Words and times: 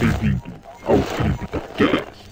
Bem-vindo 0.00 0.44
ao 0.84 0.96
CryptoCast. 0.96 2.24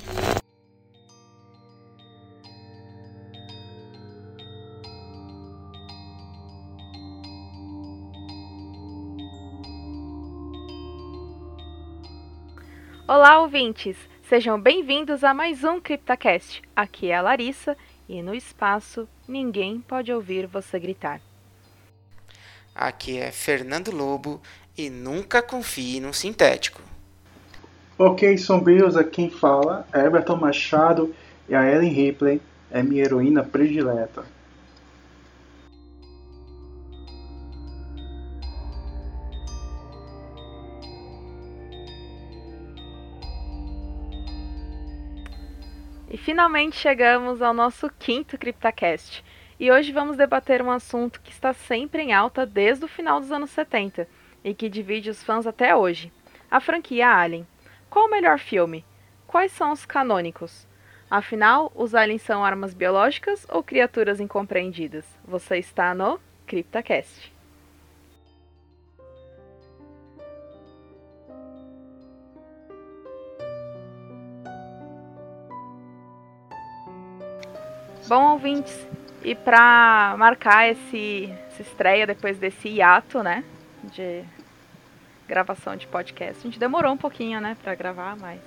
Olá, 13.09 13.41
ouvintes! 13.41 13.97
Sejam 14.29 14.61
bem-vindos 14.61 15.25
a 15.25 15.35
mais 15.35 15.65
um 15.65 15.81
CryptoCast. 15.81 16.63
Aqui 16.77 17.11
é 17.11 17.17
a 17.17 17.23
Larissa 17.23 17.77
e 18.09 18.23
no 18.23 18.33
espaço 18.33 19.09
ninguém 19.27 19.81
pode 19.81 20.13
ouvir 20.13 20.47
você 20.47 20.79
gritar. 20.79 21.21
Aqui 22.73 23.19
é 23.19 23.33
Fernando 23.33 23.91
Lobo 23.91 24.41
e 24.79 24.89
nunca 24.89 25.43
confie 25.43 25.99
num 25.99 26.13
sintético. 26.13 26.81
Ok, 27.99 28.37
sombrios, 28.37 28.95
aqui 28.95 29.11
quem 29.11 29.31
fala 29.31 29.87
é 29.91 30.01
Everton 30.01 30.37
Machado 30.37 31.15
e 31.49 31.55
a 31.55 31.67
Ellen 31.67 31.91
Ripley 31.91 32.43
é 32.71 32.83
minha 32.83 33.03
heroína 33.03 33.43
predileta. 33.43 34.23
E 46.11 46.19
finalmente 46.19 46.77
chegamos 46.77 47.41
ao 47.41 47.55
nosso 47.55 47.91
quinto 47.99 48.37
CryptoCast. 48.37 49.25
E 49.59 49.73
hoje 49.73 49.91
vamos 49.91 50.19
debater 50.19 50.61
um 50.61 50.71
assunto 50.71 51.19
que 51.23 51.31
está 51.31 51.55
sempre 51.55 52.03
em 52.03 52.13
alta 52.13 52.45
desde 52.45 52.85
o 52.85 52.89
final 52.89 53.21
dos 53.21 53.33
anos 53.33 53.49
70 53.53 54.07
e 54.45 54.53
que 54.53 54.69
divide 54.69 55.09
os 55.09 55.23
fãs 55.23 55.47
até 55.47 55.75
hoje: 55.75 56.13
a 56.51 56.61
franquia 56.61 57.09
Alien. 57.09 57.47
Qual 57.89 58.07
o 58.07 58.11
melhor 58.11 58.39
filme? 58.39 58.85
Quais 59.27 59.53
são 59.53 59.73
os 59.73 59.85
canônicos? 59.87 60.67
Afinal, 61.11 61.71
os 61.75 61.95
aliens 61.95 62.23
são 62.23 62.45
armas 62.45 62.75
biológicas 62.75 63.47
ou 63.49 63.63
criaturas 63.63 64.21
incompreendidas? 64.21 65.05
Você 65.25 65.59
está 65.59 65.95
no 65.95 66.21
CryptoCast. 66.47 67.33
Bom, 78.09 78.33
ouvintes, 78.33 78.87
e 79.25 79.35
para 79.35 80.15
marcar 80.17 80.69
esse, 80.69 81.29
essa 81.49 81.63
estreia 81.63 82.07
depois 82.07 82.39
desse 82.39 82.69
hiato, 82.69 83.21
né, 83.21 83.43
de 83.83 84.25
gravação 85.27 85.77
de 85.77 85.87
podcast, 85.87 86.39
a 86.39 86.43
gente 86.43 86.59
demorou 86.59 86.93
um 86.93 86.97
pouquinho, 86.97 87.41
né, 87.41 87.57
para 87.63 87.75
gravar, 87.75 88.17
mas 88.17 88.41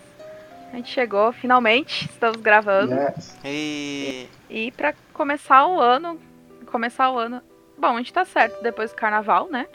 a 0.71 0.75
gente 0.75 0.89
chegou, 0.89 1.31
finalmente, 1.31 2.05
estamos 2.05 2.41
gravando. 2.41 2.93
Yes. 2.93 3.37
E 3.43 4.29
E 4.49 4.71
para 4.71 4.93
começar 5.13 5.65
o 5.67 5.79
ano, 5.79 6.19
começar 6.67 7.11
o 7.11 7.17
ano, 7.17 7.41
bom, 7.77 7.95
a 7.95 7.97
gente 7.97 8.13
tá 8.13 8.23
certo 8.23 8.61
depois 8.61 8.91
do 8.91 8.95
carnaval, 8.95 9.47
né? 9.49 9.67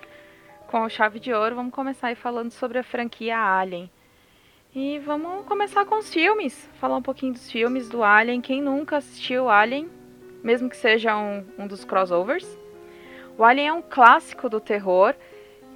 Com 0.69 0.88
chave 0.88 1.20
de 1.20 1.33
ouro, 1.33 1.56
vamos 1.56 1.72
começar 1.72 2.08
aí 2.08 2.14
falando 2.14 2.50
sobre 2.50 2.78
a 2.78 2.83
franquia 2.83 3.39
Alien. 3.39 3.91
E 4.74 4.98
vamos 5.00 5.46
começar 5.46 5.84
com 5.84 5.98
os 5.98 6.12
filmes, 6.12 6.68
falar 6.80 6.96
um 6.96 7.02
pouquinho 7.02 7.33
dos 7.33 7.48
filmes 7.48 7.89
do 7.89 8.02
Alien. 8.02 8.41
Quem 8.41 8.61
nunca 8.61 8.96
assistiu 8.96 9.48
Alien, 9.48 9.89
mesmo 10.42 10.68
que 10.68 10.77
seja 10.77 11.16
um, 11.16 11.44
um 11.56 11.66
dos 11.66 11.84
crossovers. 11.84 12.46
O 13.39 13.44
Alien 13.44 13.68
é 13.68 13.72
um 13.72 13.83
clássico 13.83 14.48
do 14.48 14.61
terror 14.61 15.14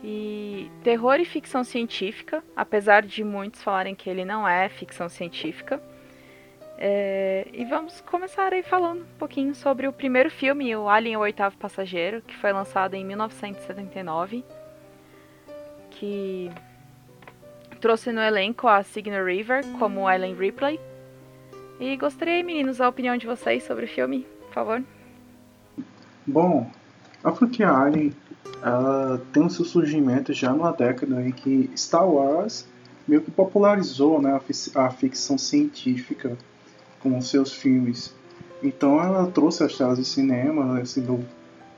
e 0.03 0.71
terror 0.83 1.19
e 1.21 1.25
ficção 1.25 1.65
científica, 1.65 2.43
apesar 2.55 3.03
de 3.03 3.25
muitos 3.25 3.63
falarem 3.63 3.95
que 3.95 4.09
ele 4.09 4.25
não 4.25 4.47
é 4.47 4.69
ficção 4.69 5.09
científica. 5.09 5.81
É, 6.81 7.48
e 7.53 7.64
vamos 7.64 8.01
começar 8.03 8.53
aí 8.53 8.63
falando 8.63 9.03
um 9.03 9.19
pouquinho 9.19 9.53
sobre 9.55 9.89
o 9.89 9.92
primeiro 9.92 10.31
filme, 10.31 10.77
o 10.77 10.89
Alien 10.89 11.17
o 11.17 11.20
Oitavo 11.20 11.57
Passageiro, 11.57 12.23
que 12.23 12.37
foi 12.37 12.53
lançado 12.53 12.95
em 12.95 13.05
1979, 13.05 14.45
que 15.91 16.48
trouxe 17.81 18.13
no 18.13 18.20
elenco 18.20 18.69
a 18.69 18.83
Sigourney 18.85 19.23
River 19.25 19.64
como 19.79 20.08
Ellen 20.08 20.35
Ripley. 20.35 20.79
E 21.81 21.97
gostaria, 21.97 22.42
meninos, 22.45 22.81
a 22.81 22.89
opinião 22.89 23.17
de 23.17 23.27
vocês 23.27 23.64
sobre 23.64 23.85
o 23.85 23.89
filme, 23.89 24.25
por 24.47 24.53
favor. 24.53 24.83
Bom, 26.25 26.70
a 27.25 27.83
Alien 27.83 28.13
ela 28.63 29.23
tem 29.33 29.45
o 29.45 29.51
seu 29.51 29.64
surgimento 29.64 30.33
já 30.33 30.53
numa 30.53 30.73
década 30.73 31.23
em 31.27 31.31
que 31.33 31.70
Star 31.77 32.09
Wars 32.09 32.67
meio 33.07 33.23
que 33.23 33.31
popularizou 33.31 34.20
né, 34.20 34.33
a, 34.35 34.41
fic- 34.41 34.77
a 34.77 34.91
ficção 34.91 35.39
científica 35.39 36.36
com 37.01 37.20
seus 37.20 37.53
filmes. 37.53 38.13
Então 38.63 39.01
ela 39.01 39.31
trouxe 39.31 39.63
às 39.63 39.77
telas 39.77 39.98
de 39.98 40.05
cinema 40.05 40.81
esse 40.81 41.01
novo 41.01 41.25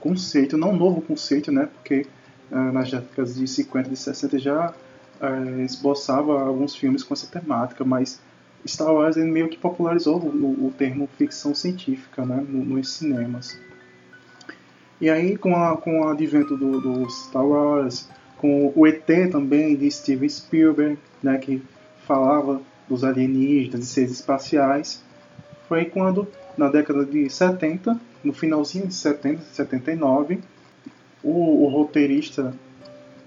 conceito, 0.00 0.56
não 0.56 0.75
novo 0.75 1.03
conceito, 1.03 1.53
né, 1.53 1.66
porque 1.75 2.06
ah, 2.50 2.72
nas 2.72 2.91
décadas 2.91 3.34
de 3.34 3.47
50 3.47 3.92
e 3.92 3.97
60 3.97 4.38
já 4.38 4.75
eh, 5.20 5.62
esboçava 5.62 6.41
alguns 6.42 6.75
filmes 6.75 7.03
com 7.04 7.12
essa 7.12 7.26
temática, 7.26 7.84
mas 7.84 8.19
Star 8.66 8.92
Wars 8.92 9.16
meio 9.16 9.48
que 9.50 9.59
popularizou 9.59 10.19
o, 10.19 10.28
o- 10.28 10.66
o 10.69 10.70
termo 10.76 11.09
ficção 11.19 11.54
científica 11.54 12.25
né, 12.25 12.42
no- 12.48 12.64
nos 12.64 12.91
cinemas. 12.94 13.59
E 15.00 15.08
aí, 15.08 15.36
com, 15.36 15.54
a, 15.56 15.76
com 15.76 16.00
o 16.00 16.08
advento 16.08 16.56
do, 16.56 16.80
do 16.80 17.10
Star 17.10 17.44
Wars, 17.46 18.08
com 18.36 18.72
o 18.74 18.86
ET 18.86 19.06
também 19.30 19.76
de 19.76 19.90
Steven 19.90 20.28
Spielberg, 20.28 20.98
né, 21.22 21.38
que 21.38 21.62
falava 22.06 22.60
dos 22.88 23.04
alienígenas, 23.04 23.80
de 23.80 23.86
seres 23.86 24.10
espaciais, 24.12 25.02
foi 25.68 25.84
quando, 25.86 26.26
na 26.56 26.68
década 26.68 27.04
de 27.04 27.30
70, 27.30 27.98
no 28.24 28.32
finalzinho 28.32 28.86
de 28.86 28.94
70, 28.94 29.42
79, 29.52 30.40
o, 31.22 31.64
o 31.64 31.68
roteirista, 31.68 32.52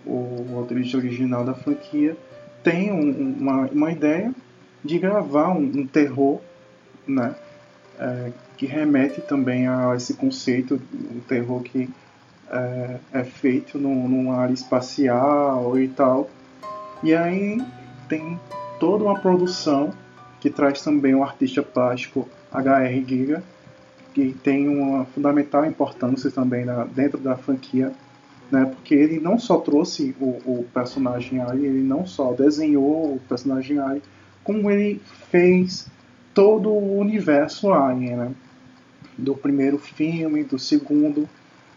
o 0.05 0.45
roteirista 0.53 0.97
original 0.97 1.45
da 1.45 1.53
franquia, 1.53 2.17
tem 2.63 2.91
um- 2.91 3.35
uma, 3.39 3.61
uma 3.67 3.91
ideia 3.91 4.33
de 4.83 4.99
gravar 4.99 5.49
um, 5.49 5.61
um 5.63 5.87
terror, 5.87 6.41
né, 7.07 7.35
é, 7.99 8.31
que 8.57 8.65
remete 8.65 9.21
também 9.21 9.67
a 9.67 9.93
esse 9.95 10.13
conceito, 10.13 10.81
um 10.93 11.19
terror 11.21 11.61
que 11.61 11.89
é, 12.49 12.99
é 13.13 13.23
feito 13.23 13.77
num, 13.77 14.07
numa 14.07 14.35
área 14.37 14.53
espacial 14.53 15.77
e 15.79 15.87
tal. 15.87 16.29
E 17.01 17.13
aí 17.13 17.61
tem 18.07 18.39
toda 18.79 19.03
uma 19.03 19.19
produção 19.19 19.93
que 20.39 20.49
traz 20.49 20.81
também 20.81 21.15
o 21.15 21.23
artista 21.23 21.63
plástico 21.63 22.27
H.R. 22.51 23.05
Giga, 23.07 23.43
que 24.13 24.33
tem 24.43 24.67
uma 24.67 25.05
fundamental 25.05 25.65
importância 25.65 26.29
também 26.29 26.65
na- 26.65 26.83
dentro 26.85 27.17
da 27.19 27.35
franquia, 27.35 27.91
né? 28.51 28.65
porque 28.65 28.93
ele 28.93 29.19
não 29.19 29.39
só 29.39 29.57
trouxe 29.57 30.15
o, 30.19 30.29
o 30.45 30.65
personagem 30.73 31.41
Ali, 31.41 31.65
ele 31.65 31.81
não 31.81 32.05
só 32.05 32.33
desenhou 32.33 33.15
o 33.15 33.21
personagem 33.27 33.79
Ali, 33.79 34.03
como 34.43 34.69
ele 34.69 35.01
fez 35.31 35.87
todo 36.33 36.69
o 36.69 36.97
universo 36.99 37.71
Alien, 37.71 38.15
né? 38.15 38.31
do 39.17 39.35
primeiro 39.35 39.77
filme, 39.77 40.43
do 40.43 40.57
segundo, 40.57 41.29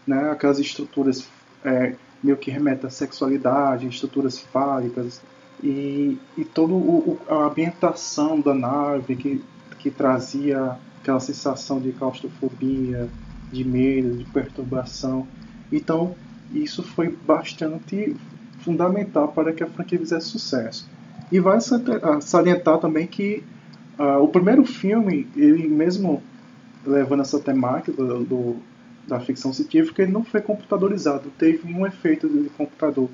né? 0.05 0.31
aquelas 0.31 0.59
estruturas 0.59 1.29
é, 1.63 1.93
meio 2.23 2.37
que 2.37 2.49
remetem 2.49 2.87
à 2.87 2.89
sexualidade, 2.89 3.87
estruturas 3.87 4.39
fálicas, 4.39 5.21
e, 5.61 6.17
e 6.37 6.45
toda 6.45 6.73
a 7.29 7.47
ambientação 7.47 8.39
da 8.39 8.53
nave 8.53 9.15
que, 9.15 9.43
que 9.79 9.89
trazia 9.89 10.77
aquela 11.01 11.19
sensação 11.19 11.79
de 11.79 11.91
claustrofobia, 11.91 13.09
de 13.51 13.63
medo, 13.63 14.17
de 14.17 14.25
perturbação. 14.25 15.27
Então, 15.71 16.15
isso 16.53 16.83
foi 16.83 17.09
bastante 17.09 18.15
fundamental 18.59 19.29
para 19.29 19.53
que 19.53 19.63
a 19.63 19.67
franquia 19.67 19.99
fizesse 19.99 20.27
sucesso. 20.27 20.89
E 21.31 21.39
ah, 21.39 22.21
salientar 22.21 22.79
também 22.79 23.07
que 23.07 23.43
ah, 23.97 24.19
o 24.19 24.27
primeiro 24.29 24.65
filme, 24.65 25.27
ele 25.35 25.67
mesmo 25.67 26.23
levando 26.85 27.21
essa 27.21 27.39
temática 27.39 27.91
do, 28.03 28.23
do- 28.25 28.57
da 29.07 29.19
ficção 29.21 29.53
científica, 29.53 30.01
ele 30.03 30.11
não 30.11 30.23
foi 30.23 30.41
computadorizado, 30.41 31.31
teve 31.37 31.65
nenhum 31.65 31.85
efeito 31.87 32.27
de 32.29 32.49
computador. 32.51 33.09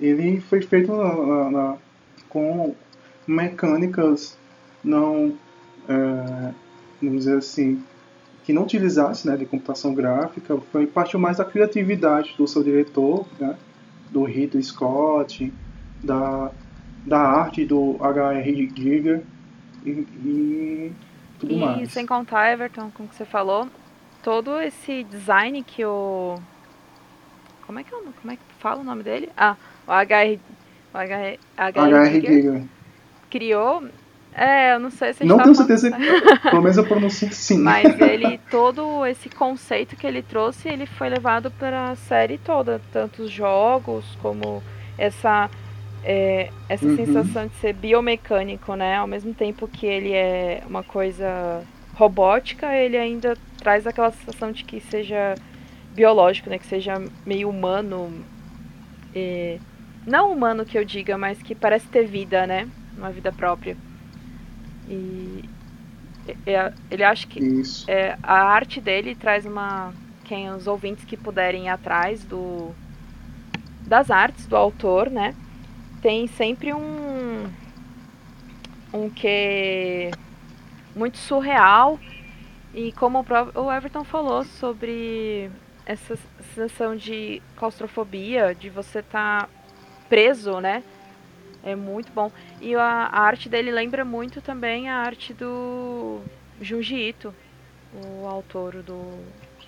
Ele 0.00 0.40
foi 0.40 0.62
feito 0.62 0.92
na- 0.94 1.26
na- 1.26 1.50
na- 1.50 1.78
com 2.28 2.74
mecânicas 3.26 4.38
não, 4.82 5.38
é, 5.88 6.54
vamos 7.00 7.24
dizer 7.24 7.38
assim, 7.38 7.82
que 8.44 8.52
não 8.52 8.64
utilizasse 8.64 9.26
né, 9.26 9.36
de 9.36 9.46
computação 9.46 9.94
gráfica, 9.94 10.58
foi 10.72 10.86
partiu 10.86 11.18
mais 11.18 11.38
da 11.38 11.44
criatividade 11.44 12.34
do 12.36 12.46
seu 12.46 12.62
diretor, 12.62 13.26
né, 13.38 13.56
do 14.10 14.24
Ridley 14.24 14.62
Scott, 14.62 15.52
da, 16.02 16.52
da 17.04 17.18
arte 17.20 17.64
do 17.64 17.96
H.R. 18.00 18.72
Giger 18.76 19.22
e, 19.84 19.90
e 19.90 20.92
tudo 21.38 21.52
e 21.52 21.60
mais. 21.60 21.90
sem 21.90 22.06
contar, 22.06 22.50
Everton, 22.52 22.90
como 22.94 23.08
que 23.08 23.14
você 23.14 23.24
falou, 23.24 23.68
todo 24.22 24.60
esse 24.60 25.04
design 25.04 25.62
que 25.62 25.84
o. 25.84 26.38
Como 27.66 27.78
é 27.78 27.84
que, 27.84 27.94
é 27.94 27.96
o- 27.96 28.12
como 28.20 28.32
é 28.32 28.36
que 28.36 28.42
fala 28.60 28.80
o 28.80 28.84
nome 28.84 29.02
dele? 29.02 29.30
Ah, 29.36 29.56
o 29.86 29.92
HR. 29.92 30.40
O 30.92 30.98
HR, 30.98 31.38
H.R. 31.56 32.10
Giger, 32.10 32.32
Giger. 32.32 32.62
criou. 33.30 33.84
É, 34.36 34.74
eu 34.74 34.80
não 34.80 34.90
sei 34.90 35.12
se 35.12 35.22
a 35.22 35.26
gente 35.26 35.28
Não 35.28 35.36
tá 35.36 35.44
tenho 35.44 35.54
certeza, 35.54 35.90
pelo 36.50 36.62
menos 36.62 36.76
eu 36.76 36.86
pronuncio 36.86 37.32
sim. 37.32 37.58
Mas 37.58 37.98
ele, 38.00 38.38
todo 38.50 39.06
esse 39.06 39.28
conceito 39.28 39.96
que 39.96 40.06
ele 40.06 40.22
trouxe, 40.22 40.68
ele 40.68 40.86
foi 40.86 41.08
levado 41.08 41.50
para 41.52 41.90
a 41.90 41.96
série 41.96 42.38
toda. 42.38 42.80
Tanto 42.92 43.22
os 43.22 43.30
jogos, 43.30 44.04
como 44.20 44.62
essa, 44.98 45.48
é, 46.04 46.50
essa 46.68 46.88
Uhum. 46.88 46.96
sensação 46.96 47.46
de 47.48 47.54
ser 47.56 47.74
biomecânico, 47.74 48.74
né? 48.76 48.96
Ao 48.98 49.06
mesmo 49.06 49.34
tempo 49.34 49.68
que 49.68 49.86
ele 49.86 50.12
é 50.12 50.62
uma 50.66 50.84
coisa 50.84 51.66
robótica, 51.94 52.74
ele 52.74 52.96
ainda 52.98 53.36
traz 53.58 53.86
aquela 53.86 54.12
sensação 54.12 54.52
de 54.52 54.64
que 54.64 54.80
seja 54.80 55.34
biológico, 55.94 56.50
né? 56.50 56.58
Que 56.58 56.66
seja 56.66 56.94
meio 57.26 57.48
humano. 57.50 58.24
é, 59.14 59.60
não 60.06 60.32
humano 60.32 60.66
que 60.66 60.78
eu 60.78 60.84
diga, 60.84 61.16
mas 61.18 61.42
que 61.42 61.54
parece 61.54 61.88
ter 61.88 62.06
vida, 62.06 62.46
né? 62.46 62.68
Uma 62.96 63.10
vida 63.12 63.32
própria. 63.32 63.76
E 64.88 65.44
é- 66.46 66.72
ele 66.90 67.04
acha 67.04 67.26
que 67.26 67.44
é, 67.86 68.18
a 68.22 68.42
arte 68.42 68.80
dele 68.80 69.14
traz 69.14 69.46
uma. 69.46 69.94
Quem 70.24 70.50
os 70.50 70.66
ouvintes 70.66 71.04
que 71.04 71.16
puderem 71.16 71.66
ir 71.66 71.68
atrás 71.68 72.24
do 72.24 72.74
das 73.86 74.10
artes 74.10 74.46
do 74.46 74.56
autor, 74.56 75.10
né? 75.10 75.34
Tem 76.04 76.26
sempre 76.26 76.74
um 76.74 77.50
um 78.92 79.08
que 79.08 80.10
muito 80.94 81.16
surreal 81.16 81.98
e 82.74 82.92
como 82.92 83.24
o, 83.54 83.72
Everton 83.72 84.04
falou 84.04 84.44
sobre 84.44 85.50
essa 85.86 86.14
sensação 86.54 86.94
de 86.94 87.40
claustrofobia, 87.56 88.54
de 88.54 88.68
você 88.68 88.98
estar 88.98 89.48
preso, 90.06 90.60
né? 90.60 90.84
É 91.62 91.74
muito 91.74 92.12
bom. 92.12 92.30
E 92.60 92.74
a, 92.74 93.08
a 93.10 93.20
arte 93.20 93.48
dele 93.48 93.70
lembra 93.70 94.04
muito 94.04 94.42
também 94.42 94.90
a 94.90 94.96
arte 94.96 95.32
do 95.32 96.20
Junji 96.60 96.96
Ito, 96.96 97.34
o 97.94 98.26
autor 98.26 98.82
do, 98.82 99.24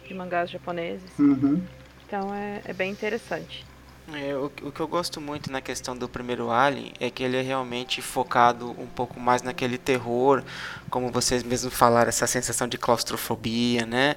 de 0.06 0.12
mangás 0.12 0.50
japoneses. 0.50 1.18
Uhum. 1.18 1.62
Então 2.06 2.34
é, 2.34 2.60
é 2.66 2.74
bem 2.74 2.92
interessante. 2.92 3.64
É, 4.12 4.36
o, 4.36 4.46
o 4.46 4.72
que 4.72 4.78
eu 4.78 4.86
gosto 4.86 5.20
muito 5.20 5.50
na 5.50 5.60
questão 5.60 5.96
do 5.96 6.08
primeiro 6.08 6.50
Alien 6.50 6.92
é 7.00 7.10
que 7.10 7.24
ele 7.24 7.36
é 7.36 7.42
realmente 7.42 8.00
focado 8.00 8.70
um 8.78 8.86
pouco 8.86 9.18
mais 9.18 9.42
naquele 9.42 9.76
terror, 9.76 10.44
como 10.88 11.10
vocês 11.10 11.42
mesmos 11.42 11.74
falaram, 11.74 12.08
essa 12.08 12.26
sensação 12.26 12.68
de 12.68 12.78
claustrofobia, 12.78 13.84
né? 13.84 14.14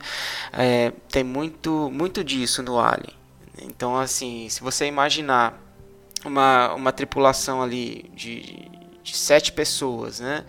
É, 0.53 0.93
tem 1.11 1.23
muito, 1.23 1.89
muito 1.91 2.23
disso 2.23 2.61
no 2.61 2.79
Alien. 2.79 3.15
Então, 3.63 3.97
assim, 3.97 4.47
se 4.47 4.61
você 4.61 4.85
imaginar 4.85 5.59
uma, 6.23 6.73
uma 6.75 6.91
tripulação 6.91 7.61
ali 7.61 8.11
de, 8.13 8.69
de 9.03 9.15
sete 9.15 9.51
pessoas, 9.51 10.19
né? 10.19 10.45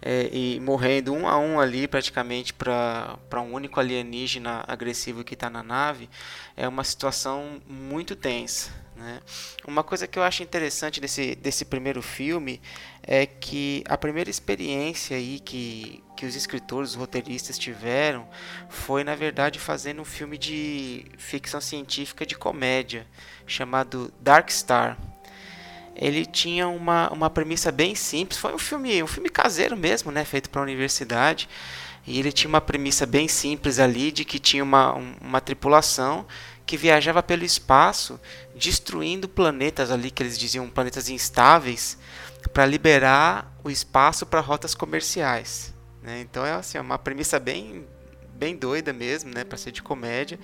É, 0.00 0.28
e 0.32 0.60
morrendo 0.60 1.12
um 1.12 1.26
a 1.26 1.36
um 1.36 1.58
ali 1.58 1.88
praticamente 1.88 2.54
para 2.54 3.18
um 3.34 3.52
único 3.52 3.80
alienígena 3.80 4.64
agressivo 4.68 5.24
que 5.24 5.34
está 5.34 5.50
na 5.50 5.62
nave, 5.62 6.08
é 6.56 6.68
uma 6.68 6.84
situação 6.84 7.60
muito 7.66 8.14
tensa. 8.14 8.70
Né? 8.98 9.20
Uma 9.64 9.84
coisa 9.84 10.06
que 10.08 10.18
eu 10.18 10.24
acho 10.24 10.42
interessante 10.42 11.00
desse, 11.00 11.36
desse 11.36 11.64
primeiro 11.64 12.02
filme 12.02 12.60
é 13.02 13.26
que 13.26 13.84
a 13.88 13.96
primeira 13.96 14.28
experiência 14.28 15.16
aí 15.16 15.38
que, 15.38 16.02
que 16.16 16.26
os 16.26 16.34
escritores, 16.34 16.90
os 16.90 16.96
roteiristas 16.96 17.56
tiveram 17.56 18.28
foi, 18.68 19.04
na 19.04 19.14
verdade, 19.14 19.60
fazendo 19.60 20.02
um 20.02 20.04
filme 20.04 20.36
de 20.36 21.06
ficção 21.16 21.60
científica 21.60 22.26
de 22.26 22.36
comédia 22.36 23.06
chamado 23.46 24.12
Dark 24.20 24.50
Star 24.50 24.98
ele 25.98 26.24
tinha 26.24 26.68
uma, 26.68 27.10
uma 27.12 27.28
premissa 27.28 27.72
bem 27.72 27.94
simples. 27.94 28.38
Foi 28.38 28.54
um 28.54 28.58
filme, 28.58 29.02
um 29.02 29.06
filme 29.06 29.28
caseiro 29.28 29.76
mesmo, 29.76 30.12
né, 30.12 30.24
feito 30.24 30.48
para 30.48 30.60
a 30.60 30.64
universidade. 30.64 31.48
E 32.06 32.18
ele 32.18 32.32
tinha 32.32 32.48
uma 32.48 32.60
premissa 32.60 33.04
bem 33.04 33.26
simples 33.26 33.78
ali 33.78 34.12
de 34.12 34.24
que 34.24 34.38
tinha 34.38 34.62
uma, 34.62 34.96
um, 34.96 35.14
uma 35.20 35.40
tripulação 35.40 36.24
que 36.64 36.76
viajava 36.76 37.22
pelo 37.22 37.44
espaço, 37.44 38.20
destruindo 38.54 39.28
planetas 39.28 39.90
ali 39.90 40.10
que 40.10 40.22
eles 40.22 40.38
diziam 40.38 40.68
planetas 40.68 41.08
instáveis, 41.08 41.98
para 42.52 42.64
liberar 42.64 43.52
o 43.64 43.70
espaço 43.70 44.24
para 44.24 44.40
rotas 44.40 44.74
comerciais. 44.74 45.74
Né? 46.02 46.20
Então 46.20 46.46
é 46.46 46.52
assim, 46.52 46.78
uma 46.78 46.98
premissa 46.98 47.38
bem 47.38 47.86
bem 48.38 48.56
doida 48.56 48.92
mesmo, 48.92 49.34
né, 49.34 49.44
para 49.44 49.58
ser 49.58 49.72
de 49.72 49.82
comédia. 49.82 50.38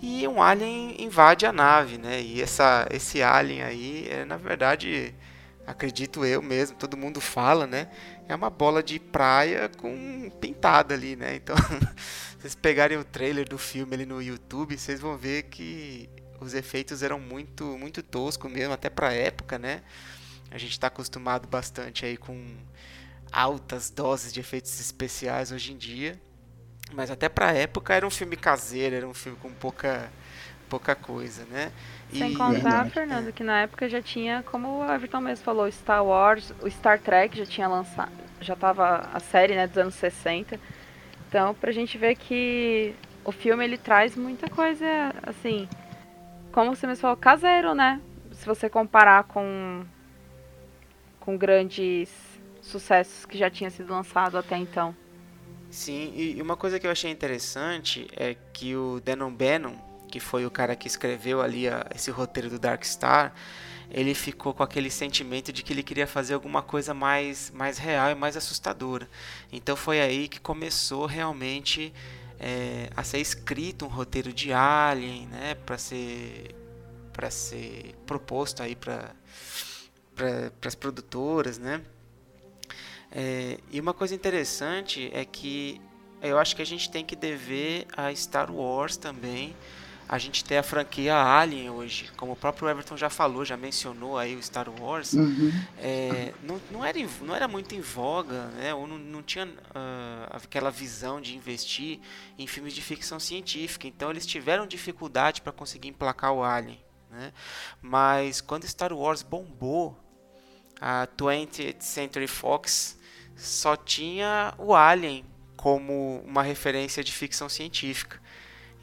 E 0.00 0.26
um 0.28 0.40
alien 0.42 1.02
invade 1.02 1.44
a 1.44 1.52
nave, 1.52 1.98
né? 1.98 2.20
E 2.22 2.40
essa 2.40 2.86
esse 2.90 3.22
alien 3.22 3.62
aí 3.62 4.08
é 4.08 4.24
na 4.24 4.36
verdade, 4.36 5.14
acredito 5.66 6.24
eu 6.24 6.40
mesmo, 6.40 6.76
todo 6.76 6.96
mundo 6.96 7.20
fala, 7.20 7.66
né? 7.66 7.88
É 8.28 8.34
uma 8.34 8.50
bola 8.50 8.82
de 8.82 8.98
praia 9.00 9.68
com 9.68 10.30
pintada 10.40 10.94
ali, 10.94 11.16
né? 11.16 11.34
Então, 11.34 11.56
vocês 12.38 12.54
pegarem 12.54 12.96
o 12.98 13.04
trailer 13.04 13.48
do 13.48 13.58
filme 13.58 13.94
ali 13.94 14.06
no 14.06 14.22
YouTube, 14.22 14.78
vocês 14.78 15.00
vão 15.00 15.16
ver 15.16 15.44
que 15.44 16.08
os 16.40 16.54
efeitos 16.54 17.02
eram 17.02 17.20
muito 17.20 17.64
muito 17.78 18.02
toscos 18.02 18.50
mesmo 18.50 18.72
até 18.74 18.88
para 18.90 19.12
época, 19.12 19.58
né? 19.58 19.82
A 20.50 20.58
gente 20.58 20.72
está 20.72 20.88
acostumado 20.88 21.48
bastante 21.48 22.04
aí 22.04 22.16
com 22.16 22.56
altas 23.32 23.88
doses 23.88 24.32
de 24.32 24.40
efeitos 24.40 24.78
especiais 24.78 25.50
hoje 25.50 25.72
em 25.72 25.76
dia. 25.78 26.20
Mas 26.94 27.10
até 27.10 27.28
pra 27.28 27.52
época 27.52 27.94
era 27.94 28.06
um 28.06 28.10
filme 28.10 28.36
caseiro, 28.36 28.94
era 28.96 29.08
um 29.08 29.14
filme 29.14 29.38
com 29.38 29.50
pouca, 29.52 30.10
pouca 30.68 30.94
coisa, 30.94 31.44
né? 31.46 31.72
Sem 32.12 32.30
E- 32.30 32.34
contar, 32.34 32.84
Verdade. 32.84 32.90
Fernando, 32.90 33.32
que 33.32 33.42
na 33.42 33.62
época 33.62 33.88
já 33.88 34.02
tinha, 34.02 34.42
como 34.44 34.80
o 34.80 34.92
Everton 34.92 35.20
mesmo 35.20 35.44
falou, 35.44 35.70
Star 35.70 36.04
Wars, 36.04 36.52
o 36.60 36.70
Star 36.70 36.98
Trek 37.00 37.36
já 37.38 37.46
tinha 37.46 37.66
lançado, 37.68 38.12
já 38.40 38.54
tava 38.54 39.08
a 39.12 39.20
série, 39.20 39.54
né, 39.54 39.66
dos 39.66 39.78
anos 39.78 39.94
60. 39.94 40.58
Então, 41.28 41.54
pra 41.54 41.72
gente 41.72 41.96
ver 41.96 42.14
que 42.16 42.94
o 43.24 43.32
filme 43.32 43.64
ele 43.64 43.78
traz 43.78 44.14
muita 44.16 44.48
coisa, 44.50 44.86
assim, 45.22 45.66
como 46.52 46.74
você 46.76 46.86
mesmo 46.86 47.00
falou, 47.02 47.16
caseiro, 47.16 47.74
né? 47.74 48.00
Se 48.32 48.44
você 48.46 48.68
comparar 48.68 49.24
com 49.24 49.84
com 51.20 51.36
grandes 51.38 52.10
sucessos 52.60 53.24
que 53.24 53.38
já 53.38 53.48
tinha 53.48 53.70
sido 53.70 53.92
lançado 53.92 54.36
até 54.36 54.56
então. 54.56 54.94
Sim, 55.72 56.12
e 56.14 56.42
uma 56.42 56.56
coisa 56.56 56.78
que 56.78 56.86
eu 56.86 56.90
achei 56.90 57.10
interessante 57.10 58.06
é 58.14 58.36
que 58.52 58.76
o 58.76 59.00
Denon 59.00 59.32
Bannon, 59.32 59.74
que 60.08 60.20
foi 60.20 60.44
o 60.44 60.50
cara 60.50 60.76
que 60.76 60.86
escreveu 60.86 61.40
ali 61.40 61.66
a- 61.66 61.86
esse 61.94 62.10
roteiro 62.10 62.50
do 62.50 62.58
Dark 62.58 62.84
Star, 62.84 63.34
ele 63.90 64.14
ficou 64.14 64.52
com 64.54 64.62
aquele 64.62 64.90
sentimento 64.90 65.52
de 65.52 65.62
que 65.62 65.72
ele 65.72 65.82
queria 65.82 66.06
fazer 66.06 66.34
alguma 66.34 66.62
coisa 66.62 66.92
mais, 66.92 67.50
mais 67.54 67.78
real 67.78 68.10
e 68.10 68.14
mais 68.14 68.36
assustadora. 68.36 69.08
Então 69.52 69.74
foi 69.76 70.00
aí 70.00 70.28
que 70.28 70.40
começou 70.40 71.06
realmente 71.06 71.92
é, 72.40 72.90
a 72.96 73.04
ser 73.04 73.18
escrito 73.20 73.84
um 73.86 73.88
roteiro 73.88 74.32
de 74.32 74.52
Alien, 74.52 75.26
né, 75.28 75.54
para 75.54 75.78
ser 75.78 76.54
para 77.12 77.30
ser 77.30 77.94
proposto 78.06 78.62
aí 78.62 78.74
para 78.76 79.14
para 80.14 80.68
as 80.68 80.74
produtoras, 80.74 81.58
né? 81.58 81.82
É, 83.14 83.58
e 83.70 83.78
uma 83.78 83.92
coisa 83.92 84.14
interessante 84.14 85.10
é 85.12 85.24
que 85.24 85.80
eu 86.22 86.38
acho 86.38 86.56
que 86.56 86.62
a 86.62 86.66
gente 86.66 86.90
tem 86.90 87.04
que 87.04 87.14
dever 87.14 87.86
a 87.96 88.14
Star 88.14 88.50
Wars 88.50 88.96
também. 88.96 89.54
A 90.08 90.18
gente 90.18 90.44
ter 90.44 90.58
a 90.58 90.62
franquia 90.62 91.16
Alien 91.16 91.70
hoje, 91.70 92.10
como 92.16 92.32
o 92.32 92.36
próprio 92.36 92.68
Everton 92.68 92.96
já 92.96 93.08
falou, 93.08 93.44
já 93.44 93.56
mencionou 93.56 94.18
aí 94.18 94.36
o 94.36 94.42
Star 94.42 94.68
Wars. 94.68 95.14
Uhum. 95.14 95.50
É, 95.78 96.34
não, 96.42 96.60
não, 96.70 96.84
era, 96.84 96.98
não 97.22 97.34
era 97.34 97.48
muito 97.48 97.74
em 97.74 97.80
voga, 97.80 98.46
né? 98.48 98.74
ou 98.74 98.86
não, 98.86 98.98
não 98.98 99.22
tinha 99.22 99.48
ah, 99.74 100.28
aquela 100.30 100.70
visão 100.70 101.20
de 101.20 101.34
investir 101.34 101.98
em 102.38 102.46
filmes 102.46 102.74
de 102.74 102.82
ficção 102.82 103.18
científica. 103.18 103.86
Então 103.86 104.10
eles 104.10 104.26
tiveram 104.26 104.66
dificuldade 104.66 105.40
para 105.40 105.52
conseguir 105.52 105.88
emplacar 105.88 106.32
o 106.32 106.42
Alien. 106.42 106.80
Né? 107.10 107.32
Mas 107.80 108.40
quando 108.40 108.66
Star 108.66 108.92
Wars 108.92 109.22
bombou, 109.22 109.98
a 110.82 111.06
20th 111.16 111.80
Century 111.80 112.26
Fox 112.26 112.98
só 113.36 113.76
tinha 113.76 114.54
o 114.58 114.74
Alien 114.74 115.24
como 115.56 116.22
uma 116.26 116.42
referência 116.42 117.04
de 117.04 117.12
ficção 117.12 117.48
científica. 117.48 118.20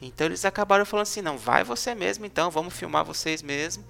Então 0.00 0.26
eles 0.26 0.44
acabaram 0.44 0.86
falando 0.86 1.02
assim, 1.02 1.20
não, 1.20 1.36
vai 1.36 1.62
você 1.62 1.94
mesmo 1.94 2.24
então, 2.24 2.50
vamos 2.50 2.72
filmar 2.74 3.04
vocês 3.04 3.42
mesmo 3.42 3.84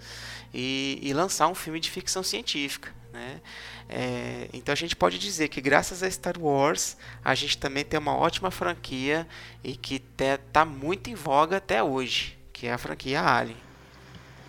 e, 0.53 0.99
e 1.01 1.13
lançar 1.13 1.47
um 1.47 1.55
filme 1.55 1.79
de 1.79 1.91
ficção 1.91 2.23
científica. 2.23 2.93
Né? 3.13 3.41
É, 3.89 4.49
então 4.53 4.73
a 4.73 4.77
gente 4.77 4.97
pode 4.97 5.19
dizer 5.19 5.49
que 5.49 5.61
graças 5.61 6.03
a 6.03 6.11
Star 6.11 6.41
Wars 6.41 6.97
a 7.25 7.35
gente 7.35 7.59
também 7.59 7.85
tem 7.85 7.99
uma 7.99 8.17
ótima 8.17 8.51
franquia 8.51 9.27
e 9.63 9.77
que 9.77 10.03
está 10.19 10.65
muito 10.65 11.11
em 11.11 11.15
voga 11.15 11.57
até 11.57 11.83
hoje, 11.83 12.39
que 12.53 12.67
é 12.67 12.73
a 12.73 12.79
franquia 12.79 13.23
Alien. 13.23 13.57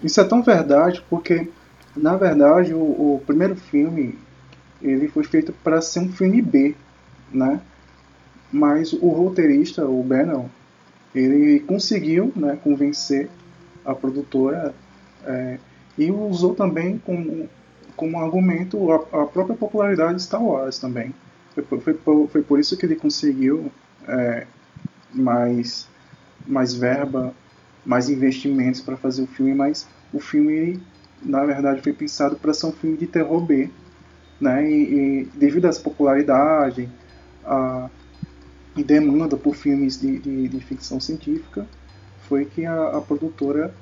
Isso 0.03 0.19
é 0.19 0.23
tão 0.23 0.41
verdade 0.41 1.03
porque, 1.09 1.47
na 1.95 2.15
verdade, 2.17 2.73
o, 2.73 2.79
o 2.79 3.23
primeiro 3.25 3.55
filme 3.55 4.17
ele 4.81 5.07
foi 5.07 5.23
feito 5.23 5.53
para 5.63 5.81
ser 5.81 5.99
um 5.99 6.11
filme 6.11 6.41
B, 6.41 6.75
né? 7.31 7.61
Mas 8.51 8.93
o 8.93 9.07
roteirista, 9.09 9.85
o 9.85 10.03
Bannon, 10.03 10.47
ele 11.15 11.59
conseguiu, 11.61 12.31
né, 12.35 12.57
convencer 12.61 13.29
a 13.85 13.95
produtora 13.95 14.73
é, 15.25 15.57
e 15.97 16.11
usou 16.11 16.53
também 16.53 16.97
como 16.97 17.49
como 18.01 18.19
argumento 18.19 18.91
a, 18.91 18.95
a 18.95 19.25
própria 19.27 19.55
popularidade 19.55 20.15
de 20.15 20.23
Star 20.23 20.43
Wars 20.43 20.79
também. 20.79 21.13
Foi, 21.53 21.79
foi, 21.79 22.27
foi, 22.27 22.41
por 22.41 22.59
isso 22.59 22.75
que 22.75 22.83
ele 22.83 22.95
conseguiu 22.95 23.71
é, 24.07 24.47
mais, 25.13 25.87
mais 26.47 26.73
verba, 26.73 27.31
mais 27.85 28.09
investimentos 28.09 28.81
para 28.81 28.97
fazer 28.97 29.21
o 29.21 29.27
filme, 29.27 29.53
mas 29.53 29.87
o 30.11 30.19
filme, 30.19 30.81
na 31.21 31.45
verdade, 31.45 31.81
foi 31.81 31.93
pensado 31.93 32.35
para 32.37 32.55
ser 32.55 32.67
um 32.67 32.71
filme 32.71 32.97
de 32.97 33.05
terror 33.05 33.41
B. 33.41 33.69
Né? 34.41 34.69
E, 34.69 34.73
e 35.21 35.25
devido 35.35 35.65
a 35.65 35.69
essa 35.69 35.81
popularidade 35.81 36.89
a, 37.45 37.89
e 38.75 38.83
demanda 38.83 39.37
por 39.37 39.55
filmes 39.55 40.01
de, 40.01 40.17
de, 40.19 40.47
de 40.47 40.59
ficção 40.61 40.99
científica, 40.99 41.67
foi 42.27 42.45
que 42.45 42.65
a, 42.65 42.97
a 42.97 43.01
produtora 43.01 43.73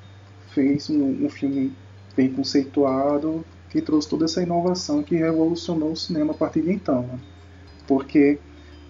fez 0.52 0.90
um, 0.90 1.24
um, 1.24 1.28
filme 1.28 1.72
bem 2.16 2.32
conceituado 2.32 3.44
que 3.70 3.80
trouxe 3.80 4.08
toda 4.08 4.24
essa 4.24 4.42
inovação 4.42 5.02
que 5.02 5.14
revolucionou 5.14 5.92
o 5.92 5.96
cinema 5.96 6.32
a 6.32 6.36
partir 6.36 6.62
de 6.62 6.72
então. 6.72 7.02
Né? 7.02 7.18
Porque 7.86 8.38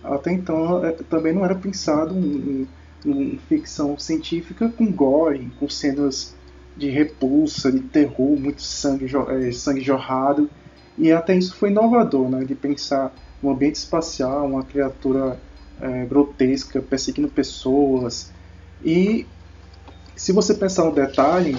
até 0.02 0.32
então 0.32 0.84
é, 0.84 0.92
também 0.92 1.34
não 1.34 1.44
era 1.44 1.54
pensado 1.54 2.18
em, 2.18 2.66
em, 3.04 3.10
em, 3.10 3.38
ficção 3.48 3.98
científica 3.98 4.68
com 4.70 4.90
gore, 4.90 5.50
com 5.60 5.68
cenas 5.68 6.34
de 6.76 6.88
repulsa, 6.88 7.70
de 7.70 7.80
terror, 7.80 8.38
muito 8.40 8.62
sangue, 8.62 9.06
é, 9.28 9.52
sangue 9.52 9.82
jorrado. 9.82 10.48
E 11.00 11.10
até 11.10 11.34
isso 11.34 11.54
foi 11.54 11.70
inovador, 11.70 12.28
né, 12.28 12.44
de 12.44 12.54
pensar 12.54 13.10
um 13.42 13.50
ambiente 13.50 13.76
espacial, 13.76 14.46
uma 14.46 14.62
criatura 14.62 15.40
é, 15.80 16.04
grotesca 16.04 16.82
perseguindo 16.82 17.26
pessoas. 17.26 18.30
E 18.84 19.26
se 20.14 20.30
você 20.30 20.52
pensar 20.52 20.84
no 20.84 20.92
detalhe, 20.92 21.56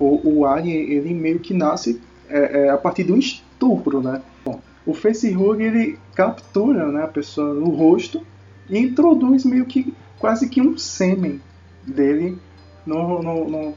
o, 0.00 0.40
o 0.40 0.46
Alien 0.46 0.90
ele 0.90 1.14
meio 1.14 1.38
que 1.38 1.54
nasce 1.54 2.00
é, 2.28 2.64
é, 2.64 2.70
a 2.70 2.76
partir 2.76 3.04
de 3.04 3.12
um 3.12 3.18
estupro, 3.18 4.02
né? 4.02 4.20
Bom, 4.44 4.60
o 4.84 4.92
facehug 4.92 5.62
ele 5.62 5.96
captura 6.16 6.90
né, 6.90 7.04
a 7.04 7.08
pessoa 7.08 7.54
no 7.54 7.70
rosto 7.70 8.26
e 8.68 8.78
introduz 8.78 9.44
meio 9.44 9.64
que 9.64 9.94
quase 10.18 10.48
que 10.48 10.60
um 10.60 10.76
sêmen 10.76 11.40
dele 11.86 12.36
no, 12.84 13.22
no, 13.22 13.48
no, 13.48 13.74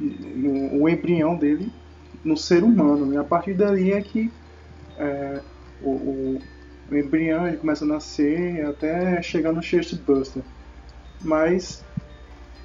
no 0.00 0.82
o 0.82 0.88
embrião 0.88 1.36
dele 1.36 1.70
no 2.24 2.36
ser 2.36 2.62
humano. 2.62 3.12
E 3.12 3.16
a 3.16 3.24
partir 3.24 3.54
dali 3.54 3.92
é 3.92 4.00
que 4.00 4.30
é, 4.98 5.40
o, 5.82 5.90
o, 5.90 6.38
embrião 6.92 7.46
ele 7.46 7.56
começa 7.56 7.84
a 7.84 7.88
nascer 7.88 8.64
até 8.66 9.22
chegar 9.22 9.52
no 9.52 9.62
chestbuster. 9.62 10.42
Mas 11.22 11.84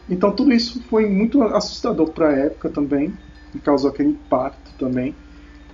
então 0.10 0.32
tudo 0.32 0.54
isso 0.54 0.82
foi 0.84 1.08
muito 1.08 1.42
assustador 1.44 2.12
para 2.12 2.30
a 2.30 2.34
época 2.34 2.70
também, 2.70 3.14
e 3.54 3.60
causou 3.60 3.90
aquele 3.90 4.10
impacto 4.10 4.72
também. 4.78 5.16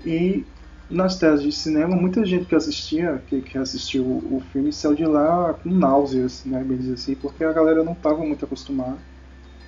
E 0.06 0.46
nas 0.90 1.18
teses 1.18 1.42
de 1.42 1.52
cinema, 1.52 1.96
muita 1.96 2.26
gente 2.26 2.46
que 2.46 2.56
assistia, 2.56 3.22
que, 3.28 3.42
que 3.42 3.58
assistiu 3.58 4.04
o, 4.04 4.38
o 4.38 4.42
filme, 4.52 4.74
saiu 4.74 4.96
de 4.96 5.06
lá 5.06 5.54
com 5.54 5.70
náuseas, 5.70 6.44
né, 6.46 6.64
bem 6.64 6.78
dizer 6.78 6.94
assim, 6.94 7.16
porque 7.16 7.44
a 7.44 7.52
galera 7.52 7.84
não 7.84 7.94
estava 7.94 8.24
muito 8.24 8.44
acostumada 8.44 8.98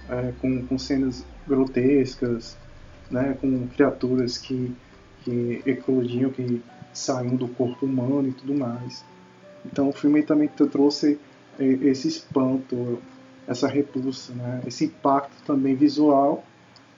é, 0.10 0.34
com, 0.41 0.65
com 0.67 0.77
cenas 0.77 1.25
grotescas, 1.48 2.58
né, 3.13 3.38
com 3.39 3.67
criaturas 3.67 4.38
que, 4.38 4.75
que 5.24 5.62
eclodiam, 5.65 6.32
que 6.32 6.62
saíam 6.91 7.36
do 7.36 7.48
corpo 7.48 7.86
humano 7.86 8.27
e 8.27 8.32
tudo 8.32 8.55
mais. 8.55 9.05
Então 9.65 9.89
o 9.89 9.93
filme 9.93 10.24
também 10.24 10.48
trouxe 10.48 11.20
é, 11.60 11.63
esse 11.63 12.08
espanto, 12.08 13.00
essa 13.48 13.67
repulsa, 13.67 14.34
né, 14.34 14.62
esse 14.65 14.86
impacto 14.86 15.43
também 15.46 15.75
visual 15.75 16.43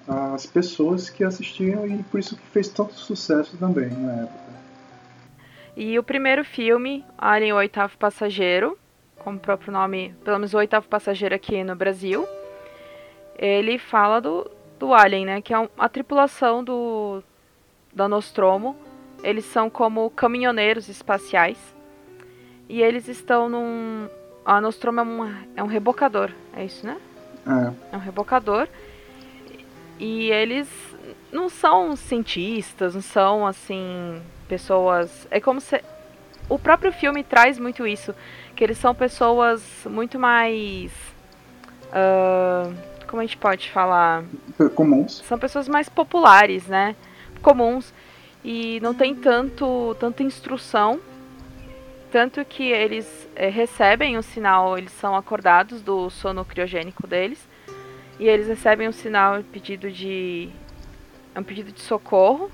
às 0.08 0.46
pessoas 0.46 1.10
que 1.10 1.24
assistiam 1.24 1.86
e 1.86 2.02
por 2.04 2.20
isso 2.20 2.38
que 2.38 2.48
fez 2.48 2.70
tanto 2.70 2.94
sucesso 2.94 3.58
também 3.58 3.90
na 3.90 4.14
época. 4.24 4.46
E 5.76 6.00
o 6.00 6.04
primeiro 6.04 6.46
filme, 6.46 7.04
Alien 7.18 7.52
o 7.52 7.58
Oitavo 7.58 7.98
Passageiro, 7.98 8.78
como 9.18 9.38
o 9.38 9.40
próprio 9.42 9.74
nome, 9.74 10.16
pelo 10.24 10.38
menos 10.38 10.54
o 10.54 10.58
Oitavo 10.58 10.88
Passageiro 10.88 11.36
aqui 11.36 11.64
no 11.64 11.76
Brasil, 11.76 12.26
ele 13.38 13.78
fala 13.78 14.22
do, 14.22 14.50
do 14.80 14.94
Alien, 14.94 15.26
né, 15.26 15.42
que 15.42 15.54
é 15.54 15.70
a 15.78 15.90
tripulação 15.90 16.64
do 16.64 17.24
da 17.94 18.08
Nostromo. 18.08 18.76
Eles 19.24 19.46
são 19.46 19.70
como 19.70 20.10
caminhoneiros 20.10 20.90
espaciais 20.90 21.58
e 22.68 22.82
eles 22.82 23.08
estão 23.08 23.50
num 23.50 24.10
a 24.46 24.62
Nostromo 24.62 25.00
é 25.00 25.04
um, 25.04 25.46
é 25.56 25.64
um 25.64 25.68
rebocador, 25.68 26.30
é 26.56 26.64
isso, 26.64 26.86
né? 26.86 26.98
É. 27.48 27.96
É 27.96 27.98
um 27.98 28.00
rebocador. 28.00 28.68
E 30.00 30.30
eles 30.30 30.68
não 31.32 31.50
são 31.50 31.96
cientistas, 31.96 32.94
não 32.94 33.02
são 33.02 33.48
assim 33.48 34.22
pessoas. 34.48 35.28
É 35.32 35.40
como 35.40 35.60
se 35.60 35.82
o 36.48 36.60
próprio 36.60 36.92
filme 36.92 37.24
traz 37.24 37.58
muito 37.58 37.88
isso, 37.88 38.14
que 38.56 38.64
eles 38.64 38.78
são 38.78 38.94
pessoas 38.94 39.64
muito 39.86 40.20
mais 40.20 40.92
uh, 41.90 42.76
como 43.16 43.22
a 43.22 43.26
gente 43.26 43.38
pode 43.38 43.72
falar? 43.72 44.26
Comuns. 44.76 45.24
São 45.26 45.40
pessoas 45.40 45.70
mais 45.70 45.88
populares, 45.88 46.68
né? 46.68 46.98
Comuns 47.42 47.94
e 48.44 48.78
não 48.82 48.94
tem 48.94 49.16
tanto 49.16 49.96
tanta 49.98 50.22
instrução 50.22 51.00
tanto 52.12 52.44
que 52.46 52.64
eles 52.64 53.08
é, 53.36 53.50
recebem 53.50 54.18
o 54.18 54.24
sinal, 54.24 54.78
eles 54.78 54.92
são 54.92 55.16
acordados 55.16 55.82
do 55.82 56.10
sono 56.10 56.46
criogênico 56.46 57.08
deles. 57.08 57.40
E 58.20 58.28
eles 58.28 58.48
recebem 58.48 58.88
um 58.88 58.94
sinal, 58.94 59.40
um 59.40 59.44
pedido 59.44 59.92
de. 59.92 60.50
É 61.34 61.40
um 61.40 61.44
pedido 61.44 61.74
de 61.74 61.82
socorro. 61.82 62.50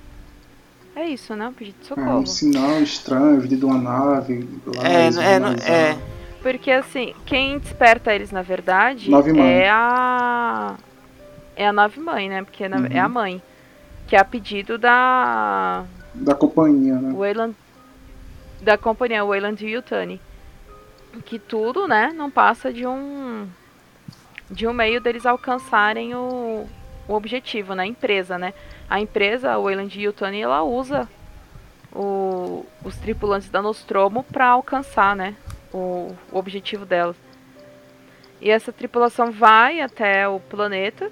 É 0.96 1.06
isso, 1.08 1.36
né? 1.36 1.48
Um 1.48 1.54
pedido 1.54 1.80
de 1.80 1.86
socorro. 1.86 2.10
É 2.10 2.16
um 2.16 2.26
sinal 2.26 2.82
estranho, 2.82 3.40
vindo 3.40 3.58
de 3.58 3.66
uma 3.66 3.78
nave. 3.78 4.48
Lá 4.66 4.88
é, 4.88 5.08
é, 5.08 5.92
é. 5.92 5.98
Porque 6.42 6.72
assim, 6.72 7.14
quem 7.26 7.60
desperta 7.60 8.14
eles, 8.14 8.32
na 8.32 8.42
verdade, 8.42 9.12
é 9.40 9.70
a. 9.70 10.76
É 11.56 11.68
a 11.68 11.74
nave 11.74 12.00
mãe, 12.00 12.30
né? 12.30 12.44
Porque 12.44 12.66
uhum. 12.66 12.88
é 12.90 13.00
a 13.00 13.06
uhum. 13.06 13.14
mãe. 13.14 13.42
Que 14.08 14.16
é 14.16 14.20
a 14.20 14.26
pedido 14.26 14.78
da. 14.78 15.86
Da 16.14 16.36
companhia, 16.36 16.96
né? 16.96 17.14
Wayland 17.14 17.56
da 18.62 18.78
companhia 18.78 19.26
Wayland 19.26 19.66
Yutani. 19.66 20.22
Que 21.26 21.38
tudo, 21.38 21.88
né, 21.88 22.14
não 22.16 22.32
passa 22.32 22.72
de 22.72 22.88
um 22.88 23.48
de 24.50 24.68
um 24.68 24.74
meio 24.74 25.00
deles 25.00 25.26
alcançarem 25.26 26.14
o, 26.14 26.68
o 27.08 27.14
objetivo, 27.14 27.74
né, 27.74 27.84
a 27.84 27.88
empresa, 27.88 28.38
né? 28.38 28.54
A 28.90 29.00
empresa, 29.00 29.52
a 29.52 29.58
Wayland 29.58 29.98
Yutani, 30.00 30.42
ela 30.42 30.62
usa 30.62 31.08
o, 31.94 32.66
os 32.84 32.98
tripulantes 32.98 33.50
da 33.50 33.62
Nostromo 33.62 34.24
para 34.24 34.48
alcançar, 34.48 35.16
né, 35.16 35.36
o, 35.74 36.16
o 36.32 36.38
objetivo 36.38 36.86
delas. 36.86 37.16
E 38.40 38.50
essa 38.50 38.74
tripulação 38.74 39.32
vai 39.32 39.82
até 39.82 40.28
o 40.28 40.40
planeta 40.40 41.12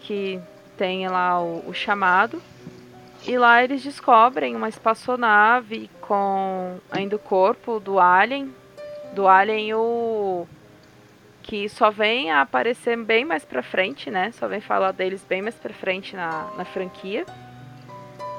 que 0.00 0.40
tem 0.76 1.08
lá 1.08 1.40
o, 1.40 1.64
o 1.68 1.74
chamado 1.74 2.40
e 3.26 3.36
lá 3.36 3.64
eles 3.64 3.82
descobrem 3.82 4.54
uma 4.54 4.68
espaçonave 4.68 5.90
com 6.00 6.78
ainda 6.90 7.16
o 7.16 7.18
corpo 7.18 7.80
do 7.80 7.98
alien. 7.98 8.54
Do 9.14 9.26
alien 9.26 9.74
o 9.74 10.46
que 11.42 11.68
só 11.68 11.90
vem 11.90 12.30
a 12.30 12.42
aparecer 12.42 12.96
bem 12.96 13.24
mais 13.24 13.44
pra 13.44 13.62
frente, 13.62 14.10
né? 14.10 14.30
Só 14.32 14.46
vem 14.46 14.60
falar 14.60 14.92
deles 14.92 15.24
bem 15.28 15.42
mais 15.42 15.54
pra 15.54 15.72
frente 15.72 16.14
na, 16.14 16.50
na 16.56 16.64
franquia. 16.64 17.24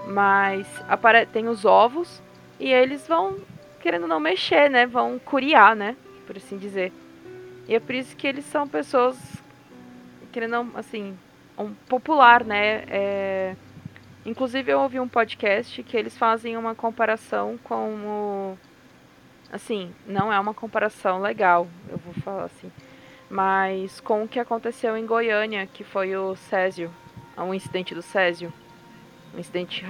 Mas 0.08 0.68
apare 0.88 1.26
tem 1.26 1.48
os 1.48 1.66
ovos 1.66 2.22
e 2.60 2.72
eles 2.72 3.06
vão 3.08 3.38
querendo 3.80 4.08
não 4.08 4.20
mexer, 4.20 4.70
né? 4.70 4.86
Vão 4.86 5.20
curiar, 5.20 5.76
né? 5.76 5.96
Por 6.26 6.38
assim 6.38 6.58
dizer. 6.58 6.92
E 7.68 7.76
é 7.76 7.80
por 7.80 7.96
isso 7.96 8.16
que 8.16 8.28
eles 8.28 8.46
são 8.46 8.68
pessoas 8.68 9.18
querendo 10.32 10.52
não, 10.52 10.72
assim, 10.76 11.18
um 11.58 11.74
popular, 11.88 12.44
né? 12.44 12.84
É, 12.90 13.56
Inclusive 14.28 14.70
eu 14.70 14.82
ouvi 14.82 15.00
um 15.00 15.08
podcast 15.08 15.82
que 15.84 15.96
eles 15.96 16.18
fazem 16.18 16.58
uma 16.58 16.76
comparação 16.76 17.58
com 17.64 17.96
o 17.96 18.58
assim, 19.50 19.96
não 20.06 20.34
é 20.34 20.38
uma 20.38 20.54
comparação 20.54 21.22
legal, 21.22 21.66
eu 21.88 21.98
vou 21.98 22.14
falar 22.16 22.44
assim, 22.44 22.70
mas 23.30 24.02
com 24.02 24.26
o 24.26 24.28
que 24.28 24.38
aconteceu 24.38 24.98
em 24.98 25.06
Goiânia, 25.06 25.66
que 25.66 25.82
foi 25.82 26.14
o 26.18 26.36
Césio, 26.36 26.92
um 27.38 27.54
incidente 27.54 27.96
do 27.96 28.02
Césio, 28.02 28.52
um 29.34 29.40
incidente 29.40 29.86
hum. 29.86 29.88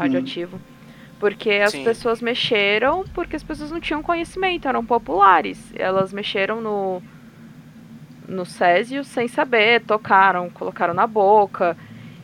Porque 1.19 1.49
as 1.51 1.71
Sim. 1.71 1.83
pessoas 1.83 2.21
mexeram 2.21 3.03
porque 3.13 3.35
as 3.35 3.43
pessoas 3.43 3.71
não 3.71 3.79
tinham 3.79 4.03
conhecimento, 4.03 4.67
eram 4.67 4.85
populares. 4.85 5.73
Elas 5.75 6.13
mexeram 6.13 6.61
no 6.61 7.01
no 8.27 8.45
Césio 8.45 9.05
sem 9.05 9.27
saber, 9.27 9.81
tocaram, 9.81 10.49
colocaram 10.49 10.93
na 10.93 11.07
boca. 11.07 11.77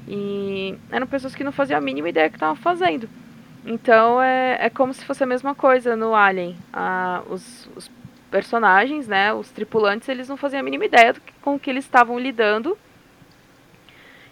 E 0.08 0.76
eram 0.92 1.08
pessoas 1.08 1.34
que 1.34 1.44
não 1.44 1.52
faziam 1.52 1.78
a 1.78 1.82
mínima 1.82 2.10
ideia 2.10 2.30
que 2.30 2.36
estavam 2.36 2.58
fazendo. 2.58 3.10
Então 3.66 4.22
é, 4.22 4.58
é 4.60 4.70
como 4.70 4.94
se 4.94 5.06
fosse 5.06 5.24
a 5.24 5.28
mesma 5.28 5.56
coisa 5.56 5.96
no 5.96 6.14
Alien. 6.14 6.58
Ah, 6.72 7.22
os, 7.30 7.70
os, 7.76 7.90
personagens, 8.30 9.08
né, 9.08 9.32
os 9.32 9.52
tripulantes, 9.52 10.10
eles 10.10 10.28
não 10.28 10.36
faziam 10.36 10.60
a 10.60 10.64
mínima 10.64 10.86
ideia 10.86 11.14
do 11.14 11.22
que, 11.22 11.32
com 11.34 11.54
o 11.54 11.60
que 11.60 11.70
eles 11.70 11.86
estavam 11.86 12.18
lidando 12.18 12.76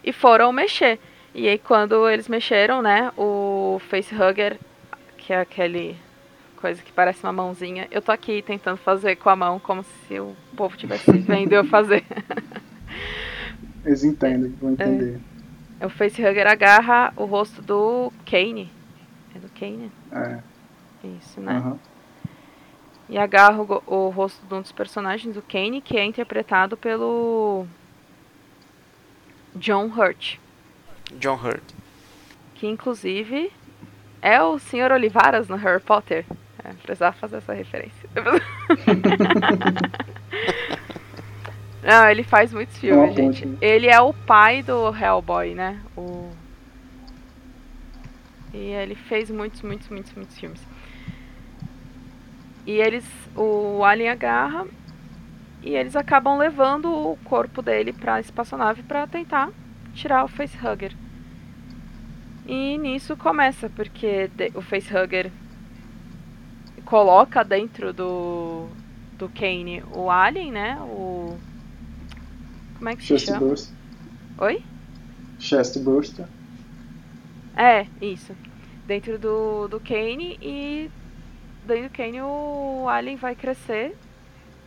e 0.04 0.12
foram 0.12 0.52
mexer. 0.52 1.00
E 1.34 1.48
aí 1.48 1.58
quando 1.58 2.10
eles 2.10 2.28
mexeram, 2.28 2.82
né, 2.82 3.12
o 3.18 3.80
facehugger, 3.90 4.60
que 5.18 5.32
é 5.32 5.40
aquele 5.40 5.98
coisa 6.58 6.82
que 6.82 6.92
parece 6.92 7.24
uma 7.24 7.34
mãozinha. 7.34 7.88
Eu 7.90 8.02
tô 8.02 8.12
aqui 8.12 8.42
tentando 8.42 8.78
fazer 8.78 9.16
com 9.16 9.30
a 9.30 9.36
mão 9.36 9.60
como 9.60 9.84
se 9.84 10.20
o 10.20 10.36
povo 10.56 10.78
tivesse 10.78 11.12
vendo 11.18 11.54
eu 11.54 11.66
fazer. 11.66 12.06
Eles 13.84 14.04
entendem, 14.04 14.52
vão 14.62 14.74
entender. 14.74 15.20
É. 15.80 15.86
O 15.86 15.90
facehugger 15.90 16.46
agarra 16.46 17.12
o 17.16 17.26
rosto 17.26 17.62
do 17.62 18.14
Kane. 18.26 18.70
É 19.36 19.40
do 19.40 19.50
Kane? 19.50 19.92
É. 20.12 20.40
Isso, 21.18 21.42
né? 21.42 21.54
aham. 21.54 21.80
E 23.10 23.18
agarra 23.18 23.62
o, 23.62 23.84
o 23.88 24.10
rosto 24.10 24.46
de 24.46 24.54
um 24.54 24.62
dos 24.62 24.72
personagens, 24.72 25.34
do 25.34 25.42
Kane, 25.42 25.82
que 25.82 25.98
é 25.98 26.06
interpretado 26.06 26.78
pelo 26.78 27.66
John 29.56 29.88
Hurt. 29.88 30.38
John 31.20 31.36
Hurt. 31.36 31.64
Que 32.56 32.68
inclusive 32.68 33.52
é 34.22 34.42
o 34.42 34.60
Sr. 34.60 34.92
Olivaras 34.92 35.48
no 35.48 35.56
Harry 35.56 35.82
Potter. 35.82 36.26
É, 36.64 36.74
precisava 36.84 37.16
fazer 37.18 37.38
essa 37.38 37.54
referência. 37.54 38.08
Não, 41.84 42.08
ele 42.08 42.24
faz 42.24 42.54
muitos 42.54 42.78
filmes, 42.78 43.16
gente. 43.16 43.48
ponte. 43.48 43.58
Ele 43.60 43.88
é 43.88 44.00
o 44.00 44.14
pai 44.14 44.62
do 44.62 44.96
Hellboy, 44.96 45.56
né? 45.56 45.80
O... 45.98 46.30
E 48.54 48.58
ele 48.58 48.94
fez 48.94 49.32
muitos, 49.32 49.64
muitos, 49.64 49.90
muitos, 49.90 50.14
muitos 50.14 50.38
filmes. 50.38 50.62
E 52.68 52.74
eles. 52.74 53.04
O 53.36 53.84
Alien 53.84 54.10
agarra 54.10 54.68
e 55.64 55.76
eles 55.76 55.96
acabam 55.96 56.38
levando 56.38 56.92
o 56.92 57.18
corpo 57.24 57.62
dele 57.62 57.94
pra 57.94 58.20
espaçonave 58.20 58.84
pra 58.84 59.08
tentar 59.08 59.50
tirar 59.94 60.24
o 60.24 60.28
facehugger. 60.28 60.96
E 62.46 62.78
nisso 62.78 63.16
começa, 63.16 63.70
porque 63.70 64.30
o 64.56 64.62
facehugger 64.62 65.32
coloca 66.86 67.44
dentro 67.44 67.94
do, 67.94 68.68
do 69.18 69.30
Kane 69.30 69.84
o 69.94 70.10
alien, 70.10 70.52
né? 70.52 70.78
O. 70.82 71.38
Como 72.78 72.90
é 72.90 72.96
que 72.96 73.02
se 73.02 73.10
Chest 73.10 73.26
chama? 73.28 73.40
Burst. 73.40 73.70
Oi? 74.40 74.64
Chest 75.40 75.80
Burster. 75.80 76.26
É, 77.56 77.86
isso. 78.02 78.36
Dentro 78.88 79.18
do, 79.20 79.68
do 79.68 79.80
Kane 79.80 80.38
e 80.42 80.90
dentro 81.66 81.90
do 81.90 81.96
Kane 81.96 82.22
o 82.22 82.88
Alien 82.90 83.18
vai 83.18 83.36
crescer 83.36 83.96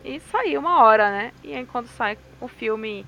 e 0.03 0.19
sair 0.19 0.57
uma 0.57 0.83
hora, 0.83 1.09
né? 1.09 1.31
E 1.43 1.53
aí 1.53 1.65
quando 1.65 1.87
sai 1.87 2.17
o 2.39 2.47
filme. 2.47 3.05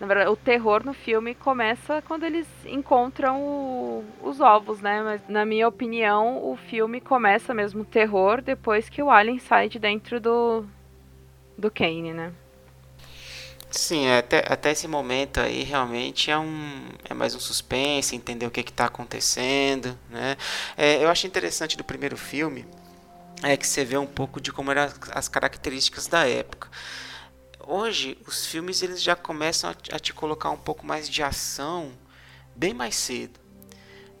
Na 0.00 0.06
verdade, 0.06 0.30
o 0.30 0.36
terror 0.36 0.84
no 0.84 0.92
filme 0.92 1.34
começa 1.34 2.02
quando 2.02 2.24
eles 2.24 2.46
encontram 2.66 3.40
o- 3.42 4.04
os 4.22 4.40
ovos, 4.40 4.80
né? 4.80 5.02
Mas 5.02 5.22
na 5.28 5.44
minha 5.46 5.68
opinião, 5.68 6.44
o 6.44 6.56
filme 6.56 7.00
começa 7.00 7.54
mesmo 7.54 7.82
o 7.82 7.86
terror 7.86 8.42
depois 8.42 8.88
que 8.88 9.02
o 9.02 9.10
Alien 9.10 9.38
sai 9.38 9.68
de 9.68 9.78
dentro 9.78 10.20
do. 10.20 10.64
do 11.58 11.70
Kane, 11.70 12.12
né? 12.14 12.32
Sim, 13.70 14.06
é, 14.06 14.18
até, 14.18 14.44
até 14.46 14.70
esse 14.70 14.86
momento 14.86 15.40
aí 15.40 15.64
realmente 15.64 16.30
é 16.30 16.38
um 16.38 16.88
é 17.08 17.12
mais 17.12 17.34
um 17.34 17.40
suspense, 17.40 18.14
entender 18.14 18.46
o 18.46 18.50
que 18.50 18.60
está 18.60 18.84
acontecendo, 18.86 19.98
né? 20.08 20.36
É, 20.76 21.02
eu 21.02 21.08
acho 21.10 21.26
interessante 21.26 21.76
do 21.76 21.82
primeiro 21.82 22.16
filme 22.16 22.64
é 23.42 23.56
que 23.56 23.66
você 23.66 23.84
vê 23.84 23.98
um 23.98 24.06
pouco 24.06 24.40
de 24.40 24.52
como 24.52 24.70
eram 24.70 24.88
as 25.12 25.28
características 25.28 26.08
da 26.08 26.26
época. 26.28 26.68
Hoje 27.66 28.18
os 28.26 28.46
filmes 28.46 28.82
eles 28.82 29.02
já 29.02 29.16
começam 29.16 29.70
a, 29.70 29.74
te- 29.74 30.12
colocar 30.12 30.50
um 30.50 30.56
pouco 30.56 30.84
mais 30.84 31.08
de 31.08 31.22
ação 31.22 31.92
bem 32.54 32.74
mais 32.74 32.94
cedo. 32.94 33.40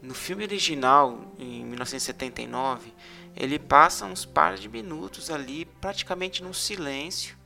No 0.00 0.14
filme 0.14 0.44
original, 0.44 1.34
em 1.38 1.64
1979, 1.64 2.92
ele 3.36 3.58
passa 3.58 4.06
uns 4.06 4.24
par 4.24 4.56
de 4.56 4.68
minutos 4.68 5.30
ali, 5.30 5.64
praticamente 5.64 6.42
num 6.42 6.52
silêncio, 6.52 7.36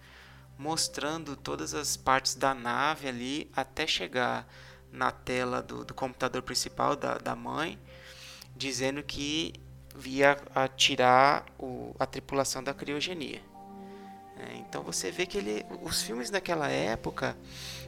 mostrando 0.56 1.36
todas 1.36 1.74
as 1.74 1.96
partes 1.96 2.34
da 2.34 2.54
nave 2.54 3.08
ali 3.08 3.50
até 3.54 3.86
chegar 3.86 4.46
na 4.92 5.10
tela 5.10 5.62
do, 5.62 5.84
do 5.84 5.94
computador 5.94 6.42
principal 6.42 6.94
da, 6.96 7.18
da 7.18 7.34
mãe, 7.34 7.78
dizendo 8.56 9.02
que 9.02 9.52
via 9.94 10.36
a 10.54 10.68
tirar 10.68 11.44
o, 11.58 11.94
a 11.98 12.06
tripulação 12.06 12.62
da 12.62 12.72
criogenia. 12.72 13.47
É, 14.38 14.56
então 14.56 14.82
você 14.82 15.10
vê 15.10 15.26
que 15.26 15.36
ele, 15.38 15.66
os 15.82 16.02
filmes 16.02 16.30
naquela 16.30 16.68
época, 16.68 17.36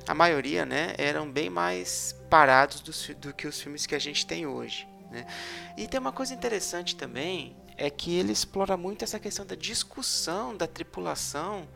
a 0.07 0.15
maioria, 0.15 0.67
né, 0.67 0.95
eram 0.99 1.31
bem 1.31 1.49
mais 1.49 2.15
parados 2.29 2.81
dos 2.81 3.05
fi- 3.05 3.15
do, 3.15 3.33
que 3.33 3.47
os 3.47 3.61
filmes 3.61 3.87
que 3.87 3.95
a 3.95 3.99
gente 3.99 4.27
tem 4.27 4.47
hoje. 4.47 4.89
Né? 5.11 5.25
E 5.77 5.87
tem 5.87 6.01
uma 6.01 6.13
coisa 6.13 6.35
interessante 6.35 6.97
também, 6.97 7.57
é 7.77 7.89
que 7.89 8.15
ele 8.19 8.33
explora 8.33 8.77
muito 8.77 9.05
essa 9.05 9.19
questão 9.19 9.47
da 9.47 9.55
discussão 9.55 10.57
da 10.57 10.67
tripulação 10.67 11.69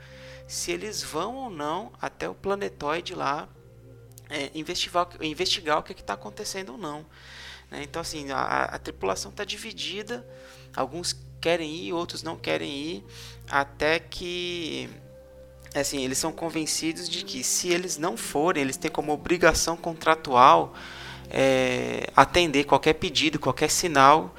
se 0.47 0.71
eles 0.71 1.03
vão 1.03 1.37
ou 1.37 1.51
não 1.51 1.93
até 2.01 2.29
o 2.29 2.35
planetoide 2.35 3.15
lá 3.15 3.49
é, 4.29 4.51
investigar, 4.55 5.09
investigar 5.21 5.79
o 5.79 5.83
que 5.83 5.93
está 5.93 6.15
acontecendo 6.15 6.73
ou 6.73 6.79
não. 6.79 7.07
Né? 7.71 7.83
Então, 7.83 8.03
assim, 8.03 8.31
a, 8.31 8.65
a 8.65 8.79
tripulação 8.79 9.31
está 9.31 9.45
dividida, 9.45 10.27
alguns 10.75 11.17
querem 11.41 11.75
ir, 11.75 11.93
outros 11.93 12.23
não 12.23 12.37
querem 12.37 12.71
ir, 12.71 13.05
até 13.51 13.99
que 13.99 14.89
assim, 15.75 16.05
eles 16.05 16.19
são 16.19 16.33
convencidos 16.33 17.09
de 17.09 17.25
que 17.25 17.43
se 17.43 17.69
eles 17.69 17.99
não 17.99 18.17
forem, 18.17 18.63
eles 18.63 18.77
têm 18.77 18.91
como 18.91 19.13
obrigação 19.13 19.77
contratual 19.77 20.73
é, 21.29 22.07
atender 22.15 22.65
qualquer 22.65 22.95
pedido, 22.95 23.39
qualquer 23.39 23.71
sinal 23.71 24.35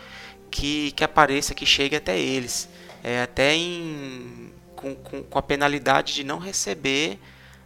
que, 0.50 0.92
que 0.94 1.04
apareça, 1.04 1.54
que 1.54 1.66
chegue 1.66 1.96
até 1.96 2.18
eles. 2.18 2.70
É, 3.04 3.22
até 3.22 3.54
em, 3.54 4.52
com, 4.76 4.96
com, 4.96 5.24
com 5.24 5.40
a 5.40 5.42
penalidade 5.42 6.14
de 6.14 6.24
não 6.24 6.40
receber 6.40 7.20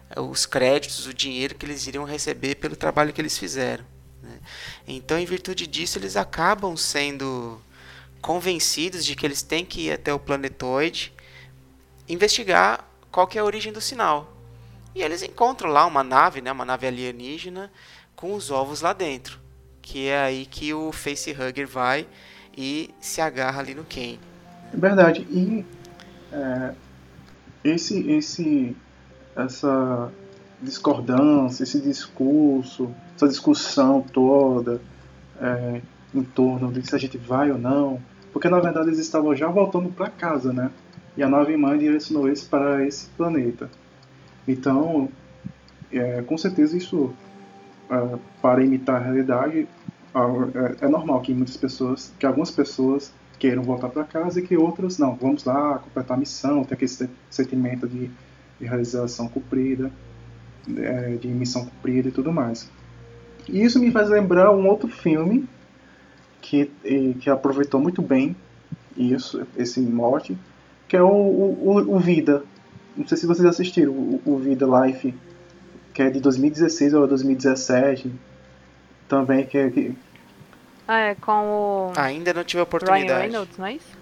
é, 0.10 0.20
os 0.20 0.46
créditos, 0.46 1.06
o 1.06 1.14
dinheiro 1.14 1.56
que 1.56 1.66
eles 1.66 1.86
iriam 1.88 2.04
receber 2.04 2.56
pelo 2.56 2.76
trabalho 2.76 3.14
que 3.14 3.22
eles 3.22 3.38
fizeram. 3.38 3.86
né? 4.22 4.40
Então, 4.92 5.20
em 5.20 5.26
virtude 5.26 5.68
disso, 5.68 6.00
eles 6.00 6.18
acabam 6.18 6.76
sendo 6.76 7.62
convencidos 8.20 9.06
de 9.06 9.16
que 9.16 9.24
eles 9.24 9.44
têm 9.44 9.64
que 9.64 9.82
ir 9.82 9.92
até 9.92 10.12
o 10.12 10.18
planetoide 10.18 11.14
investigar 12.08 12.84
qual 13.12 13.28
que 13.28 13.38
é 13.38 13.42
a 13.42 13.46
origem 13.46 13.72
do 13.72 13.80
sinal. 13.80 14.34
E 14.96 15.04
eles 15.04 15.22
encontram 15.22 15.70
lá 15.70 15.86
uma 15.86 16.04
nave, 16.04 16.42
né, 16.42 16.52
uma 16.52 16.66
nave 16.66 16.88
alienígena 16.88 17.72
com 18.16 18.34
os 18.34 18.50
ovos 18.50 18.82
lá 18.82 18.92
dentro, 18.92 19.40
que 19.80 20.08
é 20.08 20.24
aí 20.24 20.48
que 20.48 20.74
o 20.74 20.92
facehugger 20.92 21.68
vai 21.68 22.08
e 22.58 22.90
se 23.00 23.22
agarra 23.22 23.60
ali 23.60 23.76
no 23.76 23.84
Kane. 23.84 24.20
É 24.74 24.78
verdade. 24.78 25.22
E 25.30 25.64
é, 26.34 26.74
esse, 27.64 28.10
esse, 28.12 28.76
essa 29.36 30.12
discordância, 30.60 31.62
esse 31.62 31.80
discurso, 31.80 32.92
essa 33.20 33.28
discussão 33.28 34.02
toda 34.02 34.80
é, 35.42 35.82
em 36.16 36.24
torno 36.24 36.72
de 36.72 36.88
se 36.88 36.96
a 36.96 36.98
gente 36.98 37.18
vai 37.18 37.52
ou 37.52 37.58
não, 37.58 38.02
porque 38.32 38.48
na 38.48 38.60
verdade 38.60 38.88
eles 38.88 39.00
estavam 39.00 39.36
já 39.36 39.48
voltando 39.48 39.90
para 39.90 40.10
casa, 40.10 40.54
né? 40.54 40.72
E 41.18 41.22
a 41.22 41.28
nave 41.28 41.56
mãe 41.58 41.78
direcionou 41.78 42.28
eles 42.28 42.44
para 42.44 42.86
esse 42.86 43.08
planeta. 43.10 43.70
Então, 44.48 45.10
é, 45.92 46.22
com 46.22 46.38
certeza 46.38 46.78
isso, 46.78 47.14
é, 47.90 48.18
para 48.42 48.64
imitar 48.64 48.96
a 48.96 49.04
realidade, 49.04 49.68
é, 50.82 50.86
é 50.86 50.88
normal 50.88 51.20
que 51.22 51.34
muitas 51.34 51.58
pessoas, 51.58 52.14
que 52.18 52.26
algumas 52.26 52.52
pessoas 52.52 53.12
queiram 53.38 53.64
voltar 53.64 53.90
para 53.90 54.04
casa 54.06 54.40
e 54.40 54.44
que 54.44 54.56
outras 54.56 54.98
não, 54.98 55.16
vamos 55.16 55.44
lá 55.44 55.80
completar 55.80 56.16
a 56.16 56.20
missão, 56.20 56.64
ter 56.64 56.76
aquele 56.76 56.90
se- 56.90 57.10
sentimento 57.30 57.88
de, 57.88 58.10
de 58.60 58.66
realização 58.66 59.28
cumprida, 59.28 59.92
é, 60.78 61.16
de 61.16 61.28
missão 61.28 61.66
cumprida 61.66 62.08
e 62.08 62.12
tudo 62.12 62.32
mais. 62.32 62.70
E 63.48 63.64
isso 63.64 63.80
me 63.80 63.92
faz 63.92 64.10
lembrar 64.10 64.52
um 64.52 64.68
outro 64.68 64.88
filme 64.88 65.48
que, 66.42 66.70
que 67.20 67.30
aproveitou 67.30 67.80
muito 67.80 68.02
bem 68.02 68.36
isso, 68.98 69.42
esse 69.58 69.80
mote, 69.80 70.38
que 70.88 70.96
é 70.98 71.02
o, 71.02 71.08
o, 71.08 71.96
o- 71.96 72.00
Vida. 72.00 72.44
Não 72.98 73.08
sei 73.08 73.18
se 73.18 73.26
vocês 73.26 73.46
assistiram 73.48 73.94
o, 73.94 74.22
o 74.26 74.38
Vida 74.38 74.66
Life, 74.66 75.14
que 75.94 76.02
é 76.02 76.10
de 76.10 76.20
2016 76.20 76.94
ou 76.94 77.08
2017. 77.08 78.12
Também 79.08 79.46
que, 79.46 79.58
é- 79.58 79.70
que 79.70 79.96
Ah, 80.88 81.00
é 81.00 81.16
com 81.16 81.32
o 81.32 81.94
Ainda 81.96 82.34
não 82.34 82.44
tive 82.44 82.62
a 82.62 82.64
Ryan 82.64 82.68
oportunidade. 82.68 83.22
Reynolds, 83.22 83.58
não 83.58 83.66
é 83.66 83.74
isso? 83.74 83.98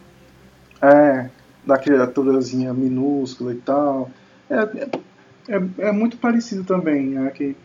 É, 0.81 1.29
da 1.65 1.77
criaturazinha 1.77 2.73
minúscula 2.73 3.53
e 3.53 3.57
tal. 3.57 4.09
É, 4.49 4.55
é, 4.55 4.89
é, 5.55 5.87
é 5.89 5.91
muito 5.91 6.17
parecido 6.17 6.63
também, 6.63 7.07
né? 7.07 7.29
Que, 7.31 7.55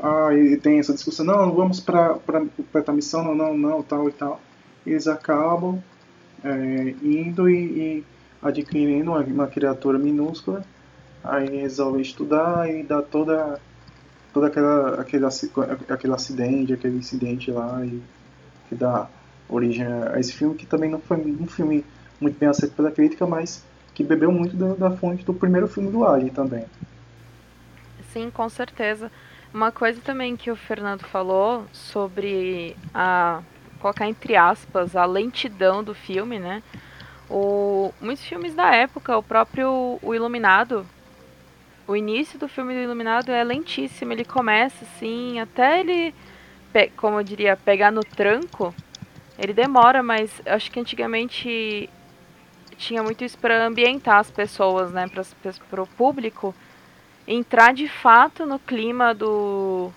ah, 0.00 0.32
e 0.32 0.56
tem 0.56 0.78
essa 0.78 0.94
discussão, 0.94 1.24
não, 1.24 1.52
vamos 1.52 1.80
para 1.80 2.14
completar 2.56 2.92
a 2.92 2.96
missão, 2.96 3.24
não, 3.24 3.34
não, 3.34 3.56
não, 3.56 3.82
tal 3.82 4.08
e 4.08 4.12
tal. 4.12 4.40
Eles 4.86 5.08
acabam 5.08 5.82
é, 6.44 6.94
indo 7.02 7.48
e, 7.48 7.54
e 7.56 8.04
adquirindo 8.40 9.10
uma, 9.10 9.20
uma 9.20 9.46
criatura 9.48 9.98
minúscula, 9.98 10.64
aí 11.24 11.60
resolvem 11.60 12.02
estudar 12.02 12.70
e 12.70 12.82
dá 12.82 13.02
toda, 13.02 13.60
toda 14.32 14.46
aquela, 14.46 15.00
aquele, 15.00 15.24
aquele 15.88 16.14
acidente, 16.14 16.72
aquele 16.72 16.98
incidente 16.98 17.50
lá, 17.50 17.84
e 17.84 18.00
que 18.68 18.74
dá 18.74 19.08
origem 19.48 19.84
a 19.86 20.20
esse 20.20 20.32
filme, 20.32 20.54
que 20.54 20.66
também 20.66 20.90
não 20.90 21.00
foi 21.00 21.16
um 21.16 21.46
filme 21.46 21.84
muito 22.20 22.38
bem 22.38 22.48
aceito 22.48 22.74
pela 22.74 22.90
crítica, 22.90 23.26
mas 23.26 23.64
que 23.94 24.04
bebeu 24.04 24.30
muito 24.30 24.56
da, 24.56 24.74
da 24.74 24.96
fonte 24.96 25.24
do 25.24 25.34
primeiro 25.34 25.66
filme 25.66 25.90
do 25.90 26.04
Alien 26.04 26.30
também. 26.30 26.64
Sim, 28.12 28.30
com 28.30 28.48
certeza. 28.48 29.10
Uma 29.52 29.72
coisa 29.72 30.00
também 30.02 30.36
que 30.36 30.50
o 30.50 30.56
Fernando 30.56 31.04
falou 31.04 31.64
sobre 31.72 32.76
a 32.92 33.42
colocar 33.80 34.06
entre 34.06 34.36
aspas 34.36 34.94
a 34.94 35.04
lentidão 35.06 35.82
do 35.82 35.94
filme, 35.94 36.38
né? 36.38 36.62
O, 37.30 37.92
muitos 38.00 38.24
filmes 38.24 38.54
da 38.54 38.74
época, 38.74 39.16
o 39.16 39.22
próprio 39.22 39.98
O 40.02 40.14
Iluminado, 40.14 40.86
o 41.86 41.96
início 41.96 42.38
do 42.38 42.48
filme 42.48 42.74
do 42.74 42.80
Iluminado 42.80 43.30
é 43.30 43.42
lentíssimo, 43.42 44.12
ele 44.12 44.24
começa 44.24 44.84
assim, 44.84 45.40
até 45.40 45.80
ele, 45.80 46.14
como 46.96 47.18
eu 47.18 47.22
diria, 47.22 47.56
pegar 47.56 47.90
no 47.90 48.04
tranco, 48.04 48.74
ele 49.38 49.54
demora, 49.54 50.02
mas 50.02 50.42
acho 50.44 50.70
que 50.70 50.80
antigamente 50.80 51.88
tinha 52.76 53.02
muito 53.02 53.24
isso 53.24 53.38
para 53.38 53.66
ambientar 53.66 54.18
as 54.18 54.30
pessoas, 54.30 54.90
né, 54.92 55.06
para 55.70 55.82
o 55.82 55.86
público 55.86 56.54
entrar 57.28 57.74
de 57.74 57.86
fato 57.86 58.46
no 58.46 58.58
clima 58.58 59.14
do, 59.14 59.92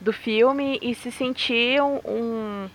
do 0.00 0.12
filme 0.12 0.78
e 0.80 0.94
se 0.94 1.10
sentir 1.10 1.82
um, 1.82 2.00
um 2.06 2.70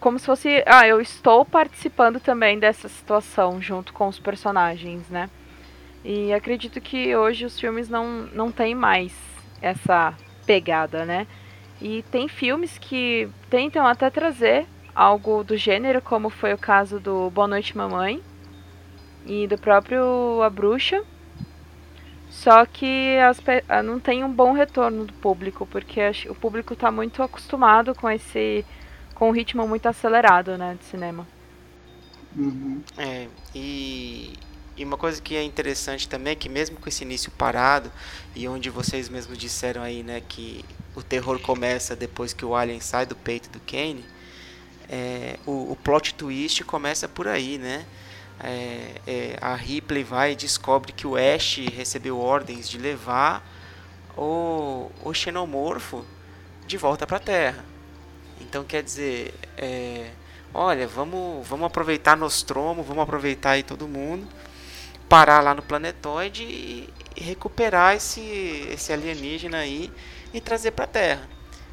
como 0.00 0.18
se 0.18 0.26
fosse, 0.26 0.62
ah, 0.66 0.86
eu 0.86 1.00
estou 1.00 1.46
participando 1.46 2.20
também 2.20 2.58
dessa 2.58 2.88
situação 2.88 3.60
junto 3.62 3.94
com 3.94 4.06
os 4.06 4.18
personagens, 4.18 5.08
né? 5.08 5.30
E 6.04 6.30
acredito 6.32 6.78
que 6.78 7.16
hoje 7.16 7.46
os 7.46 7.58
filmes 7.58 7.88
não, 7.88 8.28
não 8.34 8.52
têm 8.52 8.74
mais 8.74 9.14
essa 9.62 10.14
pegada, 10.44 11.06
né? 11.06 11.26
E 11.80 12.02
tem 12.10 12.28
filmes 12.28 12.76
que 12.76 13.30
tentam 13.48 13.86
até 13.86 14.10
trazer 14.10 14.66
algo 14.94 15.42
do 15.42 15.56
gênero, 15.56 16.02
como 16.02 16.28
foi 16.28 16.52
o 16.52 16.58
caso 16.58 17.00
do 17.00 17.30
Boa 17.30 17.48
Noite 17.48 17.76
Mamãe 17.76 18.22
e 19.24 19.46
do 19.46 19.56
próprio 19.56 20.42
A 20.42 20.50
Bruxa. 20.50 21.02
Só 22.30 22.64
que 22.66 23.16
as, 23.18 23.40
não 23.84 23.98
tem 23.98 24.22
um 24.22 24.32
bom 24.32 24.52
retorno 24.52 25.04
do 25.04 25.12
público, 25.14 25.66
porque 25.66 26.00
o 26.28 26.34
público 26.34 26.74
está 26.74 26.90
muito 26.90 27.22
acostumado 27.22 27.94
com 27.94 28.08
esse 28.08 28.64
com 29.14 29.30
um 29.30 29.32
ritmo 29.32 29.66
muito 29.66 29.86
acelerado, 29.86 30.56
né, 30.56 30.76
de 30.78 30.84
cinema. 30.84 31.26
Uhum. 32.36 32.80
É, 32.96 33.26
e, 33.52 34.34
e 34.76 34.84
uma 34.84 34.96
coisa 34.96 35.20
que 35.20 35.34
é 35.34 35.42
interessante 35.42 36.08
também 36.08 36.34
é 36.34 36.36
que 36.36 36.48
mesmo 36.48 36.78
com 36.78 36.88
esse 36.88 37.02
início 37.02 37.32
parado, 37.32 37.90
e 38.36 38.46
onde 38.46 38.70
vocês 38.70 39.08
mesmos 39.08 39.36
disseram 39.36 39.82
aí, 39.82 40.04
né, 40.04 40.22
que 40.28 40.64
o 40.94 41.02
terror 41.02 41.40
começa 41.40 41.96
depois 41.96 42.32
que 42.32 42.44
o 42.44 42.54
alien 42.54 42.78
sai 42.78 43.06
do 43.06 43.16
peito 43.16 43.50
do 43.50 43.58
Kane, 43.60 44.04
é, 44.88 45.36
o, 45.44 45.72
o 45.72 45.76
plot 45.82 46.14
twist 46.14 46.62
começa 46.62 47.08
por 47.08 47.26
aí, 47.26 47.58
né? 47.58 47.84
É, 48.40 49.00
é, 49.06 49.38
a 49.40 49.54
Ripley 49.54 50.04
vai 50.04 50.32
e 50.32 50.36
descobre 50.36 50.92
que 50.92 51.06
o 51.06 51.16
Ash 51.16 51.58
recebeu 51.74 52.20
ordens 52.20 52.68
de 52.68 52.78
levar 52.78 53.44
o, 54.16 54.90
o 55.02 55.12
xenomorfo 55.12 56.04
de 56.66 56.76
volta 56.76 57.06
para 57.06 57.16
a 57.16 57.20
Terra. 57.20 57.64
Então 58.40 58.64
quer 58.64 58.82
dizer, 58.82 59.34
é, 59.56 60.10
olha, 60.54 60.86
vamos, 60.86 61.46
vamos 61.46 61.66
aproveitar 61.66 62.16
Nostromo, 62.16 62.82
vamos 62.82 63.02
aproveitar 63.02 63.52
aí 63.52 63.62
todo 63.62 63.88
mundo, 63.88 64.26
parar 65.08 65.40
lá 65.40 65.54
no 65.54 65.62
planetoide 65.62 66.44
e, 66.44 66.88
recuperar 67.20 67.96
esse, 67.96 68.20
esse 68.72 68.92
alienígena 68.92 69.58
aí 69.58 69.92
e 70.32 70.40
trazer 70.40 70.70
para 70.70 70.84
a 70.84 70.88
Terra. 70.88 71.28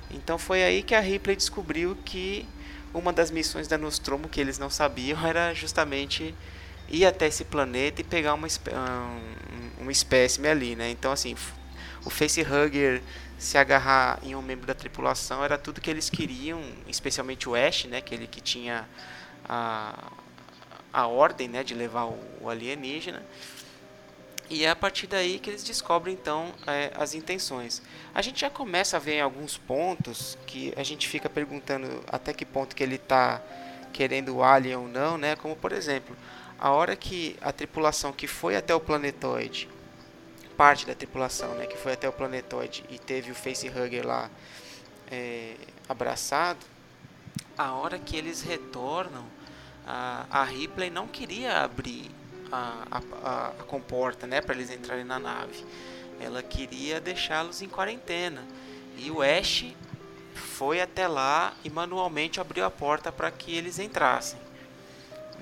Então 0.09 0.37
foi 0.37 0.63
aí 0.63 0.81
que 0.81 0.95
a 0.95 0.99
Ripley 0.99 1.35
descobriu 1.35 1.95
que 2.03 2.47
uma 2.93 3.11
das 3.13 3.29
missões 3.29 3.67
da 3.67 3.77
Nostromo 3.77 4.29
que 4.29 4.39
eles 4.39 4.57
não 4.57 4.69
sabiam 4.69 5.19
era 5.25 5.53
justamente 5.53 6.33
ir 6.89 7.05
até 7.05 7.27
esse 7.27 7.43
planeta 7.45 8.01
e 8.01 8.03
pegar 8.03 8.33
uma, 8.33 8.47
um, 8.47 9.85
um 9.85 9.91
espécime 9.91 10.47
ali, 10.47 10.75
né? 10.75 10.89
Então 10.89 11.11
assim, 11.11 11.35
o 12.05 12.09
facehugger 12.09 13.01
se 13.37 13.57
agarrar 13.57 14.19
em 14.23 14.35
um 14.35 14.41
membro 14.41 14.65
da 14.65 14.73
tripulação 14.73 15.43
era 15.43 15.57
tudo 15.57 15.81
que 15.81 15.89
eles 15.89 16.09
queriam, 16.09 16.61
especialmente 16.87 17.49
o 17.49 17.55
Ash, 17.55 17.85
né, 17.85 17.97
aquele 17.97 18.27
que 18.27 18.39
tinha 18.39 18.87
a, 19.47 20.11
a 20.93 21.07
ordem, 21.07 21.47
né, 21.47 21.63
de 21.63 21.73
levar 21.73 22.05
o, 22.05 22.17
o 22.41 22.49
alienígena. 22.49 23.21
E 24.49 24.63
é 24.63 24.69
a 24.69 24.75
partir 24.75 25.07
daí 25.07 25.39
que 25.39 25.49
eles 25.49 25.63
descobrem 25.63 26.13
então 26.13 26.53
é, 26.67 26.91
as 26.95 27.15
intenções. 27.15 27.81
A 28.13 28.21
gente 28.21 28.41
já 28.41 28.49
começa 28.49 28.95
a 28.95 28.99
ver 28.99 29.15
em 29.15 29.21
alguns 29.21 29.57
pontos 29.57 30.37
que 30.45 30.71
a 30.77 30.83
gente 30.83 31.07
fica 31.07 31.27
perguntando 31.27 32.03
até 32.07 32.31
que 32.31 32.45
ponto 32.45 32.75
que 32.75 32.83
ele 32.83 32.95
está 32.95 33.41
querendo 33.91 34.35
o 34.35 34.43
alien 34.43 34.75
ou 34.75 34.87
não, 34.87 35.17
né? 35.17 35.35
Como 35.35 35.55
por 35.55 35.71
exemplo, 35.71 36.15
a 36.65 36.71
hora 36.71 36.95
que 36.95 37.37
a 37.41 37.51
tripulação 37.51 38.11
que 38.11 38.25
foi 38.25 38.55
até 38.55 38.73
o 38.73 38.79
planetoide 38.79 39.69
parte 40.57 40.83
da 40.87 40.95
tripulação, 40.95 41.53
né, 41.53 41.67
que 41.67 41.77
foi 41.77 41.93
até 41.93 42.09
o 42.09 42.11
planetoide 42.11 42.83
e 42.89 42.97
teve 42.97 43.31
o 43.31 43.35
facehugger 43.35 44.03
lá 44.03 44.31
é, 45.11 45.53
abraçado, 45.87 46.65
a 47.55 47.73
hora 47.73 47.99
que 47.99 48.17
eles 48.17 48.41
retornam, 48.41 49.23
a, 49.85 50.25
a 50.27 50.43
Ripley 50.43 50.89
não 50.89 51.07
queria 51.07 51.59
abrir 51.59 52.09
a, 52.51 52.87
a, 52.89 53.47
a 53.49 53.63
comporta, 53.65 54.25
né, 54.25 54.41
para 54.41 54.55
eles 54.55 54.71
entrarem 54.71 55.05
na 55.05 55.19
nave. 55.19 55.63
Ela 56.19 56.41
queria 56.41 56.99
deixá-los 56.99 57.61
em 57.61 57.69
quarentena. 57.69 58.43
E 58.97 59.11
o 59.11 59.21
Ash 59.21 59.65
foi 60.33 60.81
até 60.81 61.07
lá 61.07 61.53
e 61.63 61.69
manualmente 61.69 62.41
abriu 62.41 62.65
a 62.65 62.71
porta 62.71 63.11
para 63.11 63.29
que 63.29 63.55
eles 63.55 63.77
entrassem. 63.77 64.44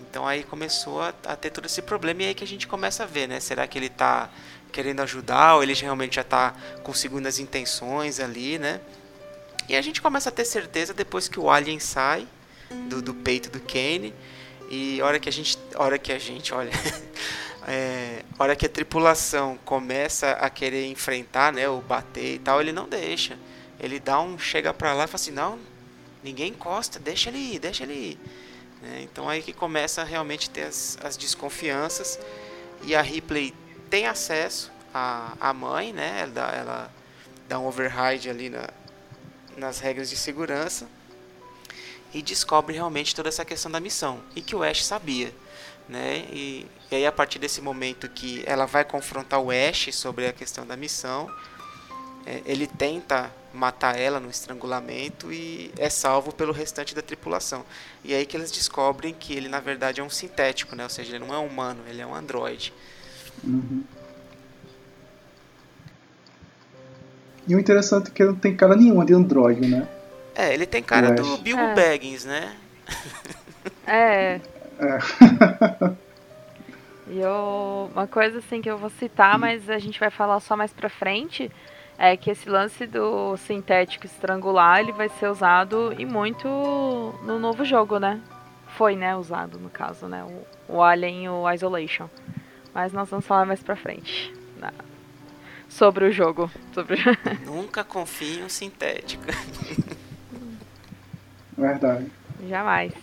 Então 0.10 0.28
aí 0.28 0.44
começou 0.44 1.02
a, 1.02 1.14
a, 1.26 1.36
ter 1.36 1.50
todo 1.50 1.66
esse 1.66 1.82
problema 1.82 2.24
e 2.24 2.28
aí 2.28 2.34
que 2.34 2.44
a 2.44 2.48
gente 2.48 2.68
começa 2.68 3.04
a 3.04 3.06
ver, 3.06 3.28
né? 3.28 3.40
Será 3.40 3.66
que 3.68 3.78
ele 3.78 3.88
está 3.88 4.30
querendo 4.72 5.02
ajudar, 5.02 5.56
ou 5.56 5.64
ele 5.64 5.74
realmente 5.74 6.16
já 6.16 6.22
está 6.22 6.54
com 6.84 6.94
segundas 6.94 7.40
intenções 7.40 8.20
ali, 8.20 8.58
né? 8.58 8.82
E 9.70 9.76
a 9.76 9.82
gente 9.82 10.02
começa 10.02 10.30
a 10.30 10.32
ter 10.32 10.46
certeza 10.46 10.94
depois 10.94 11.28
que 11.28 11.40
o 11.40 11.50
alien 11.50 11.80
sai 11.80 12.28
do, 12.90 13.02
do 13.02 13.14
peito 13.14 13.50
do 13.50 13.60
Kane 13.60 14.14
e 14.70 15.02
hora 15.02 15.20
que 15.20 15.30
a 15.30 15.32
gente, 15.32 15.58
hora 15.76 15.98
que 15.98 16.12
a 16.12 16.20
gente, 16.20 16.54
olha, 16.54 16.72
é, 17.68 18.24
hora 18.38 18.56
que 18.56 18.66
a 18.66 18.70
tripulação 18.70 19.58
começa 19.64 20.32
a 20.32 20.50
querer 20.50 20.88
enfrentar, 20.88 21.54
né, 21.54 21.70
ou 21.70 21.82
bater 21.82 22.36
e 22.36 22.40
tal, 22.40 22.60
ele 22.60 22.72
não 22.72 22.90
deixa. 22.90 23.38
Ele 23.80 24.00
dá 24.00 24.20
um 24.20 24.38
chega 24.38 24.74
para 24.74 24.94
lá 24.94 25.06
e 25.06 25.08
fala 25.08 25.16
assim, 25.16 25.32
não, 25.32 25.60
ninguém 26.24 26.50
encosta, 26.50 27.00
deixa 27.00 27.30
ele 27.30 27.38
ir, 27.38 27.60
deixa 27.60 27.84
ele 27.84 27.94
ir. 27.94 28.20
É, 28.84 29.02
então 29.02 29.30
aí 29.30 29.42
que 29.42 29.54
começa 29.54 30.04
realmente 30.04 30.50
ter 30.50 30.64
as, 30.64 30.98
as 31.02 31.16
desconfianças 31.16 32.20
e 32.84 32.94
a 32.94 33.02
Ripley 33.02 33.54
tem 33.90 34.08
acesso 34.08 34.72
à, 34.94 35.34
à 35.40 35.54
mãe, 35.54 35.94
né? 35.94 36.22
Ela 36.22 36.32
dá, 36.32 36.52
ela 36.52 36.94
dá 37.48 37.60
um 37.60 37.66
override 37.66 38.30
ali 38.30 38.50
na, 38.50 38.70
nas 39.56 39.80
regras 39.80 40.10
de 40.10 40.18
segurança 40.18 40.88
e 42.14 42.22
descobre 42.22 42.76
realmente 42.76 43.16
toda 43.16 43.30
essa 43.30 43.46
questão 43.46 43.72
da 43.72 43.80
missão 43.80 44.22
e 44.36 44.42
que 44.42 44.56
o 44.56 44.64
Ash 44.64 44.84
sabia, 44.84 45.34
né? 45.88 46.26
E, 46.32 46.68
e 46.92 46.96
aí 46.96 47.06
a 47.06 47.12
partir 47.12 47.40
desse 47.40 47.62
momento 47.62 48.10
que 48.10 48.44
ela 48.46 48.66
vai 48.66 48.84
confrontar 48.84 49.40
o 49.40 49.50
Ash 49.50 49.90
sobre 49.96 50.28
a 50.28 50.34
questão 50.34 50.68
da 50.68 50.76
missão, 50.76 51.34
é, 52.26 52.42
ele 52.46 52.68
tenta 52.68 53.32
matar 53.54 54.00
ela 54.00 54.20
no 54.20 54.30
estrangulamento 54.30 55.32
e 55.32 55.72
é 55.78 55.90
salvo 55.90 56.34
pelo 56.34 56.52
restante 56.52 56.96
da 56.96 57.02
tripulação. 57.02 57.64
E 58.04 58.14
é 58.14 58.18
aí 58.18 58.26
que 58.26 58.36
eles 58.36 58.52
descobrem 58.52 59.14
que 59.14 59.34
ele 59.34 59.48
na 59.48 59.60
verdade 59.60 60.02
é 60.02 60.04
um 60.04 60.10
sintético, 60.10 60.76
né? 60.76 60.84
Ou 60.84 60.90
seja, 60.90 61.16
ele 61.16 61.26
não 61.26 61.34
é 61.34 61.38
humano, 61.38 61.82
ele 61.88 62.02
é 62.02 62.06
um 62.06 62.16
androide. 62.16 62.74
Uhum. 63.44 63.84
E 67.48 67.56
o 67.56 67.60
interessante 67.60 68.10
é 68.10 68.12
que 68.12 68.24
ele 68.24 68.32
não 68.32 68.40
tem 68.40 68.56
cara 68.56 68.76
nenhuma 68.76 69.06
de 69.06 69.14
androide, 69.14 69.68
né? 69.68 69.88
É, 70.36 70.54
ele 70.54 70.66
tem 70.66 70.82
cara 70.82 71.12
do 71.12 71.38
Bill 71.38 71.60
é. 71.60 71.76
Baggins, 71.76 72.26
né? 72.26 72.56
É. 73.86 74.40
é. 74.80 75.00
e 77.12 77.20
eu, 77.20 77.92
uma 77.94 78.08
coisa 78.08 78.40
assim 78.40 78.62
que 78.62 78.70
eu 78.70 78.78
vou 78.78 78.90
citar, 78.90 79.38
mas 79.38 79.70
a 79.70 79.78
gente 79.78 80.00
vai 80.00 80.10
falar 80.10 80.40
só 80.40 80.56
mais 80.56 80.74
pra 80.74 80.90
frente, 80.90 81.52
é 81.98 82.18
que 82.18 82.32
esse 82.32 82.50
lance 82.50 82.86
do 82.86 83.38
sintético 83.38 84.06
estrangular, 84.06 84.80
ele 84.80 84.92
vai 84.92 85.10
ser 85.10 85.28
usado 85.28 85.94
e 85.98 86.06
muito 86.06 86.48
no 87.24 87.40
novo 87.40 87.64
jogo, 87.64 88.00
né? 88.00 88.20
Foi, 88.78 88.96
né, 88.96 89.16
usado 89.16 89.60
no 89.60 89.70
caso, 89.70 90.08
né? 90.08 90.24
O, 90.24 90.76
o 90.76 90.82
Alien 90.82 91.26
e 91.26 91.30
o 91.30 91.50
Isolation. 91.52 92.10
Mas 92.74 92.92
nós 92.92 93.10
vamos 93.10 93.26
falar 93.26 93.46
mais 93.46 93.62
pra 93.62 93.76
frente. 93.76 94.34
Na... 94.60 94.74
Sobre 95.70 96.06
o 96.06 96.12
jogo. 96.12 96.50
Sobre... 96.74 96.98
Nunca 97.46 97.84
confie 97.84 98.40
em 98.40 98.44
um 98.46 98.50
sintético. 98.50 99.26
Verdade. 101.56 102.12
Jamais. 102.50 102.94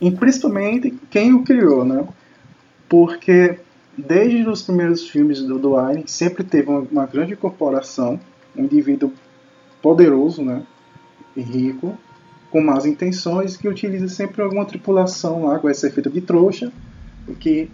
E 0.00 0.10
principalmente 0.10 0.96
quem 1.10 1.32
o 1.32 1.42
criou, 1.42 1.84
né? 1.84 2.06
Porque 2.88 3.58
desde 3.98 4.48
os 4.48 4.62
primeiros 4.62 5.08
filmes 5.08 5.42
do, 5.42 5.58
do 5.58 5.76
Alien 5.76 6.06
sempre 6.06 6.44
teve 6.44 6.70
uma, 6.70 6.80
uma 6.80 7.06
grande 7.06 7.34
corporação, 7.34 8.20
um 8.56 8.64
indivíduo 8.64 9.12
poderoso, 9.82 10.42
né? 10.42 10.62
E 11.36 11.42
rico, 11.42 11.96
com 12.50 12.60
más 12.60 12.86
intenções 12.86 13.56
que 13.56 13.68
utiliza 13.68 14.08
sempre 14.08 14.42
alguma 14.42 14.64
tripulação 14.64 15.44
lá 15.46 15.58
com 15.58 15.68
essa 15.68 15.90
feita 15.90 16.08
de 16.08 16.20
trouxa, 16.20 16.72
que 17.40 17.70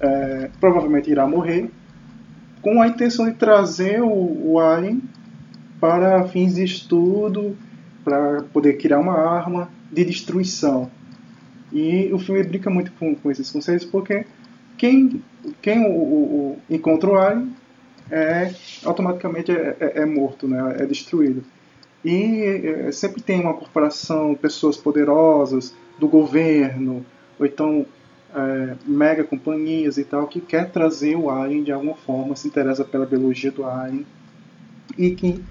é, 0.00 0.50
provavelmente 0.60 1.10
irá 1.10 1.26
morrer, 1.26 1.70
com 2.62 2.80
a 2.82 2.88
intenção 2.88 3.26
de 3.26 3.34
trazer 3.34 4.02
o, 4.02 4.52
o 4.52 4.58
alien 4.58 5.02
para 5.78 6.26
fins 6.28 6.54
de 6.54 6.64
estudo, 6.64 7.56
para 8.02 8.42
poder 8.44 8.74
criar 8.74 8.98
uma 8.98 9.18
arma 9.18 9.68
de 9.92 10.04
destruição. 10.04 10.90
E 11.72 12.10
o 12.12 12.18
filme 12.18 12.42
brinca 12.42 12.70
muito 12.70 12.92
com, 12.92 13.14
com 13.14 13.30
esses 13.30 13.50
conceitos 13.50 13.84
porque 13.84 14.24
quem, 14.76 15.22
quem 15.62 15.84
o, 15.84 15.90
o, 15.90 16.58
o 16.68 16.74
encontra 16.74 17.10
o 17.10 17.16
alien 17.16 17.52
é 18.10 18.54
automaticamente 18.84 19.50
é, 19.50 19.76
é, 19.80 19.92
é, 20.00 20.06
morto, 20.06 20.46
né? 20.46 20.76
é 20.78 20.86
destruído. 20.86 21.44
E 22.04 22.42
é, 22.86 22.92
sempre 22.92 23.20
tem 23.20 23.40
uma 23.40 23.54
corporação, 23.54 24.34
pessoas 24.34 24.76
poderosas 24.76 25.74
do 25.98 26.06
governo, 26.06 27.04
ou 27.38 27.46
então 27.46 27.84
é, 28.34 28.76
mega 28.86 29.24
companhias 29.24 29.98
e 29.98 30.04
tal, 30.04 30.26
que 30.26 30.40
quer 30.40 30.70
trazer 30.70 31.16
o 31.16 31.30
alien 31.30 31.64
de 31.64 31.72
alguma 31.72 31.94
forma, 31.94 32.36
se 32.36 32.46
interessa 32.46 32.84
pela 32.84 33.06
biologia 33.06 33.50
do 33.50 33.64
alien 33.64 34.06
e 34.96 35.10
que 35.10 35.42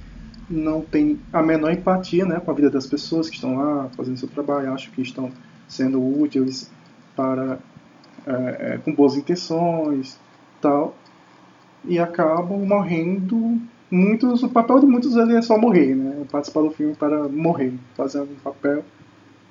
não 0.50 0.82
tem 0.82 1.20
a 1.34 1.42
menor 1.42 1.74
empatia 1.74 2.26
né, 2.26 2.40
com 2.40 2.52
a 2.52 2.54
vida 2.54 2.70
das 2.70 2.86
pessoas 2.86 3.28
que 3.30 3.36
estão 3.36 3.58
lá 3.58 3.90
fazendo 3.98 4.18
seu 4.18 4.30
trabalho, 4.30 4.72
acham 4.72 4.92
que 4.94 5.02
estão 5.02 5.32
sendo 5.68 6.00
úteis 6.00 6.70
para 7.16 7.58
é, 8.26 8.74
é, 8.74 8.78
com 8.78 8.94
boas 8.94 9.16
intenções 9.16 10.20
tal 10.62 10.96
e 11.84 12.00
acabam 12.00 12.66
morrendo 12.66 13.60
muitos 13.90 14.44
o 14.44 14.50
papel 14.50 14.80
de 14.80 14.86
muitos 14.86 15.16
é 15.16 15.42
só 15.42 15.58
morrer 15.58 15.96
né 15.96 16.26
participar 16.32 16.62
do 16.62 16.72
filme 16.72 16.96
para 16.96 17.28
morrer 17.30 17.74
fazer 17.96 18.20
algum 18.20 18.36
papel 18.36 18.84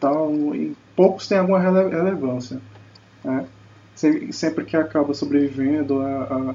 tal 0.01 0.33
e 0.55 0.77
poucos 0.97 1.29
têm 1.29 1.39
alguma 1.39 1.59
rele 1.59 1.89
relevância 1.91 2.61
né? 3.23 3.47
sempre 4.31 4.65
que 4.65 4.77
acaba 4.77 5.15
sobrevivendo 5.15 6.01
a, 6.01 6.55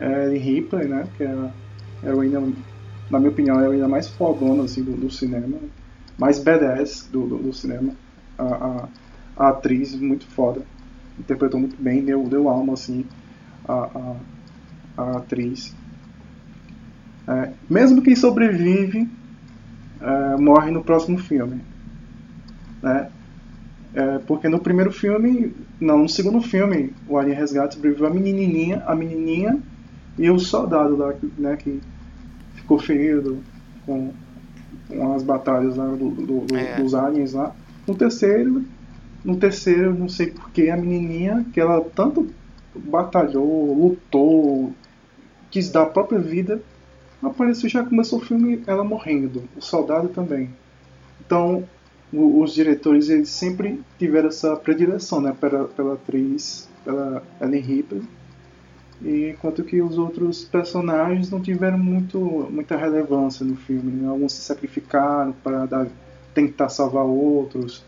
a 0.00 0.04
Ellen 0.04 0.38
Ripley 0.38 0.88
né 0.88 1.06
que 1.16 1.24
é 1.24 1.28
a 1.28 1.50
heroína 2.06 2.40
na 3.10 3.18
minha 3.18 3.30
opinião, 3.30 3.58
é 3.58 3.62
a 3.62 3.64
heroína 3.64 3.88
mais 3.88 4.08
fodona 4.08 4.64
assim, 4.64 4.82
do, 4.82 4.92
do 4.92 5.10
cinema, 5.10 5.58
mais 6.18 6.38
badass 6.38 7.08
do, 7.10 7.26
do, 7.26 7.38
do 7.38 7.52
cinema. 7.52 7.92
A, 8.38 8.44
a, 8.44 8.88
a, 9.36 9.48
atriz 9.48 9.94
muito 9.94 10.26
foda, 10.26 10.62
interpretou 11.18 11.60
muito 11.60 11.80
bem, 11.80 12.04
deu, 12.04 12.22
deu 12.24 12.48
alma 12.48 12.74
assim 12.74 13.04
a, 13.66 13.74
a, 13.74 14.16
a 14.96 15.10
atriz. 15.18 15.74
É, 17.28 17.50
mesmo 17.68 18.02
quem 18.02 18.14
sobrevive 18.14 19.08
é, 20.00 20.36
morre 20.36 20.70
no 20.70 20.84
próximo 20.84 21.18
filme. 21.18 21.60
Né? 22.82 23.08
É, 23.94 24.18
porque 24.18 24.48
no 24.48 24.58
primeiro 24.58 24.92
filme, 24.92 25.54
não, 25.80 26.00
no 26.00 26.08
segundo 26.08 26.40
filme, 26.40 26.92
o 27.08 27.16
Alien 27.16 27.36
Resgate 27.36 27.74
sobreviveu 27.76 28.06
a 28.06 28.10
menininha, 28.10 28.82
a 28.86 28.94
menininha 28.94 29.58
e 30.18 30.30
o 30.30 30.38
soldado 30.38 30.96
lá, 30.96 31.14
né, 31.38 31.56
que 31.56 31.80
ficou 32.54 32.78
ferido 32.78 33.38
com, 33.84 34.12
com 34.88 35.14
as 35.14 35.22
batalhas 35.22 35.76
lá 35.76 35.86
do, 35.86 36.10
do, 36.10 36.40
do, 36.40 36.56
é. 36.56 36.76
dos 36.80 36.94
aliens 36.94 37.32
lá. 37.32 37.54
No 37.86 37.94
terceiro, 37.94 38.64
no 39.26 39.36
terceiro, 39.36 39.92
não 39.92 40.08
sei 40.08 40.28
porque 40.28 40.70
a 40.70 40.76
menininha 40.76 41.44
que 41.52 41.60
ela 41.60 41.80
tanto 41.94 42.28
batalhou, 42.74 43.74
lutou, 43.74 44.72
quis 45.50 45.70
dar 45.70 45.82
a 45.82 45.86
própria 45.86 46.18
vida, 46.18 46.62
apareceu 47.22 47.68
já 47.68 47.84
começou 47.84 48.20
o 48.20 48.24
filme 48.24 48.62
ela 48.66 48.84
morrendo, 48.84 49.42
o 49.56 49.60
soldado 49.60 50.08
também. 50.08 50.50
Então, 51.20 51.64
o, 52.12 52.40
os 52.40 52.54
diretores 52.54 53.08
eles 53.08 53.28
sempre 53.28 53.82
tiveram 53.98 54.28
essa 54.28 54.56
predileção, 54.56 55.20
né, 55.20 55.36
pela, 55.38 55.64
pela 55.64 55.94
atriz, 55.94 56.68
pela 56.84 57.22
Ellen 57.40 57.60
Ripley 57.60 58.02
enquanto 59.04 59.62
que 59.62 59.82
os 59.82 59.98
outros 59.98 60.44
personagens 60.44 61.30
não 61.30 61.40
tiveram 61.40 61.78
muito, 61.78 62.18
muita 62.50 62.76
relevância 62.76 63.44
no 63.44 63.56
filme. 63.56 63.92
Né? 63.92 64.08
Alguns 64.08 64.32
se 64.32 64.42
sacrificaram 64.42 65.32
para 65.44 65.66
dar, 65.66 65.86
tentar 66.34 66.68
salvar 66.68 67.04
outros, 67.04 67.84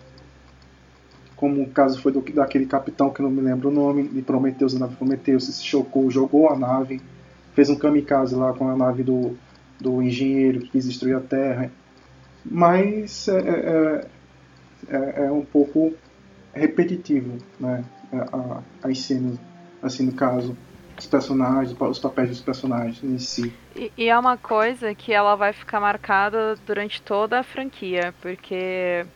como 1.39 1.63
o 1.63 1.71
caso 1.71 2.03
foi 2.03 2.11
do, 2.11 2.21
daquele 2.21 2.67
capitão 2.67 3.11
que 3.11 3.23
não 3.23 3.31
me 3.31 3.41
lembro 3.41 3.69
o 3.69 3.73
nome, 3.73 4.09
de 4.09 4.23
Prometheus, 4.23 4.75
a 4.75 4.81
nave 4.81 4.97
Prometheus, 4.97 5.45
se 5.45 5.65
chocou, 5.65 6.11
jogou 6.11 6.51
a 6.51 6.59
nave, 6.59 7.01
fez 7.55 7.71
um 7.71 7.77
kamikaze 7.77 8.35
lá 8.35 8.53
com 8.53 8.69
a 8.69 8.77
nave 8.77 9.05
do, 9.05 9.37
do 9.81 10.03
engenheiro 10.03 10.59
que 10.61 10.71
quis 10.71 10.89
destruir 10.89 11.17
a 11.17 11.21
Terra. 11.21 11.71
Mas 12.45 13.29
é, 13.29 13.39
é, 13.39 14.07
é, 14.89 15.27
é 15.27 15.33
um 15.33 15.45
pouco 15.45 15.95
repetitivo 16.53 17.39
né? 17.61 17.85
as 18.83 18.99
cenas, 19.01 19.39
assim 19.81 20.07
no 20.07 20.13
caso 20.13 20.57
os 20.99 21.07
personagens, 21.07 21.77
os 21.81 21.99
papéis 22.01 22.31
dos 22.31 22.41
personagens 22.41 23.05
em 23.05 23.19
si. 23.21 23.55
E, 23.77 23.93
e, 23.97 24.09
é 24.09 24.19
uma 24.19 24.37
coisa 24.37 24.93
que 24.93 25.13
ela 25.13 25.37
vai 25.37 25.53
ficar 25.53 25.79
marcada 25.79 26.57
durante 26.67 27.01
toda 27.01 27.39
a 27.39 27.45
franquia, 27.45 28.13
porque 28.21 29.07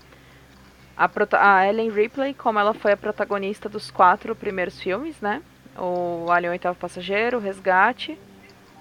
a, 1.02 1.56
a 1.56 1.68
Ellen 1.68 1.90
Ripley, 1.90 2.34
como 2.34 2.58
ela 2.58 2.72
foi 2.72 2.92
a 2.92 2.96
protagonista 2.96 3.68
dos 3.68 3.90
quatro 3.90 4.36
primeiros 4.36 4.80
filmes, 4.80 5.20
né? 5.20 5.42
O 5.76 6.30
Alien 6.30 6.52
Oitavo 6.52 6.78
Passageiro, 6.78 7.38
o 7.38 7.40
Resgate. 7.40 8.18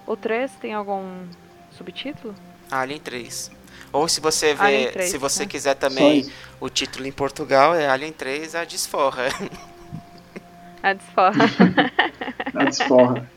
O 0.06 0.16
3 0.16 0.52
tem 0.56 0.74
algum 0.74 1.26
subtítulo? 1.72 2.36
Alien 2.70 3.00
3. 3.00 3.52
Ou 3.94 4.08
se 4.08 4.22
você 4.22 4.54
vê, 4.54 4.88
3, 4.88 5.10
se 5.10 5.18
você 5.18 5.44
né? 5.44 5.50
quiser 5.50 5.76
também 5.76 6.32
o 6.60 6.70
título 6.70 7.08
em 7.08 7.12
Portugal, 7.12 7.74
é 7.74 7.88
Alien 7.88 8.14
3 8.14 8.56
a 8.56 8.66
desforra. 8.66 9.28
A 10.84 10.94
desforra. 10.94 11.46
a 12.56 12.64
desforra. 12.64 13.32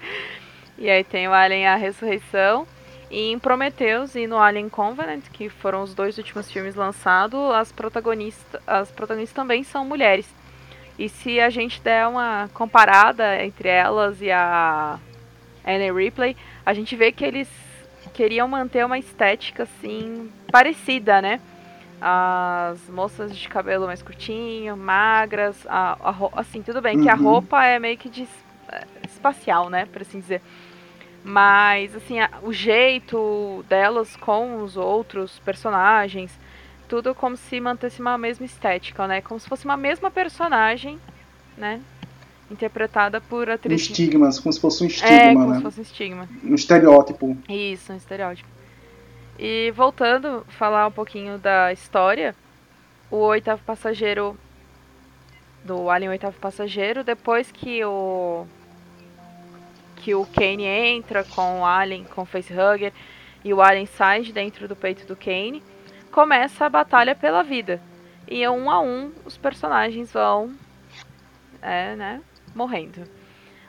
E 0.79 0.89
aí 0.89 1.05
tem 1.05 1.29
o 1.29 1.33
Alien 1.35 1.67
A 1.67 1.77
Ressurreição. 1.77 2.67
Em 3.11 3.39
Prometheus 3.39 4.15
e 4.15 4.27
no 4.27 4.39
Alien 4.39 4.69
Covenant, 4.69 5.23
que 5.33 5.49
foram 5.49 5.83
os 5.83 5.95
dois 5.95 6.19
últimos 6.19 6.51
filmes 6.51 6.75
lançados, 6.75 7.39
as 7.53 7.71
protagonistas, 7.71 8.61
as 8.67 8.91
protagonistas 8.91 9.35
também 9.35 9.63
são 9.63 9.85
mulheres. 9.85 10.27
E 10.99 11.09
se 11.09 11.41
a 11.41 11.51
gente 11.51 11.81
der 11.81 12.07
uma 12.07 12.49
comparada 12.55 13.43
entre 13.45 13.69
elas 13.69 14.21
e 14.21 14.31
a 14.31 14.99
Anne 15.67 15.93
Ripley, 15.93 16.37
a 16.65 16.73
gente 16.73 16.95
vê 16.97 17.13
que 17.13 17.25
eles 17.25 17.49
queriam 18.13 18.47
manter 18.47 18.85
uma 18.87 18.99
estética 18.99 19.65
assim 19.65 20.31
parecida, 20.51 21.21
né? 21.21 21.41
as 22.07 22.87
moças 22.91 23.35
de 23.35 23.49
cabelo 23.49 23.87
mais 23.87 24.03
curtinho, 24.03 24.77
magras, 24.77 25.57
a, 25.67 25.97
a 26.01 26.41
assim, 26.41 26.61
tudo 26.61 26.83
bem 26.83 26.99
uhum. 26.99 27.03
que 27.03 27.09
a 27.09 27.15
uhum. 27.15 27.23
roupa 27.23 27.65
é 27.65 27.79
meio 27.79 27.97
que 27.97 28.11
de, 28.11 28.29
é, 28.69 28.85
espacial, 29.07 29.71
né, 29.71 29.87
por 29.87 30.03
assim 30.03 30.21
dizer. 30.21 30.43
Mas, 31.25 31.97
assim, 31.97 32.21
a, 32.21 32.31
o 32.43 32.53
jeito 32.53 33.65
delas 33.67 34.15
com 34.15 34.63
os 34.63 34.77
outros 34.77 35.39
personagens, 35.39 36.31
tudo 36.87 37.15
como 37.15 37.37
se 37.37 37.59
mantesse 37.61 38.01
uma 38.01 38.19
mesma 38.19 38.45
estética, 38.45 39.07
né, 39.07 39.23
como 39.23 39.41
se 39.41 39.49
fosse 39.49 39.65
uma 39.65 39.77
mesma 39.77 40.11
personagem, 40.11 41.01
né, 41.57 41.81
interpretada 42.51 43.23
por 43.23 43.49
atrizes. 43.49 43.89
Um 43.89 43.93
estigma, 43.93 44.31
como 44.43 44.53
se 44.53 44.61
fosse 44.61 44.85
um 44.85 44.87
estigma, 44.87 45.17
é, 45.17 45.33
como 45.33 45.47
né? 45.47 45.57
se 45.57 45.63
fosse 45.63 45.81
um 45.81 45.83
estigma. 45.83 46.29
Um 46.45 46.55
estereótipo. 46.55 47.39
Isso, 47.49 47.93
um 47.93 47.97
estereótipo. 47.97 48.49
E 49.39 49.73
voltando, 49.75 50.45
falar 50.51 50.87
um 50.87 50.93
pouquinho 50.93 51.39
da 51.39 51.73
história, 51.73 52.37
o 53.11 53.17
oitavo 53.17 53.63
passageiro 53.65 54.37
do 55.65 55.89
Alien 55.89 56.11
Oitavo 56.11 56.39
Passageiro, 56.39 57.03
depois 57.03 57.51
que 57.51 57.83
o 57.85 58.47
que 60.05 60.15
o 60.15 60.27
Kane 60.27 60.67
entra 60.67 61.25
com 61.25 61.61
o 61.61 61.65
Alien, 61.65 62.05
com 62.05 62.21
o 62.21 62.27
Facehugger, 62.27 62.93
e 63.43 63.55
o 63.55 63.63
Alien 63.63 63.87
sai 63.87 64.21
de 64.21 64.35
dentro 64.35 64.69
do 64.69 64.77
peito 64.77 65.07
do 65.07 65.17
Kane, 65.17 65.63
começa 66.13 66.67
a 66.67 66.69
batalha 66.69 67.15
pela 67.15 67.43
vida. 67.43 67.81
E 68.29 68.47
um 68.47 68.71
a 68.71 68.83
um 68.83 69.13
os 69.25 69.39
personagens 69.39 70.13
vão 70.13 70.55
é, 71.63 71.97
né, 71.97 72.21
morrendo. 72.55 73.09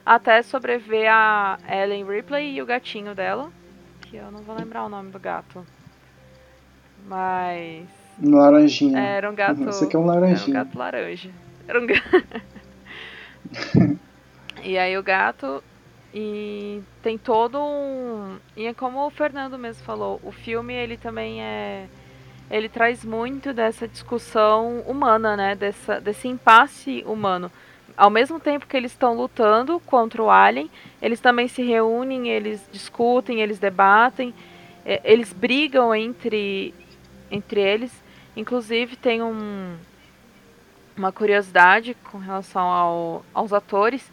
Até 0.05 0.41
sobreviver 0.41 1.09
a 1.09 1.57
Ellen 1.69 2.05
Ripley 2.05 2.55
e 2.55 2.61
o 2.61 2.65
gatinho 2.65 3.15
dela, 3.15 3.49
que 4.01 4.17
eu 4.17 4.29
não 4.29 4.41
vou 4.41 4.57
lembrar 4.57 4.83
o 4.83 4.89
nome 4.89 5.11
do 5.11 5.19
gato. 5.19 5.65
Mas. 7.07 7.87
Laranjinha. 8.21 8.99
Era 8.99 9.31
um 9.31 9.35
gato. 9.35 9.69
Esse 9.69 9.85
aqui 9.85 9.95
é 9.95 9.99
um 9.99 10.05
laranjinha. 10.05 10.57
Era 10.57 10.63
um 10.63 10.65
gato 10.65 10.77
laranja. 10.77 11.29
Era 11.65 11.79
um 11.79 11.87
gato. 11.87 12.25
e 14.61 14.77
aí 14.77 14.97
o 14.97 15.03
gato. 15.03 15.63
E 16.15 16.81
tem 17.03 17.17
todo 17.17 17.59
um. 17.59 18.37
E 18.55 18.65
é 18.67 18.73
como 18.73 19.05
o 19.05 19.09
Fernando 19.09 19.57
mesmo 19.57 19.83
falou, 19.83 20.19
o 20.23 20.31
filme 20.31 20.73
ele 20.73 20.95
também 20.95 21.41
é. 21.41 21.87
Ele 22.49 22.69
traz 22.69 23.03
muito 23.03 23.51
dessa 23.53 23.87
discussão 23.87 24.79
humana, 24.87 25.35
né? 25.35 25.55
Dessa, 25.55 25.99
desse 25.99 26.27
impasse 26.27 27.03
humano 27.05 27.51
ao 27.97 28.09
mesmo 28.09 28.39
tempo 28.39 28.67
que 28.67 28.75
eles 28.75 28.91
estão 28.91 29.15
lutando 29.15 29.79
contra 29.79 30.21
o 30.21 30.29
alien, 30.29 30.69
eles 31.01 31.19
também 31.19 31.47
se 31.47 31.63
reúnem, 31.63 32.29
eles 32.29 32.67
discutem, 32.71 33.41
eles 33.41 33.59
debatem, 33.59 34.33
é, 34.85 35.01
eles 35.03 35.31
brigam 35.31 35.93
entre, 35.95 36.73
entre 37.31 37.61
eles. 37.61 37.91
Inclusive 38.35 38.95
tem 38.95 39.21
um, 39.21 39.75
uma 40.97 41.11
curiosidade 41.11 41.95
com 42.11 42.17
relação 42.17 42.63
ao, 42.63 43.25
aos 43.33 43.53
atores, 43.53 44.11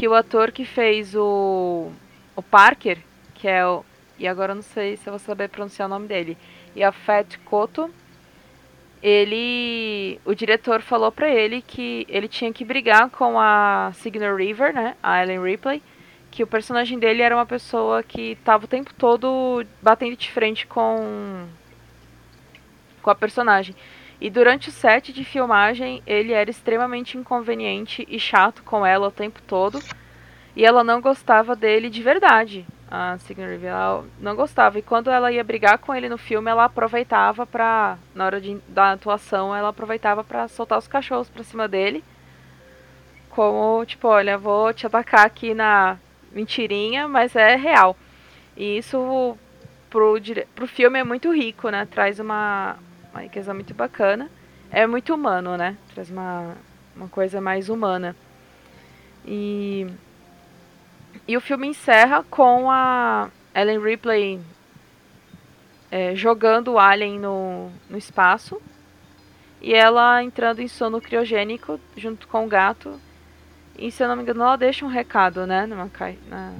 que 0.00 0.08
o 0.08 0.14
ator 0.14 0.50
que 0.50 0.64
fez 0.64 1.14
o, 1.14 1.92
o 2.34 2.42
Parker, 2.42 2.96
que 3.34 3.46
é 3.46 3.66
o. 3.66 3.84
E 4.18 4.26
agora 4.26 4.52
eu 4.52 4.56
não 4.56 4.62
sei 4.62 4.96
se 4.96 5.06
eu 5.06 5.12
vou 5.12 5.18
saber 5.18 5.50
pronunciar 5.50 5.86
o 5.86 5.90
nome 5.90 6.08
dele. 6.08 6.38
E 6.74 6.82
a 6.82 6.90
Fat 6.90 7.36
Koto, 7.44 7.90
ele. 9.02 10.18
O 10.24 10.34
diretor 10.34 10.80
falou 10.80 11.12
pra 11.12 11.28
ele 11.28 11.60
que 11.60 12.06
ele 12.08 12.28
tinha 12.28 12.50
que 12.50 12.64
brigar 12.64 13.10
com 13.10 13.38
a 13.38 13.92
Signal 13.92 14.36
River, 14.36 14.72
né? 14.72 14.96
A 15.02 15.22
Ellen 15.22 15.42
Ripley. 15.42 15.82
Que 16.30 16.42
o 16.42 16.46
personagem 16.46 16.98
dele 16.98 17.20
era 17.20 17.36
uma 17.36 17.44
pessoa 17.44 18.02
que 18.02 18.38
tava 18.42 18.64
o 18.64 18.68
tempo 18.68 18.94
todo 18.94 19.66
batendo 19.82 20.16
de 20.16 20.30
frente 20.30 20.66
com. 20.66 21.46
com 23.02 23.10
a 23.10 23.14
personagem. 23.14 23.76
E 24.20 24.28
durante 24.28 24.68
o 24.68 24.72
set 24.72 25.12
de 25.12 25.24
filmagem, 25.24 26.02
ele 26.06 26.32
era 26.32 26.50
extremamente 26.50 27.16
inconveniente 27.16 28.06
e 28.08 28.20
chato 28.20 28.62
com 28.62 28.84
ela 28.84 29.08
o 29.08 29.12
tempo 29.12 29.40
todo. 29.46 29.80
E 30.54 30.64
ela 30.64 30.84
não 30.84 31.00
gostava 31.00 31.56
dele 31.56 31.88
de 31.88 32.02
verdade. 32.02 32.66
A 32.90 33.16
Weaver 33.30 33.70
ela 33.70 34.04
não 34.18 34.34
gostava. 34.34 34.78
E 34.78 34.82
quando 34.82 35.10
ela 35.10 35.32
ia 35.32 35.44
brigar 35.44 35.78
com 35.78 35.94
ele 35.94 36.08
no 36.08 36.18
filme, 36.18 36.50
ela 36.50 36.64
aproveitava 36.64 37.46
pra. 37.46 37.96
Na 38.14 38.26
hora 38.26 38.40
de, 38.40 38.58
da 38.68 38.92
atuação, 38.92 39.54
ela 39.54 39.68
aproveitava 39.68 40.24
para 40.24 40.48
soltar 40.48 40.78
os 40.78 40.88
cachorros 40.88 41.30
pra 41.30 41.44
cima 41.44 41.68
dele. 41.68 42.04
Como, 43.30 43.86
tipo, 43.86 44.08
olha, 44.08 44.36
vou 44.36 44.74
te 44.74 44.86
atacar 44.86 45.24
aqui 45.24 45.54
na 45.54 45.96
mentirinha, 46.32 47.06
mas 47.06 47.36
é 47.36 47.54
real. 47.54 47.96
E 48.56 48.78
isso 48.78 49.38
pro, 49.88 50.16
pro 50.54 50.66
filme 50.66 50.98
é 50.98 51.04
muito 51.04 51.32
rico, 51.32 51.70
né? 51.70 51.86
Traz 51.86 52.18
uma, 52.18 52.76
uma 53.12 53.22
riqueza 53.22 53.52
muito 53.52 53.74
bacana. 53.74 54.30
É 54.70 54.86
muito 54.86 55.14
humano, 55.14 55.56
né? 55.56 55.76
Traz 55.92 56.10
uma, 56.10 56.54
uma 56.94 57.08
coisa 57.08 57.40
mais 57.40 57.68
humana. 57.68 58.14
E, 59.24 59.86
e 61.26 61.36
o 61.36 61.40
filme 61.40 61.66
encerra 61.66 62.22
com 62.22 62.70
a 62.70 63.28
Ellen 63.54 63.80
Ripley 63.80 64.40
é, 65.90 66.14
jogando 66.14 66.72
o 66.72 66.78
Alien 66.78 67.18
no, 67.18 67.70
no 67.88 67.98
espaço. 67.98 68.60
E 69.60 69.74
ela 69.74 70.22
entrando 70.22 70.60
em 70.60 70.68
sono 70.68 71.00
criogênico 71.00 71.78
junto 71.96 72.26
com 72.28 72.46
o 72.46 72.48
gato. 72.48 72.98
E 73.76 73.90
se 73.90 74.02
eu 74.02 74.08
não 74.08 74.16
me 74.16 74.22
engano, 74.22 74.42
ela 74.42 74.56
deixa 74.56 74.84
um 74.84 74.88
recado, 74.88 75.46
né? 75.46 75.66
Numa 75.66 75.90
na... 76.28 76.54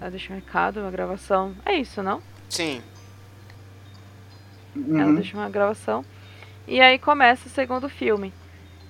Ela 0.00 0.10
deixa 0.10 0.32
um 0.32 0.36
recado, 0.36 0.80
uma 0.80 0.90
gravação. 0.90 1.54
É 1.64 1.74
isso, 1.74 2.02
não? 2.02 2.22
Sim. 2.48 2.82
Uhum. 4.74 5.00
Ela 5.00 5.12
deixa 5.12 5.36
uma 5.36 5.48
gravação. 5.48 6.04
E 6.66 6.80
aí 6.80 6.98
começa 6.98 7.48
o 7.48 7.50
segundo 7.50 7.88
filme. 7.88 8.32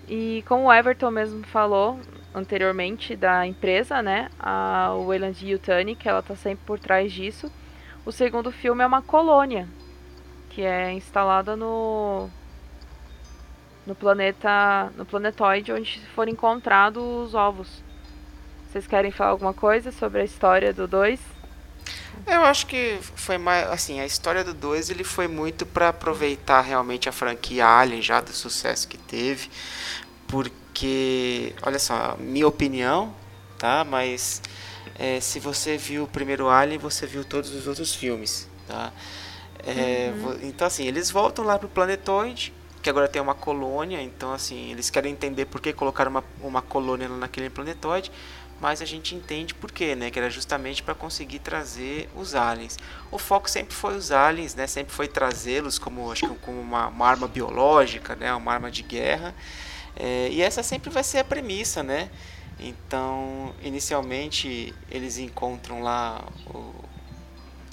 E 0.09 0.43
como 0.49 0.64
o 0.64 0.73
Everton 0.73 1.11
mesmo 1.11 1.45
falou 1.47 2.01
anteriormente 2.35 3.14
da 3.14 3.47
empresa, 3.47 4.03
né? 4.03 4.31
A 4.38 4.95
Wayland 5.07 5.47
Yutani, 5.47 5.95
que 5.95 6.09
ela 6.09 6.23
tá 6.23 6.35
sempre 6.35 6.64
por 6.67 6.79
trás 6.79 7.12
disso. 7.12 7.51
O 8.05 8.12
segundo 8.12 8.51
filme 8.51 8.83
é 8.83 8.87
uma 8.87 9.03
colônia 9.03 9.69
que 10.51 10.62
é 10.62 10.93
instalada 10.93 11.55
no 11.55 12.29
no 13.87 13.95
planeta 13.95 14.91
no 14.97 15.07
planetoide 15.07 15.73
onde 15.73 16.01
foram 16.14 16.33
encontrados 16.33 17.03
os 17.03 17.35
ovos. 17.35 17.83
Vocês 18.67 18.87
querem 18.87 19.11
falar 19.11 19.31
alguma 19.31 19.55
coisa 19.55 19.93
sobre 19.93 20.21
a 20.21 20.25
história 20.25 20.73
do 20.73 20.87
2? 20.87 21.38
Eu 22.27 22.42
acho 22.42 22.66
que 22.66 22.98
foi 23.16 23.38
mais 23.38 23.66
assim, 23.70 24.01
a 24.01 24.07
história 24.07 24.44
do 24.44 24.53
2 24.53 24.90
ele 24.90 25.03
foi 25.03 25.27
muito 25.27 25.64
para 25.64 25.88
aproveitar 25.88 26.61
realmente 26.61 27.09
a 27.09 27.12
franquia 27.12 27.66
Alien 27.66 28.03
já 28.03 28.20
do 28.20 28.33
sucesso 28.33 28.87
que 28.87 28.98
teve, 28.98 29.48
porque 30.27 31.55
olha 31.62 31.79
só, 31.79 32.16
minha 32.18 32.46
opinião, 32.46 33.14
tá? 33.59 33.83
Mas 33.83 34.42
é, 34.98 35.20
se 35.20 35.40
você 35.40 35.79
viu 35.79 36.05
o 36.05 36.07
primeiro 36.07 36.48
Alien, 36.48 36.79
você 36.79 37.07
viu 37.07 37.24
todos 37.24 37.51
os 37.55 37.66
outros 37.66 37.94
filmes, 37.94 38.46
tá? 38.66 38.92
É, 39.66 40.12
uhum. 40.14 40.38
Então 40.42 40.66
assim, 40.66 40.87
eles 40.87 41.11
voltam 41.11 41.44
lá 41.44 41.59
pro 41.59 41.68
planetoide, 41.68 42.53
que 42.83 42.90
agora 42.90 43.09
tem 43.09 43.20
uma 43.20 43.35
colônia, 43.35 44.03
então 44.03 44.33
assim, 44.33 44.70
eles 44.70 44.90
querem 44.90 45.12
entender 45.12 45.46
por 45.46 45.61
que 45.62 45.72
colocaram 45.72 46.11
uma, 46.11 46.24
uma 46.42 46.62
colônia 46.62 47.09
naquele 47.09 47.48
planetoide 47.48 48.12
mas 48.61 48.83
a 48.83 48.85
gente 48.85 49.14
entende 49.14 49.55
por 49.55 49.71
quê, 49.71 49.94
né? 49.94 50.11
Que 50.11 50.18
era 50.18 50.29
justamente 50.29 50.83
para 50.83 50.94
conseguir 50.94 51.38
trazer 51.38 52.09
os 52.14 52.35
aliens. 52.35 52.77
O 53.11 53.18
foco 53.18 53.49
sempre 53.49 53.75
foi 53.75 53.97
os 53.97 54.11
aliens, 54.11 54.55
né? 54.55 54.66
Sempre 54.66 54.92
foi 54.92 55.07
trazê-los 55.07 55.79
como 55.79 56.11
acho 56.11 56.29
que 56.29 56.35
como 56.40 56.61
uma, 56.61 56.88
uma, 56.88 57.07
arma 57.07 57.29
biológica, 57.29 58.16
né? 58.16 58.35
Uma 58.35 58.53
arma 58.53 58.71
de 58.71 58.83
guerra. 58.83 59.35
É, 59.97 60.29
e 60.31 60.42
essa 60.42 60.62
sempre 60.62 60.90
vai 60.90 61.05
ser 61.05 61.18
a 61.18 61.25
premissa, 61.25 61.83
né? 61.83 62.11
Então, 62.59 63.55
inicialmente 63.62 64.75
eles 64.90 65.18
encontram 65.18 65.81
lá 65.81 66.25
o, 66.47 66.75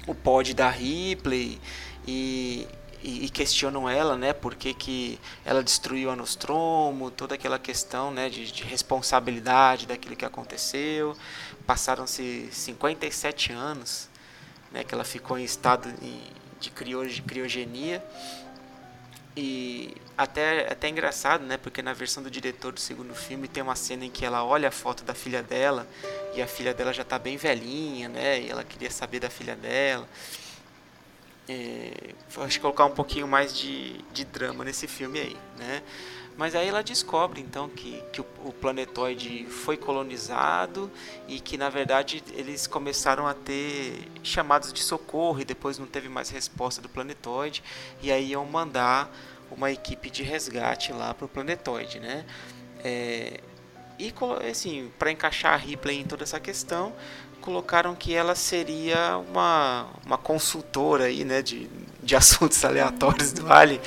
o 0.08 0.14
pod 0.14 0.54
da 0.54 0.70
Ripley 0.70 1.60
e 2.08 2.68
e, 3.06 3.26
e, 3.26 3.30
questionam 3.30 3.88
ela, 3.88 4.18
né, 4.18 4.34
por 4.34 4.56
que, 4.56 4.74
que 4.74 5.20
ela 5.46 5.64
destruiu 5.64 6.10
a 6.10 6.16
Nostromo, 6.16 7.12
toda 7.12 7.36
aquela 7.36 7.60
questão, 7.60 8.10
né, 8.10 8.30
de, 8.30 8.52
de 8.52 8.64
responsabilidade 8.64 9.86
daquilo 9.86 10.16
que 10.16 10.26
aconteceu. 10.26 11.16
Passaram-se 11.68 12.50
57 12.52 13.52
anos, 13.52 14.10
né, 14.72 14.84
que 14.84 14.92
ela 14.92 15.04
ficou 15.04 15.38
em 15.38 15.44
estado 15.44 15.94
de 16.60 16.72
criogenia. 17.22 18.04
E 19.38 19.94
até, 20.18 20.72
até 20.72 20.88
engraçado, 20.88 21.46
né? 21.46 21.58
Porque 21.58 21.82
na 21.82 21.92
versão 21.92 22.24
do 22.24 22.32
diretor 22.32 22.72
do 22.72 22.80
segundo 22.80 23.14
filme 23.14 23.50
tem 23.50 23.62
uma 23.62 23.76
cena 23.76 24.06
em 24.06 24.10
que 24.10 24.26
ela 24.26 24.46
olha 24.46 24.70
a 24.70 24.72
foto 24.72 25.04
da 25.04 25.14
filha 25.14 25.44
dela 25.44 25.86
e 26.34 26.42
a 26.42 26.48
filha 26.48 26.74
dela 26.74 26.94
já 26.94 27.02
está 27.02 27.20
bem 27.20 27.36
velhinha, 27.36 28.08
né? 28.08 28.40
E 28.40 28.50
ela 28.50 28.64
queria 28.64 28.90
saber 28.90 29.20
da 29.20 29.30
filha 29.30 29.54
dela 29.54 30.08
é, 31.48 32.14
acho 32.38 32.60
colocar 32.60 32.86
um 32.86 32.92
pouquinho 32.92 33.28
mais 33.28 33.56
de, 33.56 34.00
de 34.12 34.26
drama 34.26 34.64
nesse 34.64 34.88
filme 34.88 35.20
aí, 35.20 35.38
né? 35.58 35.84
Mas 36.38 36.54
aí 36.54 36.68
ela 36.68 36.84
descobre 36.84 37.40
então 37.40 37.70
que, 37.70 38.04
que 38.12 38.20
o, 38.20 38.26
o 38.44 38.52
planetoide 38.52 39.46
foi 39.46 39.78
colonizado 39.78 40.92
e 41.28 41.40
que 41.40 41.58
na 41.58 41.70
verdade 41.70 42.22
eles 42.34 42.68
começaram 42.68 43.26
a 43.26 43.34
ter 43.34 44.06
chamados 44.22 44.74
de 44.74 44.84
socorro 44.84 45.40
e 45.40 45.46
depois 45.46 45.78
não 45.78 45.86
teve 45.86 46.10
mais 46.10 46.30
resposta 46.30 46.82
do 46.82 46.90
planetoide 46.90 47.64
e 48.02 48.12
aí 48.12 48.32
iam 48.32 48.46
mandar 48.46 49.16
uma 49.50 49.72
equipe 49.72 50.10
de 50.10 50.24
resgate 50.24 50.92
lá 50.92 51.14
para 51.14 51.26
o 51.26 51.30
planetoide, 51.30 52.00
né? 52.00 52.26
É, 52.84 53.40
e 53.98 54.14
assim, 54.50 54.92
para 55.00 55.10
encaixar 55.12 55.54
a 55.54 55.58
Ripley 55.58 56.02
em 56.02 56.04
toda 56.04 56.24
essa 56.24 56.40
questão, 56.40 56.94
colocaram 57.46 57.94
que 57.94 58.16
ela 58.16 58.34
seria 58.34 59.18
uma, 59.18 59.86
uma 60.04 60.18
consultora 60.18 61.06
aí, 61.06 61.24
né, 61.24 61.44
de, 61.44 61.70
de 62.02 62.16
assuntos 62.16 62.66
aleatórios 62.66 63.32
do 63.32 63.52
Alien, 63.54 63.80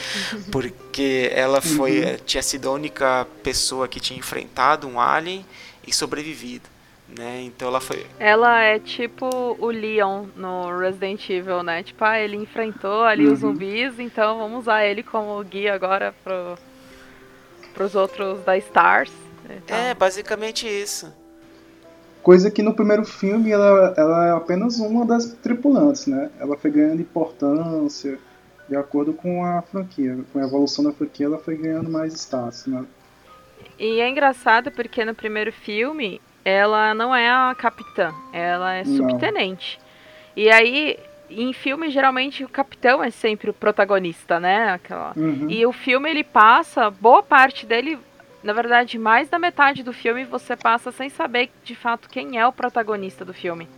porque 0.53 1.29
ela 1.35 1.61
foi 1.61 2.05
uhum. 2.05 2.17
tinha 2.25 2.43
sido 2.43 2.69
a 2.69 2.73
única 2.73 3.27
pessoa 3.43 3.89
que 3.89 3.99
tinha 3.99 4.17
enfrentado 4.17 4.87
um 4.87 5.01
Alien 5.01 5.45
e 5.85 5.93
sobrevivido. 5.93 6.69
Né? 7.09 7.43
Então 7.45 7.69
ela 7.69 7.81
foi. 7.81 8.07
Ela 8.19 8.61
é 8.61 8.79
tipo 8.79 9.57
o 9.59 9.71
Leon 9.71 10.27
no 10.37 10.79
Resident 10.79 11.27
Evil, 11.31 11.63
né? 11.63 11.83
Tipo, 11.83 12.05
ah, 12.05 12.21
ele 12.21 12.37
enfrentou 12.37 13.03
ali 13.03 13.27
uhum. 13.27 13.33
os 13.33 13.39
zumbis, 13.39 13.99
então 13.99 14.39
vamos 14.39 14.61
usar 14.61 14.85
ele 14.85 15.03
como 15.03 15.43
guia 15.43 15.75
agora 15.75 16.15
pro, 16.23 16.59
pros 17.73 17.95
outros 17.95 18.45
da 18.45 18.59
Stars. 18.59 19.11
Então... 19.49 19.75
É, 19.75 19.95
basicamente 19.95 20.69
isso. 20.69 21.11
Coisa 22.29 22.51
que 22.51 22.63
no 22.63 22.75
primeiro 22.75 23.07
filme 23.07 23.51
ela, 23.51 23.95
ela 23.97 24.27
é 24.27 24.33
apenas 24.33 24.79
uma 24.81 25.07
das 25.07 25.33
tripulantes, 25.33 26.07
né? 26.07 26.29
Ela 26.39 26.59
foi 26.59 26.71
ganhando 26.71 27.01
importância 27.01 28.19
de 28.69 28.77
acordo 28.77 29.15
com 29.15 29.43
a 29.43 29.63
franquia. 29.63 30.19
Com 30.31 30.39
a 30.39 30.43
evolução 30.43 30.85
da 30.85 30.93
franquia, 30.93 31.25
ela 31.25 31.39
foi 31.39 31.57
ganhando 31.57 31.89
mais 31.89 32.13
status, 32.13 32.67
né? 32.67 32.85
E 33.79 33.99
é 34.03 34.11
engraçado 34.11 34.71
porque 34.71 35.07
no 35.07 35.15
primeiro 35.15 35.51
filme 35.51 36.21
ela 36.45 36.93
não 36.93 37.17
é 37.17 37.31
a 37.31 37.55
capitã, 37.57 38.13
ela 38.31 38.75
é 38.75 38.85
subtenente. 38.85 39.81
Não. 39.81 40.45
E 40.45 40.51
aí, 40.51 40.99
em 41.31 41.55
filme, 41.55 41.89
geralmente 41.89 42.45
o 42.45 42.49
capitão 42.51 43.03
é 43.03 43.09
sempre 43.09 43.49
o 43.49 43.55
protagonista, 43.55 44.39
né? 44.39 44.69
Aquela... 44.69 45.15
Uhum. 45.17 45.47
E 45.49 45.65
o 45.65 45.73
filme 45.73 46.11
ele 46.11 46.25
passa, 46.25 46.91
boa 46.91 47.23
parte 47.23 47.65
dele 47.65 47.99
na 48.43 48.53
verdade, 48.53 48.99
mais 48.99 49.29
da 49.29 49.39
metade 49.39 49.83
do 49.83 49.93
filme 49.93 50.25
você 50.25 50.57
passa 50.57 50.93
sem 50.93 51.09
saber 51.09 51.51
de 51.65 51.75
fato 51.75 52.09
quem 52.09 52.39
é 52.39 52.47
o 52.47 52.53
protagonista 52.53 53.25
do 53.25 53.35
filme. 53.35 53.69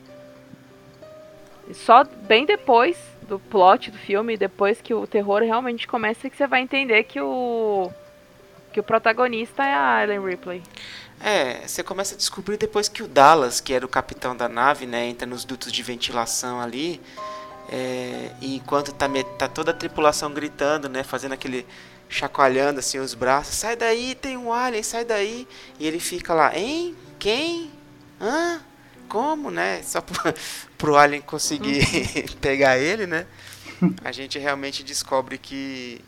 Só 1.73 2.05
bem 2.05 2.45
depois 2.45 2.97
do 3.23 3.39
plot 3.39 3.91
do 3.91 3.99
filme, 3.99 4.37
depois 4.37 4.81
que 4.81 4.93
o 4.93 5.07
terror 5.07 5.41
realmente 5.43 5.87
começa, 5.87 6.29
que 6.29 6.37
você 6.37 6.47
vai 6.47 6.61
entender 6.61 7.05
que 7.05 7.21
o 7.21 7.91
que 8.73 8.81
o 8.81 8.83
protagonista 8.83 9.65
é 9.65 9.75
a 9.75 10.03
Ellen 10.03 10.25
Ripley. 10.25 10.63
É, 11.21 11.67
você 11.67 11.83
começa 11.83 12.15
a 12.15 12.17
descobrir 12.17 12.57
depois 12.57 12.89
que 12.89 13.03
o 13.03 13.09
Dallas, 13.09 13.61
que 13.61 13.73
era 13.73 13.85
o 13.85 13.89
capitão 13.89 14.37
da 14.37 14.49
nave, 14.49 14.87
né, 14.87 15.07
entra 15.07 15.27
nos 15.27 15.45
dutos 15.45 15.71
de 15.73 15.83
ventilação 15.83 16.61
ali, 16.61 17.01
É, 17.73 18.33
e 18.41 18.57
enquanto 18.57 18.93
tá, 18.93 19.07
tá 19.39 19.47
toda 19.47 19.71
a 19.71 19.75
tripulação 19.75 20.33
gritando, 20.33 20.89
né? 20.89 21.05
Fazendo 21.05 21.35
aquele 21.35 21.65
chacoalhando 22.11 22.81
assim 22.81 22.99
os 22.99 23.15
braços. 23.15 23.55
Sai 23.55 23.77
daí, 23.77 24.15
tem 24.15 24.37
um 24.37 24.53
alien, 24.53 24.83
sai 24.83 25.05
daí. 25.05 25.49
E 25.79 25.87
ele 25.87 26.01
fica 26.01 26.35
lá, 26.35 26.55
hein? 26.59 26.95
Quem? 27.19 27.71
Hã? 28.21 28.61
Como, 29.09 29.51
né? 29.51 29.83
Só 29.83 30.01
pro, 30.03 30.17
pro 30.77 30.97
alien 30.97 31.23
conseguir 31.23 31.87
pegar 32.43 32.77
ele, 32.77 33.07
né? 33.07 33.27
A 34.05 34.13
gente 34.13 34.39
realmente 34.39 34.83
descobre 34.83 35.39
que 35.39 36.05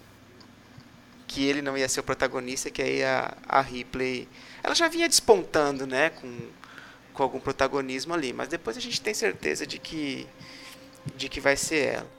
que 1.28 1.46
ele 1.46 1.62
não 1.62 1.78
ia 1.78 1.88
ser 1.88 2.00
o 2.00 2.02
protagonista, 2.02 2.70
que 2.70 2.82
aí 2.82 3.02
a, 3.02 3.34
a 3.48 3.62
Ripley, 3.62 4.28
ela 4.62 4.74
já 4.74 4.86
vinha 4.86 5.08
despontando, 5.08 5.86
né, 5.86 6.10
com, 6.10 6.30
com 7.14 7.22
algum 7.22 7.40
protagonismo 7.40 8.12
ali, 8.12 8.34
mas 8.34 8.48
depois 8.48 8.76
a 8.76 8.80
gente 8.80 9.00
tem 9.00 9.14
certeza 9.14 9.66
de 9.66 9.78
que 9.78 10.26
de 11.16 11.30
que 11.30 11.40
vai 11.40 11.56
ser 11.56 11.94
ela, 11.94 12.10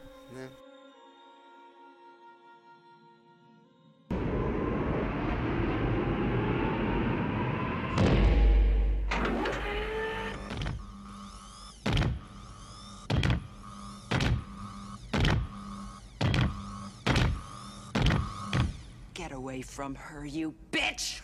away 19.53 19.61
from 19.61 19.93
her, 19.93 20.25
you 20.25 20.55
bitch! 20.71 21.21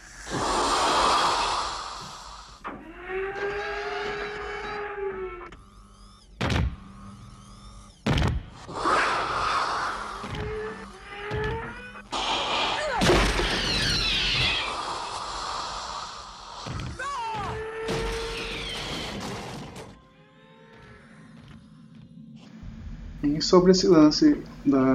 Sobre 23.40 23.72
esse 23.72 23.88
lance 23.88 24.36
da, 24.64 24.94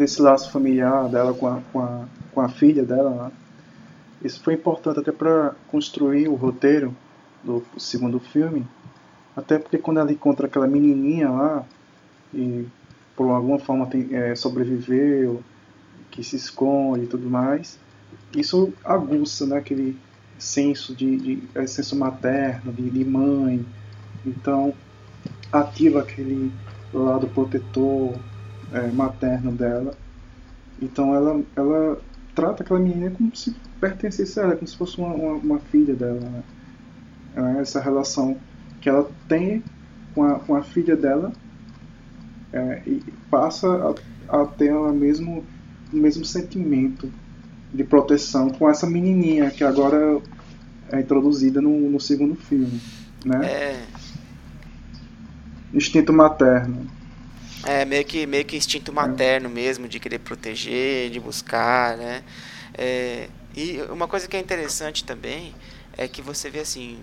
desse 0.00 0.20
laço 0.20 0.50
familiar 0.50 1.08
dela 1.08 1.32
com 1.32 1.46
a, 1.46 1.60
com 1.72 1.80
a 1.80 2.06
com 2.32 2.40
a 2.40 2.48
filha 2.48 2.84
dela 2.84 3.10
lá. 3.10 3.32
Isso 4.22 4.42
foi 4.42 4.54
importante 4.54 5.00
até 5.00 5.12
para 5.12 5.54
construir 5.68 6.28
o 6.28 6.34
roteiro 6.34 6.94
do 7.42 7.62
segundo 7.78 8.20
filme, 8.20 8.66
até 9.34 9.58
porque 9.58 9.78
quando 9.78 10.00
ela 10.00 10.12
encontra 10.12 10.46
aquela 10.46 10.66
menininha 10.66 11.30
lá 11.30 11.64
e 12.34 12.66
por 13.16 13.30
alguma 13.30 13.58
forma 13.58 13.86
tem, 13.86 14.08
é, 14.14 14.34
sobreviveu, 14.34 15.42
que 16.10 16.22
se 16.22 16.36
esconde 16.36 17.04
e 17.04 17.06
tudo 17.06 17.28
mais, 17.30 17.78
isso 18.34 18.72
aguça 18.84 19.46
né, 19.46 19.56
aquele 19.56 19.96
senso 20.38 20.94
de, 20.94 21.16
de 21.16 21.42
é, 21.54 21.66
senso 21.66 21.96
materno, 21.96 22.72
de, 22.72 22.90
de 22.90 23.04
mãe, 23.04 23.64
então 24.26 24.74
ativa 25.50 26.00
aquele 26.00 26.52
lado 26.92 27.26
protetor 27.28 28.14
é, 28.72 28.86
materno 28.88 29.52
dela. 29.52 29.94
Então 30.80 31.14
ela, 31.14 31.42
ela 31.56 32.00
trata 32.34 32.62
aquela 32.62 32.80
menina 32.80 33.10
como 33.10 33.34
se 33.34 33.54
pertencesse 33.80 34.38
a 34.40 34.44
ela, 34.44 34.56
como 34.56 34.66
se 34.66 34.76
fosse 34.76 34.98
uma, 34.98 35.14
uma, 35.14 35.32
uma 35.34 35.58
filha 35.58 35.94
dela. 35.94 36.20
Né? 36.20 36.42
É 37.36 37.60
essa 37.60 37.80
relação 37.80 38.36
que 38.80 38.88
ela 38.88 39.08
tem 39.28 39.62
com 40.14 40.24
a, 40.24 40.38
com 40.38 40.54
a 40.54 40.62
filha 40.62 40.96
dela 40.96 41.32
é, 42.52 42.82
e 42.86 43.02
passa 43.30 43.94
a, 44.28 44.42
a 44.42 44.46
ter 44.46 44.72
o 44.72 44.92
mesmo, 44.92 45.44
o 45.92 45.96
mesmo 45.96 46.24
sentimento 46.24 47.10
de 47.72 47.84
proteção 47.84 48.50
com 48.50 48.68
essa 48.68 48.86
menininha 48.86 49.50
que 49.50 49.62
agora 49.62 50.20
é 50.90 51.00
introduzida 51.00 51.60
no, 51.60 51.90
no 51.90 52.00
segundo 52.00 52.34
filme. 52.34 52.80
Né? 53.24 53.46
É. 53.46 53.86
Instinto 55.72 56.12
materno. 56.12 56.86
É, 57.66 57.84
meio 57.84 58.04
que, 58.04 58.26
meio 58.26 58.44
que 58.44 58.56
instinto 58.56 58.92
materno 58.92 59.48
mesmo, 59.50 59.86
de 59.86 60.00
querer 60.00 60.18
proteger, 60.20 61.10
de 61.10 61.20
buscar, 61.20 61.96
né? 61.96 62.24
É, 62.74 63.28
e 63.54 63.82
uma 63.90 64.08
coisa 64.08 64.26
que 64.26 64.36
é 64.36 64.40
interessante 64.40 65.04
também 65.04 65.54
é 65.96 66.08
que 66.08 66.22
você 66.22 66.48
vê 66.48 66.60
assim, 66.60 66.98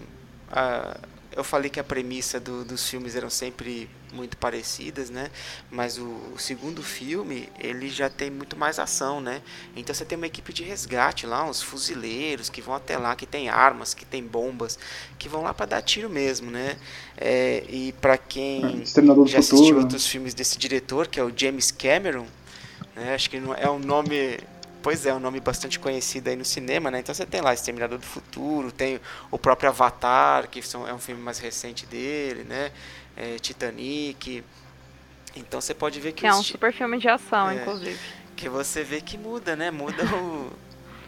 a, 0.50 0.98
eu 1.38 1.44
falei 1.44 1.70
que 1.70 1.80
a 1.80 1.84
premissa 1.84 2.40
do, 2.40 2.66
dos 2.66 2.90
filmes 2.90 3.16
eram 3.16 3.30
sempre 3.30 3.88
muito 4.12 4.36
parecidas, 4.38 5.12
né? 5.12 5.30
Mas 5.70 6.00
o, 6.00 6.06
o, 6.34 6.40
segundo 6.40 6.82
filme, 6.82 7.48
ele 7.60 7.90
já 7.90 8.10
tem 8.10 8.32
muito 8.32 8.58
mais 8.58 8.80
ação, 8.80 9.22
né? 9.22 9.44
Então 9.76 9.94
você 9.94 10.04
tem 10.04 10.18
uma 10.18 10.26
equipe 10.26 10.52
de 10.52 10.64
resgate 10.64 11.28
lá, 11.28 11.46
uns 11.48 11.62
fuzileiros 11.62 12.50
que 12.50 12.60
vão 12.60 12.74
até 12.74 12.98
lá, 12.98 13.16
que 13.16 13.28
tem 13.28 13.50
armas, 13.50 13.94
que 13.94 14.04
tem 14.04 14.24
bombas, 14.24 14.80
que 15.20 15.30
vão 15.30 15.44
lá 15.44 15.54
para 15.54 15.68
dar 15.68 15.82
tiro 15.84 16.10
mesmo, 16.10 16.50
né? 16.50 16.76
É, 17.16 17.64
e 17.70 17.92
para 18.02 18.18
quem 18.18 18.82
é, 18.82 18.86
já 19.28 19.38
assistiu 19.38 19.78
outros 19.78 20.08
filmes 20.08 20.34
desse 20.34 20.58
diretor, 20.58 21.08
que 21.08 21.20
é 21.20 21.24
o 21.24 21.32
James 21.36 21.70
Cameron, 21.70 22.26
né? 22.96 23.14
Acho 23.14 23.30
que 23.30 23.38
é 23.38 23.70
um 23.70 23.80
nome 23.80 24.40
pois 24.88 25.06
é, 25.06 25.14
um 25.14 25.20
nome 25.20 25.42
bastante 25.42 25.78
conhecido 25.78 26.30
aí 26.30 26.38
no 26.38 26.46
cinema, 26.46 26.90
né? 26.90 27.00
Então 27.00 27.14
você 27.14 27.26
tem 27.26 27.42
lá 27.42 27.54
Exterminador 27.54 27.98
do 27.98 28.06
Futuro, 28.06 28.72
tem 28.72 29.02
o 29.30 29.38
próprio 29.38 29.68
Avatar, 29.68 30.48
que 30.48 30.62
são, 30.62 30.88
é 30.88 30.94
um 30.94 30.98
filme 30.98 31.22
mais 31.22 31.40
recente 31.40 31.86
dele, 31.86 32.46
né? 32.46 32.72
É, 33.14 33.38
Titanic. 33.38 34.46
Então 35.36 35.60
você 35.60 35.74
pode 35.74 36.00
ver 36.00 36.14
que... 36.14 36.26
é 36.26 36.34
um 36.34 36.42
super 36.42 36.72
filme 36.72 36.98
de 37.00 37.10
ação, 37.10 37.50
é, 37.50 37.56
inclusive. 37.56 38.00
Que 38.34 38.48
você 38.48 38.82
vê 38.82 39.02
que 39.02 39.18
muda, 39.18 39.58
né? 39.58 39.72
Muda 39.72 40.06
o... 40.16 40.54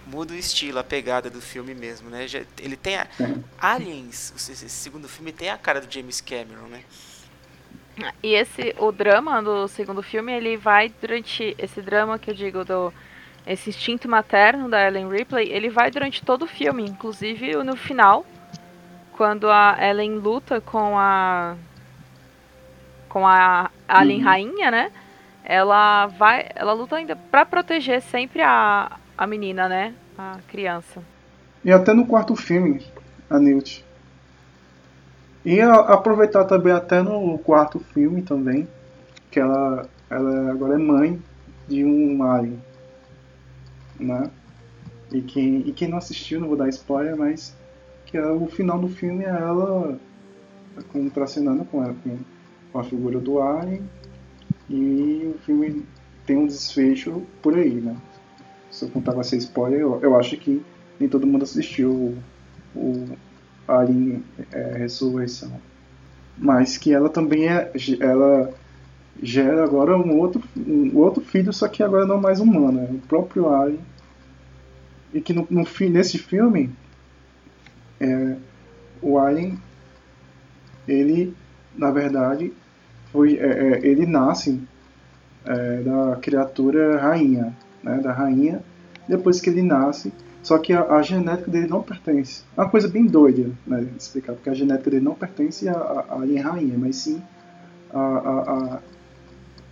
muda 0.08 0.34
o 0.34 0.36
estilo, 0.36 0.78
a 0.78 0.84
pegada 0.84 1.30
do 1.30 1.40
filme 1.40 1.74
mesmo, 1.74 2.10
né? 2.10 2.26
Ele 2.58 2.76
tem 2.76 2.98
a... 2.98 3.08
Aliens, 3.58 4.34
esse 4.36 4.68
segundo 4.68 5.08
filme 5.08 5.32
tem 5.32 5.50
a 5.52 5.58
cara 5.58 5.80
do 5.80 5.90
James 5.90 6.20
Cameron, 6.20 6.68
né? 6.68 6.84
E 8.22 8.34
esse, 8.34 8.76
o 8.78 8.92
drama 8.92 9.42
do 9.42 9.70
segundo 9.70 10.04
filme, 10.04 10.34
ele 10.34 10.58
vai 10.58 10.94
durante 11.00 11.56
esse 11.58 11.82
drama 11.82 12.20
que 12.20 12.30
eu 12.30 12.36
digo 12.36 12.66
do 12.66 12.94
esse 13.50 13.72
instinto 13.72 14.08
materno 14.08 14.70
da 14.70 14.88
Ellen 14.88 15.10
Ripley, 15.10 15.50
ele 15.52 15.72
vai 15.72 15.90
durante 15.90 16.24
todo 16.24 16.44
o 16.44 16.48
filme, 16.48 16.84
inclusive 16.84 17.56
no 17.64 17.76
final, 17.76 18.24
quando 19.14 19.50
a 19.50 19.76
Ellen 19.82 20.20
luta 20.20 20.62
com 20.62 20.98
a 20.98 21.56
com 23.10 23.26
a 23.26 23.72
Alien 23.88 24.20
uhum. 24.20 24.26
rainha, 24.26 24.70
né? 24.70 24.92
Ela 25.44 26.06
vai, 26.06 26.48
ela 26.54 26.74
luta 26.74 26.96
ainda 26.96 27.16
para 27.16 27.44
proteger 27.44 28.04
sempre 28.04 28.44
a, 28.44 29.00
a 29.18 29.26
menina, 29.26 29.68
né? 29.68 29.96
A 30.16 30.38
criança. 30.48 31.02
E 31.66 31.72
até 31.72 31.92
no 31.92 32.06
quarto 32.06 32.36
filme, 32.36 32.86
a 33.28 33.40
Newt. 33.40 33.84
E 35.44 35.60
a, 35.60 35.74
aproveitar 35.74 36.46
também 36.46 36.72
até 36.72 37.02
no 37.02 37.40
quarto 37.40 37.80
filme 37.80 38.22
também, 38.22 38.68
que 39.32 39.40
ela, 39.40 39.90
ela 40.08 40.52
agora 40.52 40.76
é 40.76 40.78
mãe 40.78 41.20
de 41.68 41.84
um 41.84 42.22
alien 42.22 42.69
né? 44.00 44.30
E 45.12 45.22
quem, 45.22 45.68
e 45.68 45.72
quem 45.72 45.88
não 45.88 45.98
assistiu, 45.98 46.40
não 46.40 46.48
vou 46.48 46.58
dar 46.58 46.70
spoiler, 46.70 47.18
mas 47.18 47.56
que 48.06 48.18
é, 48.18 48.26
o 48.32 48.48
final 48.48 48.80
do 48.80 48.88
filme 48.88 49.24
é 49.24 49.30
ela 49.30 50.00
contracenando 50.92 51.66
com, 51.66 51.84
com, 51.96 52.18
com 52.72 52.80
a 52.80 52.84
figura 52.84 53.20
do 53.20 53.42
Alien 53.42 53.82
e 54.70 55.34
o 55.36 55.40
filme 55.40 55.86
tem 56.26 56.38
um 56.38 56.46
desfecho 56.46 57.24
por 57.42 57.56
aí, 57.56 57.74
né? 57.74 57.96
Se 58.70 58.86
eu 58.86 58.90
contar 58.90 59.14
com 59.14 59.22
essa 59.22 59.36
spoiler, 59.36 59.80
eu, 59.80 60.00
eu 60.02 60.18
acho 60.18 60.38
que 60.38 60.64
nem 61.00 61.10
todo 61.10 61.26
mundo 61.26 61.44
assistiu 61.44 61.92
o, 61.92 62.18
o 62.76 63.18
Alien 63.68 64.24
é, 64.52 64.78
Ressurreição. 64.78 65.52
Mas 66.38 66.78
que 66.78 66.94
ela 66.94 67.10
também 67.10 67.48
é. 67.50 67.72
Ela 68.00 68.54
gera 69.22 69.64
agora 69.64 69.98
um 69.98 70.18
outro, 70.18 70.42
um 70.56 70.96
outro 70.98 71.22
filho, 71.22 71.52
só 71.52 71.68
que 71.68 71.84
agora 71.84 72.06
não 72.06 72.22
mais 72.22 72.40
humano, 72.40 72.80
é 72.80 72.92
o 72.94 73.00
próprio 73.00 73.50
Alien. 73.50 73.80
E 75.14 75.22
que 75.22 75.34
no, 75.34 75.48
no 75.50 75.66
nesse 75.90 76.18
filme, 76.18 76.70
é, 78.00 78.36
o 79.02 79.18
Alien, 79.18 79.58
ele, 80.88 81.36
na 81.76 81.92
verdade, 81.92 82.54
foi, 83.12 83.38
é, 83.38 83.46
é, 83.46 83.88
ele 83.88 84.06
nasce 84.06 84.62
é, 85.46 85.82
da 85.82 86.18
criatura 86.22 86.98
rainha, 86.98 87.56
né, 87.84 87.98
da 88.00 88.12
rainha, 88.12 88.62
depois 89.08 89.42
que 89.42 89.50
ele 89.50 89.64
nasce, 89.64 90.14
só 90.44 90.58
que 90.58 90.74
a, 90.74 90.84
a, 90.84 91.02
genética 91.02 91.50
dele 91.50 91.68
não 91.68 91.82
pertence. 91.82 92.44
É 92.56 92.62
uma 92.62 92.70
coisa 92.70 92.88
bem 92.88 93.06
doida, 93.06 93.50
né, 93.66 93.88
explicar, 93.98 94.34
porque 94.34 94.50
a 94.50 94.54
genética 94.54 94.92
dele 94.92 95.04
não 95.04 95.16
pertence 95.16 95.68
à, 95.68 95.74
à 95.74 96.22
Alien 96.22 96.42
rainha, 96.42 96.78
mas 96.78 96.98
sim 96.98 97.22
a 97.92 98.80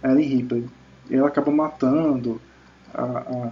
Ellen 0.03 0.27
Ripley. 0.27 0.65
E 1.09 1.15
ela 1.15 1.27
acaba 1.27 1.51
matando 1.51 2.41
a, 2.93 3.51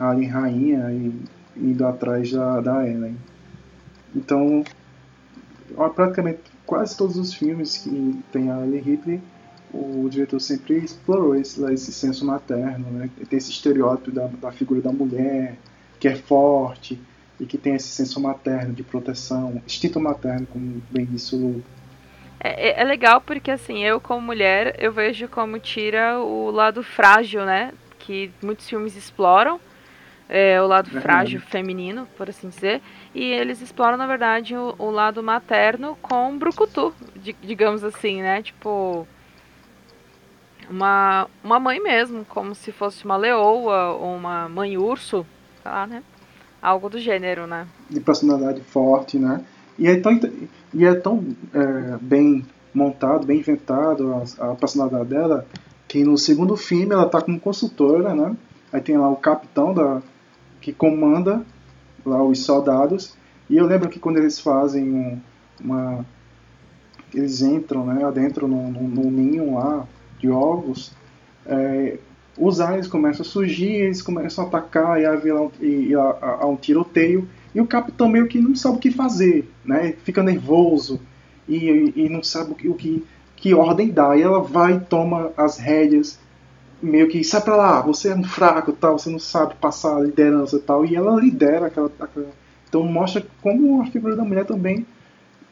a, 0.00 0.10
Alien 0.10 0.30
Rainha 0.30 0.92
e 0.92 1.12
indo 1.56 1.86
atrás 1.86 2.32
da, 2.32 2.60
da 2.60 2.88
Ellen. 2.88 3.16
Então, 4.14 4.64
praticamente 5.94 6.40
quase 6.66 6.96
todos 6.96 7.16
os 7.16 7.34
filmes 7.34 7.78
que 7.78 8.20
tem 8.32 8.50
a 8.50 8.64
Ellen 8.64 8.80
Ripley 8.80 9.20
o 9.72 10.08
diretor 10.10 10.40
sempre 10.40 10.78
explorou 10.78 11.34
esse, 11.34 11.62
esse 11.72 11.92
senso 11.92 12.24
materno, 12.24 12.90
né? 12.90 13.10
Tem 13.28 13.36
esse 13.36 13.50
estereótipo 13.50 14.10
da, 14.10 14.26
da 14.26 14.50
figura 14.50 14.80
da 14.80 14.92
mulher, 14.92 15.56
que 15.98 16.08
é 16.08 16.16
forte 16.16 16.98
e 17.38 17.46
que 17.46 17.56
tem 17.56 17.74
esse 17.74 17.88
senso 17.88 18.20
materno 18.20 18.74
de 18.74 18.82
proteção, 18.82 19.62
instinto 19.66 20.00
materno, 20.00 20.46
como 20.46 20.82
bem 20.90 21.04
disse 21.04 21.36
o. 21.36 21.62
É, 22.40 22.70
é, 22.70 22.80
é, 22.80 22.84
legal 22.84 23.20
porque, 23.20 23.50
assim, 23.50 23.84
eu 23.84 24.00
como 24.00 24.20
mulher, 24.20 24.74
eu 24.78 24.92
vejo 24.92 25.28
como 25.28 25.58
tira 25.58 26.18
o 26.18 26.50
lado 26.50 26.82
frágil, 26.82 27.44
né? 27.44 27.72
Que 27.98 28.32
muitos 28.42 28.68
filmes 28.68 28.96
exploram, 28.96 29.60
é, 30.32 30.62
o 30.62 30.66
lado 30.68 30.96
é 30.96 31.00
frágil 31.00 31.40
feminino, 31.40 32.06
por 32.16 32.30
assim 32.30 32.48
dizer. 32.48 32.80
E 33.12 33.24
eles 33.24 33.60
exploram, 33.60 33.96
na 33.96 34.06
verdade, 34.06 34.54
o, 34.54 34.76
o 34.78 34.88
lado 34.88 35.20
materno 35.24 35.98
com 36.00 36.38
brucutu, 36.38 36.94
digamos 37.42 37.82
assim, 37.82 38.22
né? 38.22 38.40
Tipo, 38.40 39.08
uma, 40.70 41.26
uma 41.42 41.58
mãe 41.58 41.82
mesmo, 41.82 42.24
como 42.24 42.54
se 42.54 42.70
fosse 42.70 43.04
uma 43.04 43.16
leoa 43.16 43.90
ou 43.94 44.14
uma 44.14 44.48
mãe 44.48 44.78
urso, 44.78 45.26
sei 45.60 45.72
lá, 45.72 45.84
né? 45.84 46.00
Algo 46.62 46.88
do 46.88 47.00
gênero, 47.00 47.48
né? 47.48 47.66
De 47.90 47.98
personalidade 47.98 48.60
forte, 48.60 49.18
né? 49.18 49.44
E 49.76 49.88
é 49.88 49.98
tão, 49.98 50.20
e 50.72 50.84
é 50.84 50.94
tão 50.94 51.26
é, 51.52 51.98
bem 52.00 52.46
montado, 52.72 53.26
bem 53.26 53.40
inventado 53.40 54.14
a, 54.38 54.52
a, 54.52 54.54
personalidade 54.54 55.08
dela, 55.08 55.44
que 55.88 56.04
no 56.04 56.16
segundo 56.16 56.56
filme 56.56 56.92
ela 56.92 57.08
tá 57.08 57.20
como 57.20 57.40
consultora, 57.40 58.14
né? 58.14 58.36
Aí 58.72 58.80
tem 58.80 58.96
lá 58.96 59.08
o 59.08 59.16
capitão 59.16 59.74
da, 59.74 60.00
que 60.60 60.72
comanda 60.72 61.42
lá 62.04 62.22
os 62.22 62.40
soldados. 62.40 63.14
E 63.48 63.56
eu 63.56 63.66
lembro 63.66 63.88
que 63.88 63.98
quando 63.98 64.18
eles 64.18 64.38
fazem 64.38 64.92
um, 64.92 65.20
uma. 65.62 66.04
Eles 67.12 67.42
entram 67.42 67.84
né, 67.84 68.04
adentro 68.04 68.46
no, 68.46 68.70
no 68.70 69.10
ninho 69.10 69.54
lá, 69.54 69.84
de 70.20 70.30
ovos, 70.30 70.92
é, 71.44 71.98
os 72.38 72.60
aliens 72.60 72.86
começam 72.86 73.22
a 73.22 73.28
surgir, 73.28 73.72
eles 73.72 74.00
começam 74.00 74.44
a 74.44 74.46
atacar 74.46 75.00
e 75.00 75.32
um, 75.32 75.50
e, 75.60 75.96
um 76.46 76.56
tiroteio, 76.56 77.28
e 77.54 77.60
o 77.60 77.66
capitão 77.66 78.08
meio 78.08 78.28
que 78.28 78.38
não 78.38 78.54
sabe 78.54 78.76
o 78.76 78.80
que 78.80 78.90
fazer, 78.90 79.50
né? 79.64 79.94
fica 80.04 80.22
nervoso 80.22 81.00
e, 81.48 81.92
e 81.96 82.08
não 82.08 82.22
sabe 82.22 82.52
o 82.52 82.54
que, 82.54 82.68
o 82.68 82.74
que, 82.74 83.04
que 83.34 83.54
ordem 83.54 83.88
dar, 83.88 84.16
e 84.16 84.22
ela 84.22 84.40
vai 84.40 84.74
e 84.74 84.80
toma 84.80 85.32
as 85.36 85.58
rédeas, 85.58 86.18
meio 86.82 87.08
que 87.08 87.22
sai 87.22 87.40
pra 87.42 87.56
lá, 87.56 87.80
você 87.82 88.08
é 88.08 88.14
um 88.14 88.24
fraco, 88.24 88.72
tal, 88.72 88.98
você 88.98 89.10
não 89.10 89.18
sabe 89.18 89.54
passar 89.56 89.96
a 89.96 90.00
liderança 90.00 90.56
e 90.56 90.60
tal, 90.60 90.84
e 90.84 90.96
ela 90.96 91.20
lidera 91.20 91.66
aquela, 91.66 91.90
aquela, 92.00 92.28
Então 92.68 92.82
mostra 92.84 93.24
como 93.42 93.82
a 93.82 93.86
figura 93.86 94.16
da 94.16 94.24
mulher 94.24 94.46
também 94.46 94.86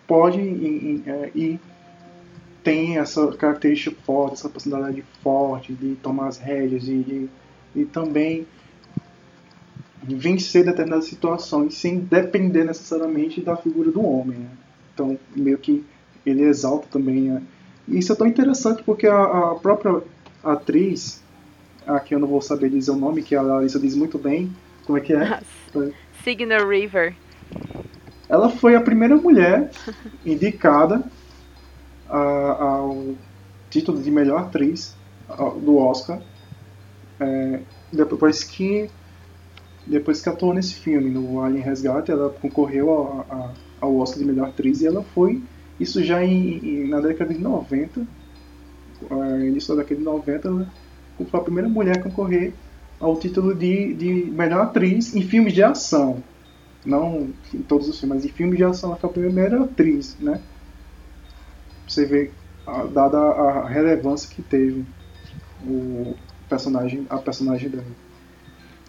pode 0.06 0.40
ir, 0.40 1.30
ir 1.34 1.60
tem 2.62 2.98
essa 2.98 3.26
característica 3.28 3.96
forte, 4.04 4.34
essa 4.34 4.48
personalidade 4.48 5.02
forte 5.22 5.72
de 5.72 5.94
tomar 5.96 6.28
as 6.28 6.38
rédeas 6.38 6.84
e, 6.86 7.28
e 7.74 7.84
também 7.86 8.46
vencer 10.02 10.64
determinadas 10.64 11.06
situações 11.06 11.74
sem 11.74 11.98
depender 11.98 12.64
necessariamente 12.64 13.40
da 13.40 13.56
figura 13.56 13.90
do 13.90 14.04
homem. 14.04 14.38
Né? 14.38 14.50
Então, 14.92 15.18
meio 15.34 15.58
que 15.58 15.84
ele 16.26 16.42
exalta 16.42 16.86
também. 16.90 17.22
Né? 17.22 17.42
E 17.86 17.98
isso 17.98 18.12
é 18.12 18.16
tão 18.16 18.26
interessante 18.26 18.82
porque 18.82 19.06
a, 19.06 19.22
a, 19.22 19.54
própria 19.54 20.02
atriz, 20.42 21.22
aqui 21.86 22.14
eu 22.14 22.18
não 22.18 22.28
vou 22.28 22.40
saber 22.40 22.70
dizer 22.70 22.90
o 22.90 22.96
nome, 22.96 23.22
que 23.22 23.34
a 23.34 23.42
Larissa 23.42 23.78
diz 23.78 23.94
muito 23.94 24.18
bem, 24.18 24.54
como 24.84 24.98
é 24.98 25.00
que 25.00 25.12
é? 25.12 25.40
Signal 26.22 26.68
River. 26.68 27.14
Ela 28.28 28.50
foi 28.50 28.74
a 28.74 28.80
primeira 28.80 29.16
mulher 29.16 29.70
indicada 30.24 31.02
a, 32.08 32.18
ao 32.18 33.14
título 33.70 34.02
de 34.02 34.10
melhor 34.10 34.40
atriz 34.42 34.96
do 35.62 35.76
Oscar 35.76 36.20
é, 37.20 37.60
depois 37.92 38.42
que 38.42 38.88
depois 39.86 40.20
que 40.20 40.28
atuou 40.28 40.54
nesse 40.54 40.74
filme 40.74 41.10
no 41.10 41.42
Alien 41.42 41.62
Resgate 41.62 42.10
ela 42.10 42.30
concorreu 42.30 43.24
a, 43.30 43.34
a, 43.34 43.52
ao 43.80 43.96
Oscar 43.96 44.18
de 44.18 44.24
melhor 44.24 44.48
atriz 44.48 44.80
e 44.80 44.86
ela 44.86 45.02
foi 45.02 45.42
isso 45.78 46.02
já 46.02 46.24
em, 46.24 46.58
em, 46.58 46.88
na 46.88 47.00
década 47.00 47.32
de 47.32 47.40
90 47.40 48.00
é, 48.00 48.04
início 49.46 49.74
da 49.74 49.82
década 49.82 50.00
de 50.00 50.04
90 50.04 50.48
ela 50.48 50.66
foi 51.30 51.40
a 51.40 51.42
primeira 51.42 51.68
mulher 51.68 51.98
a 51.98 52.02
concorrer 52.02 52.52
ao 53.00 53.16
título 53.18 53.54
de, 53.54 53.94
de 53.94 54.30
melhor 54.30 54.62
atriz 54.62 55.14
em 55.14 55.22
filmes 55.22 55.52
de 55.52 55.62
ação 55.62 56.22
não 56.84 57.30
em 57.52 57.62
todos 57.62 57.88
os 57.88 57.98
filmes 57.98 58.16
mas 58.16 58.24
em 58.24 58.34
filmes 58.34 58.56
de 58.56 58.64
ação 58.64 58.90
ela 58.90 58.98
foi 58.98 59.10
a 59.10 59.12
primeira 59.12 59.62
atriz 59.62 60.16
né 60.20 60.40
você 61.86 62.04
vê 62.04 62.30
dada 62.92 63.18
a 63.18 63.66
relevância 63.66 64.28
que 64.34 64.42
teve 64.42 64.84
o 65.64 66.14
personagem, 66.48 67.06
a 67.08 67.18
personagem 67.18 67.68
dela. 67.70 67.86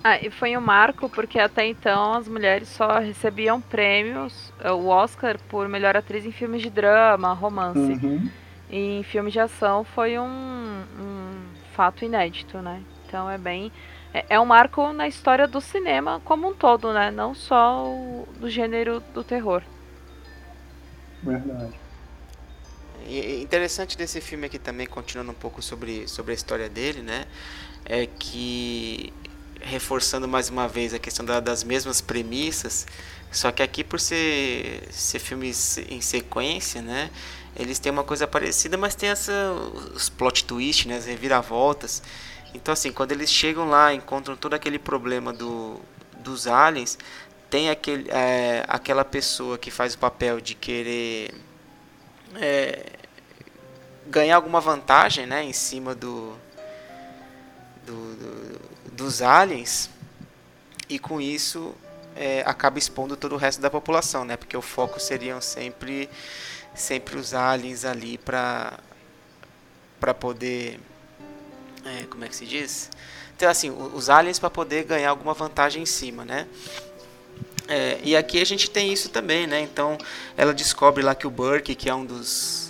Ah, 0.04 0.18
e 0.18 0.30
foi 0.30 0.56
um 0.56 0.62
marco 0.62 1.10
porque 1.10 1.40
até 1.40 1.68
então 1.68 2.14
as 2.14 2.28
mulheres 2.28 2.70
só 2.70 3.00
recebiam 3.00 3.60
prêmios, 3.60 4.54
eh, 4.62 4.72
o 4.72 4.88
Oscar 4.88 5.38
por 5.50 5.68
melhor 5.68 5.98
atriz 5.98 6.26
em 6.26 6.32
filmes 6.32 6.62
de 6.62 6.70
drama, 6.70 7.34
romance. 7.34 7.80
Uhum. 7.80 8.30
Em 8.70 9.02
filmes 9.04 9.34
de 9.34 9.40
ação 9.40 9.84
foi 9.84 10.20
um, 10.20 10.26
um 10.26 11.44
fato 11.74 12.06
inédito, 12.06 12.60
né? 12.60 12.84
Então 13.08 13.30
é 13.30 13.38
bem. 13.38 13.72
É, 14.14 14.26
é, 14.30 14.40
um 14.40 14.46
marco 14.46 14.92
na 14.94 15.08
história 15.08 15.48
do 15.48 15.60
cinema 15.60 16.22
como 16.24 16.50
um 16.50 16.54
todo, 16.54 16.94
né? 16.94 17.10
Não 17.10 17.34
só 17.34 17.86
o, 17.86 18.28
do 18.40 18.50
gênero 18.50 19.02
do 19.14 19.24
terror. 19.24 19.64
Verdade. 21.24 21.74
E 23.08 23.42
interessante 23.42 23.98
desse 23.98 24.22
filme 24.22 24.46
aqui 24.46 24.60
também, 24.60 24.86
continuando 24.86 25.32
um 25.32 25.36
pouco 25.36 25.62
sobre, 25.62 26.08
sobre 26.08 26.32
a 26.32 26.36
história 26.36 26.70
dele, 26.70 27.02
né? 27.02 27.26
É 27.86 28.06
que, 28.06 29.12
reforçando 29.62 30.28
mais 30.28 30.50
uma 30.50 30.68
vez 30.68 30.94
a 30.94 31.00
questão 31.00 31.26
da, 31.26 31.40
das 31.40 31.64
mesmas 31.64 32.02
premissas, 32.02 32.86
só 33.32 33.52
que 33.52 33.62
aqui 33.62 33.84
por 33.84 34.00
ser, 34.00 34.88
ser 34.92 35.20
filmes 35.20 35.78
em 35.90 36.02
sequência, 36.02 36.82
né? 36.82 37.12
Eles 37.56 37.78
têm 37.78 37.92
uma 37.92 38.04
coisa 38.04 38.26
parecida, 38.28 38.78
mas 38.78 38.96
tem 38.96 39.10
essa, 39.10 39.52
os 39.94 40.10
plot 40.10 40.46
twists, 40.46 40.86
né? 40.86 40.98
As 40.98 41.06
reviravoltas. 41.06 42.02
Então, 42.54 42.74
assim, 42.74 42.92
quando 42.92 43.12
eles 43.12 43.32
chegam 43.32 43.70
lá, 43.70 43.94
encontram 43.94 44.36
todo 44.36 44.54
aquele 44.54 44.80
problema 44.80 45.32
do, 45.32 45.80
dos 46.18 46.48
aliens, 46.48 46.98
tem 47.50 47.70
aquele, 47.70 48.10
é, 48.10 48.64
aquela 48.68 49.06
pessoa 49.06 49.58
que 49.58 49.70
faz 49.70 49.94
o 49.94 49.98
papel 49.98 50.40
de 50.40 50.56
querer 50.56 51.34
é, 52.36 52.86
ganhar 54.08 54.36
alguma 54.36 54.60
vantagem 54.60 55.26
né, 55.26 55.44
em 55.44 55.54
cima 55.54 55.94
do, 55.94 56.36
do, 57.86 58.16
do 58.16 58.29
dos 59.00 59.22
aliens 59.22 59.90
e 60.90 61.00
com 61.00 61.22
isso 61.22 61.74
é, 62.18 62.44
acaba 62.46 62.78
expondo 62.78 63.16
todo 63.16 63.34
o 63.34 63.38
resto 63.38 63.62
da 63.62 63.70
população, 63.70 64.26
né? 64.26 64.36
Porque 64.36 64.58
o 64.58 64.62
foco 64.62 65.00
seriam 65.00 65.40
sempre 65.40 66.10
sempre 66.76 67.18
os 67.18 67.34
aliens 67.34 67.86
ali 67.86 68.18
para 68.18 68.78
para 70.02 70.14
poder 70.14 70.80
é, 71.86 72.04
como 72.10 72.26
é 72.26 72.28
que 72.28 72.36
se 72.36 72.46
diz? 72.46 72.90
Então 73.38 73.50
assim, 73.50 73.70
os 73.70 74.10
aliens 74.10 74.38
para 74.38 74.50
poder 74.50 74.84
ganhar 74.84 75.12
alguma 75.12 75.34
vantagem 75.34 75.82
em 75.84 75.86
cima, 75.86 76.26
né? 76.26 76.46
É, 77.70 78.00
e 78.04 78.18
aqui 78.18 78.42
a 78.42 78.46
gente 78.46 78.70
tem 78.70 78.92
isso 78.92 79.08
também, 79.08 79.48
né? 79.48 79.62
Então 79.62 79.98
ela 80.36 80.54
descobre 80.54 81.02
lá 81.02 81.16
que 81.16 81.26
o 81.26 81.30
Burke, 81.30 81.74
que 81.74 81.90
é 81.90 81.96
um 81.96 82.04
dos 82.06 82.69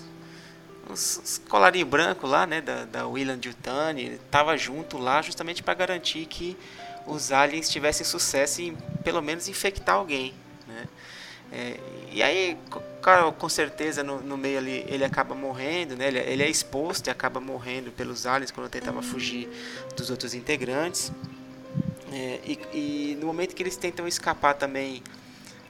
os, 0.90 1.42
colarinho 1.48 1.86
branco 1.86 2.28
lá, 2.28 2.46
né, 2.46 2.62
da, 2.62 2.86
da 2.86 3.08
William 3.08 3.40
Jutani, 3.42 4.20
estava 4.26 4.58
junto 4.58 4.98
lá 4.98 5.22
justamente 5.22 5.62
para 5.64 5.74
garantir 5.74 6.26
que 6.26 6.58
os 7.06 7.32
aliens 7.32 7.70
tivessem 7.70 8.06
sucesso 8.06 8.62
em 8.62 8.76
pelo 9.04 9.22
menos 9.22 9.48
infectar 9.48 9.96
alguém, 9.96 10.34
né? 10.68 10.88
É, 11.52 11.80
e 12.12 12.22
aí, 12.22 12.58
cara, 13.02 13.32
com 13.32 13.50
certeza 13.50 14.04
no, 14.04 14.22
no, 14.22 14.38
meio 14.38 14.60
ali 14.60 14.86
ele 14.88 15.04
acaba 15.04 15.34
morrendo, 15.34 15.96
né? 15.96 16.08
Ele, 16.08 16.20
ele, 16.20 16.44
é 16.44 16.50
exposto 16.50 17.08
e 17.08 17.10
acaba 17.10 17.40
morrendo 17.40 17.92
pelos 17.92 18.28
aliens 18.28 18.52
quando 18.52 18.70
tentava 18.70 19.02
fugir 19.02 19.50
dos 19.96 20.12
outros 20.12 20.36
integrantes. 20.36 21.12
É, 22.12 22.40
e, 22.44 22.60
e, 22.74 23.18
no 23.20 23.28
momento 23.28 23.56
que 23.56 23.64
eles 23.64 23.78
tentam 23.78 24.08
escapar 24.08 24.56
também 24.56 25.04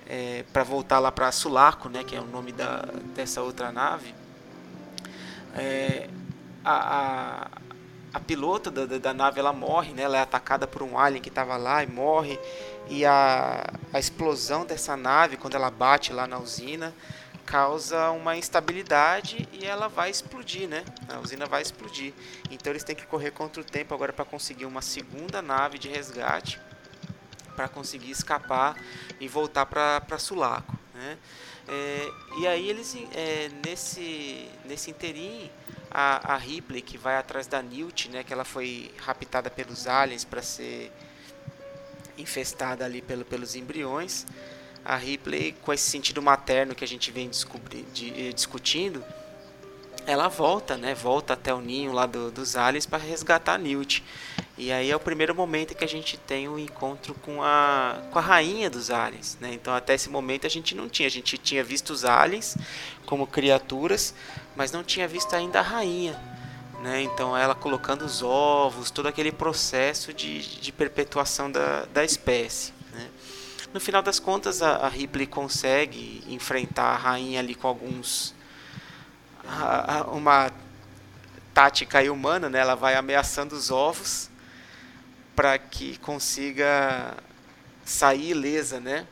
é, 0.08 0.44
para 0.52 0.64
voltar 0.64 1.00
lá 1.00 1.12
para 1.12 1.32
Sulaco, 1.32 1.88
né, 1.88 2.04
que 2.04 2.16
é 2.16 2.20
o 2.20 2.26
nome 2.26 2.52
da, 2.52 2.86
dessa 3.16 3.42
outra 3.42 3.72
nave, 3.72 4.14
é, 5.56 6.10
a, 6.64 6.98
a, 6.98 7.48
a, 8.14 8.20
pilota 8.20 8.70
da, 8.70 8.86
da, 8.86 9.14
nave 9.14 9.40
ela 9.40 9.54
morre, 9.54 9.94
né, 9.94 10.04
ela 10.04 10.18
é 10.18 10.22
atacada 10.22 10.68
por 10.68 10.84
um 10.84 10.98
alien 10.98 11.22
que 11.22 11.30
estava 11.30 11.58
lá 11.58 11.84
e 11.84 11.88
morre, 11.88 12.40
e 12.90 13.06
a, 13.06 13.66
a 13.94 14.00
explosão 14.00 14.66
dessa 14.66 14.98
nave, 14.98 15.38
quando 15.38 15.56
ela 15.56 15.70
bate 15.70 16.12
lá 16.12 16.28
na 16.28 16.40
usina, 16.40 16.94
causa 17.46 18.12
uma 18.12 18.38
instabilidade 18.38 19.48
e 19.52 19.66
ela 19.66 19.88
vai 19.88 20.12
explodir, 20.12 20.68
né? 20.68 20.86
A 21.08 21.20
usina 21.20 21.48
vai 21.48 21.64
explodir. 21.64 22.14
Então 22.52 22.72
eles 22.72 22.84
têm 22.84 22.96
que 22.96 23.08
correr 23.08 23.32
contra 23.32 23.60
o 23.60 23.66
tempo 23.66 23.92
agora 23.92 24.14
para 24.14 24.24
conseguir 24.24 24.66
uma 24.66 24.84
segunda 24.84 25.42
nave 25.42 25.80
de 25.80 25.90
resgate 25.90 26.60
para 27.60 27.68
conseguir 27.68 28.12
escapar 28.12 28.78
e 29.20 29.28
voltar 29.28 29.66
para 29.66 30.18
Sulaco, 30.18 30.80
né? 30.94 31.18
É, 31.72 32.12
e 32.40 32.48
aí 32.48 32.68
eles 32.68 32.98
é, 33.14 33.50
nesse 33.64 34.48
nesse 34.66 34.90
interim 34.90 35.52
a, 35.92 36.34
a 36.34 36.38
Ripley 36.38 36.82
que 36.82 36.98
vai 36.98 37.16
atrás 37.16 37.46
da 37.46 37.62
Newt, 37.62 38.10
né, 38.10 38.24
que 38.24 38.34
ela 38.34 38.44
foi 38.44 38.92
raptada 38.98 39.50
pelos 39.52 39.88
aliens 39.88 40.24
para 40.24 40.42
ser 40.42 40.92
infestada 42.18 42.86
ali 42.86 43.02
pelo, 43.02 43.24
pelos 43.24 43.56
embriões. 43.56 44.26
A 44.84 44.96
Ripley, 44.96 45.54
com 45.62 45.74
esse 45.74 45.90
sentido 45.90 46.22
materno 46.22 46.74
que 46.74 46.84
a 46.84 46.88
gente 46.88 47.12
vem 47.12 47.30
de, 47.94 48.34
discutindo, 48.34 49.04
ela 50.06 50.28
volta, 50.28 50.78
né? 50.78 50.96
Volta 50.96 51.34
até 51.34 51.54
o 51.54 51.62
ninho 51.62 51.92
lá 51.92 52.06
do, 52.06 52.32
dos 52.32 52.56
aliens 52.56 52.86
para 52.86 52.98
resgatar 52.98 53.56
a 53.56 53.58
Newt. 53.58 54.04
E 54.60 54.74
aí 54.74 54.92
é 54.92 54.96
o 54.96 55.00
primeiro 55.00 55.34
momento 55.34 55.74
que 55.74 55.86
a 55.86 55.88
gente 55.88 56.18
tem 56.18 56.50
o 56.50 56.56
um 56.56 56.60
encontro 56.60 57.16
com 57.16 57.42
a, 57.42 57.98
com 58.12 58.20
a 58.20 58.22
rainha 58.22 58.70
dos 58.70 58.92
aliens, 58.92 59.38
né? 59.40 59.54
Então 59.54 59.74
até 59.74 59.94
esse 59.94 60.10
momento 60.10 60.46
a 60.46 60.50
gente 60.50 60.76
não 60.76 60.90
tinha, 60.90 61.08
a 61.08 61.12
gente 61.12 61.38
tinha 61.38 61.64
visto 61.64 61.92
os 61.92 62.04
aliens 62.04 62.58
como 63.06 63.26
criaturas, 63.26 64.14
mas 64.58 64.70
não 64.74 64.84
tinha 64.84 65.08
visto 65.08 65.34
ainda 65.34 65.60
a 65.60 65.62
rainha, 65.62 66.20
né? 66.82 67.02
Então 67.04 67.38
ela 67.38 67.56
colocando 67.56 68.02
os 68.02 68.22
ovos, 68.22 68.92
todo 68.92 69.08
aquele 69.08 69.32
processo 69.32 70.14
de, 70.14 70.42
de 70.60 70.72
perpetuação 70.74 71.50
da, 71.50 71.86
da 71.86 72.04
espécie, 72.04 72.74
né? 72.92 73.10
No 73.74 73.80
final 73.80 74.02
das 74.02 74.20
contas 74.20 74.62
a, 74.62 74.76
a 74.76 74.90
Ripley 74.90 75.26
consegue 75.26 76.22
enfrentar 76.28 76.96
a 76.96 76.98
rainha 76.98 77.40
ali 77.40 77.56
com 77.56 77.70
alguns 77.70 78.36
uma 80.12 80.52
tática 81.54 82.00
humana, 82.12 82.50
né? 82.50 82.60
Ela 82.60 82.76
vai 82.76 82.96
ameaçando 82.96 83.56
os 83.56 83.72
ovos 83.72 84.30
para 85.40 85.58
que 85.58 85.98
consiga 86.00 87.16
sair 87.86 88.32
ilesa, 88.32 88.82
né? 88.82 89.08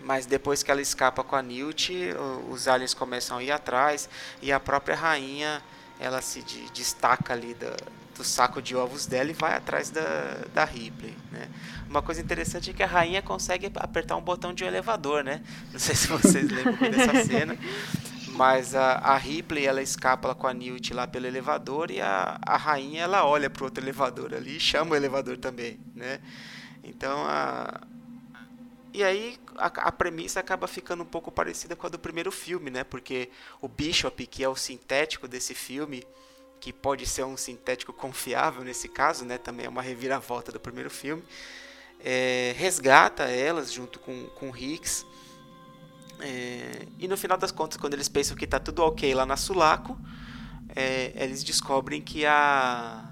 Mas 0.00 0.26
depois 0.26 0.64
que 0.64 0.72
ela 0.72 0.82
escapa 0.82 1.22
com 1.22 1.36
a 1.36 1.42
Newt, 1.42 1.92
os 2.50 2.66
aliens 2.66 2.92
começam 2.92 3.38
a 3.38 3.44
ir 3.44 3.52
atrás 3.52 4.08
e 4.42 4.50
a 4.50 4.58
própria 4.58 4.96
rainha 4.96 5.62
ela 6.00 6.20
se 6.20 6.42
destaca 6.74 7.32
ali 7.32 7.54
do, 7.54 7.72
do 8.16 8.24
saco 8.24 8.60
de 8.60 8.74
ovos 8.74 9.06
dela 9.06 9.30
e 9.30 9.34
vai 9.34 9.54
atrás 9.54 9.88
da, 9.88 10.36
da 10.52 10.64
Ripley, 10.64 11.16
né? 11.30 11.48
Uma 11.88 12.02
coisa 12.02 12.20
interessante 12.20 12.70
é 12.70 12.72
que 12.72 12.82
a 12.82 12.86
rainha 12.88 13.22
consegue 13.22 13.70
apertar 13.76 14.16
um 14.16 14.22
botão 14.22 14.52
de 14.52 14.64
um 14.64 14.66
elevador, 14.66 15.22
né? 15.22 15.44
Não 15.72 15.78
sei 15.78 15.94
se 15.94 16.08
vocês 16.08 16.50
lembram 16.50 16.90
dessa 16.90 17.24
cena. 17.24 17.56
Mas 18.36 18.74
a, 18.74 18.96
a 18.96 19.16
Ripley, 19.16 19.64
ela 19.66 19.80
escapa 19.80 20.34
com 20.34 20.46
a 20.46 20.52
Newt 20.52 20.92
lá 20.92 21.06
pelo 21.06 21.26
elevador 21.26 21.90
e 21.90 22.02
a, 22.02 22.38
a 22.44 22.56
rainha, 22.58 23.04
ela 23.04 23.24
olha 23.24 23.48
pro 23.48 23.64
outro 23.64 23.82
elevador 23.82 24.34
ali 24.34 24.58
e 24.58 24.60
chama 24.60 24.92
o 24.92 24.94
elevador 24.94 25.38
também, 25.38 25.80
né? 25.94 26.20
Então, 26.84 27.24
a... 27.26 27.80
E 28.92 29.02
aí 29.02 29.38
a, 29.56 29.66
a, 29.66 29.92
premissa 29.92 30.40
acaba 30.40 30.66
ficando 30.66 31.02
um 31.02 31.06
pouco 31.06 31.32
parecida 31.32 31.74
com 31.74 31.86
a 31.86 31.90
do 31.90 31.98
primeiro 31.98 32.30
filme, 32.30 32.70
né? 32.70 32.84
Porque 32.84 33.30
o 33.60 33.68
Bishop, 33.68 34.26
que 34.26 34.44
é 34.44 34.48
o 34.48 34.56
sintético 34.56 35.26
desse 35.26 35.54
filme, 35.54 36.04
que 36.60 36.72
pode 36.72 37.06
ser 37.06 37.24
um 37.24 37.36
sintético 37.36 37.92
confiável 37.92 38.62
nesse 38.62 38.88
caso, 38.88 39.24
né? 39.24 39.38
Também 39.38 39.64
é 39.66 39.68
uma 39.68 39.82
reviravolta 39.82 40.52
do 40.52 40.60
primeiro 40.60 40.90
filme. 40.90 41.22
É, 42.00 42.54
resgata 42.56 43.24
elas 43.24 43.72
junto 43.72 43.98
com, 43.98 44.26
com 44.28 44.54
Hicks 44.54 45.06
é, 46.20 46.86
e 46.98 47.06
no 47.08 47.16
final 47.16 47.36
das 47.36 47.52
contas, 47.52 47.76
quando 47.76 47.94
eles 47.94 48.08
pensam 48.08 48.36
que 48.36 48.44
está 48.44 48.58
tudo 48.58 48.82
ok 48.82 49.14
lá 49.14 49.26
na 49.26 49.36
Sulaco, 49.36 49.98
é, 50.74 51.12
eles 51.14 51.44
descobrem 51.44 52.00
que 52.00 52.24
a, 52.26 53.04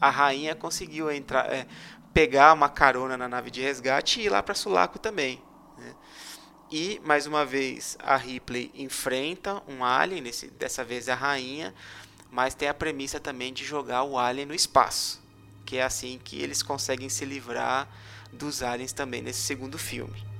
a 0.00 0.10
rainha 0.10 0.54
conseguiu 0.54 1.10
entrar, 1.10 1.52
é, 1.52 1.66
pegar 2.12 2.52
uma 2.52 2.68
carona 2.68 3.16
na 3.16 3.28
nave 3.28 3.50
de 3.50 3.60
resgate 3.60 4.20
e 4.20 4.26
ir 4.26 4.28
lá 4.28 4.42
para 4.42 4.54
Sulaco 4.54 4.98
também. 4.98 5.42
Né? 5.78 5.94
E, 6.70 7.00
mais 7.04 7.26
uma 7.26 7.44
vez, 7.44 7.96
a 8.00 8.16
Ripley 8.16 8.70
enfrenta 8.74 9.62
um 9.68 9.84
alien, 9.84 10.20
nesse, 10.22 10.48
dessa 10.48 10.84
vez 10.84 11.08
a 11.08 11.14
rainha, 11.14 11.74
mas 12.30 12.54
tem 12.54 12.68
a 12.68 12.74
premissa 12.74 13.20
também 13.20 13.52
de 13.52 13.64
jogar 13.64 14.02
o 14.02 14.18
alien 14.18 14.46
no 14.46 14.54
espaço, 14.54 15.22
que 15.64 15.76
é 15.76 15.82
assim 15.82 16.20
que 16.22 16.40
eles 16.40 16.62
conseguem 16.62 17.08
se 17.08 17.24
livrar 17.24 17.88
dos 18.32 18.62
aliens 18.62 18.92
também 18.92 19.22
nesse 19.22 19.40
segundo 19.40 19.78
filme. 19.78 20.33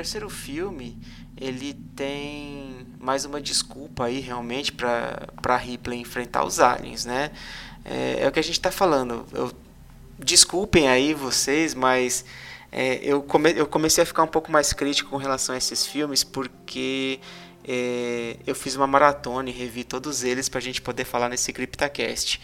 Terceiro 0.00 0.30
filme 0.30 0.98
ele 1.36 1.74
tem 1.94 2.86
mais 2.98 3.26
uma 3.26 3.38
desculpa 3.38 4.06
aí 4.06 4.18
realmente 4.18 4.72
para 4.72 5.56
Ripley 5.58 6.00
enfrentar 6.00 6.42
os 6.44 6.58
aliens, 6.58 7.04
né? 7.04 7.30
É, 7.84 8.20
é 8.22 8.28
o 8.28 8.32
que 8.32 8.38
a 8.38 8.42
gente 8.42 8.54
está 8.58 8.70
falando. 8.70 9.26
Eu, 9.32 9.52
desculpem 10.18 10.88
aí 10.88 11.12
vocês, 11.12 11.74
mas 11.74 12.24
é, 12.72 12.96
eu, 13.02 13.22
come, 13.22 13.52
eu 13.54 13.66
comecei 13.66 14.02
a 14.02 14.06
ficar 14.06 14.22
um 14.22 14.26
pouco 14.26 14.50
mais 14.50 14.72
crítico 14.72 15.10
com 15.10 15.18
relação 15.18 15.54
a 15.54 15.58
esses 15.58 15.86
filmes 15.86 16.24
porque 16.24 17.20
é, 17.62 18.36
eu 18.46 18.54
fiz 18.54 18.76
uma 18.76 18.86
maratona 18.86 19.50
e 19.50 19.52
revi 19.52 19.84
todos 19.84 20.24
eles 20.24 20.48
para 20.48 20.58
a 20.58 20.62
gente 20.62 20.80
poder 20.80 21.04
falar 21.04 21.28
nesse 21.28 21.52
CryptaCast. 21.52 22.40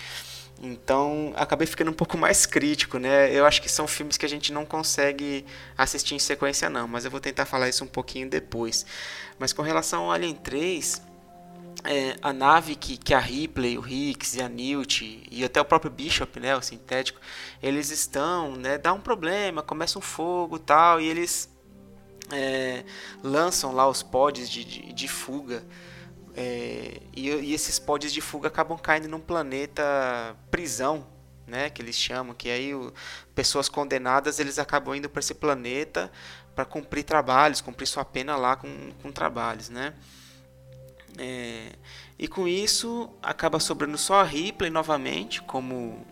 Então, 0.62 1.34
acabei 1.36 1.66
ficando 1.66 1.90
um 1.90 1.94
pouco 1.94 2.16
mais 2.16 2.46
crítico, 2.46 2.98
né? 2.98 3.30
Eu 3.32 3.44
acho 3.44 3.60
que 3.60 3.68
são 3.68 3.86
filmes 3.86 4.16
que 4.16 4.24
a 4.24 4.28
gente 4.28 4.52
não 4.52 4.64
consegue 4.64 5.44
assistir 5.76 6.14
em 6.14 6.18
sequência 6.18 6.70
não, 6.70 6.88
mas 6.88 7.04
eu 7.04 7.10
vou 7.10 7.20
tentar 7.20 7.44
falar 7.44 7.68
isso 7.68 7.84
um 7.84 7.88
pouquinho 7.88 8.28
depois. 8.28 8.86
Mas 9.38 9.52
com 9.52 9.60
relação 9.60 10.04
ao 10.04 10.12
Alien 10.12 10.34
3, 10.34 11.02
é, 11.84 12.16
a 12.22 12.32
nave 12.32 12.74
que, 12.74 12.96
que 12.96 13.12
a 13.12 13.18
Ripley, 13.18 13.76
o 13.76 13.86
Hicks 13.86 14.34
e 14.34 14.42
a 14.42 14.48
Newt 14.48 15.26
e 15.30 15.44
até 15.44 15.60
o 15.60 15.64
próprio 15.64 15.90
Bishop, 15.90 16.40
né, 16.40 16.56
o 16.56 16.62
sintético, 16.62 17.20
eles 17.62 17.90
estão, 17.90 18.56
né, 18.56 18.78
dá 18.78 18.94
um 18.94 19.00
problema, 19.00 19.62
começa 19.62 19.98
um 19.98 20.02
fogo 20.02 20.58
tal, 20.58 21.00
e 21.00 21.06
eles 21.06 21.50
é, 22.32 22.82
lançam 23.22 23.72
lá 23.72 23.86
os 23.86 24.02
pods 24.02 24.48
de, 24.48 24.64
de, 24.64 24.92
de 24.92 25.08
fuga 25.08 25.62
é, 26.36 27.00
e, 27.14 27.30
e, 27.30 27.54
esses 27.54 27.78
pods 27.78 28.12
de 28.12 28.20
fuga 28.20 28.48
acabam 28.48 28.78
caindo 28.78 29.08
num 29.08 29.18
planeta 29.18 30.36
prisão, 30.50 31.06
né, 31.46 31.70
que 31.70 31.80
eles 31.80 31.96
chamam, 31.96 32.34
que 32.34 32.50
aí 32.50 32.74
o, 32.74 32.92
pessoas 33.34 33.68
condenadas 33.68 34.38
eles 34.38 34.58
acabam 34.58 34.94
indo 34.94 35.08
para 35.08 35.20
esse 35.20 35.32
planeta 35.32 36.12
para 36.54 36.64
cumprir 36.64 37.04
trabalhos, 37.04 37.60
cumprir 37.60 37.86
sua 37.86 38.04
pena 38.04 38.36
lá 38.36 38.56
com, 38.56 38.90
com 39.02 39.10
trabalhos, 39.10 39.70
né? 39.70 39.94
É, 41.18 41.72
e 42.18 42.28
com 42.28 42.46
isso 42.46 43.08
acaba 43.22 43.58
sobrando 43.58 43.96
só 43.96 44.20
a 44.20 44.24
Ripley 44.24 44.70
novamente 44.70 45.40
como 45.42 46.04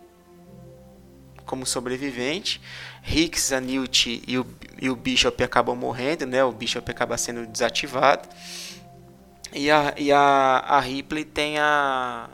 como 1.45 1.63
sobrevivente. 1.65 2.59
Hicks, 3.07 3.51
a 3.51 3.61
Newt 3.61 4.23
e 4.27 4.37
o, 4.37 4.45
e 4.81 4.89
o 4.89 4.95
Bishop 4.95 5.43
acabam 5.43 5.75
morrendo, 5.75 6.25
né? 6.25 6.43
O 6.43 6.51
Bishop 6.51 6.89
acaba 6.89 7.17
sendo 7.17 7.45
desativado. 7.45 8.27
E 9.55 9.71
a, 9.71 9.93
e 9.97 10.11
a, 10.11 10.19
a 10.67 10.79
Ripley 10.81 11.23
tem 11.23 11.57
a, 11.57 12.29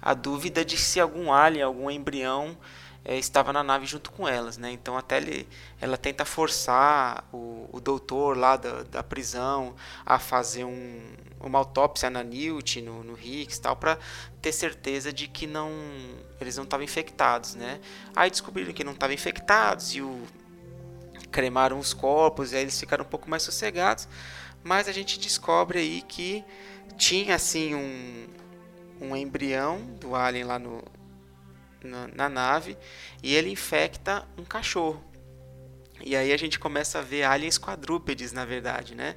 a 0.00 0.14
dúvida 0.14 0.64
de 0.64 0.78
se 0.78 1.00
algum 1.00 1.32
alien, 1.32 1.64
algum 1.64 1.90
embrião 1.90 2.56
é, 3.04 3.18
estava 3.18 3.52
na 3.52 3.64
nave 3.64 3.86
junto 3.86 4.12
com 4.12 4.28
elas, 4.28 4.56
né? 4.56 4.70
Então 4.70 4.96
até 4.96 5.16
ele, 5.16 5.48
ela 5.80 5.96
tenta 5.96 6.24
forçar 6.24 7.28
o, 7.32 7.68
o 7.72 7.80
doutor 7.80 8.36
lá 8.36 8.56
da, 8.56 8.84
da 8.84 9.02
prisão 9.02 9.74
a 10.06 10.20
fazer 10.20 10.62
um, 10.62 11.02
uma 11.40 11.58
autópsia 11.58 12.08
na 12.08 12.22
Newt, 12.22 12.80
no, 12.80 13.02
no 13.02 13.18
Hicks 13.18 13.58
tal, 13.58 13.74
para 13.74 13.98
ter 14.40 14.52
certeza 14.52 15.12
de 15.12 15.26
que 15.26 15.48
não 15.48 15.72
eles 16.40 16.56
não 16.56 16.62
estavam 16.62 16.84
infectados, 16.84 17.56
né? 17.56 17.80
Aí 18.14 18.30
descobriram 18.30 18.72
que 18.72 18.84
não 18.84 18.92
estavam 18.92 19.12
infectados 19.12 19.92
e 19.96 20.00
o 20.00 20.22
cremaram 21.32 21.80
os 21.80 21.92
corpos, 21.92 22.52
e 22.52 22.56
aí 22.56 22.62
eles 22.62 22.78
ficaram 22.78 23.04
um 23.04 23.08
pouco 23.08 23.28
mais 23.28 23.42
sossegados 23.42 24.06
mas 24.64 24.88
a 24.88 24.92
gente 24.92 25.20
descobre 25.20 25.78
aí 25.78 26.02
que 26.02 26.42
tinha 26.96 27.34
assim 27.34 27.74
um, 27.74 28.26
um 29.00 29.14
embrião 29.14 29.78
do 30.00 30.16
alien 30.16 30.44
lá 30.44 30.58
no, 30.58 30.82
na, 31.82 32.08
na 32.08 32.28
nave 32.28 32.76
e 33.22 33.34
ele 33.34 33.50
infecta 33.50 34.26
um 34.38 34.44
cachorro. 34.44 35.04
E 36.00 36.16
aí 36.16 36.32
a 36.32 36.36
gente 36.36 36.58
começa 36.58 36.98
a 36.98 37.02
ver 37.02 37.24
aliens 37.24 37.58
quadrúpedes, 37.58 38.32
na 38.32 38.44
verdade, 38.44 38.94
né? 38.94 39.16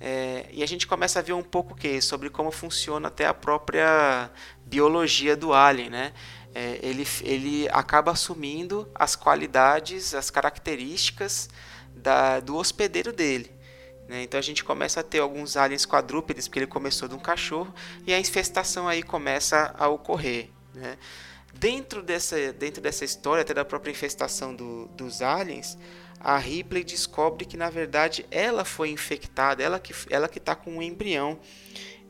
É, 0.00 0.46
e 0.52 0.62
a 0.62 0.66
gente 0.66 0.86
começa 0.86 1.18
a 1.18 1.22
ver 1.22 1.32
um 1.32 1.42
pouco 1.42 1.74
que 1.74 2.00
sobre 2.00 2.28
como 2.28 2.50
funciona 2.50 3.08
até 3.08 3.26
a 3.26 3.34
própria 3.34 4.30
biologia 4.66 5.36
do 5.36 5.52
alien, 5.52 5.88
né? 5.88 6.12
É, 6.54 6.78
ele, 6.82 7.06
ele 7.22 7.68
acaba 7.70 8.12
assumindo 8.12 8.88
as 8.94 9.16
qualidades, 9.16 10.14
as 10.14 10.30
características 10.30 11.48
da, 11.94 12.38
do 12.38 12.56
hospedeiro 12.56 13.12
dele. 13.12 13.53
Né? 14.08 14.22
Então 14.22 14.38
a 14.38 14.42
gente 14.42 14.64
começa 14.64 15.00
a 15.00 15.02
ter 15.02 15.20
alguns 15.20 15.56
aliens 15.56 15.86
quadrúpedes, 15.86 16.46
porque 16.46 16.60
ele 16.60 16.66
começou 16.66 17.08
de 17.08 17.14
um 17.14 17.18
cachorro, 17.18 17.72
e 18.06 18.12
a 18.12 18.18
infestação 18.18 18.86
aí 18.88 19.02
começa 19.02 19.74
a 19.78 19.88
ocorrer. 19.88 20.50
Né? 20.74 20.98
Dentro, 21.52 22.02
dessa, 22.02 22.52
dentro 22.52 22.82
dessa 22.82 23.04
história, 23.04 23.42
até 23.42 23.54
da 23.54 23.64
própria 23.64 23.90
infestação 23.90 24.54
do, 24.54 24.86
dos 24.88 25.22
aliens, 25.22 25.78
a 26.20 26.36
Ripley 26.38 26.82
descobre 26.82 27.44
que 27.44 27.56
na 27.56 27.68
verdade 27.68 28.26
ela 28.30 28.64
foi 28.64 28.88
infectada, 28.90 29.62
ela 29.62 29.78
que 29.78 29.94
ela 30.08 30.26
que 30.26 30.38
está 30.38 30.54
com 30.54 30.78
um 30.78 30.82
embrião 30.82 31.38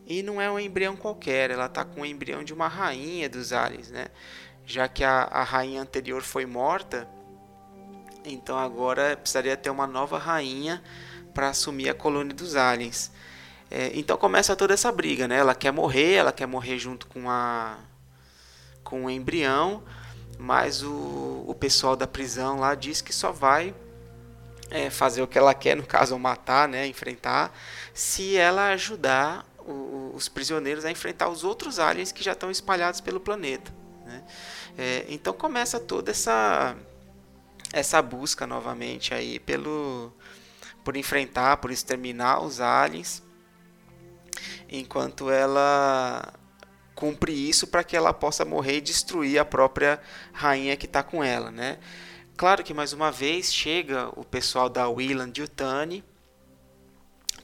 e 0.07 0.23
não 0.23 0.41
é 0.41 0.51
um 0.51 0.59
embrião 0.59 0.95
qualquer, 0.95 1.51
ela 1.51 1.67
está 1.67 1.85
com 1.85 2.03
o 2.03 2.07
embrião 2.07 2.45
de 2.45 2.53
uma 2.53 2.69
rainha 2.69 3.29
dos 3.29 3.53
aliens, 3.53 3.91
né? 3.91 4.07
Já 4.65 4.87
que 4.87 5.03
a, 5.03 5.25
a 5.25 5.43
rainha 5.43 5.83
anterior 5.83 6.23
foi 6.23 6.47
morta, 6.47 7.09
então 8.25 8.59
agora 8.59 9.17
precisaria 9.17 9.57
ter 9.57 9.71
uma 9.71 9.87
nova 9.87 10.17
rainha 10.17 10.83
para 11.35 11.49
assumir 11.49 11.91
a 11.91 11.95
colônia 11.95 12.33
dos 12.33 12.55
aliens. 12.55 13.11
É, 13.71 13.91
então 13.95 14.17
começa 14.17 14.55
toda 14.55 14.73
essa 14.73 14.91
briga, 14.93 15.27
né? 15.27 15.39
Ela 15.39 15.55
quer 15.55 15.73
morrer, 15.73 16.15
ela 16.15 16.33
quer 16.33 16.47
morrer 16.47 16.79
junto 16.79 17.07
com 17.07 17.29
a 17.29 17.77
com 18.85 19.07
o 19.07 19.11
embrião, 19.11 19.83
mas 20.39 20.83
o, 20.83 21.45
o 21.49 21.57
pessoal 21.59 21.97
da 21.97 22.07
prisão 22.07 22.61
lá 22.61 22.75
diz 22.75 23.01
que 23.01 23.13
só 23.15 23.33
vai 23.33 23.75
é, 24.71 24.91
fazer 24.91 25.23
o 25.23 25.27
que 25.27 25.39
ela 25.39 25.55
quer, 25.55 25.75
no 25.75 25.87
caso 25.87 26.19
matar, 26.19 26.69
né, 26.69 26.87
enfrentar, 26.87 27.57
se 27.95 28.37
ela 28.37 28.69
ajudar 28.69 29.47
o, 29.59 30.13
os 30.15 30.29
prisioneiros 30.29 30.85
a 30.85 30.91
enfrentar 30.91 31.29
os 31.29 31.45
outros 31.45 31.79
aliens 31.79 32.13
que 32.13 32.23
já 32.23 32.33
estão 32.33 32.51
espalhados 32.51 33.01
pelo 33.01 33.19
planeta. 33.19 33.73
Né? 34.05 34.23
É, 34.77 35.05
então 35.09 35.33
começa 35.33 35.81
toda 35.81 36.11
essa 36.11 36.77
essa 37.73 38.01
busca 38.01 38.47
novamente 38.47 39.13
aí 39.13 39.41
pelo 39.41 40.13
por 40.85 40.97
enfrentar, 40.97 41.57
por 41.57 41.71
exterminar 41.71 42.43
os 42.43 42.61
aliens, 42.61 43.23
enquanto 44.69 45.31
ela 45.31 46.33
cumpre 46.95 47.33
isso 47.33 47.67
para 47.67 47.83
que 47.83 47.97
ela 47.97 48.13
possa 48.13 48.45
morrer 48.45 48.77
e 48.77 48.81
destruir 48.81 49.39
a 49.39 49.45
própria 49.45 50.01
rainha 50.33 50.77
que 50.77 50.87
está 50.87 51.03
com 51.03 51.25
ela, 51.25 51.51
né? 51.51 51.79
Claro 52.37 52.63
que 52.63 52.75
mais 52.75 52.93
uma 52.93 53.11
vez 53.11 53.53
chega 53.53 54.09
o 54.17 54.25
pessoal 54.25 54.69
da 54.69 54.89
Wieland 54.89 55.41
Yutani 55.41 56.05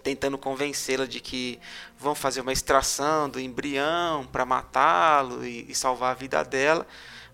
tentando 0.02 0.38
convencê-la 0.38 1.06
de 1.06 1.20
que 1.20 1.60
vão 1.98 2.14
fazer 2.14 2.40
uma 2.40 2.52
extração 2.52 3.28
do 3.28 3.38
embrião 3.38 4.26
para 4.26 4.44
matá-lo 4.44 5.44
e, 5.44 5.70
e, 5.70 5.74
salvar 5.74 6.12
a 6.12 6.14
vida 6.14 6.42
dela, 6.42 6.86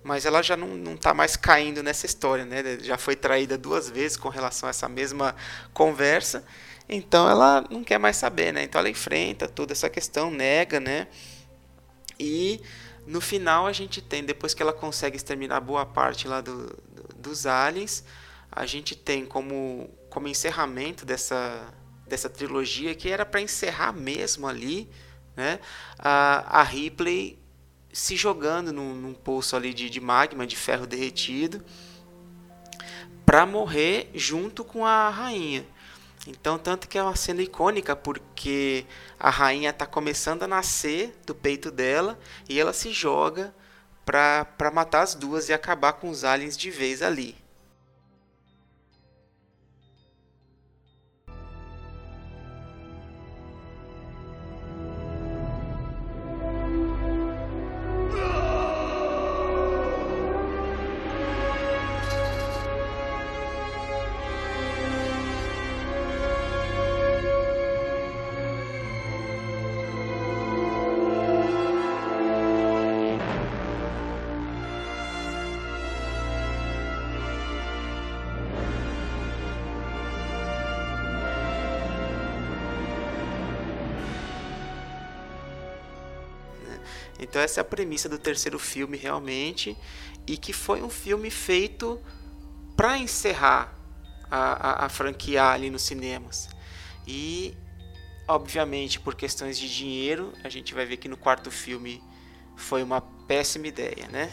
mas 0.06 0.24
ela 0.24 0.40
já 0.40 0.56
não 0.56 0.94
está 0.94 1.12
mais 1.12 1.36
caindo 1.36 1.82
nessa 1.82 2.06
história, 2.06 2.44
né? 2.44 2.78
Já 2.80 2.96
foi 2.96 3.16
traída 3.16 3.58
duas 3.58 3.90
vezes 3.90 4.16
com 4.16 4.28
relação 4.28 4.68
a 4.68 4.70
essa 4.70 4.88
mesma 4.88 5.34
conversa, 5.74 6.44
então 6.88 7.28
ela 7.28 7.64
não 7.68 7.82
quer 7.82 7.98
mais 7.98 8.16
saber, 8.16 8.52
né? 8.52 8.62
Então 8.62 8.78
ela 8.78 8.88
enfrenta 8.88 9.48
toda 9.48 9.72
essa 9.72 9.90
questão, 9.90 10.30
nega, 10.30 10.78
né? 10.78 11.08
E 12.18 12.60
no 13.04 13.20
final 13.20 13.66
a 13.66 13.72
gente 13.72 14.00
tem, 14.00 14.24
depois 14.24 14.54
que 14.54 14.62
ela 14.62 14.72
consegue 14.72 15.16
exterminar 15.16 15.60
boa 15.60 15.84
parte 15.84 16.28
lá 16.28 16.40
do, 16.40 16.66
do 16.68 17.06
dos 17.16 17.44
aliens, 17.44 18.04
a 18.50 18.64
gente 18.64 18.94
tem 18.94 19.26
como, 19.26 19.90
como 20.08 20.28
encerramento 20.28 21.04
dessa 21.04 21.74
dessa 22.06 22.30
trilogia, 22.30 22.94
que 22.94 23.10
era 23.10 23.26
para 23.26 23.40
encerrar 23.40 23.92
mesmo 23.92 24.46
ali, 24.46 24.88
né? 25.34 25.58
A, 25.98 26.60
a 26.60 26.62
Ripley 26.62 27.36
se 27.96 28.14
jogando 28.14 28.74
num, 28.74 28.94
num 28.94 29.14
poço 29.14 29.56
ali 29.56 29.72
de, 29.72 29.88
de 29.88 30.00
magma, 30.02 30.46
de 30.46 30.54
ferro 30.54 30.86
derretido, 30.86 31.64
para 33.24 33.46
morrer 33.46 34.10
junto 34.12 34.62
com 34.62 34.84
a 34.84 35.08
rainha. 35.08 35.66
Então, 36.26 36.58
tanto 36.58 36.88
que 36.88 36.98
é 36.98 37.02
uma 37.02 37.16
cena 37.16 37.40
icônica, 37.40 37.96
porque 37.96 38.84
a 39.18 39.30
rainha 39.30 39.70
está 39.70 39.86
começando 39.86 40.42
a 40.42 40.46
nascer 40.46 41.16
do 41.24 41.34
peito 41.34 41.70
dela 41.70 42.18
e 42.46 42.60
ela 42.60 42.74
se 42.74 42.92
joga 42.92 43.54
para 44.04 44.70
matar 44.74 45.00
as 45.00 45.14
duas 45.14 45.48
e 45.48 45.54
acabar 45.54 45.94
com 45.94 46.10
os 46.10 46.22
aliens 46.22 46.54
de 46.54 46.70
vez 46.70 47.00
ali. 47.00 47.34
Essa 87.46 87.60
é 87.60 87.62
a 87.62 87.64
premissa 87.64 88.08
do 88.08 88.18
terceiro 88.18 88.58
filme 88.58 88.96
realmente 88.96 89.76
e 90.26 90.36
que 90.36 90.52
foi 90.52 90.82
um 90.82 90.90
filme 90.90 91.30
feito 91.30 91.98
para 92.76 92.98
encerrar 92.98 93.72
a, 94.28 94.82
a, 94.82 94.86
a 94.86 94.88
franquia 94.88 95.44
ali 95.44 95.70
nos 95.70 95.82
cinemas. 95.82 96.48
E 97.06 97.56
obviamente 98.26 98.98
por 98.98 99.14
questões 99.14 99.56
de 99.56 99.72
dinheiro 99.72 100.32
a 100.42 100.48
gente 100.48 100.74
vai 100.74 100.84
ver 100.84 100.96
que 100.96 101.08
no 101.08 101.16
quarto 101.16 101.50
filme 101.50 102.02
foi 102.56 102.82
uma 102.82 103.00
péssima 103.00 103.68
ideia, 103.68 104.08
né? 104.10 104.28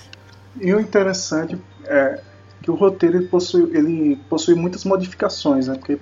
E 0.59 0.73
o 0.73 0.79
interessante 0.79 1.55
é 1.85 2.19
que 2.63 2.71
o 2.71 2.75
roteiro 2.75 3.17
ele 3.17 3.27
possui, 3.27 3.75
ele 3.77 4.15
possui 4.27 4.55
muitas 4.55 4.83
modificações, 4.85 5.67
né? 5.67 5.75
Porque 5.75 5.99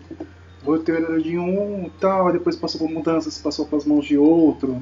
o 0.64 0.66
roteiro 0.66 1.06
era 1.06 1.22
de 1.22 1.38
um 1.38 1.90
tal, 2.00 2.32
depois 2.32 2.56
passou 2.56 2.80
por 2.80 2.90
mudanças, 2.90 3.38
passou 3.38 3.66
para 3.66 3.78
as 3.80 3.86
mãos 3.86 4.06
de 4.06 4.18
outro. 4.18 4.82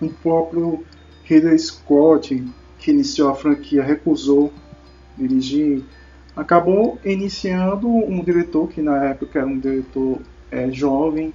O 0.00 0.08
próprio 0.08 0.84
Ridley 1.24 1.58
Scott, 1.58 2.44
que 2.78 2.90
iniciou 2.90 3.30
a 3.30 3.34
franquia, 3.34 3.82
recusou 3.82 4.52
dirigir. 5.16 5.82
Acabou 6.36 6.98
iniciando 7.04 7.88
um 7.88 8.22
diretor 8.22 8.68
que 8.68 8.82
na 8.82 9.04
época 9.04 9.38
era 9.38 9.48
um 9.48 9.58
diretor 9.58 10.20
é, 10.50 10.70
jovem, 10.70 11.32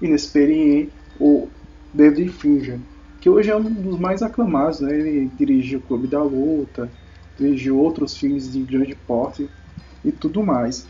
inexperiente, 0.00 0.90
o 1.20 1.48
David 1.92 2.30
Fincher, 2.30 2.78
que 3.20 3.28
hoje 3.28 3.50
é 3.50 3.56
um 3.56 3.62
dos 3.62 3.98
mais 3.98 4.22
aclamados. 4.22 4.80
Né? 4.80 4.94
Ele 4.94 5.30
dirigiu 5.36 5.78
o 5.80 5.82
Clube 5.82 6.06
da 6.06 6.22
Luta, 6.22 6.90
dirigiu 7.38 7.78
outros 7.78 8.16
filmes 8.16 8.50
de 8.52 8.62
grande 8.62 8.94
porte 8.94 9.48
e 10.04 10.10
tudo 10.10 10.42
mais. 10.42 10.86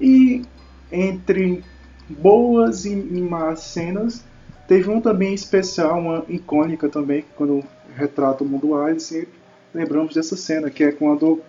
E 0.00 0.42
entre 0.90 1.62
boas 2.08 2.84
e 2.84 2.94
más 2.94 3.60
cenas, 3.60 4.24
Teve 4.66 4.90
um 4.90 5.00
também 5.00 5.32
especial, 5.32 5.98
uma 5.98 6.24
icônica 6.28 6.88
também, 6.88 7.24
quando 7.36 7.62
retrata 7.94 8.42
o 8.42 8.46
mundo 8.46 8.74
Alien, 8.74 8.98
sempre 8.98 9.34
lembramos 9.72 10.14
dessa 10.14 10.36
cena, 10.36 10.70
que 10.70 10.82
é 10.82 10.90
quando 10.90 11.40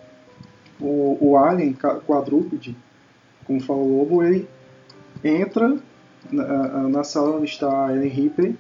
o, 0.79 1.17
o 1.19 1.37
Alien 1.37 1.75
quadrúpede, 2.05 2.75
como 3.45 3.59
fala 3.59 3.79
o 3.79 3.97
Lobo, 3.97 4.23
ele 4.23 4.47
entra 5.23 5.77
na, 6.31 6.87
na 6.89 7.03
sala 7.03 7.37
onde 7.37 7.45
está 7.45 7.87
a 7.87 7.95
Ellen 7.95 8.09
Ripley 8.09 8.55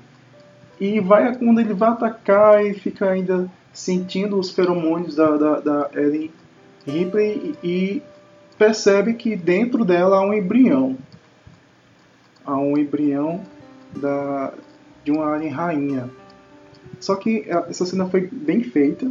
e 0.79 0.99
vai 0.99 1.35
quando 1.35 1.59
ele 1.59 1.73
vai 1.73 1.89
atacar 1.89 2.65
e 2.65 2.73
fica 2.73 3.09
ainda 3.09 3.49
sentindo 3.73 4.39
os 4.39 4.49
feromônios 4.49 5.15
da, 5.15 5.37
da, 5.37 5.59
da 5.59 5.89
Ellen 5.93 6.31
Ripley 6.85 7.55
e 7.63 8.01
percebe 8.57 9.13
que 9.13 9.35
dentro 9.35 9.85
dela 9.85 10.17
há 10.17 10.21
um 10.21 10.33
embrião. 10.33 10.97
Há 12.45 12.57
um 12.57 12.77
embrião 12.77 13.41
da, 13.95 14.53
de 15.03 15.11
uma 15.11 15.33
alien 15.33 15.51
rainha. 15.51 16.09
Só 16.99 17.15
que 17.15 17.45
essa 17.47 17.85
cena 17.85 18.07
foi 18.07 18.21
bem 18.21 18.63
feita, 18.63 19.09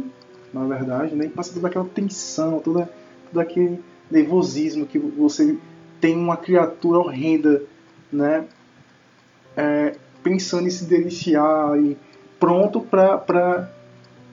na 0.53 0.65
verdade, 0.65 1.15
né? 1.15 1.25
E 1.25 1.29
passa 1.29 1.53
toda 1.53 1.67
aquela 1.67 1.85
tensão, 1.85 2.59
toda, 2.59 2.89
todo 3.29 3.39
aquele 3.39 3.79
nervosismo 4.09 4.85
que 4.85 4.99
você 4.99 5.57
tem 5.99 6.15
uma 6.15 6.37
criatura 6.37 6.99
horrenda, 6.99 7.63
né? 8.11 8.45
É, 9.55 9.95
pensando 10.21 10.67
em 10.67 10.71
se 10.71 10.85
deliciar 10.85 11.79
e 11.79 11.97
pronto 12.39 12.81
para 12.81 13.71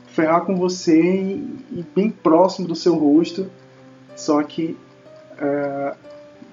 ferrar 0.08 0.44
com 0.44 0.56
você 0.56 1.00
e, 1.00 1.56
e, 1.72 1.86
bem 1.94 2.10
próximo 2.10 2.68
do 2.68 2.74
seu 2.74 2.94
rosto. 2.94 3.50
Só 4.16 4.42
que 4.42 4.76
é, 5.38 5.94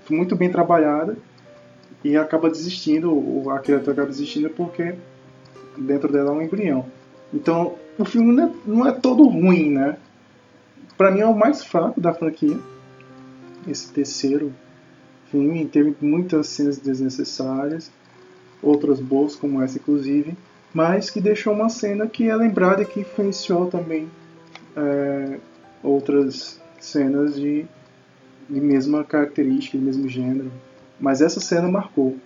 muito 0.10 0.36
bem 0.36 0.50
trabalhada 0.50 1.18
e 2.04 2.18
acaba 2.18 2.50
desistindo, 2.50 3.50
a 3.50 3.60
criatura 3.60 3.94
acaba 3.94 4.08
desistindo 4.08 4.50
porque 4.50 4.96
dentro 5.78 6.12
dela 6.12 6.32
é 6.32 6.34
um 6.34 6.42
embrião. 6.42 6.86
Então, 7.34 7.76
o 7.98 8.06
filme 8.06 8.34
não 8.34 8.44
é, 8.44 8.52
não 8.66 8.88
é 8.88 8.92
todo 8.92 9.28
ruim, 9.28 9.72
né? 9.72 9.98
Pra 10.98 11.12
mim 11.12 11.22
é 11.22 11.26
o 11.26 11.38
mais 11.38 11.64
fraco 11.64 12.00
da 12.00 12.14
franquia, 12.14 12.60
esse 13.68 13.92
terceiro 13.92 14.54
filme. 15.30 15.66
Teve 15.66 15.96
muitas 16.02 16.48
cenas 16.48 16.78
desnecessárias, 16.78 17.92
outras 18.62 19.00
boas, 19.00 19.36
como 19.36 19.62
essa 19.62 19.78
inclusive, 19.78 20.36
mas 20.74 21.10
que 21.10 21.22
deixou 21.22 21.54
uma 21.54 21.70
cena 21.70 22.08
que 22.08 22.30
é 22.30 22.36
lembrada 22.36 22.84
e 22.84 22.86
que 22.86 23.02
influenciou 23.02 23.68
também 23.68 24.10
é, 24.76 25.40
outras 25.84 26.60
cenas 26.80 27.36
de, 27.36 27.66
de 28.50 28.60
mesma 28.60 29.04
característica, 29.04 29.78
de 29.78 29.84
mesmo 29.84 30.08
gênero. 30.08 30.52
Mas 31.02 31.20
essa 31.20 31.42
cena 31.42 31.68
marcou. 31.68 32.18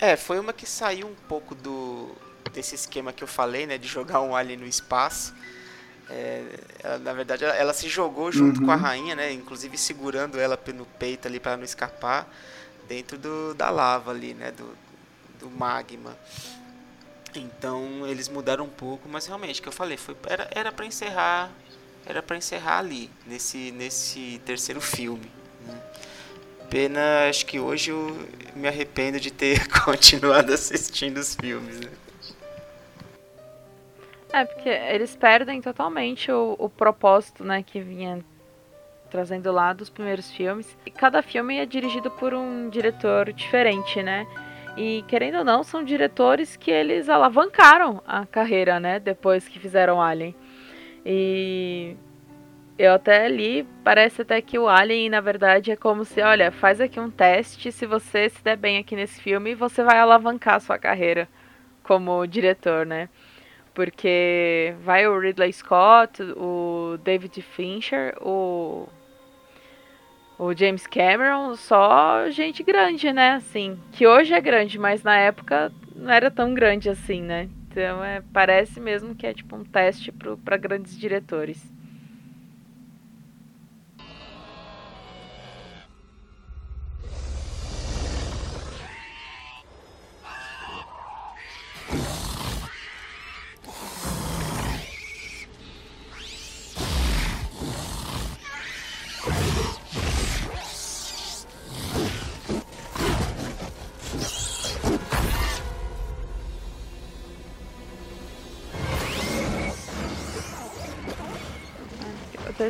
É, 0.00 0.16
foi 0.16 0.38
uma 0.38 0.52
que 0.52 0.66
saiu 0.66 1.06
um 1.06 1.14
pouco 1.28 1.54
do 1.54 2.10
desse 2.52 2.74
esquema 2.74 3.12
que 3.12 3.24
eu 3.24 3.28
falei, 3.28 3.66
né, 3.66 3.78
de 3.78 3.88
jogar 3.88 4.20
um 4.20 4.36
alien 4.36 4.58
no 4.58 4.66
espaço. 4.66 5.34
É, 6.08 6.44
ela, 6.82 6.98
na 6.98 7.12
verdade, 7.12 7.44
ela, 7.44 7.54
ela, 7.54 7.72
se 7.72 7.88
jogou 7.88 8.30
junto 8.30 8.60
uhum. 8.60 8.66
com 8.66 8.72
a 8.72 8.76
rainha, 8.76 9.16
né, 9.16 9.32
inclusive 9.32 9.76
segurando 9.78 10.38
ela 10.38 10.58
no 10.74 10.84
peito 10.84 11.26
ali 11.26 11.40
para 11.40 11.56
não 11.56 11.64
escapar 11.64 12.32
dentro 12.86 13.18
do, 13.18 13.54
da 13.54 13.70
lava 13.70 14.10
ali, 14.10 14.34
né, 14.34 14.52
do, 14.52 14.76
do 15.40 15.50
magma. 15.50 16.16
Então 17.34 18.06
eles 18.06 18.28
mudaram 18.28 18.64
um 18.64 18.70
pouco, 18.70 19.08
mas 19.08 19.26
realmente, 19.26 19.60
o 19.60 19.62
que 19.62 19.68
eu 19.68 19.72
falei, 19.72 19.96
foi 19.96 20.16
era 20.28 20.48
era 20.52 20.70
para 20.70 20.86
encerrar, 20.86 21.50
era 22.06 22.22
para 22.22 22.36
encerrar 22.36 22.78
ali 22.78 23.10
nesse 23.26 23.72
nesse 23.72 24.40
terceiro 24.44 24.80
filme. 24.80 25.30
Né? 25.66 25.80
Pena, 26.70 27.28
acho 27.28 27.46
que 27.46 27.58
hoje 27.58 27.90
eu 27.90 28.16
me 28.54 28.68
arrependo 28.68 29.20
de 29.20 29.30
ter 29.30 29.68
continuado 29.84 30.52
assistindo 30.52 31.18
os 31.18 31.34
filmes. 31.34 31.80
Né? 31.80 31.90
É, 34.32 34.44
porque 34.44 34.68
eles 34.68 35.14
perdem 35.14 35.60
totalmente 35.60 36.30
o, 36.32 36.56
o 36.58 36.68
propósito, 36.68 37.44
né, 37.44 37.62
que 37.62 37.80
vinha 37.80 38.18
trazendo 39.08 39.52
lá 39.52 39.72
dos 39.72 39.88
primeiros 39.88 40.28
filmes. 40.32 40.76
E 40.84 40.90
cada 40.90 41.22
filme 41.22 41.58
é 41.58 41.64
dirigido 41.64 42.10
por 42.10 42.34
um 42.34 42.68
diretor 42.68 43.32
diferente, 43.32 44.02
né? 44.02 44.26
E 44.76 45.04
querendo 45.06 45.38
ou 45.38 45.44
não, 45.44 45.62
são 45.62 45.84
diretores 45.84 46.56
que 46.56 46.68
eles 46.68 47.08
alavancaram 47.08 48.02
a 48.04 48.26
carreira, 48.26 48.80
né? 48.80 48.98
Depois 48.98 49.46
que 49.46 49.60
fizeram 49.60 50.02
Alien. 50.02 50.34
E 51.06 51.96
eu 52.78 52.92
até 52.92 53.28
li, 53.28 53.66
parece 53.84 54.22
até 54.22 54.40
que 54.42 54.58
o 54.58 54.68
Alien, 54.68 55.10
na 55.10 55.20
verdade, 55.20 55.70
é 55.70 55.76
como 55.76 56.04
se, 56.04 56.20
olha, 56.20 56.50
faz 56.50 56.80
aqui 56.80 56.98
um 56.98 57.10
teste, 57.10 57.70
se 57.70 57.86
você 57.86 58.28
se 58.28 58.42
der 58.42 58.56
bem 58.56 58.78
aqui 58.78 58.96
nesse 58.96 59.20
filme, 59.20 59.54
você 59.54 59.82
vai 59.84 59.98
alavancar 59.98 60.56
a 60.56 60.60
sua 60.60 60.78
carreira 60.78 61.28
como 61.84 62.26
diretor, 62.26 62.84
né? 62.84 63.08
Porque 63.72 64.74
vai 64.82 65.06
o 65.06 65.18
Ridley 65.18 65.52
Scott, 65.52 66.22
o 66.36 66.98
David 67.02 67.42
Fincher, 67.42 68.16
o 68.20 68.88
o 70.36 70.52
James 70.52 70.84
Cameron, 70.86 71.54
só 71.54 72.28
gente 72.28 72.64
grande, 72.64 73.12
né? 73.12 73.34
Assim, 73.34 73.78
que 73.92 74.04
hoje 74.06 74.34
é 74.34 74.40
grande, 74.40 74.78
mas 74.78 75.02
na 75.04 75.16
época 75.16 75.72
não 75.94 76.10
era 76.10 76.28
tão 76.30 76.52
grande 76.54 76.88
assim, 76.90 77.22
né? 77.22 77.48
Então 77.70 78.04
é, 78.04 78.22
parece 78.32 78.80
mesmo 78.80 79.14
que 79.14 79.26
é 79.26 79.32
tipo 79.32 79.54
um 79.54 79.64
teste 79.64 80.12
para 80.44 80.56
grandes 80.56 80.98
diretores. 80.98 81.73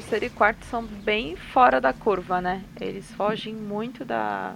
Terceiro 0.05 0.27
e 0.27 0.31
quarto 0.31 0.65
são 0.67 0.85
bem 0.85 1.35
fora 1.35 1.81
da 1.81 1.93
curva, 1.93 2.41
né? 2.41 2.63
Eles 2.81 3.11
fogem 3.13 3.55
muito 3.55 4.05
da 4.05 4.55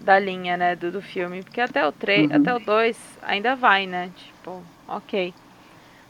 da 0.00 0.18
linha, 0.18 0.56
né, 0.56 0.74
do, 0.74 0.90
do 0.90 1.02
filme, 1.02 1.42
porque 1.42 1.60
até 1.60 1.86
o 1.86 1.92
3, 1.92 2.30
uhum. 2.30 2.36
até 2.36 2.54
o 2.54 2.58
2 2.58 2.96
ainda 3.20 3.54
vai, 3.54 3.86
né? 3.86 4.10
Tipo, 4.16 4.62
OK. 4.86 5.34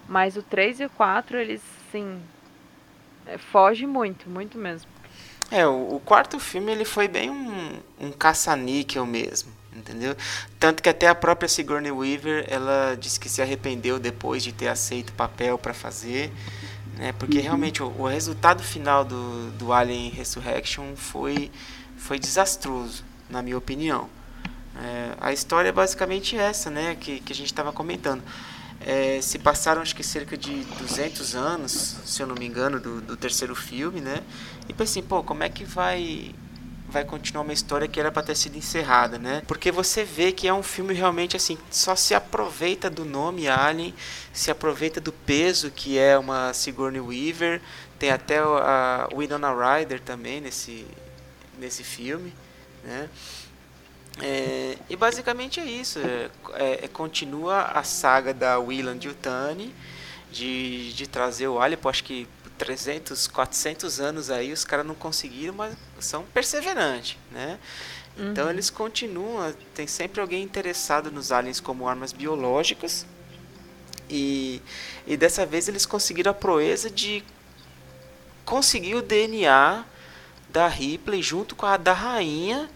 Mas 0.07 0.37
o 0.37 0.43
3 0.43 0.81
e 0.81 0.85
o 0.85 0.91
4, 0.91 1.37
eles 1.37 1.61
sim 1.91 2.21
é, 3.27 3.37
foge 3.39 3.87
muito, 3.87 4.31
muito 4.31 4.57
mesmo. 4.57 4.89
É, 5.51 5.67
o, 5.67 5.97
o, 5.97 6.01
quarto 6.01 6.39
filme 6.39 6.71
ele 6.71 6.85
foi 6.85 7.09
bem 7.09 7.29
um, 7.29 7.81
um 7.99 8.13
caça-níquel 8.13 9.05
mesmo, 9.05 9.51
entendeu? 9.75 10.15
Tanto 10.61 10.81
que 10.81 10.89
até 10.89 11.09
a 11.09 11.15
própria 11.15 11.49
Sigourney 11.49 11.91
Weaver, 11.91 12.47
ela 12.49 12.95
disse 12.95 13.19
que 13.19 13.29
se 13.29 13.43
arrependeu 13.43 13.99
depois 13.99 14.45
de 14.45 14.53
ter 14.53 14.69
aceito 14.69 15.11
o 15.11 15.15
papel 15.15 15.59
para 15.59 15.75
fazer 15.75 16.31
né? 16.99 17.13
Porque 17.13 17.39
realmente 17.39 17.83
o, 17.83 17.87
o, 17.87 18.07
resultado 18.07 18.63
final 18.63 19.05
do, 19.05 19.51
do 19.53 19.73
Alien 19.73 20.11
Resurrection 20.11 20.97
foi, 20.97 21.51
foi 21.97 22.19
desastroso, 22.19 23.05
na 23.31 23.41
minha 23.41 23.57
opinião. 23.57 24.11
É, 24.77 25.15
a 25.21 25.33
história 25.33 25.69
é 25.69 25.73
basicamente 25.73 26.37
essa, 26.37 26.71
né? 26.71 26.97
Que, 26.97 27.21
que 27.21 27.33
a 27.33 27.37
gente 27.37 27.47
estava 27.47 27.73
comentando. 27.73 28.23
É, 28.81 29.21
se 29.21 29.39
passaram 29.39 29.83
acho 29.83 29.95
que 29.95 30.05
cerca 30.05 30.37
de 30.37 30.65
200 30.79 31.35
anos, 31.35 31.97
se 32.05 32.23
eu 32.23 32.27
não 32.27 32.35
me 32.35 32.47
engano, 32.47 32.79
do, 32.79 33.01
do 33.01 33.17
terceiro 33.17 33.55
filme, 33.55 34.01
né? 34.01 34.23
E 34.69 34.73
pensei, 34.73 35.03
pô, 35.03 35.23
como 35.23 35.43
é 35.43 35.49
que 35.49 35.65
vai 35.65 36.35
vai 36.89 37.05
continuar 37.05 37.43
uma 37.43 37.53
história 37.53 37.87
que 37.87 38.01
era 38.01 38.11
para 38.11 38.23
ter 38.23 38.35
sido 38.35 38.57
encerrada, 38.57 39.19
né? 39.19 39.43
Porque 39.47 39.71
você 39.71 40.05
vê 40.05 40.33
que 40.33 40.49
é 40.49 40.55
um 40.55 40.63
filme 40.63 40.95
realmente 40.95 41.37
assim, 41.37 41.59
só 41.71 41.95
se 41.95 42.15
aproveita 42.15 42.89
do 42.89 43.05
nome 43.05 43.47
Alien, 43.47 43.95
se 44.33 44.51
aproveita 44.51 45.01
do 45.01 45.13
peso 45.13 45.71
que 45.71 45.99
é 45.99 46.17
uma 46.19 46.53
Sigourney 46.55 47.01
Weaver, 47.01 47.61
tem 47.99 48.11
até 48.11 48.39
a 48.39 49.09
Winona 49.15 49.53
Ryder 49.53 50.01
também 50.01 50.41
nesse 50.41 50.87
nesse 51.59 51.83
filme, 51.83 52.33
né? 52.85 53.09
É, 54.21 54.77
e 54.89 54.97
basicamente 54.97 55.61
é 55.61 55.65
isso, 55.65 55.99
é, 55.99 56.31
é, 56.55 56.85
é 56.85 56.89
continua 56.89 57.63
a 57.63 57.85
saga 57.85 58.35
da 58.35 58.59
Weyland 58.59 59.07
Yutani 59.07 59.73
de, 60.31 60.93
de 60.93 61.07
trazer 61.07 61.47
o 61.49 61.61
Alien, 61.61 61.79
acho 61.85 62.03
que 62.03 62.27
300, 62.59 63.29
400 63.29 64.01
anos 64.01 64.31
aí 64.31 64.53
os 64.53 64.65
caras 64.65 64.85
não 64.85 64.95
conseguiram, 64.95 65.55
mas 65.55 65.77
são 66.01 66.25
perseverantes, 66.25 67.17
né? 67.31 67.59
Então 68.19 68.47
uhum. 68.47 68.51
eles 68.51 68.69
continuam, 68.69 69.55
tem 69.75 69.87
sempre 69.87 70.21
alguém 70.21 70.43
interessado 70.43 71.11
nos 71.11 71.31
aliens 71.31 71.61
como 71.61 71.87
armas 71.87 72.13
biológicas. 72.13 73.07
E, 74.11 74.61
e 75.07 75.17
dessa 75.17 75.47
vez 75.47 75.69
eles 75.69 75.87
conseguiram 75.87 76.33
a 76.33 76.35
proeza 76.35 76.91
de 76.91 77.23
conseguir 78.45 78.97
o 78.97 79.03
DNA 79.03 79.85
da 80.49 80.67
Ripley 80.67 81.23
junto 81.23 81.55
com 81.55 81.67
a 81.67 81.77
da 81.77 81.93
rainha 81.93 82.69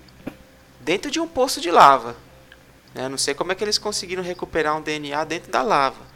dentro 0.78 1.11
de 1.11 1.18
um 1.18 1.26
poço 1.26 1.61
de 1.61 1.70
lava. 1.70 2.16
Eu 2.95 3.09
não 3.09 3.18
sei 3.18 3.35
como 3.35 3.51
é 3.51 3.55
que 3.55 3.64
eles 3.64 3.78
conseguiram 3.78 4.22
recuperar 4.22 4.76
um 4.76 4.83
DNA 4.83 5.24
dentro 5.24 5.51
da 5.51 5.62
lava. 5.62 6.11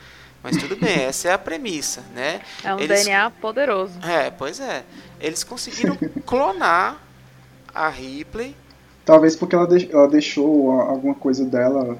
Mas 0.46 0.58
tudo 0.58 0.76
bem, 0.76 1.02
essa 1.02 1.26
é 1.28 1.32
a 1.32 1.38
premissa, 1.38 2.04
né? 2.14 2.40
É 2.62 2.72
um 2.72 2.78
Eles... 2.78 3.02
DNA 3.02 3.30
poderoso. 3.30 3.98
É, 4.00 4.30
pois 4.30 4.60
é. 4.60 4.84
Eles 5.20 5.42
conseguiram 5.42 5.98
clonar 6.24 7.02
a 7.74 7.88
Ripley. 7.88 8.54
Talvez 9.04 9.34
porque 9.34 9.56
ela, 9.56 9.66
de... 9.66 9.90
ela 9.90 10.06
deixou 10.06 10.70
alguma 10.70 11.16
coisa 11.16 11.44
dela 11.44 11.98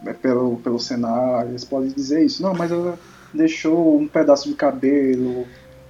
né, 0.00 0.12
pelo, 0.12 0.58
pelo 0.58 0.78
cenário. 0.78 1.50
Eles 1.50 1.64
podem 1.64 1.90
dizer 1.90 2.24
isso. 2.24 2.40
Não, 2.40 2.54
mas 2.54 2.70
ela 2.70 2.96
deixou 3.34 3.98
um 3.98 4.06
pedaço 4.06 4.48
de 4.48 4.54
cabelo, 4.54 5.44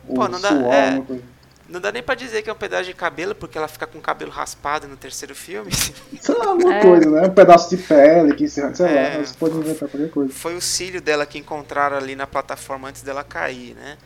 Pô, 0.07 0.23
ou 0.23 0.33
suor, 0.33 0.73
é... 0.73 1.05
Não 1.69 1.81
dá 1.81 1.93
nem 1.93 2.03
pra 2.03 2.15
dizer 2.15 2.41
que 2.41 2.49
é 2.49 2.53
um 2.53 2.57
pedaço 2.57 2.85
de 2.85 2.95
cabelo, 2.95 3.35
porque 3.35 3.59
ela 3.59 3.69
fica 3.69 3.87
com 3.87 3.99
o 3.99 4.01
cabelo 4.01 4.31
raspado 4.31 4.89
no 4.89 4.97
terceiro 4.97 5.35
filme. 5.35 5.71
Sei 6.19 6.35
lá, 6.35 6.47
alguma 6.47 6.75
é. 6.75 6.81
coisa, 6.81 7.11
né? 7.11 7.27
Um 7.27 7.35
pedaço 7.35 7.69
de 7.69 7.83
pele, 7.83 8.35
que 8.35 8.49
sei 8.49 8.65
é, 8.65 8.67
lá, 9.19 9.25
você 9.25 9.35
pode 9.39 9.57
inventar 9.57 9.89
qualquer 9.89 10.11
coisa. 10.11 10.33
Foi 10.33 10.57
o 10.57 10.63
cílio 10.63 11.03
dela 11.03 11.27
que 11.27 11.39
encontraram 11.39 11.99
ali 11.99 12.17
na 12.17 12.27
plataforma 12.27 12.89
antes 12.89 13.03
dela 13.03 13.23
cair, 13.23 13.75
né? 13.75 13.99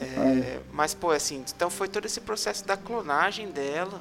É, 0.00 0.60
mas, 0.72 0.94
pô, 0.94 1.10
assim, 1.10 1.44
então 1.54 1.68
foi 1.68 1.88
todo 1.88 2.06
esse 2.06 2.20
processo 2.20 2.64
da 2.64 2.76
clonagem 2.76 3.50
dela 3.50 4.00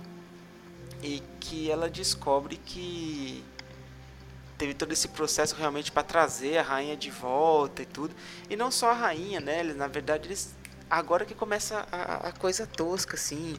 e 1.04 1.22
que 1.40 1.70
ela 1.70 1.90
descobre 1.90 2.56
que 2.56 3.44
teve 4.58 4.74
todo 4.74 4.92
esse 4.92 5.08
processo 5.08 5.56
realmente 5.56 5.92
para 5.92 6.04
trazer 6.04 6.58
a 6.58 6.62
rainha 6.62 6.96
de 6.96 7.10
volta 7.10 7.82
e 7.82 7.86
tudo. 7.86 8.14
E 8.50 8.56
não 8.56 8.70
só 8.70 8.92
a 8.92 8.94
rainha, 8.94 9.40
né? 9.40 9.60
Eles, 9.62 9.76
na 9.76 9.88
verdade, 9.88 10.28
eles 10.28 10.54
agora 10.90 11.26
que 11.26 11.34
começa 11.34 11.86
a, 11.92 12.30
a, 12.30 12.32
coisa 12.32 12.66
tosca, 12.66 13.16
assim. 13.16 13.58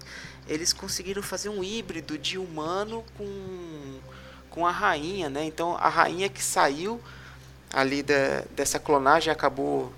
Eles 0.49 0.72
conseguiram 0.72 1.22
fazer 1.22 1.49
um 1.49 1.62
híbrido 1.62 2.18
de 2.18 2.39
humano 2.39 3.05
com, 3.16 3.99
com 4.51 4.66
a 4.66 4.70
rainha, 4.70 5.28
né? 5.31 5.45
Então 5.45 5.76
a 5.76 5.89
rainha 5.89 6.28
que 6.28 6.43
saiu 6.43 7.01
ali 7.72 8.03
da, 8.03 8.45
dessa 8.55 8.78
clonagem 8.78 9.33
acabou 9.33 9.93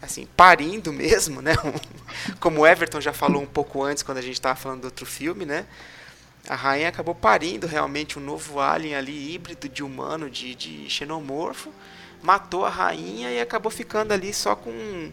assim, 0.00 0.26
parindo 0.36 0.92
mesmo, 0.92 1.42
né? 1.42 1.52
Como 2.40 2.60
o 2.60 2.66
Everton 2.66 3.00
já 3.00 3.12
falou 3.12 3.42
um 3.42 3.46
pouco 3.46 3.82
antes, 3.82 4.02
quando 4.02 4.18
a 4.18 4.22
gente 4.22 4.34
estava 4.34 4.56
falando 4.56 4.82
do 4.82 4.84
outro 4.86 5.04
filme, 5.04 5.44
né? 5.44 5.66
A 6.48 6.54
rainha 6.54 6.88
acabou 6.88 7.14
parindo 7.14 7.66
realmente 7.66 8.18
um 8.18 8.22
novo 8.22 8.60
alien 8.60 8.94
ali, 8.94 9.34
híbrido 9.34 9.68
de 9.68 9.82
humano, 9.82 10.30
de, 10.30 10.54
de 10.54 10.88
xenomorfo. 10.88 11.70
Matou 12.22 12.64
a 12.64 12.70
rainha 12.70 13.30
e 13.30 13.40
acabou 13.40 13.70
ficando 13.70 14.12
ali 14.12 14.32
só 14.32 14.56
com, 14.56 15.12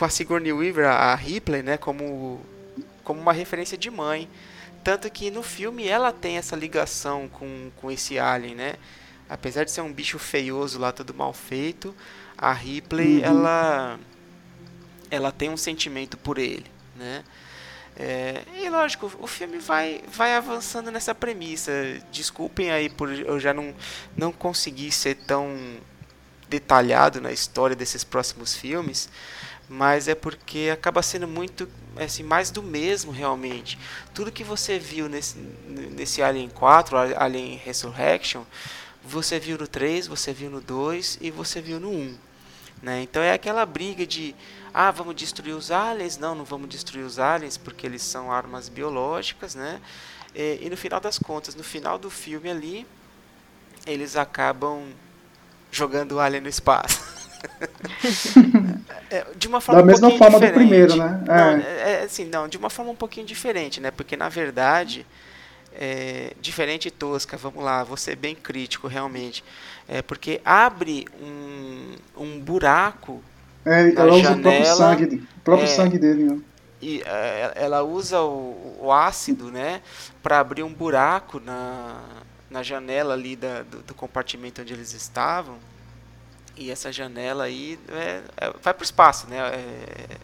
com 0.00 0.06
a 0.06 0.08
Sigourney 0.08 0.50
Weaver, 0.50 0.86
a 0.86 1.14
Ripley, 1.14 1.62
né? 1.62 1.76
Como, 1.76 2.40
como 3.04 3.20
uma 3.20 3.34
referência 3.34 3.76
de 3.76 3.90
mãe. 3.90 4.30
Tanto 4.82 5.10
que 5.10 5.30
no 5.30 5.42
filme 5.42 5.86
ela 5.86 6.10
tem 6.10 6.38
essa 6.38 6.56
ligação 6.56 7.28
com, 7.28 7.70
com 7.76 7.90
esse 7.90 8.18
alien, 8.18 8.54
né? 8.54 8.74
Apesar 9.28 9.62
de 9.62 9.70
ser 9.70 9.82
um 9.82 9.92
bicho 9.92 10.18
feioso 10.18 10.78
lá, 10.78 10.90
todo 10.90 11.12
mal 11.12 11.34
feito, 11.34 11.94
a 12.36 12.50
Ripley, 12.50 13.18
uhum. 13.18 13.24
ela, 13.24 14.00
ela 15.10 15.30
tem 15.30 15.50
um 15.50 15.56
sentimento 15.58 16.16
por 16.16 16.38
ele, 16.38 16.66
né? 16.96 17.22
É, 17.94 18.42
e 18.56 18.70
lógico, 18.70 19.12
o 19.20 19.26
filme 19.26 19.58
vai, 19.58 20.00
vai 20.10 20.34
avançando 20.34 20.90
nessa 20.90 21.14
premissa. 21.14 21.72
Desculpem 22.10 22.70
aí 22.70 22.88
por 22.88 23.12
eu 23.12 23.38
já 23.38 23.52
não, 23.52 23.74
não 24.16 24.32
conseguir 24.32 24.92
ser 24.92 25.16
tão 25.16 25.78
detalhado 26.48 27.20
na 27.20 27.30
história 27.30 27.76
desses 27.76 28.02
próximos 28.02 28.56
filmes, 28.56 29.08
mas 29.72 30.08
é 30.08 30.16
porque 30.16 30.68
acaba 30.72 31.00
sendo 31.00 31.28
muito 31.28 31.68
assim, 31.96 32.24
mais 32.24 32.50
do 32.50 32.60
mesmo 32.60 33.12
realmente. 33.12 33.78
Tudo 34.12 34.32
que 34.32 34.42
você 34.42 34.80
viu 34.80 35.08
nesse, 35.08 35.38
nesse 35.38 36.20
Alien 36.20 36.48
4, 36.48 36.96
Alien 37.16 37.54
Resurrection, 37.54 38.42
você 39.04 39.38
viu 39.38 39.56
no 39.56 39.68
3, 39.68 40.08
você 40.08 40.32
viu 40.32 40.50
no 40.50 40.60
2 40.60 41.18
e 41.20 41.30
você 41.30 41.60
viu 41.60 41.78
no 41.78 41.88
1. 41.88 42.18
Né? 42.82 43.02
Então 43.02 43.22
é 43.22 43.32
aquela 43.32 43.64
briga 43.64 44.04
de 44.04 44.34
ah, 44.74 44.90
vamos 44.90 45.14
destruir 45.14 45.54
os 45.54 45.70
aliens? 45.70 46.18
Não, 46.18 46.34
não 46.34 46.44
vamos 46.44 46.68
destruir 46.68 47.04
os 47.04 47.20
aliens 47.20 47.56
porque 47.56 47.86
eles 47.86 48.02
são 48.02 48.32
armas 48.32 48.68
biológicas, 48.68 49.54
né? 49.54 49.80
E, 50.34 50.58
e 50.62 50.70
no 50.70 50.76
final 50.76 50.98
das 50.98 51.16
contas, 51.16 51.54
no 51.54 51.62
final 51.62 51.96
do 51.96 52.10
filme 52.10 52.50
ali, 52.50 52.86
eles 53.86 54.16
acabam 54.16 54.88
jogando 55.70 56.12
o 56.12 56.20
alien 56.20 56.42
no 56.42 56.48
espaço. 56.48 57.00
É, 59.10 59.26
de 59.36 59.48
uma 59.48 59.60
forma 59.60 59.82
da 59.82 59.86
mesma 59.86 60.08
um 60.08 60.16
forma 60.16 60.38
diferente. 60.38 60.52
do 60.52 60.54
primeiro, 60.54 60.96
né? 60.96 61.24
É. 61.26 61.28
Não, 61.28 61.34
é, 61.34 61.92
é, 61.92 62.02
assim, 62.04 62.24
não, 62.26 62.46
de 62.46 62.56
uma 62.56 62.70
forma 62.70 62.92
um 62.92 62.96
pouquinho 62.96 63.26
diferente, 63.26 63.80
né? 63.80 63.90
Porque 63.90 64.16
na 64.16 64.28
verdade, 64.28 65.04
é, 65.74 66.32
diferente 66.40 66.86
e 66.86 66.90
tosca, 66.92 67.36
vamos 67.36 67.64
lá, 67.64 67.82
vou 67.82 67.96
ser 67.96 68.14
bem 68.14 68.36
crítico 68.36 68.86
realmente, 68.86 69.42
é 69.88 70.00
porque 70.00 70.40
abre 70.44 71.06
um, 71.20 71.96
um 72.16 72.38
buraco 72.38 73.22
é, 73.64 73.92
ela 73.94 74.14
usa 74.14 74.32
o 74.32 74.40
próprio 74.40 74.76
sangue, 74.76 75.04
o 75.16 75.40
próprio 75.40 75.64
é, 75.64 75.68
sangue 75.68 75.98
dele, 75.98 76.24
né? 76.24 76.40
E 76.80 77.02
é, 77.04 77.52
ela 77.56 77.82
usa 77.82 78.20
o, 78.22 78.78
o 78.80 78.92
ácido, 78.92 79.50
né, 79.50 79.82
para 80.22 80.38
abrir 80.38 80.62
um 80.62 80.72
buraco 80.72 81.38
na, 81.40 82.00
na 82.48 82.62
janela 82.62 83.12
ali 83.12 83.36
da, 83.36 83.62
do, 83.62 83.82
do 83.82 83.94
compartimento 83.94 84.62
onde 84.62 84.72
eles 84.72 84.94
estavam 84.94 85.58
e 86.60 86.70
essa 86.70 86.92
janela 86.92 87.44
aí 87.44 87.78
é, 87.88 88.22
é, 88.36 88.50
vai 88.62 88.74
para 88.74 88.82
o 88.82 88.84
espaço, 88.84 89.26
né? 89.26 89.38
É, 89.38 90.16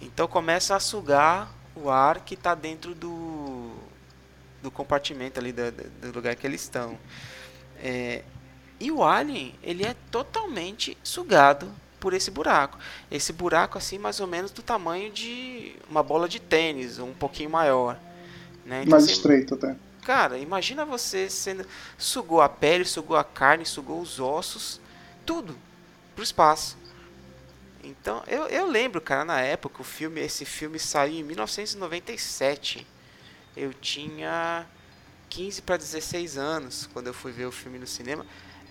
então 0.00 0.28
começa 0.28 0.76
a 0.76 0.80
sugar 0.80 1.52
o 1.74 1.90
ar 1.90 2.20
que 2.20 2.34
está 2.34 2.54
dentro 2.54 2.94
do, 2.94 3.72
do 4.62 4.70
compartimento 4.70 5.40
ali 5.40 5.52
do, 5.52 5.72
do 5.72 6.12
lugar 6.14 6.36
que 6.36 6.46
eles 6.46 6.62
estão. 6.62 6.96
É, 7.82 8.22
e 8.78 8.92
o 8.92 9.02
alien 9.02 9.56
ele 9.60 9.84
é 9.84 9.96
totalmente 10.08 10.96
sugado 11.02 11.68
por 11.98 12.14
esse 12.14 12.30
buraco. 12.30 12.78
Esse 13.10 13.32
buraco 13.32 13.76
assim 13.76 13.98
mais 13.98 14.20
ou 14.20 14.26
menos 14.28 14.52
do 14.52 14.62
tamanho 14.62 15.10
de 15.10 15.74
uma 15.90 16.02
bola 16.02 16.28
de 16.28 16.38
tênis, 16.38 17.00
um 17.00 17.12
pouquinho 17.12 17.50
maior. 17.50 17.98
Né? 18.64 18.82
Então, 18.82 18.92
mais 18.92 19.02
assim, 19.02 19.14
estreito 19.14 19.54
até. 19.54 19.74
Cara, 20.02 20.38
imagina 20.38 20.84
você 20.84 21.28
sendo 21.28 21.66
sugou 21.98 22.40
a 22.40 22.48
pele, 22.48 22.84
sugou 22.84 23.16
a 23.16 23.24
carne, 23.24 23.66
sugou 23.66 24.00
os 24.00 24.20
ossos 24.20 24.80
tudo 25.28 25.54
pro 26.14 26.24
espaço. 26.24 26.78
Então, 27.84 28.24
eu, 28.26 28.46
eu 28.46 28.66
lembro, 28.66 28.98
cara, 28.98 29.26
na 29.26 29.40
época, 29.42 29.82
o 29.82 29.84
filme, 29.84 30.22
esse 30.22 30.46
filme 30.46 30.78
saiu 30.78 31.20
em 31.20 31.22
1997. 31.22 32.86
Eu 33.54 33.74
tinha 33.74 34.64
15 35.28 35.60
para 35.62 35.76
16 35.76 36.38
anos 36.38 36.88
quando 36.94 37.08
eu 37.08 37.14
fui 37.14 37.30
ver 37.30 37.44
o 37.44 37.52
filme 37.52 37.78
no 37.78 37.86
cinema. 37.86 38.24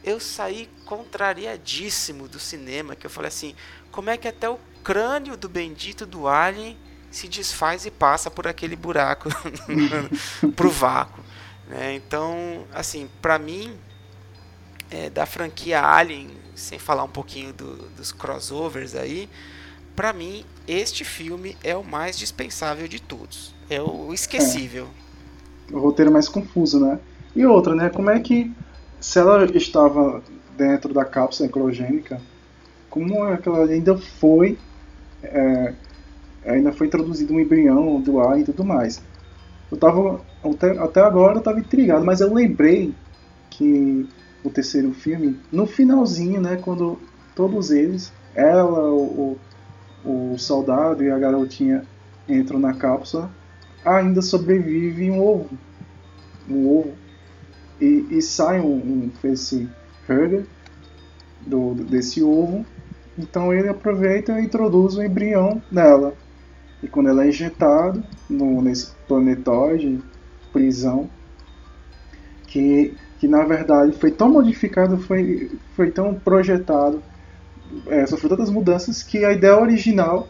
Eu 0.04 0.20
saí 0.20 0.68
contrariadíssimo 0.86 2.28
do 2.28 2.40
cinema, 2.40 2.96
que 2.96 3.06
eu 3.06 3.10
falei 3.10 3.28
assim, 3.28 3.56
como 3.92 4.10
é 4.10 4.18
que 4.18 4.28
até 4.28 4.50
o 4.50 4.60
crânio 4.84 5.38
do 5.38 5.48
bendito 5.48 6.08
do 6.08 6.28
alien 6.28 6.76
se 7.12 7.28
desfaz 7.28 7.86
e 7.86 7.92
passa 7.92 8.32
por 8.32 8.48
aquele 8.48 8.76
buraco 8.76 9.30
pro 10.56 10.72
vácuo, 10.72 11.24
né? 11.68 11.94
Então, 11.94 12.68
assim, 12.74 13.10
para 13.22 13.38
mim 13.38 13.80
é, 14.90 15.10
da 15.10 15.26
franquia 15.26 15.84
Alien 15.84 16.30
sem 16.58 16.80
falar 16.80 17.04
um 17.04 17.10
pouquinho 17.10 17.54
do, 17.54 17.76
dos 17.90 18.12
crossovers 18.12 18.96
aí, 18.96 19.30
para 19.96 20.12
mim 20.12 20.44
este 20.68 21.06
filme 21.06 21.56
é 21.64 21.76
o 21.76 21.84
mais 21.84 22.18
dispensável 22.18 22.88
de 22.88 23.02
todos. 23.02 23.56
É 23.70 23.82
o 23.82 24.14
esquecível. 24.14 24.88
É. 25.72 25.76
O 25.76 25.80
roteiro 25.80 26.12
mais 26.12 26.28
confuso, 26.28 26.80
né? 26.80 27.00
E 27.36 27.46
outra, 27.46 27.76
né? 27.76 27.90
Como 27.90 28.10
é 28.10 28.20
que 28.20 28.52
se 29.00 29.20
ela 29.20 29.46
estava 29.46 30.24
dentro 30.58 30.94
da 30.94 31.06
cápsula 31.06 31.48
encrogênica, 31.48 32.20
como 32.90 33.26
é 33.28 33.38
que 33.38 33.48
ela 33.48 33.66
ainda 33.66 33.98
foi 33.98 34.58
é, 35.22 35.74
ainda 36.46 36.72
foi 36.72 36.88
introduzido 36.88 37.34
um 37.34 37.40
embrião 37.40 38.00
do 38.02 38.20
ar 38.20 38.40
e 38.40 38.44
tudo 38.44 38.64
mais. 38.64 39.02
Eu 39.72 39.78
tava 39.78 40.22
até, 40.44 40.78
até 40.78 41.02
agora 41.02 41.36
eu 41.36 41.40
estava 41.40 41.60
intrigado, 41.60 42.06
mas 42.06 42.22
eu 42.22 42.34
lembrei 42.34 42.94
que 43.50 44.08
o 44.48 44.50
terceiro 44.50 44.94
filme, 44.94 45.40
no 45.52 45.66
finalzinho, 45.66 46.40
né, 46.40 46.56
quando 46.56 46.98
todos 47.36 47.70
eles, 47.70 48.14
ela, 48.34 48.92
o, 48.92 49.38
o, 50.06 50.38
soldado 50.38 51.04
e 51.04 51.12
a 51.12 51.20
garotinha 51.20 51.84
entram 52.28 52.60
na 52.60 52.74
cápsula, 52.74 53.30
ainda 53.84 54.22
sobrevive 54.22 55.12
um 55.12 55.22
ovo. 55.22 55.50
Um 56.50 56.68
ovo. 56.80 56.94
E, 57.80 58.08
e 58.10 58.22
sai 58.22 58.60
um, 58.60 58.76
um 58.76 59.12
facehugger 59.22 60.46
do, 61.46 61.74
desse 61.74 62.24
ovo. 62.24 62.66
Então 63.18 63.54
ele 63.54 63.68
aproveita 63.68 64.40
e 64.40 64.46
introduz 64.46 64.96
o 64.96 65.04
embrião 65.04 65.62
nela. 65.72 66.14
E 66.82 66.88
quando 66.88 67.10
ela 67.10 67.26
é 67.26 67.30
injetada 67.30 68.02
no, 68.30 68.62
nesse 68.62 68.94
planetoide, 69.08 70.00
prisão, 70.54 71.10
que 72.46 72.96
que 73.20 73.28
na 73.28 73.44
verdade 73.44 73.92
foi 73.94 74.12
tão 74.12 74.30
modificado, 74.30 74.98
foi, 74.98 75.52
foi 75.76 75.92
tão 75.92 76.14
projetado, 76.14 77.02
é, 77.88 78.06
sofreu 78.06 78.30
tantas 78.30 78.50
mudanças 78.50 79.04
que 79.04 79.26
a 79.26 79.32
ideia 79.32 79.60
original 79.60 80.28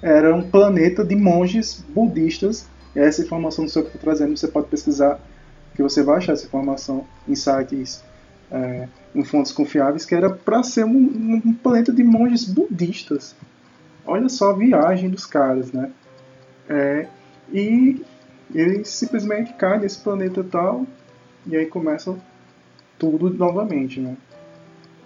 era 0.00 0.34
um 0.34 0.48
planeta 0.48 1.04
de 1.04 1.16
monges 1.16 1.84
budistas. 1.88 2.68
Essa 2.94 3.22
informação 3.22 3.66
que 3.66 3.76
eu 3.76 3.82
estou 3.82 4.00
trazendo, 4.00 4.36
você 4.36 4.48
pode 4.48 4.68
pesquisar, 4.68 5.20
que 5.74 5.82
você 5.82 6.02
vai 6.02 6.18
achar 6.18 6.32
essa 6.32 6.46
informação 6.46 7.06
em 7.28 7.34
sites, 7.34 8.02
é, 8.50 8.88
em 9.14 9.24
fontes 9.24 9.52
confiáveis, 9.52 10.04
que 10.06 10.14
era 10.14 10.30
para 10.30 10.62
ser 10.62 10.84
um, 10.84 11.42
um, 11.44 11.52
planeta 11.52 11.92
de 11.92 12.02
monges 12.02 12.44
budistas. 12.44 13.34
Olha 14.06 14.28
só 14.28 14.50
a 14.50 14.56
viagem 14.56 15.10
dos 15.10 15.26
caras, 15.26 15.72
né? 15.72 15.90
É, 16.68 17.08
e 17.52 18.02
ele 18.54 18.84
simplesmente 18.84 19.52
cai 19.54 19.78
nesse 19.78 19.98
planeta 19.98 20.42
tal 20.44 20.86
e 21.46 21.56
aí 21.56 21.66
começa 21.66 22.16
tudo 22.98 23.30
novamente, 23.30 24.00
né? 24.00 24.16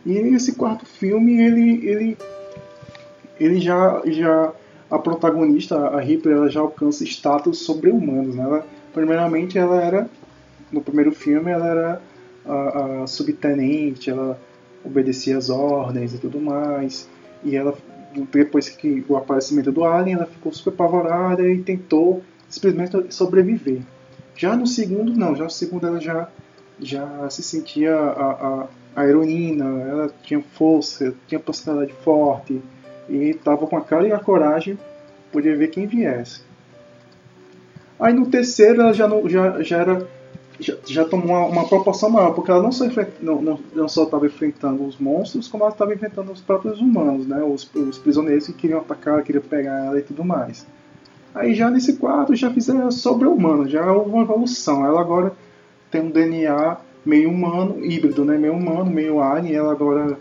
E 0.05 0.13
esse 0.13 0.55
quarto 0.55 0.87
filme, 0.87 1.41
ele, 1.41 1.87
ele, 1.87 2.19
ele 3.39 3.61
já, 3.61 4.01
já 4.07 4.53
a 4.91 4.99
protagonista, 4.99 5.77
a 5.77 6.01
Ripley, 6.01 6.35
ela 6.35 6.49
já 6.49 6.61
alcança 6.61 7.05
status 7.05 7.59
sobre-humanos, 7.59 8.35
né? 8.35 8.43
Ela, 8.43 8.67
primeiramente, 8.93 9.59
ela 9.59 9.81
era 9.83 10.09
no 10.73 10.81
primeiro 10.81 11.13
filme, 11.13 11.51
ela 11.51 11.67
era 11.67 12.03
a, 12.47 13.03
a 13.03 13.07
subtenente, 13.07 14.11
ela 14.11 14.41
obedecia 14.85 15.37
às 15.37 15.51
ordens 15.51 16.15
e 16.15 16.19
tudo 16.19 16.41
mais. 16.41 17.09
E 17.45 17.55
ela, 17.57 17.77
depois 18.33 18.69
que 18.69 19.05
o 19.09 19.17
aparecimento 19.17 19.71
do 19.71 19.85
Alien, 19.85 20.17
ela 20.17 20.27
ficou 20.27 20.53
super 20.53 20.73
apavorada 20.73 21.47
e 21.47 21.63
tentou 21.63 22.23
simplesmente 22.49 23.13
sobreviver. 23.13 23.83
Já 24.41 24.57
no 24.57 24.67
segundo, 24.67 25.13
não. 25.13 25.37
Já 25.37 25.45
no 25.45 25.51
segundo 25.51 25.87
ela 25.87 26.01
já, 26.01 26.27
já 26.81 27.29
se 27.29 27.43
sentia 27.43 27.95
a, 27.95 28.31
a, 28.31 28.67
a 28.97 29.07
heroína, 29.07 29.67
ela 29.83 30.11
tinha 30.23 30.43
força, 30.55 31.13
tinha 31.29 31.39
personalidade 31.39 31.93
forte 32.03 32.59
e 33.07 33.17
estava 33.17 33.67
com 33.67 33.77
a 33.77 33.83
cara 33.83 34.09
e 34.09 34.13
a 34.13 34.19
coragem, 34.19 34.79
podia 35.31 35.55
ver 35.55 35.69
quem 35.69 35.87
viesse. 35.87 36.41
Aí 37.99 38.15
no 38.15 38.31
terceiro 38.31 38.81
ela 38.81 38.95
já, 38.95 39.07
já, 39.29 39.63
já 39.63 39.77
era 39.77 40.09
já, 40.59 40.75
já 40.87 41.05
tomou 41.05 41.37
uma, 41.37 41.45
uma 41.45 41.69
proporção 41.69 42.09
maior, 42.09 42.33
porque 42.33 42.51
ela 42.51 42.63
não 42.63 42.73
só, 42.73 42.87
não, 43.21 43.43
não, 43.43 43.61
não 43.75 43.89
só 43.91 44.05
estava 44.05 44.25
enfrentando 44.25 44.87
os 44.87 44.97
monstros, 44.97 45.49
como 45.49 45.65
ela 45.65 45.73
estava 45.73 45.93
enfrentando 45.93 46.33
os 46.33 46.41
próprios 46.41 46.81
humanos, 46.81 47.27
né? 47.27 47.43
Os, 47.43 47.71
os 47.75 47.99
prisioneiros 47.99 48.47
que 48.47 48.55
queriam 48.55 48.81
atacar, 48.81 49.23
queriam 49.23 49.43
pegar 49.43 49.85
ela 49.85 49.99
e 49.99 50.03
tudo 50.03 50.25
mais. 50.25 50.67
Aí 51.35 51.55
já 51.55 51.71
nesse 51.71 51.97
quadro 51.97 52.35
já 52.35 52.51
fizeram 52.51 52.91
sobre-humano, 52.91 53.69
já 53.69 53.91
houve 53.93 54.11
uma 54.11 54.23
evolução. 54.23 54.85
Ela 54.85 55.01
agora 55.01 55.33
tem 55.91 56.01
um 56.01 56.11
DNA 56.11 56.77
meio 57.05 57.31
humano, 57.31 57.85
híbrido, 57.85 58.25
né? 58.25 58.37
Meio 58.37 58.55
humano, 58.55 58.91
meio 58.91 59.21
alien, 59.21 59.55
ela 59.55 59.73
agora 59.73 60.19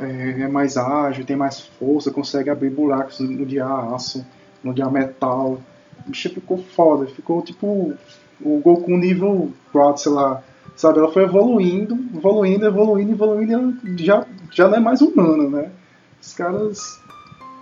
é, 0.00 0.42
é 0.42 0.48
mais 0.48 0.76
ágil, 0.76 1.24
tem 1.24 1.36
mais 1.36 1.60
força, 1.60 2.10
consegue 2.10 2.50
abrir 2.50 2.70
buracos 2.70 3.20
no 3.20 3.46
de 3.46 3.60
aço, 3.60 4.24
no 4.62 4.74
de 4.74 4.84
metal. 4.90 5.60
O 6.06 6.10
bicho 6.10 6.28
ficou 6.30 6.58
foda, 6.58 7.06
ficou 7.06 7.42
tipo 7.42 7.94
o 8.40 8.60
Goku 8.60 8.96
nível 8.96 9.52
4, 9.72 10.02
sei 10.02 10.12
lá. 10.12 10.42
Sabe, 10.76 10.98
ela 10.98 11.10
foi 11.10 11.24
evoluindo, 11.24 11.98
evoluindo, 12.14 12.66
evoluindo, 12.66 13.12
evoluindo, 13.12 13.50
e 13.50 13.54
ela 13.54 13.74
já, 13.96 14.26
já 14.52 14.68
não 14.68 14.76
é 14.76 14.80
mais 14.80 15.00
humana, 15.00 15.48
né? 15.48 15.70
Os 16.20 16.32
caras 16.34 17.00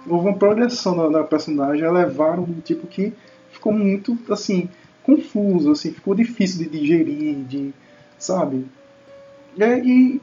houve 0.09 0.29
uma 0.29 0.37
progressão 0.37 1.11
na 1.11 1.25
personagem, 1.25 1.85
elevaram 1.85 2.43
um 2.43 2.61
tipo 2.61 2.87
que 2.87 3.13
ficou 3.51 3.73
muito, 3.73 4.17
assim, 4.31 4.69
confuso, 5.03 5.71
assim, 5.71 5.93
ficou 5.93 6.15
difícil 6.15 6.65
de 6.65 6.79
digerir, 6.79 7.37
de, 7.45 7.75
sabe? 8.19 8.67
E, 9.57 9.63
e 9.65 10.21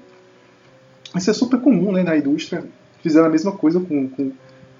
isso 1.15 1.29
é 1.29 1.33
super 1.33 1.59
comum, 1.59 1.91
né, 1.91 2.03
na 2.03 2.17
indústria. 2.17 2.63
Fizeram 3.01 3.27
a 3.27 3.29
mesma 3.29 3.51
coisa 3.51 3.79
com, 3.79 4.09
com, 4.09 4.31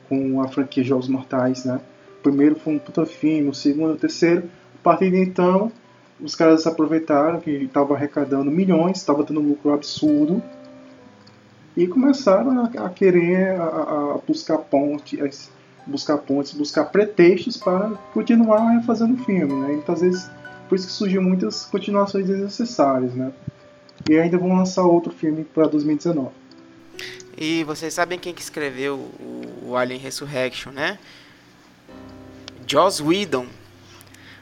com 0.07 0.41
a 0.41 0.47
franquia 0.47 0.83
Jogos 0.83 1.07
Mortais, 1.07 1.65
né? 1.65 1.79
O 2.19 2.23
primeiro 2.23 2.55
foi 2.55 2.75
um 2.75 2.79
puta 2.79 3.05
filme, 3.05 3.49
o 3.49 3.53
segundo, 3.53 3.93
o 3.93 3.97
terceiro. 3.97 4.43
A 4.75 4.83
partir 4.83 5.11
de 5.11 5.17
então, 5.17 5.71
os 6.21 6.35
caras 6.35 6.65
aproveitaram 6.65 7.39
que 7.39 7.51
estavam 7.51 7.95
arrecadando 7.95 8.49
milhões, 8.49 8.97
estava 8.97 9.23
tendo 9.23 9.41
um 9.41 9.47
lucro 9.49 9.73
absurdo 9.73 10.41
e 11.75 11.87
começaram 11.87 12.63
a, 12.63 12.85
a 12.85 12.89
querer 12.89 13.59
a, 13.59 13.65
a 13.65 14.19
buscar 14.27 14.57
pontes, 14.59 15.49
buscar 15.85 16.17
pontes, 16.17 16.53
buscar 16.53 16.85
pretextos 16.85 17.57
para 17.57 17.91
continuar 18.13 18.81
fazendo 18.83 19.17
filme, 19.23 19.53
né? 19.53 19.73
Então, 19.73 19.95
às 19.95 20.01
vezes, 20.01 20.29
por 20.69 20.75
isso 20.75 20.87
que 20.87 20.93
surgiu 20.93 21.21
muitas 21.21 21.65
continuações 21.65 22.27
desnecessárias, 22.27 23.13
né? 23.13 23.31
E 24.09 24.17
ainda 24.17 24.37
vão 24.37 24.55
lançar 24.55 24.83
outro 24.83 25.11
filme 25.11 25.43
para 25.43 25.67
2019. 25.67 26.29
E 27.37 27.63
vocês 27.63 27.93
sabem 27.93 28.19
quem 28.19 28.33
que 28.33 28.41
escreveu 28.41 28.95
o, 28.95 29.69
o 29.69 29.75
Alien 29.75 29.99
Resurrection, 29.99 30.71
né? 30.71 30.99
Joss 32.67 33.01
Whedon, 33.01 33.47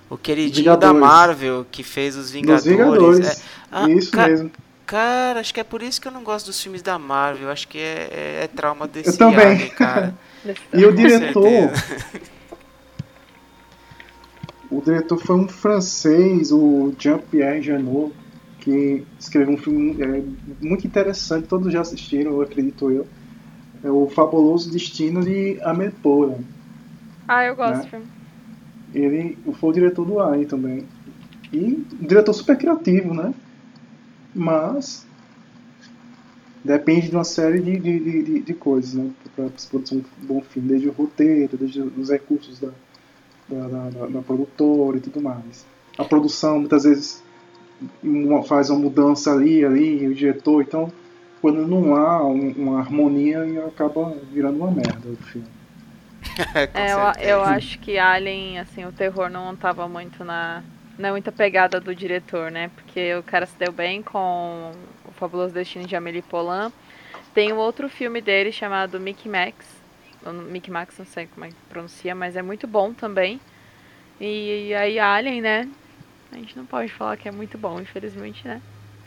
o 0.09 0.17
queridinho 0.17 0.65
Vingadores. 0.65 0.93
da 0.93 1.07
Marvel 1.07 1.65
que 1.71 1.83
fez 1.83 2.15
os 2.15 2.29
Vingadores. 2.29 2.63
Dos 2.63 2.71
Vingadores. 2.71 3.39
É, 3.39 3.43
ah, 3.71 3.89
isso 3.89 4.15
mesmo. 4.15 4.51
Cara, 4.91 5.39
acho 5.39 5.53
que 5.53 5.59
é 5.61 5.63
por 5.63 5.81
isso 5.81 6.01
que 6.01 6.07
eu 6.09 6.11
não 6.11 6.21
gosto 6.21 6.47
dos 6.47 6.61
filmes 6.61 6.81
da 6.81 6.99
Marvel. 6.99 7.49
Acho 7.49 7.65
que 7.65 7.77
é, 7.77 8.09
é, 8.11 8.43
é 8.43 8.47
trauma 8.47 8.85
desse 8.85 9.11
eu 9.11 9.17
também. 9.17 9.47
Alien, 9.47 9.69
cara. 9.69 10.13
e 10.73 10.85
o 10.85 10.93
diretor. 10.93 11.71
o 14.69 14.81
diretor 14.81 15.17
foi 15.17 15.37
um 15.37 15.47
francês, 15.47 16.51
o 16.51 16.93
Jean-Pierre 16.99 17.61
Janot, 17.61 18.13
que 18.59 19.05
escreveu 19.17 19.53
um 19.53 19.57
filme 19.57 19.95
é, 20.03 20.23
muito 20.59 20.85
interessante. 20.85 21.47
Todos 21.47 21.71
já 21.71 21.79
assistiram, 21.79 22.31
eu 22.31 22.41
acredito 22.41 22.91
eu. 22.91 23.07
É 23.81 23.89
o 23.89 24.09
Fabuloso 24.09 24.69
Destino 24.69 25.23
de 25.23 25.57
Amélie 25.61 25.95
Ah, 27.25 27.45
eu 27.45 27.55
gosto 27.55 27.77
né? 27.77 27.83
do 27.83 27.89
filme. 27.89 28.05
Ele 28.93 29.37
foi 29.53 29.69
o 29.69 29.73
diretor 29.73 30.05
do 30.05 30.19
Alien 30.19 30.47
também. 30.47 30.85
E 31.53 31.81
um 31.97 32.05
diretor 32.05 32.33
super 32.33 32.57
criativo, 32.57 33.13
né? 33.13 33.33
Mas 34.33 35.05
depende 36.63 37.09
de 37.09 37.15
uma 37.15 37.23
série 37.23 37.59
de, 37.59 37.77
de, 37.79 37.99
de, 37.99 38.39
de 38.41 38.53
coisas, 38.53 38.93
né? 38.93 39.11
Para 39.35 39.49
se 39.57 39.67
produzir 39.67 39.95
um 39.95 40.25
bom 40.25 40.41
filme, 40.41 40.69
desde 40.69 40.87
o 40.87 40.91
roteiro, 40.91 41.57
desde 41.57 41.81
os 41.81 42.09
recursos 42.09 42.59
da, 42.59 42.69
da, 43.49 43.89
da, 43.89 44.05
da 44.07 44.21
produtora 44.21 44.97
e 44.97 45.01
tudo 45.01 45.21
mais. 45.21 45.65
A 45.97 46.03
produção 46.03 46.59
muitas 46.59 46.83
vezes 46.83 47.23
uma, 48.03 48.43
faz 48.43 48.69
uma 48.69 48.79
mudança 48.79 49.31
ali, 49.31 49.65
ali, 49.65 50.07
o 50.07 50.15
diretor, 50.15 50.61
então 50.61 50.91
quando 51.41 51.67
não 51.67 51.95
há 51.95 52.23
um, 52.23 52.51
uma 52.51 52.79
harmonia 52.79 53.65
acaba 53.65 54.15
virando 54.31 54.57
uma 54.57 54.71
merda 54.71 55.09
o 55.09 55.15
filme. 55.17 55.47
é, 56.73 56.93
eu, 56.93 57.37
eu 57.37 57.41
acho 57.41 57.79
que 57.79 57.97
Alien, 57.97 58.59
assim, 58.59 58.85
o 58.85 58.91
terror 58.91 59.27
não 59.29 59.53
estava 59.53 59.87
muito 59.87 60.23
na, 60.23 60.63
não 60.97 61.09
é 61.09 61.11
muita 61.11 61.31
pegada 61.31 61.79
do 61.79 61.95
diretor, 61.95 62.51
né? 62.51 62.69
Porque 62.75 63.15
o 63.15 63.23
cara 63.23 63.45
se 63.45 63.55
deu 63.57 63.71
bem 63.71 64.01
com 64.01 64.71
o 65.05 65.11
Fabuloso 65.13 65.53
Destino 65.53 65.85
de 65.85 65.95
Amélie 65.95 66.21
Poulain. 66.21 66.71
Tem 67.33 67.51
um 67.53 67.57
outro 67.57 67.89
filme 67.89 68.21
dele 68.21 68.51
chamado 68.51 68.99
Mickey 68.99 69.29
Max. 69.29 69.65
Mickey 70.49 70.69
Max, 70.69 70.97
não 70.97 71.05
sei 71.05 71.27
como 71.27 71.45
é 71.45 71.49
que 71.49 71.55
pronuncia, 71.69 72.13
mas 72.13 72.35
é 72.35 72.41
muito 72.41 72.67
bom 72.67 72.93
também. 72.93 73.39
E 74.19 74.73
aí 74.75 74.99
Alien, 74.99 75.41
né? 75.41 75.69
A 76.31 76.35
gente 76.35 76.55
não 76.55 76.65
pode 76.65 76.91
falar 76.91 77.17
que 77.17 77.27
é 77.27 77.31
muito 77.31 77.57
bom, 77.57 77.79
infelizmente, 77.79 78.47
né? 78.47 78.61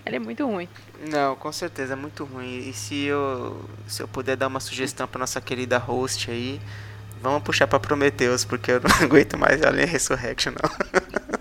Ele 0.05 0.17
é 0.17 0.19
muito 0.19 0.45
ruim. 0.45 0.69
Não, 1.09 1.35
com 1.37 1.51
certeza 1.51 1.95
é 1.95 1.97
muito 1.97 2.25
ruim. 2.25 2.69
E 2.69 2.73
se 2.73 3.05
eu, 3.05 3.65
se 3.87 4.03
eu 4.03 4.09
puder 4.09 4.37
dar 4.37 4.49
uma 4.49 4.61
sugestão 4.61 5.07
para 5.07 5.21
nossa 5.21 5.41
querida 5.41 5.79
host 5.79 6.31
aí, 6.31 6.61
vamos 7.23 7.43
puxar 7.43 7.67
para 7.67 7.81
Prometheus, 7.81 8.45
porque 8.45 8.73
eu 8.73 8.81
não 8.81 8.91
aguento 9.01 9.39
mais 9.39 9.63
Alien 9.63 9.87
Resurrection, 9.87 10.53
não. 10.53 11.31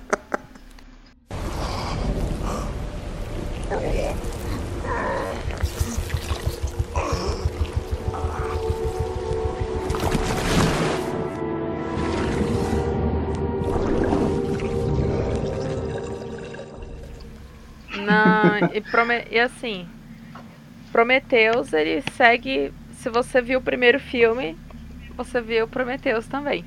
e, 18.73 18.81
prome 18.81 19.25
e 19.29 19.39
assim, 19.39 19.87
Prometheus, 20.91 21.73
ele 21.73 22.03
segue. 22.15 22.73
Se 22.95 23.09
você 23.09 23.41
viu 23.41 23.59
o 23.59 23.63
primeiro 23.63 23.99
filme, 23.99 24.57
você 25.15 25.41
viu 25.41 25.67
Prometheus 25.67 26.27
também. 26.27 26.63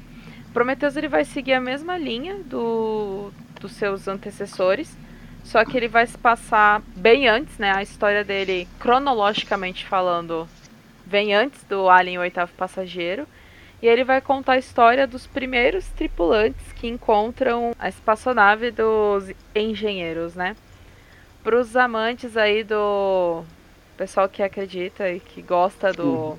Prometheus 0.52 0.96
ele 0.96 1.08
vai 1.08 1.24
seguir 1.24 1.52
a 1.52 1.60
mesma 1.60 1.96
linha 1.96 2.36
do, 2.44 3.30
dos 3.60 3.72
seus 3.72 4.08
antecessores, 4.08 4.96
só 5.44 5.64
que 5.64 5.76
ele 5.76 5.88
vai 5.88 6.06
se 6.06 6.18
passar 6.18 6.82
bem 6.96 7.28
antes, 7.28 7.56
né? 7.58 7.72
A 7.72 7.82
história 7.82 8.24
dele, 8.24 8.66
cronologicamente 8.78 9.86
falando, 9.86 10.48
vem 11.06 11.34
antes 11.34 11.62
do 11.64 11.88
Alien 11.88 12.18
o 12.18 12.22
Oitavo 12.22 12.52
Passageiro. 12.56 13.26
E 13.80 13.86
ele 13.86 14.04
vai 14.04 14.20
contar 14.20 14.54
a 14.54 14.58
história 14.58 15.06
dos 15.06 15.26
primeiros 15.26 15.86
tripulantes 15.88 16.72
que 16.72 16.88
encontram 16.88 17.74
a 17.78 17.88
espaçonave 17.88 18.70
dos 18.70 19.30
engenheiros, 19.54 20.34
né? 20.34 20.56
Para 21.46 21.60
os 21.60 21.76
amantes 21.76 22.36
aí 22.36 22.64
do 22.64 23.44
pessoal 23.96 24.28
que 24.28 24.42
acredita 24.42 25.08
e 25.08 25.20
que 25.20 25.40
gosta 25.40 25.92
do 25.92 26.04
uhum. 26.04 26.38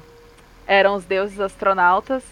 eram 0.67 0.95
os 0.95 1.05
deuses 1.05 1.39
astronautas, 1.39 2.25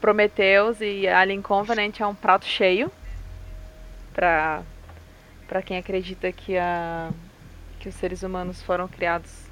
Prometheus 0.00 0.80
e 0.80 1.06
Alien 1.06 1.40
Covenant 1.40 2.00
é 2.00 2.04
um 2.04 2.16
prato 2.16 2.44
cheio 2.44 2.90
para 4.12 4.62
para 5.46 5.62
quem 5.62 5.78
acredita 5.78 6.32
que 6.32 6.58
a 6.58 7.08
que 7.78 7.88
os 7.88 7.94
seres 7.94 8.24
humanos 8.24 8.60
foram 8.62 8.88
criados 8.88 9.44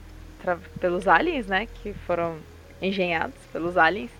pelos 0.80 1.06
aliens, 1.06 1.46
né, 1.46 1.66
que 1.66 1.92
foram 1.92 2.36
engenhados 2.82 3.36
pelos 3.52 3.76
aliens. 3.76 4.10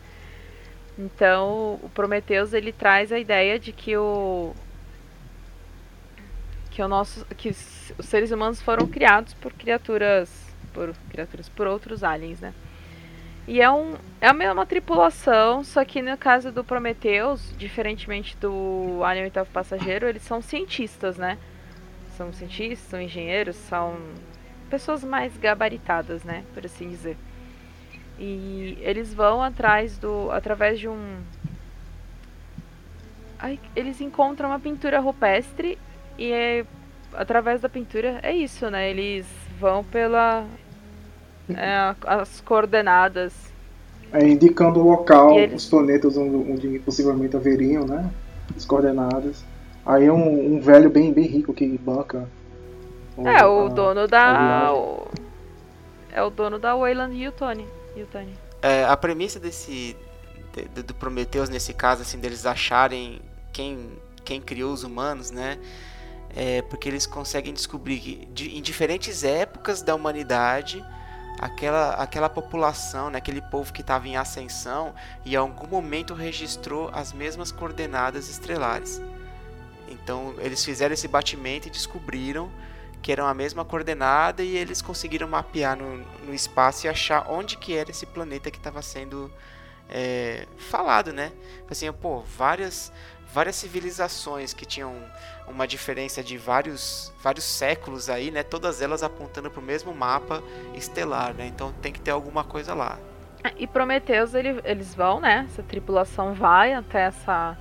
Então, 0.96 1.80
o 1.82 1.90
Prometheus 1.92 2.52
ele 2.52 2.70
traz 2.70 3.10
a 3.10 3.18
ideia 3.18 3.58
de 3.58 3.72
que 3.72 3.96
o 3.96 4.54
que 6.76 6.82
o 6.82 6.88
nosso 6.88 7.24
que 7.38 7.48
os 7.48 7.56
seres 8.00 8.30
humanos 8.30 8.60
foram 8.60 8.86
criados 8.86 9.32
por 9.32 9.50
criaturas 9.50 10.30
por 10.74 10.94
criaturas 11.08 11.48
por 11.48 11.66
outros 11.66 12.04
aliens, 12.04 12.38
né? 12.38 12.52
E 13.48 13.62
é 13.62 13.70
um 13.70 13.94
é 14.20 14.28
a 14.28 14.34
mesma 14.34 14.66
tripulação, 14.66 15.64
só 15.64 15.82
que 15.86 16.02
no 16.02 16.18
caso 16.18 16.52
do 16.52 16.62
Prometheus, 16.62 17.54
diferentemente 17.56 18.36
do 18.36 19.00
Alien 19.02 19.24
Oitavo 19.24 19.48
Passageiro, 19.50 20.06
eles 20.06 20.20
são 20.20 20.42
cientistas, 20.42 21.16
né? 21.16 21.38
São 22.14 22.30
cientistas, 22.30 22.90
são 22.90 23.00
engenheiros, 23.00 23.56
são 23.56 23.96
pessoas 24.68 25.02
mais 25.02 25.34
gabaritadas, 25.38 26.24
né, 26.24 26.44
por 26.52 26.66
assim 26.66 26.90
dizer. 26.90 27.16
E 28.18 28.76
eles 28.82 29.14
vão 29.14 29.42
atrás 29.42 29.96
do 29.96 30.30
através 30.30 30.78
de 30.78 30.88
um 30.88 31.22
Ai, 33.38 33.58
eles 33.74 33.98
encontram 34.02 34.50
uma 34.50 34.60
pintura 34.60 35.00
rupestre 35.00 35.78
e 36.18 36.32
é, 36.32 36.64
através 37.14 37.60
da 37.60 37.68
pintura 37.68 38.18
é 38.22 38.34
isso, 38.34 38.70
né? 38.70 38.90
Eles 38.90 39.26
vão 39.58 39.82
pela 39.84 40.46
é, 41.50 41.94
as 42.06 42.40
coordenadas. 42.40 43.32
É, 44.12 44.26
indicando 44.26 44.80
o 44.80 44.88
local, 44.90 45.38
eles... 45.38 45.64
os 45.64 45.68
planetas 45.68 46.16
onde, 46.16 46.50
onde, 46.52 46.78
possivelmente 46.80 47.36
haveriam, 47.36 47.84
né? 47.86 48.08
As 48.56 48.64
coordenadas. 48.64 49.44
Aí 49.84 50.10
um, 50.10 50.56
um 50.56 50.60
velho 50.60 50.88
bem, 50.90 51.12
bem 51.12 51.26
rico 51.26 51.52
que 51.52 51.66
banca 51.78 52.28
É, 53.18 53.44
o 53.46 53.66
a- 53.66 53.68
dono 53.68 54.06
da. 54.08 54.72
o- 54.72 55.08
É 56.12 56.22
o 56.22 56.30
dono 56.30 56.58
da 56.58 56.74
Wayland 56.74 57.14
Yutani. 57.16 57.66
Yutani. 57.96 58.32
É, 58.62 58.84
a 58.84 58.96
premissa 58.96 59.38
desse 59.38 59.96
de- 60.54 60.64
de- 60.68 60.82
do 60.82 60.94
Prometheus 60.94 61.48
nesse 61.48 61.74
caso 61.74 62.02
assim 62.02 62.18
deles 62.18 62.46
acharem 62.46 63.20
quem 63.52 63.90
quem 64.24 64.40
criou 64.40 64.72
os 64.72 64.82
humanos, 64.82 65.30
né? 65.30 65.56
É 66.38 66.60
porque 66.62 66.88
eles 66.88 67.06
conseguem 67.06 67.54
descobrir 67.54 67.98
que 67.98 68.26
de- 68.26 68.58
em 68.58 68.60
diferentes 68.62 69.24
épocas 69.24 69.80
da 69.82 69.94
humanidade 69.94 70.84
aquela 71.40 71.94
aquela 71.94 72.28
população, 72.28 73.08
né, 73.10 73.18
aquele 73.18 73.40
povo 73.40 73.72
que 73.72 73.80
estava 73.80 74.06
em 74.06 74.16
ascensão 74.16 74.94
e 75.24 75.32
em 75.32 75.36
algum 75.36 75.66
momento 75.66 76.12
registrou 76.14 76.90
as 76.92 77.12
mesmas 77.12 77.50
coordenadas 77.50 78.28
estrelares. 78.28 79.00
Então 79.88 80.34
eles 80.38 80.62
fizeram 80.64 80.92
esse 80.92 81.08
batimento 81.08 81.68
e 81.68 81.70
descobriram 81.70 82.50
que 83.02 83.12
eram 83.12 83.26
a 83.26 83.34
mesma 83.34 83.64
coordenada 83.64 84.42
e 84.42 84.56
eles 84.56 84.82
conseguiram 84.82 85.28
mapear 85.28 85.76
no, 85.76 85.98
no 86.26 86.34
espaço 86.34 86.86
e 86.86 86.88
achar 86.88 87.26
onde 87.30 87.56
que 87.56 87.74
era 87.74 87.90
esse 87.90 88.04
planeta 88.04 88.50
que 88.50 88.58
estava 88.58 88.82
sendo 88.82 89.32
é, 89.88 90.46
falado, 90.58 91.12
né? 91.12 91.32
Assim, 91.70 91.90
pô, 91.92 92.20
várias 92.20 92.92
várias 93.36 93.56
civilizações 93.56 94.54
que 94.54 94.64
tinham 94.64 94.94
uma 95.46 95.66
diferença 95.66 96.22
de 96.22 96.38
vários 96.38 97.12
vários 97.22 97.44
séculos 97.44 98.08
aí, 98.08 98.30
né? 98.30 98.42
Todas 98.42 98.80
elas 98.80 99.02
apontando 99.02 99.50
para 99.50 99.60
o 99.60 99.62
mesmo 99.62 99.94
mapa 99.94 100.42
estelar, 100.74 101.34
né? 101.34 101.46
Então 101.46 101.70
tem 101.82 101.92
que 101.92 102.00
ter 102.00 102.12
alguma 102.12 102.42
coisa 102.42 102.72
lá. 102.72 102.98
E 103.58 103.66
Prometheus, 103.66 104.32
ele- 104.32 104.62
eles 104.64 104.94
vão, 104.94 105.20
né? 105.20 105.44
Essa 105.50 105.62
tripulação 105.62 106.32
vai 106.32 106.72
até 106.72 107.00
essa 107.02 107.58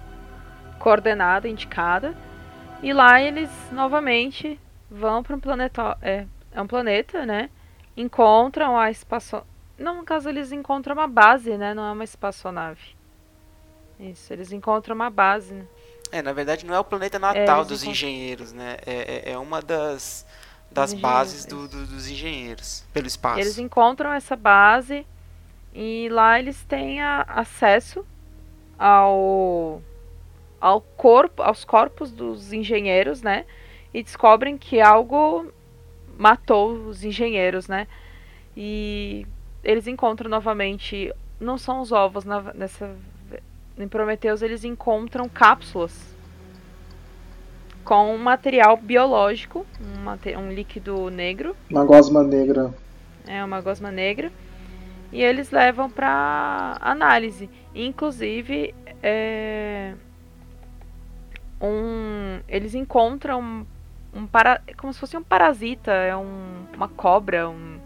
coordenada 0.80 1.50
indicada. 1.50 2.16
E 2.82 2.94
lá 2.94 3.22
eles 3.22 3.50
novamente 3.70 4.58
vão 4.90 5.22
para 5.22 5.36
um 5.36 5.40
planeta. 5.42 5.98
É, 6.02 6.26
é 6.54 6.62
um 6.62 6.68
planeta, 6.68 7.26
né? 7.26 7.50
Encontram 7.98 8.80
a 8.80 8.90
espaço. 8.90 9.44
Não, 9.78 9.98
no 9.98 10.04
caso, 10.06 10.30
eles 10.30 10.54
encontram 10.54 10.96
uma 10.96 11.08
base, 11.08 11.58
né? 11.58 11.74
Não 11.74 11.86
é 11.86 11.92
uma 11.92 12.06
espaçonave. 12.06 12.96
Isso, 14.00 14.32
eles 14.34 14.52
encontram 14.52 14.96
uma 14.96 15.10
base, 15.10 15.54
né? 15.54 15.66
É, 16.12 16.22
na 16.22 16.34
verdade 16.34 16.66
não 16.66 16.74
é 16.76 16.80
o 16.80 16.84
planeta 16.84 17.18
natal 17.18 17.58
eles 17.58 17.68
dos 17.68 17.84
engenheiros, 17.84 18.52
né? 18.54 18.78
É, 18.86 19.30
é- 19.30 19.32
é 19.34 19.38
uma 19.38 19.62
das, 19.62 20.26
das 20.72 20.94
bases 20.94 21.46
do- 21.46 21.66
isso. 21.66 21.68
do- 21.78 21.88
dos 21.88 22.08
engenheiros 22.10 22.84
pelo 22.94 23.08
espaço. 23.08 23.40
Eles 23.40 23.58
encontram 23.58 24.14
essa 24.14 24.36
base 24.36 25.06
e 25.74 26.08
lá 26.12 26.38
eles 26.40 26.64
têm 26.64 27.02
a- 27.02 27.24
acesso 27.28 28.06
ao, 28.78 29.82
ao 30.62 30.82
corpo, 30.82 31.42
aos 31.42 31.64
corpos 31.66 32.12
dos 32.12 32.54
engenheiros, 32.54 33.22
né? 33.22 33.46
E 33.94 34.04
descobrem 34.04 34.58
que 34.58 34.80
algo 34.82 35.52
matou 36.18 36.72
os 36.88 37.04
engenheiros, 37.04 37.68
né? 37.68 37.88
E 38.56 39.26
eles 39.64 39.88
encontram 39.88 40.30
novamente, 40.30 41.12
não 41.40 41.58
são 41.58 41.82
os 41.82 41.92
ovos 41.92 42.24
na- 42.26 42.54
nessa 42.54 42.96
em 43.78 43.88
Prometheus 43.88 44.42
eles 44.42 44.64
encontram 44.64 45.28
cápsulas 45.28 46.14
com 47.84 48.16
um 48.16 48.18
material 48.18 48.78
biológico, 48.78 49.66
um, 49.80 50.02
mate- 50.02 50.36
um 50.36 50.52
líquido 50.52 51.10
negro. 51.10 51.56
Uma 51.70 51.86
gosma 51.86 52.24
negra. 52.24 52.74
é 53.28 53.44
uma 53.44 53.62
gosma 53.62 53.92
negra. 53.92 54.32
E 55.12 55.22
eles 55.22 55.52
levam 55.52 55.90
para 55.90 56.78
análise. 56.82 57.50
Inclusive 57.76 58.74
é, 59.04 59.94
um 61.62 62.40
eles 62.48 62.74
encontram 62.74 63.66
um 64.14 64.26
para 64.26 64.62
como 64.78 64.94
se 64.94 65.00
fosse 65.00 65.16
um 65.18 65.24
parasita 65.24 65.92
é 65.92 66.16
um, 66.16 66.66
uma 66.74 66.88
cobra 66.88 67.50
um 67.50 67.78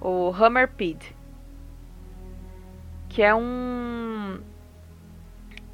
o 0.00 0.30
hammerpid 0.30 1.02
que 3.08 3.22
é 3.22 3.34
um 3.34 4.38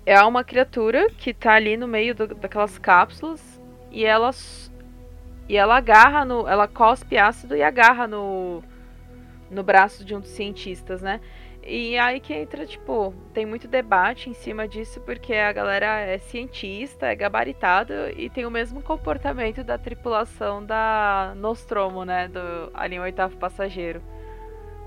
é 0.04 0.20
uma 0.22 0.44
criatura 0.44 1.08
que 1.10 1.32
tá 1.32 1.54
ali 1.54 1.76
no 1.76 1.86
meio 1.86 2.14
do- 2.14 2.34
daquelas 2.34 2.78
cápsulas 2.78 3.60
e 3.90 4.04
ela 4.04 4.30
e 5.48 5.56
ela 5.56 5.76
agarra 5.76 6.24
no. 6.24 6.46
Ela 6.48 6.66
cospe 6.68 7.18
ácido 7.18 7.56
e 7.56 7.62
agarra 7.62 8.06
no. 8.06 8.62
No 9.50 9.62
braço 9.62 10.04
de 10.04 10.14
um 10.14 10.20
dos 10.20 10.30
cientistas, 10.30 11.02
né? 11.02 11.20
E 11.64 11.96
aí 11.98 12.18
que 12.20 12.32
entra, 12.34 12.66
tipo, 12.66 13.14
tem 13.34 13.44
muito 13.46 13.68
debate 13.68 14.28
em 14.30 14.34
cima 14.34 14.66
disso, 14.66 15.00
porque 15.02 15.34
a 15.34 15.52
galera 15.52 16.00
é 16.00 16.18
cientista, 16.18 17.06
é 17.06 17.14
gabaritada 17.14 18.10
e 18.16 18.28
tem 18.30 18.46
o 18.46 18.50
mesmo 18.50 18.82
comportamento 18.82 19.62
da 19.62 19.76
tripulação 19.78 20.64
da 20.64 21.34
Nostromo, 21.36 22.04
né? 22.04 22.28
Do 22.28 22.70
ali 22.74 22.98
o 22.98 23.02
oitavo 23.02 23.36
passageiro. 23.36 24.02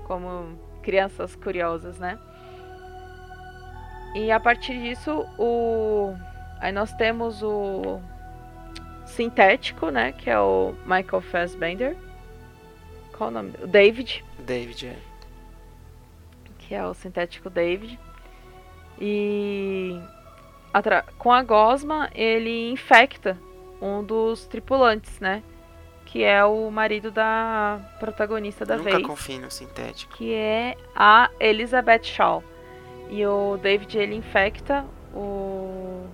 Como 0.04 0.58
crianças 0.82 1.34
curiosas, 1.36 1.98
né? 1.98 2.18
E 4.14 4.30
a 4.30 4.40
partir 4.40 4.80
disso, 4.80 5.26
o. 5.38 6.14
Aí 6.60 6.72
nós 6.72 6.92
temos 6.94 7.42
o 7.42 8.00
sintético, 9.04 9.90
né? 9.90 10.12
Que 10.12 10.30
é 10.30 10.38
o 10.40 10.74
Michael 10.84 11.20
Fassbender. 11.22 11.96
Qual 13.16 13.28
o 13.30 13.32
nome? 13.32 13.52
O 13.62 13.66
David, 13.66 14.24
David, 14.40 14.86
é. 14.88 14.96
que 16.58 16.74
é 16.74 16.84
o 16.86 16.94
sintético 16.94 17.48
David. 17.50 17.98
E 19.00 19.98
atra- 20.72 21.04
com 21.18 21.30
a 21.32 21.42
gosma 21.42 22.10
ele 22.14 22.70
infecta 22.70 23.36
um 23.80 24.02
dos 24.02 24.46
tripulantes, 24.46 25.20
né? 25.20 25.42
Que 26.06 26.22
é 26.24 26.42
o 26.44 26.70
marido 26.70 27.10
da 27.10 27.80
protagonista 27.98 28.64
da 28.64 28.76
Nunca 28.76 28.90
vez, 28.92 29.06
confie 29.06 29.38
no 29.38 29.50
sintético. 29.50 30.14
que 30.14 30.32
é 30.32 30.76
a 30.94 31.30
Elizabeth 31.38 32.04
Shaw. 32.04 32.42
E 33.10 33.26
o 33.26 33.56
David 33.56 33.98
ele 33.98 34.14
infecta 34.14 34.84
o 35.14 36.06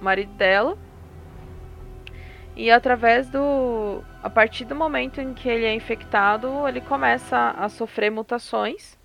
marido 0.00 0.32
dela. 0.34 0.78
E 2.56 2.70
através 2.70 3.28
do. 3.28 4.02
A 4.22 4.30
partir 4.30 4.64
do 4.64 4.74
momento 4.74 5.20
em 5.20 5.34
que 5.34 5.48
ele 5.48 5.66
é 5.66 5.74
infectado, 5.74 6.66
ele 6.66 6.80
começa 6.80 7.50
a 7.50 7.68
sofrer 7.68 8.10
mutações. 8.10 8.96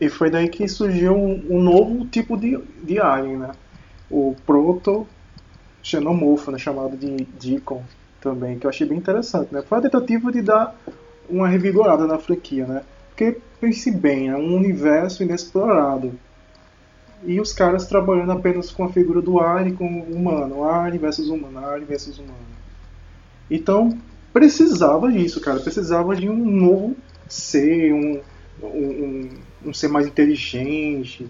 E 0.00 0.08
foi 0.08 0.30
daí 0.30 0.48
que 0.48 0.68
surgiu 0.68 1.12
um, 1.12 1.44
um 1.50 1.60
novo 1.60 2.06
tipo 2.06 2.36
de, 2.36 2.56
de 2.84 3.00
alien, 3.00 3.38
né? 3.38 3.50
O 4.08 4.36
proto-xenomorfo, 4.46 6.52
né? 6.52 6.58
chamado 6.58 6.96
de 6.96 7.24
Deacon 7.40 7.82
também, 8.20 8.56
que 8.58 8.66
eu 8.66 8.70
achei 8.70 8.86
bem 8.86 8.98
interessante, 8.98 9.52
né? 9.52 9.62
Foi 9.62 9.78
a 9.78 9.82
tentativa 9.82 10.30
de 10.30 10.42
dar 10.42 10.78
uma 11.28 11.48
revigorada 11.48 12.06
na 12.06 12.18
franquia, 12.18 12.64
né? 12.66 12.84
Porque, 13.18 13.36
pense 13.60 13.90
bem, 13.90 14.28
é 14.28 14.36
um 14.36 14.54
universo 14.54 15.24
inexplorado. 15.24 16.12
E 17.24 17.40
os 17.40 17.52
caras 17.52 17.88
trabalhando 17.88 18.30
apenas 18.30 18.70
com 18.70 18.84
a 18.84 18.92
figura 18.92 19.20
do 19.20 19.40
alien 19.40 19.74
com 19.74 20.02
o 20.02 20.14
humano, 20.14 20.62
alien 20.62 21.00
versus 21.00 21.28
humano, 21.28 21.58
alien 21.58 21.84
versus 21.84 22.16
humano. 22.16 22.38
Então, 23.50 23.98
precisava 24.32 25.10
disso, 25.10 25.40
cara. 25.40 25.58
Precisava 25.58 26.14
de 26.14 26.28
um 26.28 26.36
novo 26.36 26.96
ser, 27.26 27.92
um, 27.92 28.20
um, 28.62 29.28
um, 29.66 29.74
ser 29.74 29.88
mais 29.88 30.06
inteligente, 30.06 31.28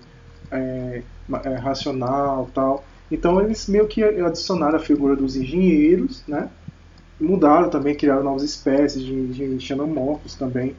é, 0.51 1.03
é, 1.45 1.55
racional 1.55 2.51
tal. 2.53 2.85
Então 3.11 3.41
eles 3.41 3.67
meio 3.67 3.89
que 3.89 4.05
adicionaram 4.05 4.77
a 4.77 4.83
figura 4.83 5.17
dos 5.17 5.37
engenheiros, 5.37 6.23
né? 6.29 6.51
Mudaram 7.19 7.71
também, 7.71 7.95
criaram 7.95 8.23
novas 8.23 8.43
espécies 8.43 9.03
de, 9.03 9.29
de 9.29 9.59
xenomorfos 9.59 10.35
também, 10.35 10.77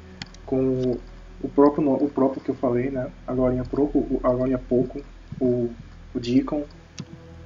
com 0.50 0.98
o 1.44 1.48
próprio, 1.48 1.84
no- 1.84 1.94
o 2.04 2.10
próprio 2.10 2.42
que 2.42 2.50
eu 2.50 2.56
falei, 2.56 2.90
né? 2.90 3.08
Agora 3.28 3.62
há 3.62 3.64
pouco, 3.64 4.00
o- 4.00 4.20
agora 4.24 4.56
há 4.56 4.58
pouco 4.58 5.00
o, 5.40 5.70
o 6.16 6.20
Deacon. 6.20 6.64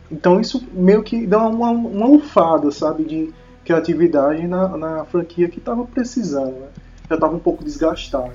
Então 0.09 0.39
isso 0.39 0.65
meio 0.71 1.03
que 1.03 1.27
dá 1.27 1.45
uma, 1.45 1.69
uma 1.71 2.07
lufada, 2.07 2.71
sabe, 2.71 3.03
de 3.03 3.33
criatividade 3.65 4.47
na, 4.47 4.69
na 4.77 5.05
franquia 5.05 5.49
que 5.49 5.59
estava 5.59 5.83
precisando, 5.85 6.53
né? 6.61 6.69
Já 7.09 7.15
estava 7.15 7.35
um 7.35 7.39
pouco 7.39 7.63
desgastado. 7.63 8.31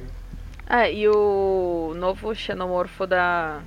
É, 0.69 0.93
e 0.93 1.09
o 1.09 1.95
novo 1.97 2.35
xenomorfo 2.35 3.07
da, 3.07 3.63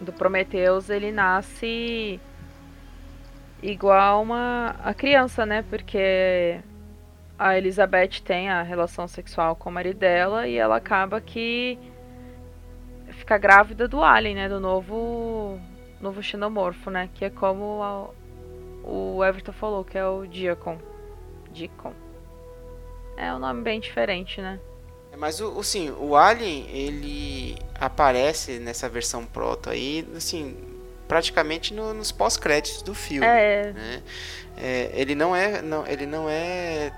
do 0.00 0.12
Prometheus, 0.12 0.88
ele 0.88 1.10
nasce 1.10 2.20
igual 3.60 4.22
uma 4.22 4.76
a 4.84 4.94
criança, 4.94 5.44
né? 5.44 5.64
Porque 5.68 6.60
a 7.42 7.56
Elizabeth 7.56 8.20
tem 8.22 8.50
a 8.50 8.62
relação 8.62 9.08
sexual 9.08 9.56
com 9.56 9.70
o 9.70 9.72
marido 9.72 9.98
dela 9.98 10.46
e 10.46 10.56
ela 10.58 10.76
acaba 10.76 11.20
que 11.22 11.78
fica 13.12 13.38
grávida 13.38 13.88
do 13.88 14.02
alien, 14.02 14.34
né? 14.34 14.48
Do 14.48 14.60
novo 14.60 15.58
novo 16.00 16.22
xenomorfo, 16.22 16.90
né? 16.90 17.08
Que 17.14 17.24
é 17.24 17.30
como 17.30 17.82
a- 17.82 18.10
o 18.84 19.24
Everton 19.24 19.52
falou, 19.52 19.84
que 19.84 19.96
é 19.96 20.06
o 20.06 20.26
Diacon. 20.26 20.78
Deacon. 21.50 21.92
É 23.16 23.32
um 23.34 23.38
nome 23.38 23.62
bem 23.62 23.80
diferente, 23.80 24.40
né? 24.40 24.58
Mas 25.18 25.40
o, 25.40 25.58
o- 25.58 25.64
sim, 25.64 25.90
o 25.98 26.14
Alien, 26.16 26.66
ele 26.70 27.56
aparece 27.78 28.58
nessa 28.58 28.88
versão 28.88 29.24
proto 29.24 29.68
aí, 29.70 30.06
assim, 30.16 30.56
praticamente 31.08 31.72
no, 31.74 31.92
nos 31.94 32.12
pós-créditos 32.12 32.82
do 32.82 32.94
filme. 32.94 33.26
É. 33.26 33.72
Né? 33.72 34.02
É, 34.56 34.90
ele 34.94 35.14
não 35.14 35.34
é, 35.34 35.60
não, 35.62 35.86
ele 35.86 36.06
não 36.06 36.28
é 36.28 36.92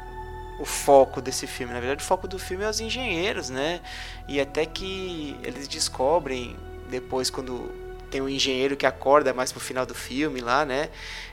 o 0.63 0.65
foco 0.65 1.21
desse 1.21 1.45
filme. 1.45 1.75
Na 1.75 1.81
verdade, 1.81 2.05
o 2.05 2.07
foco 2.07 2.29
do 2.29 2.39
filme 2.39 2.63
é 2.63 2.69
os 2.69 2.79
engenheiros, 2.79 3.51
né? 3.51 3.81
E 4.29 4.41
até 4.41 4.65
que 4.65 5.37
eles 5.43 5.67
descobrem 5.67 6.57
depois 6.89 7.31
quando 7.31 7.69
tem 8.09 8.21
um 8.21 8.29
engenheiro 8.29 8.77
que 8.77 8.87
acorda 8.87 9.35
mais 9.35 9.51
pro 9.51 9.61
final 9.61 9.85
do 9.85 9.95
filme 9.95 10.41
lá, 10.41 10.65
né? 10.65 10.91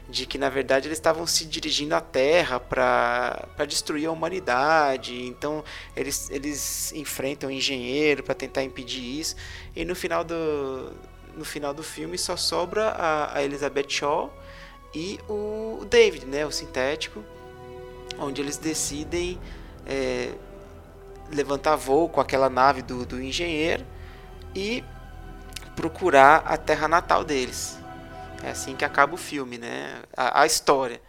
De 0.09 0.25
que 0.25 0.39
na 0.39 0.49
verdade 0.49 0.87
eles 0.87 0.97
estavam 0.97 1.27
se 1.27 1.45
dirigindo 1.45 1.93
à 1.93 2.01
Terra 2.01 2.59
para 2.59 3.65
destruir 3.67 4.07
a 4.07 4.11
humanidade. 4.11 5.21
Então 5.21 5.63
eles, 5.95 6.31
eles 6.31 6.91
enfrentam 6.93 7.49
o 7.49 7.51
engenheiro 7.51 8.23
para 8.23 8.33
tentar 8.33 8.63
impedir 8.63 9.19
isso. 9.19 9.35
E 9.75 9.85
no 9.85 9.93
final 9.93 10.23
do, 10.23 10.91
no 11.37 11.45
final 11.45 11.71
do 11.71 11.83
filme 11.83 12.17
só 12.17 12.35
sobra 12.35 12.89
a, 12.89 13.37
a 13.37 13.43
Elizabeth 13.43 13.89
Shaw 13.89 14.33
e 14.91 15.19
o 15.29 15.85
David, 15.87 16.25
né? 16.25 16.47
O 16.47 16.51
sintético 16.51 17.23
onde 18.19 18.41
eles 18.41 18.57
decidem 18.57 19.39
é, 19.85 20.29
levantar 21.31 21.75
voo 21.75 22.09
com 22.09 22.19
aquela 22.19 22.49
nave 22.49 22.81
do, 22.81 23.05
do 23.05 23.21
engenheiro 23.21 23.83
e 24.55 24.83
procurar 25.75 26.43
a 26.45 26.57
terra 26.57 26.87
natal 26.87 27.23
deles. 27.23 27.77
É 28.43 28.51
assim 28.51 28.75
que 28.75 28.85
acaba 28.85 29.13
o 29.13 29.17
filme, 29.17 29.57
né? 29.57 30.01
A, 30.15 30.41
a 30.41 30.45
história. 30.45 30.99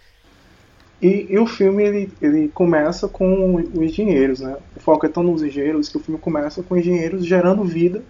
E, 1.00 1.26
e, 1.30 1.38
o 1.38 1.46
filme 1.46 1.82
ele, 1.82 2.12
ele 2.20 2.48
começa 2.48 3.08
com 3.08 3.54
os 3.56 3.74
engenheiros, 3.74 4.40
né? 4.40 4.56
O 4.76 4.80
foco 4.80 5.06
é 5.06 5.08
tão 5.08 5.22
nos 5.22 5.42
engenheiros 5.42 5.88
que 5.88 5.96
o 5.96 6.00
filme 6.00 6.20
começa 6.20 6.62
com 6.62 6.76
engenheiros 6.76 7.24
gerando 7.24 7.64
vida, 7.64 8.02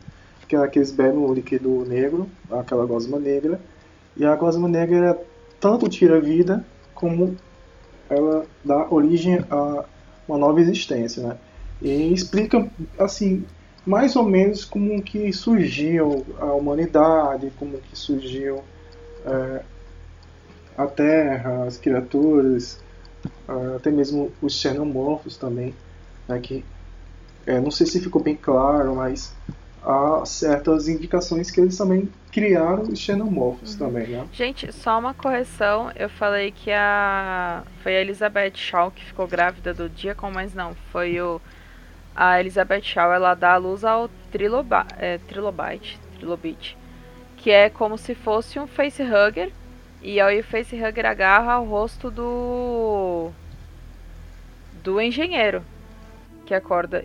que 0.48 0.56
é 0.56 0.58
aqueles 0.58 0.90
bebem 0.90 1.18
o 1.18 1.32
líquido 1.32 1.84
negro, 1.84 2.28
aquela 2.50 2.84
gosma 2.84 3.18
negra, 3.18 3.60
e 4.16 4.24
a 4.24 4.34
gosma 4.34 4.68
negra 4.68 5.16
tanto 5.60 5.88
tira 5.88 6.20
vida 6.20 6.64
como 6.92 7.36
ela 8.10 8.44
dá 8.64 8.88
origem 8.90 9.44
a 9.50 9.84
uma 10.28 10.38
nova 10.38 10.60
existência, 10.60 11.22
né? 11.22 11.36
E 11.82 12.12
explica, 12.12 12.70
assim, 12.98 13.44
mais 13.84 14.14
ou 14.14 14.24
menos 14.24 14.64
como 14.64 15.02
que 15.02 15.32
surgiu 15.32 16.24
a 16.38 16.46
humanidade, 16.46 17.52
como 17.58 17.78
que 17.78 17.96
surgiu 17.96 18.62
é, 19.24 19.62
a 20.76 20.86
Terra, 20.86 21.64
as 21.64 21.78
criaturas, 21.78 22.78
é, 23.48 23.76
até 23.76 23.90
mesmo 23.90 24.30
os 24.40 24.54
xenomorfos 24.54 25.36
também, 25.36 25.74
né? 26.28 26.38
Que, 26.38 26.64
é, 27.46 27.58
não 27.58 27.70
sei 27.70 27.86
se 27.86 28.00
ficou 28.00 28.22
bem 28.22 28.36
claro, 28.36 28.94
mas 28.94 29.34
há 29.82 30.22
certas 30.24 30.88
indicações 30.88 31.50
que 31.50 31.60
eles 31.60 31.76
também 31.76 32.08
criaram 32.30 32.82
os 32.82 32.98
xenomorfos 32.98 33.72
uhum. 33.72 33.78
também, 33.78 34.08
né? 34.08 34.26
Gente, 34.32 34.72
só 34.72 34.98
uma 34.98 35.14
correção, 35.14 35.90
eu 35.96 36.08
falei 36.08 36.52
que 36.52 36.70
a 36.70 37.62
foi 37.82 37.96
a 37.96 38.00
Elizabeth 38.00 38.54
Shaw 38.54 38.90
que 38.90 39.04
ficou 39.04 39.26
grávida 39.26 39.74
do 39.74 39.88
Diacon, 39.88 40.30
mas 40.30 40.54
não, 40.54 40.74
foi 40.92 41.20
o 41.20 41.40
a 42.14 42.38
Elizabeth 42.40 42.82
Shaw, 42.82 43.12
ela 43.12 43.34
dá 43.34 43.54
a 43.54 43.56
luz 43.56 43.84
ao 43.84 44.10
triloba, 44.30 44.86
é, 44.98 45.18
Trilobite, 45.18 45.98
Trilobite, 46.16 46.76
que 47.36 47.50
é 47.50 47.70
como 47.70 47.96
se 47.96 48.14
fosse 48.14 48.58
um 48.58 48.66
facehugger, 48.66 49.50
e 50.02 50.20
aí 50.20 50.40
o 50.40 50.44
facehugger 50.44 51.06
agarra 51.06 51.58
o 51.58 51.64
rosto 51.64 52.10
do 52.10 53.30
do 54.82 55.00
engenheiro 55.00 55.62
que 56.50 56.54
acorda. 56.54 57.04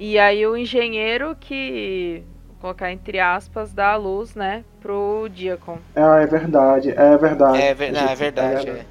E 0.00 0.18
aí 0.18 0.46
o 0.46 0.56
engenheiro 0.56 1.36
que 1.38 2.24
vou 2.48 2.56
colocar 2.58 2.90
entre 2.90 3.20
aspas 3.20 3.70
dá 3.74 3.92
a 3.92 3.96
luz, 3.96 4.34
né, 4.34 4.64
pro 4.80 5.28
Diacon. 5.28 5.78
Ah, 5.94 6.20
é 6.22 6.26
verdade, 6.26 6.90
é 6.96 7.18
verdade. 7.18 7.58
É, 7.60 7.74
ver, 7.74 7.92
não, 7.92 8.08
é 8.08 8.14
verdade. 8.14 8.70
É. 8.70 8.86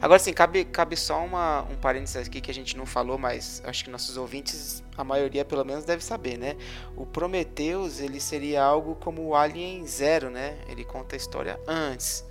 Agora 0.00 0.20
sim, 0.20 0.32
cabe, 0.32 0.64
cabe 0.64 0.94
só 0.96 1.24
uma, 1.24 1.62
um 1.62 1.74
parênteses 1.74 2.28
aqui 2.28 2.40
que 2.40 2.52
a 2.52 2.54
gente 2.54 2.76
não 2.76 2.86
falou, 2.86 3.18
mas 3.18 3.60
acho 3.66 3.82
que 3.82 3.90
nossos 3.90 4.16
ouvintes, 4.16 4.84
a 4.96 5.02
maioria 5.02 5.44
pelo 5.44 5.64
menos 5.64 5.84
deve 5.84 6.04
saber, 6.04 6.38
né? 6.38 6.54
O 6.96 7.04
Prometheus, 7.04 7.98
ele 7.98 8.20
seria 8.20 8.62
algo 8.62 8.94
como 8.94 9.26
o 9.26 9.34
Alien 9.34 9.84
Zero, 9.88 10.30
né? 10.30 10.56
Ele 10.68 10.84
conta 10.84 11.16
a 11.16 11.18
história 11.18 11.58
antes 11.66 12.24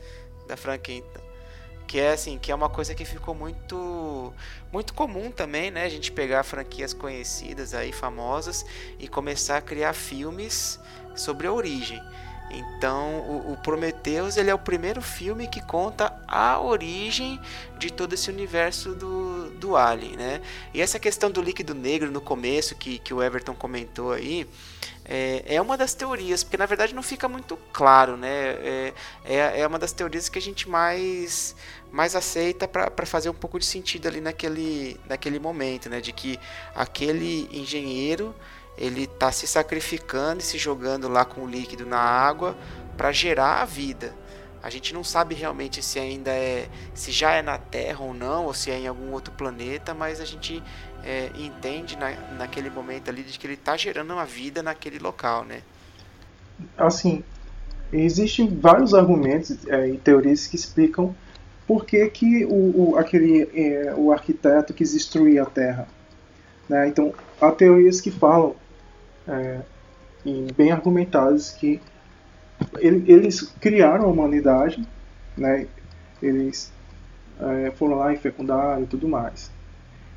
da 0.48 0.56
franquia 0.56 1.04
que 1.88 2.00
é 2.00 2.12
assim, 2.12 2.38
que 2.38 2.52
é 2.52 2.56
uma 2.56 2.70
coisa 2.70 2.94
que 2.94 3.06
ficou 3.06 3.34
muito 3.34 4.34
muito 4.72 4.94
comum 4.94 5.32
também, 5.32 5.72
né? 5.72 5.86
A 5.86 5.90
gente 5.90 6.12
pegar 6.12 6.44
franquias 6.44 6.94
conhecidas 6.94 7.74
aí, 7.74 7.94
famosas, 7.94 8.66
e 9.00 9.08
começar 9.08 9.58
a 9.58 9.62
criar 9.62 9.94
filmes 9.94 10.80
sobre 11.16 11.48
a 11.48 11.54
origem. 11.54 12.02
Então, 12.50 13.20
o, 13.22 13.54
o 13.54 13.58
Prometheus 13.58 14.38
ele 14.38 14.50
é 14.50 14.54
o 14.54 14.60
primeiro 14.60 15.02
filme 15.02 15.48
que 15.48 15.62
conta 15.62 16.14
a 16.28 16.60
origem 16.60 17.40
de 17.78 17.92
todo 17.92 18.14
esse 18.14 18.30
universo 18.30 18.94
do, 18.94 19.50
do 19.52 19.76
Alien, 19.76 20.16
né? 20.16 20.42
E 20.74 20.82
essa 20.82 21.00
questão 21.00 21.30
do 21.30 21.42
líquido 21.42 21.74
negro 21.74 22.12
no 22.12 22.22
começo, 22.22 22.76
que, 22.76 23.00
que 23.00 23.14
o 23.14 23.22
Everton 23.22 23.54
comentou 23.54 24.12
aí, 24.12 24.48
é, 25.08 25.56
é 25.56 25.62
uma 25.62 25.78
das 25.78 25.94
teorias, 25.94 26.44
porque 26.44 26.58
na 26.58 26.66
verdade 26.66 26.94
não 26.94 27.02
fica 27.02 27.30
muito 27.30 27.58
claro, 27.72 28.18
né? 28.18 28.28
É, 28.30 28.94
é, 29.24 29.62
é 29.62 29.68
uma 29.68 29.80
das 29.80 29.94
teorias 29.94 30.28
que 30.28 30.38
a 30.38 30.42
gente 30.42 30.68
mais, 30.68 31.56
mais 31.92 32.16
aceita 32.16 32.68
para 32.68 33.06
fazer 33.06 33.30
um 33.30 33.34
pouco 33.34 33.58
de 33.58 33.66
sentido 33.66 34.08
ali 34.08 34.20
naquele, 34.20 35.00
naquele 35.08 35.40
momento, 35.40 35.90
né? 35.90 36.02
De 36.02 36.12
que 36.12 36.38
aquele 36.76 37.48
engenheiro 37.52 38.36
ele 38.78 39.04
está 39.04 39.32
se 39.32 39.48
sacrificando 39.48 40.42
e 40.42 40.44
se 40.44 40.58
jogando 40.58 41.08
lá 41.08 41.24
com 41.24 41.42
o 41.42 41.48
líquido 41.48 41.86
na 41.86 42.00
água 42.00 42.56
para 42.98 43.12
gerar 43.12 43.62
a 43.62 43.66
vida. 43.66 44.14
A 44.62 44.70
gente 44.70 44.94
não 44.94 45.04
sabe 45.04 45.34
realmente 45.34 45.82
se 45.82 46.00
ainda 46.00 46.32
é, 46.32 46.68
se 46.94 47.12
já 47.12 47.32
é 47.32 47.42
na 47.42 47.58
Terra 47.58 48.04
ou 48.04 48.14
não, 48.14 48.46
ou 48.46 48.54
se 48.54 48.70
é 48.70 48.78
em 48.78 48.88
algum 48.88 49.14
outro 49.14 49.34
planeta, 49.34 49.94
mas 49.94 50.20
a 50.20 50.26
gente 50.26 50.62
é, 51.08 51.32
entende 51.38 51.96
na, 51.96 52.12
naquele 52.38 52.70
momento 52.70 53.10
ali 53.10 53.24
de 53.24 53.40
que 53.40 53.48
ele 53.48 53.54
está 53.54 53.78
gerando 53.78 54.12
uma 54.12 54.26
vida 54.26 54.62
naquele 54.62 55.00
local, 55.00 55.46
né? 55.46 55.62
Assim, 56.78 57.24
existem 57.94 58.48
vários 58.60 58.94
argumentos 58.94 59.66
é, 59.68 59.88
e 59.90 59.98
teorias 59.98 60.48
que 60.48 60.58
explicam 60.58 61.16
por 61.66 61.86
que, 61.86 62.06
que 62.10 62.46
o, 62.46 62.92
o 62.92 62.98
aquele, 62.98 63.50
é, 63.54 63.94
o 63.96 64.12
arquiteto 64.12 64.74
quis 64.74 64.92
destruir 64.92 65.42
a 65.42 65.46
Terra. 65.46 65.88
Né? 66.68 66.90
Então, 66.90 67.14
há 67.40 67.52
teorias 67.52 68.02
que 68.02 68.12
falam 68.12 68.56
é, 69.26 69.62
e 70.26 70.52
bem 70.58 70.72
argumentadas 70.72 71.52
que 71.52 71.80
ele, 72.80 73.10
eles 73.10 73.42
criaram 73.62 74.06
a 74.06 74.08
humanidade, 74.08 74.86
né? 75.38 75.68
eles 76.22 76.72
é, 77.40 77.72
foram 77.72 77.96
lá 77.96 78.12
e 78.14 78.18
fecundaram 78.18 78.84
e 78.84 78.88
tudo 78.88 79.08
mais. 79.08 79.52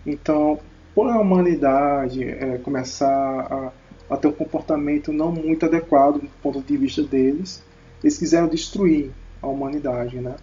Então, 0.05 0.59
por 0.95 1.09
a 1.09 1.19
humanidade 1.19 2.25
é, 2.25 2.59
começar 2.59 3.09
a, 3.09 3.73
a, 4.15 4.17
ter 4.17 4.29
um 4.29 4.33
comportamento 4.33 5.13
não 5.13 5.31
muito 5.31 5.67
adequado 5.67 6.21
do 6.21 6.29
ponto 6.43 6.61
de 6.61 6.77
vista 6.77 7.03
deles, 7.03 7.63
eles 8.03 8.19
quiseram 8.19 8.49
destruir 8.49 9.11
a 9.41 9.47
humanidade, 9.47 10.17
né? 10.17 10.35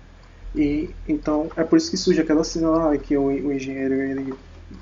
E 0.56 0.90
então 1.08 1.50
é 1.56 1.64
por 1.64 1.78
isso 1.78 1.92
que 1.92 1.98
surge 1.98 2.22
aquela 2.22 2.44
cena 2.44 2.70
lá 2.70 2.98
que 2.98 3.16
o, 3.18 3.26
o 3.26 3.54
engenheiro 3.54 3.94
ele 3.96 4.34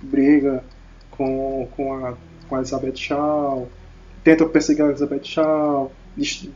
briga 0.04 0.64
com, 1.12 1.68
com 1.76 2.06
a 2.06 2.16
com 2.48 2.56
a 2.56 2.60
Elizabeth 2.60 2.96
Shaw, 2.96 3.68
tentam 4.24 4.48
perseguir 4.48 4.84
a 4.84 4.90
Elizabeth 4.90 5.24
Shaw, 5.24 5.92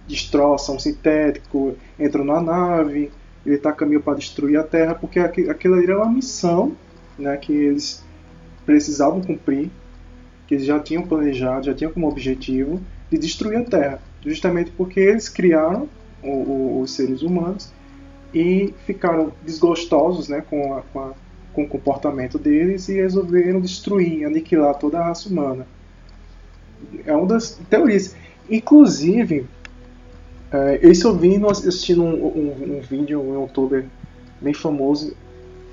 destroçam 0.07 0.76
um 0.76 0.80
sintético, 0.80 1.76
entram 1.99 2.23
na 2.23 2.41
nave, 2.41 3.11
ele 3.45 3.56
está 3.56 3.69
a 3.69 3.73
caminho 3.73 4.02
para 4.02 4.18
destruir 4.18 4.57
a 4.57 4.64
Terra, 4.64 4.95
porque 4.95 5.19
aquilo 5.19 5.76
ali 5.76 5.84
era 5.84 5.98
uma 5.98 6.11
missão 6.11 6.76
né, 7.18 7.36
que 7.38 7.52
eles 7.53 8.03
precisavam 8.69 9.19
cumprir, 9.19 9.71
que 10.47 10.53
eles 10.53 10.65
já 10.65 10.79
tinham 10.79 11.01
planejado, 11.01 11.65
já 11.65 11.73
tinham 11.73 11.91
como 11.91 12.07
objetivo 12.07 12.79
de 13.09 13.17
destruir 13.17 13.57
a 13.57 13.63
Terra, 13.63 14.01
justamente 14.23 14.69
porque 14.71 14.99
eles 14.99 15.27
criaram 15.27 15.89
o, 16.21 16.29
o, 16.29 16.81
os 16.81 16.91
seres 16.91 17.23
humanos 17.23 17.71
e 18.31 18.71
ficaram 18.85 19.31
desgostosos 19.43 20.29
né, 20.29 20.43
com, 20.47 20.75
a, 20.75 20.81
com, 20.81 20.99
a, 20.99 21.13
com 21.51 21.63
o 21.63 21.67
comportamento 21.67 22.37
deles 22.37 22.87
e 22.89 22.93
resolveram 22.93 23.59
destruir, 23.59 24.23
aniquilar 24.25 24.75
toda 24.75 24.99
a 24.99 25.05
raça 25.05 25.27
humana 25.27 25.65
é 27.05 27.15
uma 27.15 27.25
das 27.25 27.59
teorias. 27.69 28.15
Inclusive, 28.49 29.45
é, 30.51 30.79
esse 30.81 31.05
eu 31.05 31.15
vi 31.15 31.39
assistindo 31.45 32.03
um, 32.03 32.25
um, 32.25 32.77
um 32.77 32.81
vídeo, 32.81 33.21
um 33.21 33.41
youtuber 33.41 33.85
bem 34.41 34.53
famoso, 34.53 35.15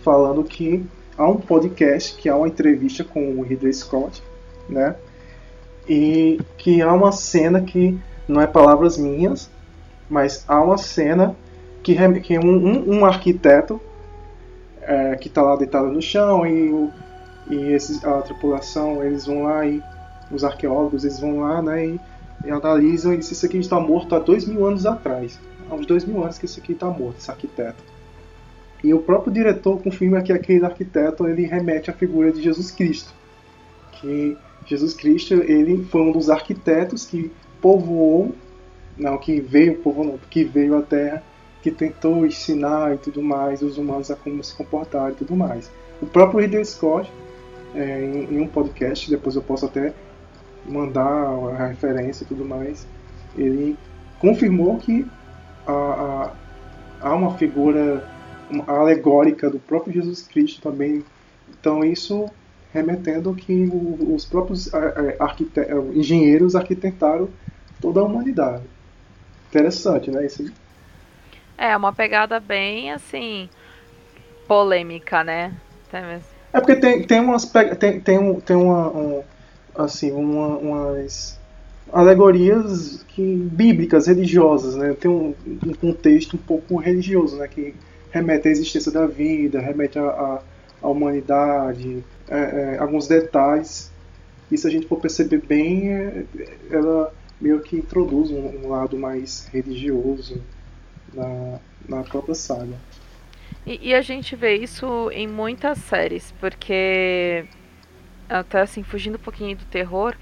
falando 0.02 0.42
que 0.44 0.84
há 1.16 1.28
um 1.28 1.36
podcast, 1.36 2.14
que 2.14 2.28
há 2.28 2.36
uma 2.36 2.48
entrevista 2.48 3.04
com 3.04 3.38
o 3.38 3.42
Ridley 3.42 3.72
Scott, 3.72 4.22
né? 4.68 4.96
E 5.88 6.40
que 6.58 6.82
há 6.82 6.92
uma 6.92 7.12
cena 7.12 7.60
que 7.60 7.98
não 8.26 8.40
é 8.40 8.46
palavras 8.46 8.98
minhas, 8.98 9.50
mas 10.10 10.44
há 10.48 10.60
uma 10.60 10.78
cena 10.78 11.36
que, 11.82 11.94
que 12.20 12.38
um, 12.38 12.44
um, 12.44 12.98
um 12.98 13.04
arquiteto 13.04 13.80
é, 14.82 15.16
que 15.16 15.28
está 15.28 15.42
lá 15.42 15.56
deitado 15.56 15.88
no 15.88 16.02
chão 16.02 16.46
e, 16.46 16.90
e 17.48 17.72
esses, 17.72 18.04
a 18.04 18.22
tripulação 18.22 19.02
eles 19.04 19.26
vão 19.26 19.44
lá 19.44 19.64
e 19.66 19.82
os 20.30 20.42
arqueólogos 20.42 21.04
eles 21.04 21.20
vão 21.20 21.40
lá 21.40 21.62
né, 21.62 21.86
e 21.86 22.00
e 22.44 22.50
analisam 22.50 23.12
e 23.12 23.18
dizem 23.18 23.32
isso 23.32 23.46
aqui 23.46 23.58
está 23.58 23.80
morto 23.80 24.14
há 24.14 24.18
dois 24.18 24.46
mil 24.46 24.66
anos 24.66 24.86
atrás. 24.86 25.38
Há 25.70 25.74
uns 25.74 25.86
dois 25.86 26.04
mil 26.04 26.22
anos 26.22 26.38
que 26.38 26.44
isso 26.44 26.60
aqui 26.60 26.72
está 26.72 26.86
morto, 26.86 27.18
esse 27.18 27.30
arquiteto. 27.30 27.82
E 28.82 28.92
o 28.92 28.98
próprio 28.98 29.32
diretor 29.32 29.80
confirma 29.82 30.22
que 30.22 30.32
aquele 30.32 30.64
arquiteto 30.64 31.26
ele 31.26 31.46
remete 31.46 31.90
à 31.90 31.92
figura 31.92 32.30
de 32.30 32.42
Jesus 32.42 32.70
Cristo. 32.70 33.12
Que 33.92 34.36
Jesus 34.66 34.94
Cristo 34.94 35.34
ele 35.34 35.84
foi 35.84 36.02
um 36.02 36.12
dos 36.12 36.28
arquitetos 36.28 37.06
que 37.06 37.30
povoou, 37.60 38.34
não, 38.96 39.16
que 39.18 39.40
veio, 39.40 39.76
povoou 39.76 40.06
não, 40.06 40.18
que 40.30 40.44
veio 40.44 40.76
à 40.76 40.82
Terra, 40.82 41.22
que 41.62 41.70
tentou 41.70 42.24
ensinar 42.26 42.94
e 42.94 42.98
tudo 42.98 43.22
mais 43.22 43.62
os 43.62 43.78
humanos 43.78 44.10
a 44.10 44.16
como 44.16 44.42
se 44.42 44.54
comportar 44.54 45.12
e 45.12 45.14
tudo 45.14 45.34
mais. 45.34 45.70
O 46.00 46.06
próprio 46.06 46.40
Ridley 46.40 46.64
Scott, 46.64 47.10
é, 47.74 48.04
em, 48.04 48.36
em 48.36 48.40
um 48.40 48.46
podcast, 48.46 49.10
depois 49.10 49.34
eu 49.34 49.42
posso 49.42 49.66
até 49.66 49.92
mandar 50.68 51.02
a 51.02 51.66
referência 51.66 52.24
e 52.24 52.26
tudo 52.26 52.44
mais, 52.44 52.86
ele 53.36 53.76
confirmou 54.18 54.78
que 54.78 55.06
há, 55.66 56.30
há 57.00 57.14
uma 57.14 57.36
figura 57.36 58.04
alegórica 58.66 59.50
do 59.50 59.58
próprio 59.58 59.94
Jesus 59.94 60.22
Cristo 60.22 60.60
também. 60.60 61.04
Então 61.48 61.84
isso 61.84 62.28
remetendo 62.72 63.34
que 63.34 63.68
os 64.08 64.24
próprios 64.24 64.70
engenheiros 65.94 66.54
arquitetaram 66.54 67.28
toda 67.80 68.00
a 68.00 68.04
humanidade. 68.04 68.64
Interessante, 69.48 70.10
né? 70.10 70.26
Isso 70.26 70.44
é 71.56 71.76
uma 71.76 71.92
pegada 71.92 72.38
bem 72.38 72.92
assim 72.92 73.48
polêmica, 74.46 75.24
né? 75.24 75.54
É 76.52 76.60
porque 76.60 76.76
tem, 76.76 77.02
tem 77.02 77.20
umas 77.20 77.50
tem, 77.78 78.00
tem, 78.00 78.40
tem 78.40 78.56
uma 78.56 78.88
um, 78.90 79.22
assim 79.74 80.12
uma, 80.12 80.58
umas 80.58 81.38
alegorias 81.92 83.04
que 83.08 83.36
bíblicas 83.36 84.06
religiosas, 84.06 84.76
né? 84.76 84.94
Tem 84.94 85.10
um, 85.10 85.34
um 85.66 85.72
contexto 85.74 86.34
um 86.36 86.40
pouco 86.40 86.76
religioso, 86.76 87.36
né? 87.36 87.48
Que 87.48 87.74
remete 88.16 88.48
à 88.48 88.50
existência 88.50 88.90
da 88.90 89.06
vida, 89.06 89.60
remete 89.60 89.98
à, 89.98 90.40
à 90.82 90.88
humanidade, 90.88 92.04
é, 92.28 92.38
é, 92.38 92.78
alguns 92.78 93.06
detalhes. 93.06 93.92
E 94.50 94.56
se 94.56 94.66
a 94.66 94.70
gente 94.70 94.86
for 94.86 94.98
perceber 94.98 95.42
bem, 95.46 95.92
é, 95.92 96.24
ela 96.70 97.12
meio 97.40 97.60
que 97.60 97.76
introduz 97.76 98.30
um, 98.30 98.64
um, 98.64 98.68
lado 98.68 98.98
mais 98.98 99.46
religioso 99.52 100.42
na, 101.12 101.58
na 101.88 102.02
própria 102.02 102.34
saga. 102.34 102.74
E, 103.66 103.90
e, 103.90 103.94
a 103.94 104.00
gente 104.00 104.34
vê 104.34 104.54
isso 104.56 105.10
em 105.10 105.26
muitas 105.26 105.78
séries, 105.78 106.32
porque 106.40 107.44
até 108.28 108.60
assim, 108.60 108.82
fugindo 108.82 109.16
um 109.16 109.20
pouquinho 109.20 109.56
do 109.56 109.64
terror, 109.66 110.14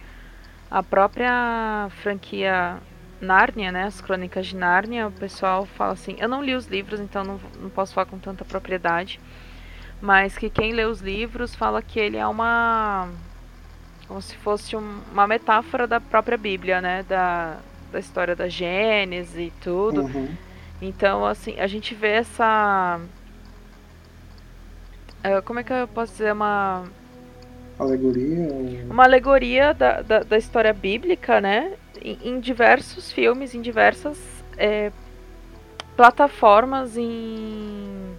a 0.71 0.83
própria 0.83 1.89
franquia 2.03 2.79
Nárnia, 3.25 3.73
né, 3.73 3.85
as 3.85 4.01
Crônicas 4.01 4.47
de 4.47 4.57
Nárnia, 4.57 5.09
o 5.09 5.13
pessoal 5.13 5.67
fala 5.67 5.93
assim, 5.93 6.17
eu 6.19 6.29
não 6.29 6.43
li 6.43 6.55
os 6.55 6.67
livros, 6.67 7.01
então 7.01 7.25
não, 7.25 7.41
não 7.61 7.71
posso 7.71 7.95
falar 7.95 8.07
com 8.07 8.19
tanta 8.19 8.45
propriedade, 8.45 9.19
mas 10.01 10.39
que 10.39 10.49
quem 10.51 10.73
lê 10.73 10.85
os 10.85 11.01
livros 11.01 11.55
fala 11.55 11.83
que 11.83 11.99
ele 11.99 12.17
é 12.17 12.27
uma 12.27 13.09
como 14.07 14.21
se 14.21 14.37
fosse 14.37 14.77
um, 14.77 15.01
uma 15.11 15.27
metáfora 15.27 15.87
da 15.87 15.99
própria 16.01 16.37
Bíblia, 16.37 16.81
né, 16.81 17.03
da, 17.09 17.59
da 17.91 17.99
história 17.99 18.37
da 18.37 18.49
Gênesis 18.49 19.37
e 19.37 19.53
tudo. 19.63 20.03
Uhum. 20.03 20.29
Então, 20.81 21.25
assim, 21.25 21.59
a 21.59 21.67
gente 21.67 21.95
vê 21.95 22.09
essa 22.09 23.01
uh, 25.25 25.43
como 25.43 25.61
é 25.61 25.63
que 25.63 25.73
eu 25.73 25.89
posso 25.89 26.13
dizer 26.13 26.33
uma 26.33 26.85
alegoria? 27.79 28.85
Uma 28.91 29.05
alegoria 29.05 29.73
da, 29.73 30.03
da, 30.03 30.21
da 30.21 30.39
história 30.39 30.73
bíblica, 30.73 31.41
né? 31.41 31.75
em, 32.05 32.19
em 32.23 32.41
diversos 32.41 33.11
filmes, 33.11 33.55
em 33.55 33.63
diversas 33.63 34.19
é, 34.59 34.93
plataformas, 35.97 36.97
em 36.97 38.15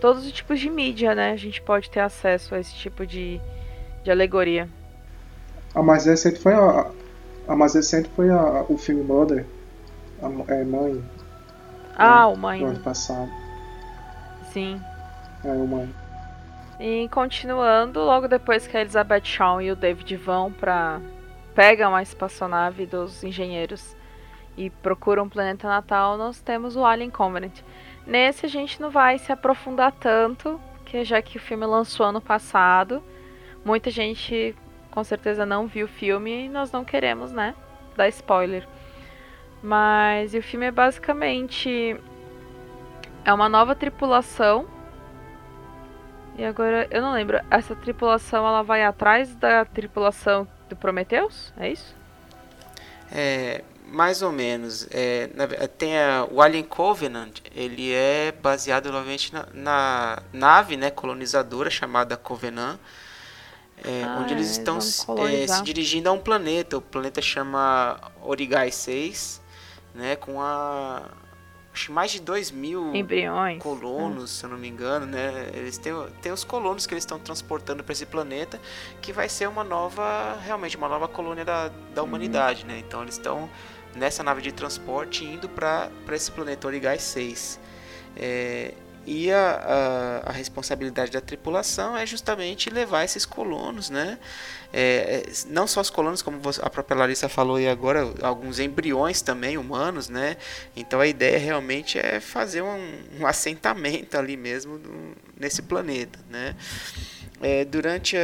todos 0.00 0.26
os 0.26 0.32
tipos 0.32 0.58
de 0.58 0.68
mídia, 0.68 1.14
né? 1.14 1.30
A 1.30 1.36
gente 1.36 1.62
pode 1.62 1.88
ter 1.88 2.00
acesso 2.00 2.54
a 2.54 2.60
esse 2.60 2.74
tipo 2.74 3.06
de, 3.06 3.40
de 4.02 4.10
alegoria. 4.10 4.68
A 5.74 5.82
mais 5.82 6.04
recente 6.04 6.40
foi 6.40 6.52
a, 6.52 6.90
a 7.46 7.56
mais 7.56 7.74
recente 7.74 8.10
foi 8.14 8.28
a, 8.28 8.64
o 8.68 8.76
filme 8.76 9.02
Mother, 9.02 9.46
a, 10.20 10.52
é, 10.52 10.64
Mãe. 10.64 11.02
Ah, 11.96 12.26
né, 12.26 12.34
o 12.34 12.36
Mãe. 12.36 12.60
Do 12.60 12.66
ano 12.66 12.80
passado. 12.80 13.30
Sim. 14.52 14.80
É, 15.44 15.48
o 15.48 15.66
Mãe. 15.66 16.01
E 16.80 17.08
continuando, 17.10 18.00
logo 18.00 18.26
depois 18.26 18.66
que 18.66 18.76
a 18.76 18.80
Elizabeth 18.80 19.24
Shaw 19.24 19.60
e 19.60 19.70
o 19.70 19.76
David 19.76 20.16
vão 20.16 20.52
para 20.52 21.00
pegam 21.54 21.94
a 21.94 22.02
espaçonave 22.02 22.86
dos 22.86 23.22
engenheiros 23.22 23.94
e 24.56 24.70
procuram 24.70 25.24
o 25.24 25.30
planeta 25.30 25.68
natal, 25.68 26.16
nós 26.16 26.40
temos 26.40 26.76
o 26.76 26.84
Alien 26.84 27.10
Covenant. 27.10 27.60
Nesse 28.06 28.46
a 28.46 28.48
gente 28.48 28.80
não 28.80 28.90
vai 28.90 29.18
se 29.18 29.30
aprofundar 29.32 29.92
tanto, 29.92 30.60
que 30.84 31.04
já 31.04 31.22
que 31.22 31.36
o 31.36 31.40
filme 31.40 31.64
lançou 31.66 32.06
ano 32.06 32.20
passado, 32.20 33.02
muita 33.64 33.90
gente 33.90 34.54
com 34.90 35.02
certeza 35.02 35.46
não 35.46 35.66
viu 35.66 35.86
o 35.86 35.88
filme 35.88 36.46
e 36.46 36.48
nós 36.48 36.70
não 36.70 36.84
queremos, 36.84 37.32
né, 37.32 37.54
dar 37.96 38.08
spoiler. 38.08 38.66
Mas 39.62 40.34
o 40.34 40.42
filme 40.42 40.66
é 40.66 40.70
basicamente 40.70 41.96
é 43.24 43.32
uma 43.32 43.48
nova 43.48 43.74
tripulação. 43.74 44.66
E 46.36 46.44
agora 46.44 46.88
eu 46.90 47.02
não 47.02 47.12
lembro, 47.12 47.38
essa 47.50 47.74
tripulação 47.76 48.46
ela 48.46 48.62
vai 48.62 48.82
atrás 48.82 49.34
da 49.34 49.64
tripulação 49.64 50.48
do 50.68 50.74
Prometheus? 50.74 51.52
É 51.56 51.70
isso? 51.70 51.94
É, 53.10 53.62
mais 53.86 54.22
ou 54.22 54.32
menos. 54.32 54.88
É, 54.90 55.28
tem 55.76 55.98
a, 55.98 56.26
o 56.30 56.40
Alien 56.40 56.64
Covenant, 56.64 57.40
ele 57.54 57.92
é 57.92 58.32
baseado 58.32 58.90
novamente 58.90 59.32
na, 59.32 59.46
na 59.52 60.22
nave 60.32 60.76
né, 60.76 60.90
colonizadora 60.90 61.68
chamada 61.68 62.16
Covenant, 62.16 62.78
é, 63.84 64.02
ah, 64.04 64.20
onde 64.22 64.32
eles 64.32 64.50
estão 64.50 64.78
é, 64.78 65.46
se 65.46 65.62
dirigindo 65.62 66.08
a 66.08 66.12
um 66.12 66.18
planeta. 66.18 66.78
O 66.78 66.80
planeta 66.80 67.20
chama 67.20 68.00
Origai 68.22 68.70
6, 68.70 69.42
né, 69.94 70.16
com 70.16 70.40
a 70.40 71.02
acho 71.72 71.92
mais 71.92 72.10
de 72.10 72.20
2 72.20 72.50
mil 72.50 72.94
Embriões. 72.94 73.62
colonos, 73.62 74.24
é. 74.24 74.26
se 74.40 74.44
eu 74.44 74.50
não 74.50 74.58
me 74.58 74.68
engano, 74.68 75.06
né? 75.06 75.50
Eles 75.54 75.78
têm, 75.78 75.92
têm 76.20 76.32
os 76.32 76.44
colonos 76.44 76.86
que 76.86 76.92
eles 76.92 77.02
estão 77.02 77.18
transportando 77.18 77.82
para 77.82 77.92
esse 77.92 78.06
planeta, 78.06 78.60
que 79.00 79.12
vai 79.12 79.28
ser 79.28 79.48
uma 79.48 79.64
nova, 79.64 80.38
realmente 80.44 80.76
uma 80.76 80.88
nova 80.88 81.08
colônia 81.08 81.44
da, 81.44 81.68
da 81.94 82.02
uhum. 82.02 82.08
humanidade, 82.08 82.66
né? 82.66 82.78
Então 82.78 83.02
eles 83.02 83.14
estão 83.14 83.48
nessa 83.94 84.22
nave 84.22 84.42
de 84.42 84.52
transporte 84.52 85.24
indo 85.24 85.48
para 85.48 85.90
esse 86.10 86.30
planeta 86.30 86.66
Origai 86.66 86.98
6. 86.98 87.60
É, 88.16 88.74
e 89.06 89.30
a, 89.32 90.22
a, 90.24 90.30
a, 90.30 90.32
responsabilidade 90.32 91.10
da 91.10 91.20
tripulação 91.20 91.96
é 91.96 92.06
justamente 92.06 92.70
levar 92.70 93.04
esses 93.04 93.26
colonos, 93.26 93.90
né? 93.90 94.18
É, 94.72 95.24
é 95.26 95.32
não 95.48 95.66
só 95.66 95.80
os 95.80 95.90
colonos, 95.90 96.22
como 96.22 96.40
a 96.62 96.70
própria 96.70 96.96
Larissa 96.96 97.28
falou 97.28 97.58
e 97.58 97.68
agora, 97.68 98.02
alguns 98.22 98.60
embriões 98.60 99.20
também 99.20 99.58
humanos, 99.58 100.08
né? 100.08 100.36
Então 100.76 101.00
a 101.00 101.06
ideia 101.06 101.38
realmente 101.38 101.98
é 101.98 102.20
fazer 102.20 102.62
um, 102.62 103.00
um 103.18 103.26
assentamento 103.26 104.16
ali 104.16 104.36
mesmo 104.36 104.78
no, 104.78 105.14
nesse 105.36 105.62
planeta, 105.62 106.18
né? 106.30 106.54
É, 107.40 107.64
durante, 107.64 108.16
a, 108.16 108.20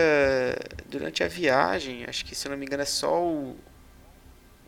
durante 0.89 1.25
a 1.25 1.29
viagem, 1.29 2.05
acho 2.07 2.25
que 2.25 2.37
se 2.37 2.49
não 2.49 2.57
me 2.57 2.65
engano 2.65 2.85
é 2.85 2.87
só 2.87 3.21
o 3.21 3.57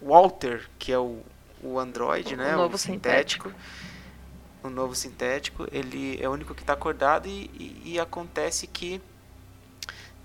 Walter, 0.03 0.69
que 0.77 0.91
é 0.91 0.99
o, 0.99 1.21
o 1.63 1.79
androide, 1.79 2.35
o 2.35 2.37
né? 2.37 2.57
Novo 2.57 2.75
o 2.75 2.79
sintético. 2.79 3.51
sintético 3.51 3.80
o 4.63 4.71
novo 4.71 4.95
sintético, 4.95 5.67
ele 5.73 6.19
é 6.21 6.29
o 6.29 6.33
único 6.33 6.55
que 6.55 6.63
está 6.63 6.73
acordado 6.73 7.27
e, 7.27 7.51
e, 7.59 7.93
e, 7.93 8.01
acontece 8.01 8.67
que 8.67 9.01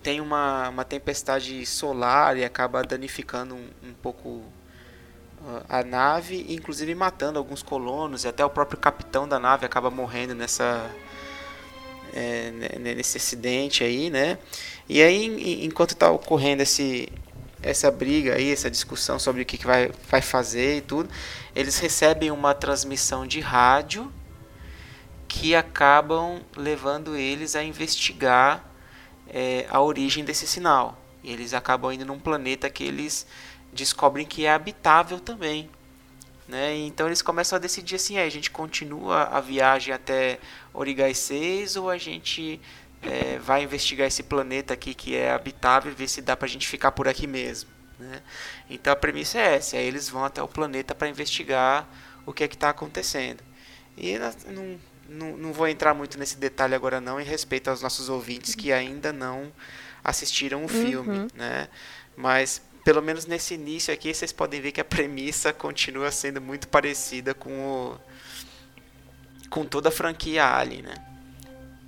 tem 0.04 0.22
uma, 0.22 0.70
uma 0.70 0.86
tempestade 0.86 1.66
solar 1.66 2.38
e 2.38 2.44
acaba 2.44 2.84
danificando 2.84 3.56
um, 3.56 3.70
um 3.84 3.94
pouco 4.02 4.30
uh, 4.30 5.64
a 5.68 5.84
nave, 5.84 6.46
inclusive 6.50 6.94
matando 6.94 7.40
alguns 7.40 7.64
colonos 7.64 8.24
e 8.24 8.28
até 8.28 8.46
o 8.46 8.50
próprio 8.50 8.78
capitão 8.78 9.28
da 9.28 9.40
nave 9.40 9.66
acaba 9.66 9.90
morrendo 9.90 10.36
nessa 10.36 10.90
é, 12.14 12.52
nesse 12.80 13.18
acidente 13.18 13.84
aí, 13.84 14.10
né? 14.10 14.38
E 14.88 15.02
aí, 15.02 15.66
enquanto 15.66 15.92
está 15.92 16.10
ocorrendo 16.10 16.64
esse, 16.64 17.10
essa 17.62 17.92
briga 17.92 18.36
aí, 18.36 18.52
essa 18.52 18.72
discussão 18.72 19.20
sobre 19.20 19.42
o 19.42 19.46
que, 19.46 19.58
que 19.58 19.66
vai, 19.66 19.92
vai 20.10 20.22
fazer 20.22 20.78
e 20.78 20.82
tudo, 20.82 21.10
eles 21.54 21.78
recebem 21.78 22.32
uma 22.32 22.54
transmissão 22.54 23.28
de 23.28 23.42
rádio 23.42 24.12
que 25.36 25.54
acabam 25.54 26.42
levando 26.56 27.18
eles 27.18 27.58
a 27.58 27.64
investigar 27.64 28.64
é, 29.28 29.66
a 29.70 29.82
origem 29.82 30.24
desse 30.24 30.48
sinal. 30.48 30.98
Eles 31.22 31.54
acabam 31.54 31.92
indo 31.92 32.06
num 32.06 32.18
planeta 32.18 32.70
que 32.70 32.86
eles 32.86 33.28
descobrem 33.74 34.26
que 34.26 34.46
é 34.46 34.54
habitável 34.54 35.20
também. 35.20 35.70
Né? 36.48 36.78
Então 36.78 37.08
eles 37.08 37.22
começam 37.22 37.58
a 37.58 37.60
decidir 37.60 37.96
assim: 37.96 38.18
é, 38.18 38.24
a 38.24 38.30
gente 38.30 38.50
continua 38.50 39.24
a 39.24 39.42
viagem 39.42 39.94
até 39.94 40.40
Origai 40.74 41.14
6 41.14 41.76
ou 41.76 41.90
a 41.90 41.98
gente 41.98 42.62
é, 43.02 43.38
vai 43.38 43.62
investigar 43.62 44.08
esse 44.08 44.24
planeta 44.24 44.74
aqui 44.74 44.94
que 44.94 45.18
é 45.18 45.32
habitável 45.32 45.92
e 45.92 45.96
ver 45.96 46.08
se 46.08 46.22
dá 46.22 46.38
pra 46.38 46.48
gente 46.48 46.66
ficar 46.66 46.94
por 46.94 47.10
aqui 47.10 47.28
mesmo. 47.28 47.70
Né? 48.00 48.22
Então 48.70 48.94
a 48.94 48.96
premissa 48.96 49.38
é 49.38 49.56
essa, 49.56 49.76
aí 49.76 49.86
eles 49.86 50.08
vão 50.08 50.24
até 50.24 50.42
o 50.42 50.48
planeta 50.48 50.96
para 50.96 51.10
investigar 51.10 51.90
o 52.26 52.32
que 52.32 52.46
é 52.46 52.48
que 52.48 52.56
está 52.56 52.70
acontecendo. 52.70 53.44
E 53.98 54.18
não, 54.18 54.80
não, 55.10 55.38
não 55.38 55.54
vou 55.54 55.68
entrar 55.68 55.94
muito 55.94 56.18
nesse 56.18 56.38
detalhe 56.38 56.76
agora 56.76 57.00
não, 57.00 57.20
em 57.20 57.24
respeito 57.24 57.70
aos 57.70 57.82
nossos 57.82 58.10
ouvintes 58.10 58.56
que 58.56 58.72
ainda 58.72 59.14
não 59.14 59.52
assistiram 60.04 60.60
o 60.60 60.62
uhum. 60.64 60.68
filme, 60.68 61.28
né? 61.34 61.68
Mas 62.16 62.62
pelo 62.84 63.02
menos 63.02 63.26
nesse 63.26 63.56
início 63.56 63.94
aqui 63.94 64.14
vocês 64.14 64.32
podem 64.32 64.62
ver 64.62 64.72
que 64.72 64.80
a 64.80 64.86
premissa 64.86 65.52
continua 65.52 66.12
sendo 66.12 66.40
muito 66.40 66.68
parecida 66.68 67.34
com 67.34 67.50
o, 67.50 68.00
com 69.50 69.66
toda 69.66 69.90
a 69.90 69.92
franquia 69.92 70.46
Alien, 70.46 70.84
né? 70.84 70.94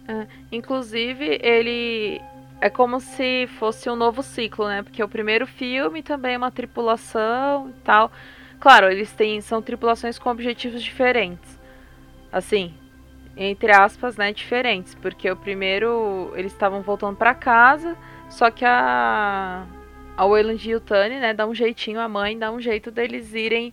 É, 0.08 0.28
inclusive 0.52 1.40
ele 1.42 2.20
é 2.60 2.70
como 2.70 3.00
se 3.00 3.48
fosse 3.60 3.90
um 3.90 3.96
novo 3.96 4.24
ciclo, 4.24 4.68
né? 4.68 4.82
Porque 4.82 5.04
o 5.04 5.08
primeiro 5.08 5.46
filme 5.46 6.02
também 6.02 6.34
é 6.34 6.38
uma 6.38 6.52
tripulação 6.52 7.70
e 7.70 7.74
tal. 7.84 8.12
Claro, 8.60 8.90
eles 8.90 9.12
têm 9.12 9.40
são 9.42 9.62
tripulações 9.62 10.18
com 10.18 10.30
objetivos 10.30 10.82
diferentes. 10.82 11.60
Assim, 12.32 12.74
entre 13.38 13.72
aspas, 13.72 14.18
né, 14.18 14.34
diferentes, 14.34 14.96
porque 14.96 15.30
o 15.30 15.36
primeiro 15.36 16.32
eles 16.36 16.52
estavam 16.52 16.82
voltando 16.82 17.16
para 17.16 17.36
casa, 17.36 17.96
só 18.30 18.50
que 18.50 18.66
a 18.66 19.66
a 20.18 20.26
Wayland 20.26 20.68
e 20.68 20.74
o 20.74 20.82
Tani, 20.82 21.20
né, 21.20 21.32
dá 21.32 21.46
um 21.46 21.54
jeitinho, 21.54 22.00
a 22.00 22.10
mãe 22.10 22.38
dá 22.38 22.52
um 22.52 22.60
jeito 22.60 22.90
deles 22.90 23.36
irem 23.36 23.72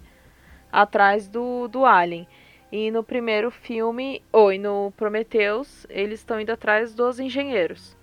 atrás 0.70 1.26
do, 1.26 1.66
do 1.68 1.86
Alien. 1.86 2.28
E 2.70 2.90
no 2.90 3.02
primeiro 3.02 3.50
filme, 3.50 4.22
ou 4.30 4.52
no 4.58 4.92
Prometheus, 4.94 5.86
eles 5.88 6.20
estão 6.20 6.38
indo 6.38 6.50
atrás 6.50 6.94
dos 6.94 7.18
engenheiros. 7.18 7.96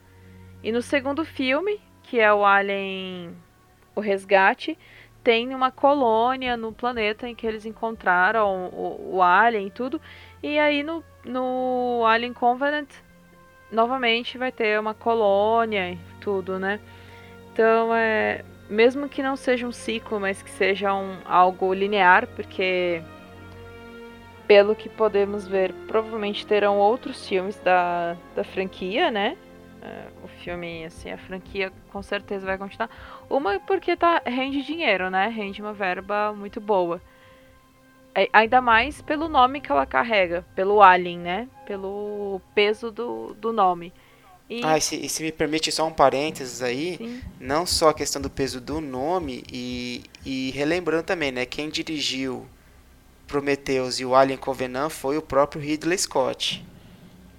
E 0.64 0.72
no 0.72 0.82
segundo 0.82 1.24
filme, 1.24 1.80
que 2.02 2.20
é 2.20 2.34
o 2.34 2.44
Alien 2.44 3.36
o 3.96 4.02
Resgate, 4.02 4.76
tem 5.24 5.54
uma 5.54 5.70
colônia 5.70 6.58
no 6.58 6.72
planeta 6.72 7.28
em 7.28 7.36
que 7.36 7.46
eles 7.46 7.66
encontraram 7.66 8.70
o, 8.70 9.18
o 9.18 9.22
Alien 9.22 9.68
e 9.68 9.72
tudo. 9.72 10.02
E 10.42 10.58
aí 10.58 10.82
no, 10.82 11.04
no 11.26 12.04
Alien 12.06 12.34
Covenant, 12.34 12.90
novamente 13.72 14.38
vai 14.38 14.52
ter 14.52 14.80
uma 14.80 14.94
colônia 14.94 15.92
e 15.92 16.00
tudo, 16.20 16.60
né? 16.60 16.80
Então, 17.54 17.94
é, 17.94 18.44
mesmo 18.70 19.10
que 19.10 19.22
não 19.22 19.36
seja 19.36 19.68
um 19.68 19.72
ciclo, 19.72 20.20
mas 20.20 20.42
que 20.42 20.50
seja 20.50 20.94
um, 20.94 21.18
algo 21.26 21.74
linear, 21.74 22.28
porque 22.28 23.02
pelo 24.48 24.76
que 24.76 24.90
podemos 24.90 25.48
ver, 25.48 25.74
provavelmente 25.88 26.46
terão 26.46 26.78
outros 26.78 27.28
filmes 27.28 27.58
da, 27.60 28.18
da 28.36 28.44
franquia, 28.44 29.10
né? 29.10 29.38
É, 29.82 30.08
o 30.24 30.28
filme, 30.28 30.86
assim, 30.86 31.12
a 31.12 31.18
franquia 31.18 31.72
com 31.92 32.02
certeza 32.04 32.46
vai 32.46 32.58
continuar. 32.58 32.90
Uma 33.30 33.60
porque 33.60 33.96
tá, 33.96 34.22
rende 34.26 34.62
dinheiro, 34.62 35.10
né? 35.10 35.28
Rende 35.28 35.62
uma 35.62 35.74
verba 35.74 36.34
muito 36.34 36.62
boa. 36.62 37.02
É, 38.14 38.30
ainda 38.34 38.62
mais 38.62 39.02
pelo 39.02 39.30
nome 39.30 39.62
que 39.62 39.72
ela 39.72 39.86
carrega, 39.86 40.46
pelo 40.56 40.82
Alien, 40.82 41.20
né? 41.20 41.48
Pelo 41.66 42.42
peso 42.54 42.92
do, 42.92 43.34
do 43.36 43.54
nome. 43.54 43.94
E... 44.50 44.62
Ah, 44.66 44.78
e 44.78 44.82
se, 44.82 44.98
e 44.98 45.08
se, 45.08 45.24
me 45.24 45.32
permite 45.32 45.72
só 45.72 45.88
um 45.88 45.94
parênteses 45.94 46.62
aí, 46.62 46.98
Sim. 46.98 47.22
não 47.40 47.66
só 47.66 47.90
a 47.90 47.94
questão 47.94 48.22
do 48.22 48.30
peso 48.30 48.60
do 48.60 48.82
nome, 48.82 49.44
e, 49.50 50.04
e 50.26 50.52
relembrando 50.52 51.04
também, 51.04 51.32
né, 51.32 51.46
quem 51.46 51.70
dirigiu 51.70 52.46
Prometheus 53.28 54.02
e 54.02 54.06
o 54.06 54.14
Alien 54.14 54.38
Covenant 54.38 54.90
foi 54.90 55.18
o 55.18 55.22
próprio 55.22 55.62
Ridley 55.62 55.98
Scott. 55.98 56.66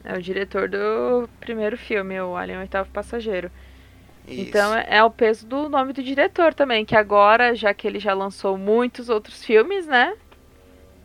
É 0.03 0.15
o 0.17 0.23
diretor 0.23 0.71
do 0.71 1.29
primeiro 1.39 1.77
filme, 1.77 2.19
o 2.19 2.35
Alien 2.35 2.61
Oitavo 2.61 2.89
Passageiro. 2.91 3.51
Isso. 4.27 4.41
Então 4.41 4.75
é, 4.75 4.87
é, 4.89 5.05
o 5.05 5.11
peso 5.11 5.47
do 5.47 5.69
nome 5.69 5.93
do 5.93 6.03
diretor 6.03 6.55
também, 6.55 6.83
que 6.85 6.97
agora, 6.97 7.55
já 7.55 7.75
que 7.75 7.87
ele 7.87 7.99
já 7.99 8.15
lançou 8.15 8.57
muitos 8.57 9.11
outros 9.11 9.45
filmes, 9.45 9.87
né? 9.87 10.15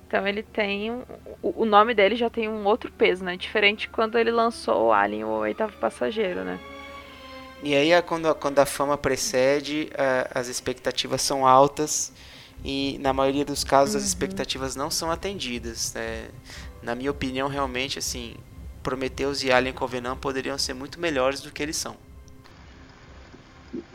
Então 0.08 0.26
ele 0.26 0.42
tem 0.42 0.90
um, 0.90 1.04
o 1.44 1.66
nome 1.66 1.94
dele 1.94 2.16
já 2.16 2.30
tem 2.30 2.48
um 2.48 2.66
outro 2.66 2.90
peso, 2.90 3.26
né? 3.26 3.36
Diferente 3.36 3.90
quando 3.90 4.18
ele 4.18 4.32
lançou 4.32 4.88
o 4.88 4.94
Alien 4.94 5.26
o 5.26 5.40
oitavo 5.40 5.74
passageiro, 5.78 6.46
né? 6.46 6.58
E 7.62 7.76
aí 7.76 8.02
quando, 8.04 8.34
quando 8.36 8.60
a 8.60 8.66
fama 8.66 8.98
precede, 8.98 9.90
as 10.34 10.48
expectativas 10.48 11.22
são 11.22 11.46
altas 11.46 12.14
e 12.64 12.98
na 13.02 13.12
maioria 13.12 13.44
dos 13.44 13.64
casos 13.64 13.96
uhum. 13.96 14.02
as 14.02 14.08
expectativas 14.08 14.76
não 14.76 14.90
são 14.90 15.12
atendidas. 15.12 15.94
Né? 15.94 16.30
Na 16.82 16.96
minha 16.96 17.12
opinião, 17.12 17.50
realmente, 17.50 18.00
assim, 18.00 18.36
Prometheus 18.82 19.44
e 19.44 19.52
Alien 19.52 19.74
Covenant 19.74 20.18
poderiam 20.18 20.58
ser 20.58 20.74
muito 20.74 21.00
melhores 21.00 21.42
do 21.42 21.52
que 21.52 21.62
eles 21.62 21.76
são. 21.76 21.96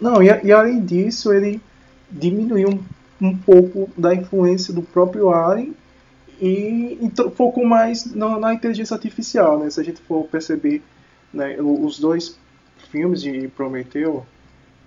Não, 0.01 0.23
e, 0.23 0.27
e 0.45 0.53
além 0.53 0.85
disso, 0.85 1.33
ele 1.33 1.61
diminuiu 2.11 2.69
um, 2.69 3.29
um 3.29 3.37
pouco 3.37 3.91
da 3.97 4.15
influência 4.15 4.75
do 4.75 4.83
próprio 4.83 5.31
Alien 5.31 5.75
e, 6.41 6.99
e 7.01 7.31
focou 7.31 7.65
mais 7.65 8.05
na, 8.15 8.39
na, 8.39 8.55
inteligência 8.55 8.95
artificial, 8.95 9.59
né? 9.59 9.71
Se 9.71 9.81
a 9.81 9.85
gente 9.85 10.01
for 10.03 10.25
perceber, 10.25 10.83
né, 11.33 11.57
os 11.61 11.99
dois 11.99 12.39
filmes 12.91 13.23
de 13.23 13.49
Prometeu, 13.49 14.27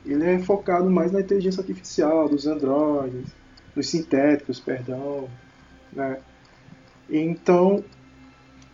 ele 0.05 0.23
é 0.23 0.39
focado 0.39 0.89
mais 0.89 1.11
na 1.11 1.21
inteligência 1.21 1.61
artificial, 1.61 2.29
dos 2.29 2.45
androides, 2.45 3.31
dos 3.75 3.89
sintéticos, 3.89 4.59
perdão, 4.59 5.27
né? 5.91 6.17
Então, 7.09 7.83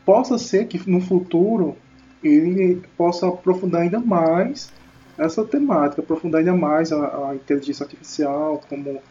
possa 0.06 0.38
ser 0.38 0.68
que 0.68 0.90
no 0.90 1.02
futuro 1.02 1.76
ele 2.24 2.82
possa 2.98 3.28
aprofundar 3.28 3.82
ainda 3.82 4.00
mais 4.00 4.72
essa 5.18 5.44
temática, 5.44 6.02
aprofundar 6.02 6.40
ainda 6.40 6.54
mais 6.54 6.92
a, 6.92 7.30
a 7.30 7.36
inteligência 7.36 7.84
artificial 7.84 8.62
como 8.68 9.02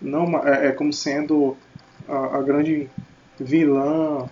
não 0.00 0.38
é, 0.44 0.68
é 0.68 0.72
como 0.72 0.92
sendo 0.92 1.56
a, 2.08 2.38
a 2.38 2.42
grande 2.42 2.88
vilã 3.38 4.28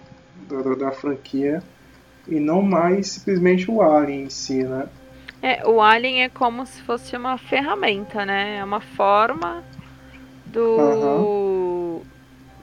da, 0.48 0.74
da, 0.74 0.92
franquia 0.92 1.62
e 2.26 2.38
não 2.38 2.62
mais 2.62 3.08
simplesmente 3.08 3.70
o 3.70 3.82
Alien 3.82 4.24
em 4.24 4.30
si, 4.30 4.62
né? 4.62 4.88
É, 5.42 5.66
o 5.66 5.80
Alien 5.80 6.24
é 6.24 6.28
como 6.28 6.66
se 6.66 6.82
fosse 6.82 7.16
uma 7.16 7.38
ferramenta, 7.38 8.26
né? 8.26 8.58
É 8.58 8.64
uma 8.64 8.80
forma 8.80 9.64
do 10.46 10.76
uhum. 10.76 12.02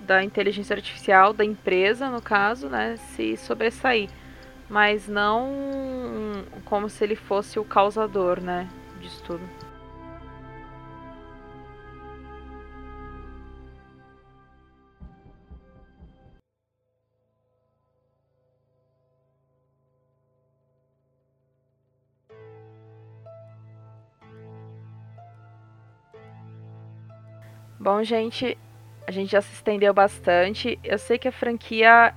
da 0.06 0.24
inteligência 0.24 0.76
artificial 0.76 1.34
da 1.34 1.44
empresa, 1.44 2.10
no 2.10 2.22
caso, 2.22 2.68
né, 2.68 2.98
se 2.98 3.38
sobressair, 3.38 4.10
mas 4.70 5.08
não 5.08 6.44
como 6.66 6.90
se 6.90 7.04
ele 7.04 7.16
fosse 7.16 7.58
o 7.60 7.64
causador, 7.64 8.42
né, 8.42 8.68
disso 9.02 9.24
tudo. 9.26 9.57
Bom, 27.88 28.04
gente, 28.04 28.58
a 29.08 29.12
gente 29.12 29.32
já 29.32 29.42
se 29.42 29.54
estendeu 29.54 29.94
bastante. 29.94 30.78
Eu 30.84 30.98
sei 30.98 31.18
que 31.18 31.26
a 31.26 31.32
franquia 31.32 32.14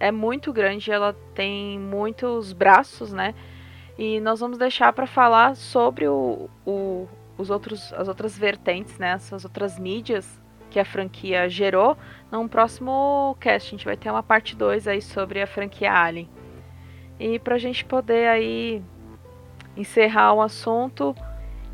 é 0.00 0.10
muito 0.10 0.52
grande, 0.52 0.90
ela 0.90 1.12
tem 1.32 1.78
muitos 1.78 2.52
braços, 2.52 3.12
né? 3.12 3.32
E 3.96 4.18
nós 4.18 4.40
vamos 4.40 4.58
deixar 4.58 4.92
para 4.92 5.06
falar 5.06 5.54
sobre 5.54 6.08
o, 6.08 6.50
o, 6.66 7.06
os 7.38 7.50
outros, 7.50 7.92
as 7.92 8.08
outras 8.08 8.36
vertentes, 8.36 8.98
né? 8.98 9.10
Essas 9.10 9.44
outras 9.44 9.78
mídias 9.78 10.42
que 10.70 10.80
a 10.80 10.84
franquia 10.84 11.48
gerou. 11.48 11.96
Num 12.28 12.48
próximo 12.48 13.36
cast, 13.38 13.68
a 13.68 13.70
gente 13.76 13.84
vai 13.84 13.96
ter 13.96 14.10
uma 14.10 14.24
parte 14.24 14.56
2 14.56 14.88
aí 14.88 15.00
sobre 15.00 15.40
a 15.40 15.46
franquia 15.46 15.92
Alien. 15.92 16.28
E 17.20 17.38
pra 17.38 17.58
gente 17.58 17.84
poder 17.84 18.26
aí 18.26 18.82
encerrar 19.76 20.32
o 20.32 20.42
assunto, 20.42 21.14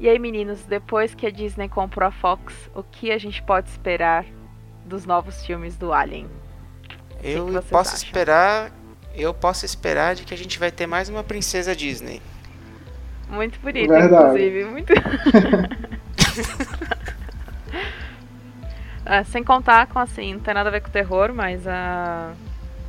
e 0.03 0.09
aí, 0.09 0.19
meninos, 0.19 0.65
depois 0.65 1.15
que 1.15 1.25
a 1.25 1.31
Disney 1.31 1.69
comprou 1.69 2.09
a 2.09 2.11
Fox, 2.11 2.53
o 2.75 2.83
que 2.83 3.13
a 3.13 3.19
gente 3.19 3.41
pode 3.41 3.69
esperar 3.69 4.27
dos 4.85 5.07
novos 5.07 5.47
filmes 5.47 5.77
do 5.77 5.93
Alien? 5.93 6.29
Eu 7.23 7.47
que 7.47 7.53
que 7.53 7.61
posso 7.69 7.95
acham? 7.95 8.09
esperar, 8.09 8.73
eu 9.15 9.33
posso 9.33 9.65
esperar 9.65 10.17
de 10.17 10.25
que 10.25 10.35
a 10.35 10.37
gente 10.37 10.59
vai 10.59 10.73
ter 10.73 10.89
mais 10.89 11.09
uma 11.09 11.23
princesa 11.23 11.77
Disney. 11.77 12.21
Muito 13.31 13.61
bonita, 13.61 13.97
inclusive, 13.97 14.65
muito. 14.65 14.93
ah, 19.07 19.23
sem 19.23 19.45
contar 19.45 19.87
com 19.87 20.01
assim, 20.01 20.35
não 20.35 20.41
tem 20.41 20.53
nada 20.53 20.69
a 20.69 20.73
ver 20.73 20.83
com 20.83 20.91
terror, 20.91 21.33
mas 21.33 21.65
a 21.65 22.33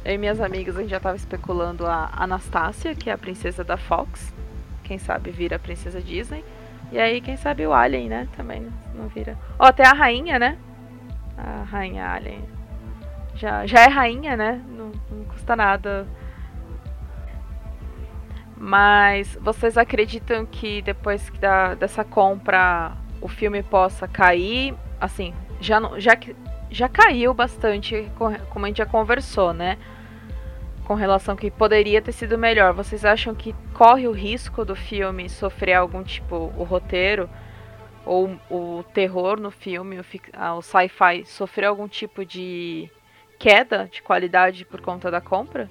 eu 0.03 0.15
e 0.15 0.17
minhas 0.17 0.41
amigas 0.41 0.75
a 0.75 0.81
gente 0.81 0.89
já 0.89 0.99
tava 0.99 1.15
especulando 1.15 1.85
a 1.85 2.09
Anastácia, 2.11 2.95
que 2.95 3.11
é 3.11 3.13
a 3.13 3.17
princesa 3.19 3.63
da 3.63 3.77
Fox. 3.77 4.33
Quem 4.83 4.97
sabe 4.97 5.29
vira 5.29 5.57
a 5.57 5.59
princesa 5.59 6.01
Disney. 6.01 6.43
E 6.91 6.99
aí, 6.99 7.21
quem 7.21 7.35
sabe 7.35 7.65
o 7.65 7.73
Alien, 7.73 8.09
né? 8.09 8.27
Também 8.35 8.67
não 8.93 9.07
vira. 9.07 9.37
Ó, 9.57 9.65
até 9.65 9.85
a 9.85 9.93
rainha, 9.93 10.37
né? 10.37 10.57
A 11.37 11.63
rainha 11.63 12.07
Alien. 12.07 12.43
Já, 13.35 13.65
já 13.65 13.81
é 13.81 13.87
rainha, 13.87 14.37
né? 14.37 14.61
Não, 14.67 14.91
não 15.09 15.25
custa 15.25 15.55
nada. 15.55 16.07
Mas 18.55 19.37
vocês 19.41 19.77
acreditam 19.77 20.45
que 20.45 20.81
depois 20.81 21.29
da, 21.39 21.73
dessa 21.73 22.03
compra 22.03 22.95
o 23.19 23.27
filme 23.27 23.63
possa 23.63 24.07
cair, 24.07 24.75
assim, 25.01 25.33
já, 25.59 25.79
já, 25.97 26.17
já 26.69 26.87
caiu 26.87 27.33
bastante, 27.33 28.09
como 28.15 28.65
a 28.65 28.67
gente 28.67 28.77
já 28.77 28.85
conversou, 28.85 29.53
né? 29.53 29.77
Com 30.85 30.95
relação 30.95 31.35
que 31.35 31.49
poderia 31.49 32.01
ter 32.01 32.11
sido 32.11 32.37
melhor. 32.37 32.73
Vocês 32.73 33.05
acham 33.05 33.33
que 33.33 33.55
corre 33.73 34.07
o 34.07 34.11
risco 34.11 34.65
do 34.65 34.75
filme 34.75 35.29
sofrer 35.29 35.73
algum 35.73 36.03
tipo, 36.03 36.53
o 36.57 36.63
roteiro 36.63 37.29
ou 38.05 38.37
o 38.49 38.83
terror 38.93 39.39
no 39.39 39.49
filme, 39.49 39.99
o, 39.99 40.05
ah, 40.33 40.55
o 40.55 40.61
sci-fi, 40.61 41.25
sofrer 41.25 41.67
algum 41.67 41.87
tipo 41.87 42.25
de 42.25 42.89
queda 43.39 43.89
de 43.91 44.01
qualidade 44.01 44.65
por 44.65 44.81
conta 44.81 45.09
da 45.09 45.21
compra? 45.21 45.69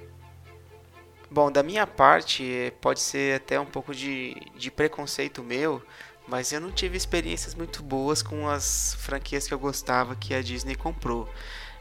Bom, 1.31 1.51
da 1.51 1.63
minha 1.63 1.87
parte, 1.87 2.73
pode 2.81 3.01
ser 3.01 3.37
até 3.37 3.59
um 3.59 3.65
pouco 3.65 3.95
de, 3.95 4.37
de 4.55 4.71
preconceito 4.71 5.43
meu, 5.43 5.83
mas 6.29 6.53
eu 6.53 6.61
não 6.61 6.71
tive 6.71 6.97
experiências 6.97 7.55
muito 7.55 7.83
boas 7.83 8.23
com 8.23 8.49
as 8.49 8.95
franquias 8.99 9.49
que 9.49 9.55
eu 9.55 9.59
gostava 9.59 10.15
que 10.15 10.35
a 10.35 10.43
Disney 10.43 10.75
comprou. 10.75 11.29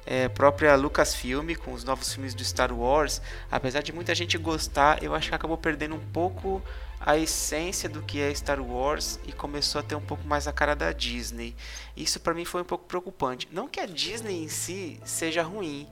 É, 0.06 0.28
própria 0.28 0.76
Lucasfilm 0.76 1.54
com 1.56 1.74
os 1.74 1.84
novos 1.84 2.14
filmes 2.14 2.34
do 2.34 2.44
Star 2.44 2.74
Wars, 2.74 3.22
apesar 3.52 3.82
de 3.82 3.94
muita 3.94 4.16
gente 4.16 4.38
gostar, 4.38 5.04
eu 5.04 5.14
acho 5.14 5.30
que 5.30 5.36
acabou 5.36 5.58
perdendo 5.58 5.96
um 5.96 6.06
pouco 6.12 6.62
a 7.00 7.18
essência 7.18 7.90
do 7.90 8.02
que 8.02 8.22
é 8.22 8.34
Star 8.34 8.62
Wars 8.62 9.20
e 9.26 9.32
começou 9.32 9.80
a 9.80 9.84
ter 9.84 9.96
um 9.96 10.02
pouco 10.02 10.28
mais 10.28 10.48
a 10.48 10.54
cara 10.54 10.76
da 10.76 10.92
Disney. 10.92 11.56
Isso 11.98 12.20
para 12.20 12.34
mim 12.34 12.46
foi 12.46 12.62
um 12.62 12.66
pouco 12.66 12.86
preocupante. 12.86 13.48
Não 13.52 13.68
que 13.68 13.80
a 13.80 13.86
Disney 13.86 14.44
em 14.44 14.48
si 14.48 15.00
seja 15.04 15.42
ruim, 15.42 15.88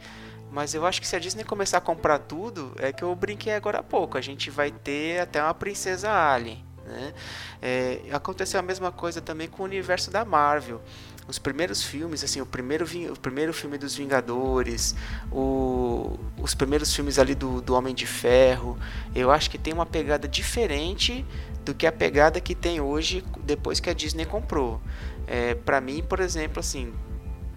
mas 0.52 0.74
eu 0.74 0.86
acho 0.86 1.02
que 1.02 1.08
se 1.08 1.16
a 1.16 1.20
Disney 1.20 1.44
começar 1.44 1.80
a 1.80 1.82
comprar 1.82 2.20
tudo, 2.20 2.74
é 2.78 2.94
que 2.94 3.04
eu 3.04 3.14
brinquei 3.16 3.54
agora 3.54 3.80
há 3.80 3.84
pouco, 3.84 4.18
a 4.18 4.22
gente 4.22 4.50
vai 4.50 4.72
ter 4.72 5.20
até 5.20 5.42
uma 5.42 5.54
princesa 5.54 6.12
Alien. 6.12 6.64
Né? 6.86 7.14
É, 7.62 8.02
aconteceu 8.12 8.60
a 8.60 8.64
mesma 8.64 8.92
coisa 8.92 9.22
também 9.22 9.48
com 9.48 9.64
o 9.64 9.66
universo 9.66 10.10
da 10.10 10.26
Marvel. 10.26 10.82
Os 11.30 11.38
primeiros 11.38 11.84
filmes, 11.84 12.24
assim, 12.24 12.42
o 12.42 12.46
primeiro, 12.46 12.88
o 13.14 13.20
primeiro 13.20 13.54
filme 13.54 13.78
dos 13.78 13.94
Vingadores, 13.94 14.96
o, 15.32 16.20
os 16.42 16.56
primeiros 16.56 16.92
filmes 16.92 17.20
ali 17.20 17.36
do, 17.36 17.62
do 17.62 17.76
Homem 17.76 17.94
de 17.94 18.08
Ferro, 18.08 18.80
eu 19.14 19.30
acho 19.30 19.48
que 19.48 19.60
tem 19.60 19.72
uma 19.72 19.86
pegada 19.86 20.28
diferente 20.28 21.24
do 21.64 21.76
que 21.76 21.86
a 21.86 21.92
pegada 21.92 22.42
que 22.42 22.56
tem 22.56 22.82
hoje 22.82 23.24
depois 23.44 23.80
que 23.80 23.92
a 23.92 23.94
Disney 23.94 24.26
comprou. 24.26 24.82
É, 25.28 25.54
para 25.54 25.80
mim, 25.80 26.02
por 26.02 26.20
exemplo, 26.20 26.60
assim, 26.60 26.92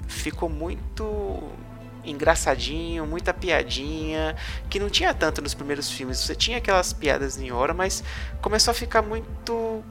ficou 0.06 0.50
muito 0.50 1.42
engraçadinho, 2.04 3.06
muita 3.06 3.32
piadinha, 3.32 4.36
que 4.68 4.78
não 4.78 4.90
tinha 4.90 5.14
tanto 5.14 5.40
nos 5.40 5.54
primeiros 5.54 5.90
filmes. 5.90 6.18
Você 6.18 6.34
tinha 6.34 6.58
aquelas 6.58 6.92
piadas 6.92 7.40
em 7.40 7.50
hora, 7.50 7.72
mas 7.72 8.04
começou 8.42 8.72
a 8.72 8.74
ficar 8.74 9.00
muito 9.00 9.82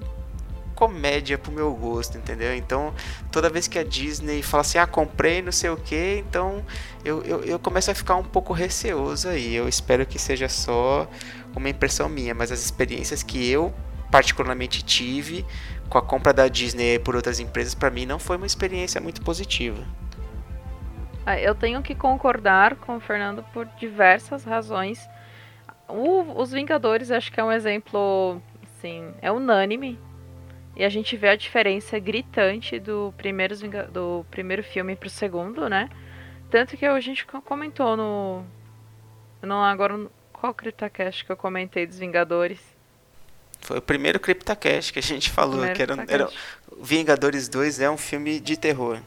comédia 0.82 1.38
pro 1.38 1.52
meu 1.52 1.72
gosto, 1.76 2.18
entendeu? 2.18 2.56
Então, 2.56 2.92
toda 3.32 3.52
vez 3.52 3.68
que 3.68 3.78
a 3.78 3.84
Disney 3.84 4.42
fala 4.42 4.62
assim, 4.62 4.80
ah, 4.80 4.88
comprei 4.88 5.40
não 5.40 5.52
sei 5.52 5.70
o 5.70 5.78
que, 5.78 6.24
então 6.28 6.66
eu, 7.06 7.22
eu, 7.22 7.44
eu 7.44 7.60
começo 7.60 7.92
a 7.92 7.94
ficar 7.94 8.16
um 8.16 8.24
pouco 8.24 8.52
receoso 8.52 9.30
aí. 9.30 9.54
Eu 9.54 9.70
espero 9.70 10.08
que 10.08 10.18
seja 10.18 10.50
só 10.50 11.08
uma 11.56 11.70
impressão 11.70 12.10
minha, 12.10 12.34
mas 12.34 12.52
as 12.52 12.66
experiências 12.66 13.22
que 13.22 13.48
eu 13.48 13.72
particularmente 14.10 14.82
tive 14.82 15.46
com 15.88 16.00
a 16.00 16.02
compra 16.02 16.34
da 16.34 16.48
Disney 16.48 16.98
por 16.98 17.16
outras 17.16 17.40
empresas, 17.40 17.76
para 17.76 17.92
mim 17.92 18.08
não 18.08 18.18
foi 18.18 18.38
uma 18.38 18.48
experiência 18.48 19.00
muito 19.00 19.22
positiva. 19.22 19.84
Ah, 21.24 21.40
eu 21.40 21.54
tenho 21.54 21.84
que 21.84 21.94
concordar 21.94 22.74
com 22.78 22.96
o 22.96 23.00
Fernando 23.00 23.44
por 23.54 23.68
diversas 23.78 24.44
razões. 24.44 25.08
O, 25.88 26.42
os 26.42 26.52
Vingadores 26.52 27.12
acho 27.12 27.32
que 27.32 27.40
é 27.40 27.44
um 27.44 27.52
exemplo, 27.52 28.42
assim, 28.64 29.14
é 29.22 29.32
unânime. 29.32 30.00
E 30.82 30.84
a 30.84 30.90
gente 30.90 31.16
vê 31.16 31.30
a 31.30 31.36
diferença 31.36 32.00
gritante 32.00 32.80
do 32.80 33.14
primeiro, 33.16 33.56
do 33.92 34.26
primeiro 34.32 34.64
filme 34.64 34.96
pro 34.96 35.12
segundo, 35.12 35.70
né? 35.70 35.88
Tanto 36.50 36.76
que 36.76 36.84
a 36.84 37.00
gente 37.00 37.24
comentou 37.24 37.96
no. 37.96 38.44
Não, 39.44 39.64
agora, 39.64 40.08
qual 40.34 40.52
CryptoCast 40.56 41.24
que 41.24 41.32
eu 41.32 41.38
comentei 41.38 41.86
dos 41.86 42.00
Vingadores? 42.00 42.60
Foi 43.60 43.78
o 43.78 43.82
primeiro 43.82 44.20
CryptoCast 44.20 44.92
que 44.92 44.98
a 44.98 45.04
gente 45.04 45.30
falou, 45.30 45.60
primeiro 45.60 45.76
que 45.76 45.84
era, 45.84 46.24
era 46.24 46.30
Vingadores 46.82 47.48
2 47.48 47.80
é 47.80 47.88
um 47.88 47.98
filme 47.98 48.40
de 48.40 48.58
terror. 48.58 49.00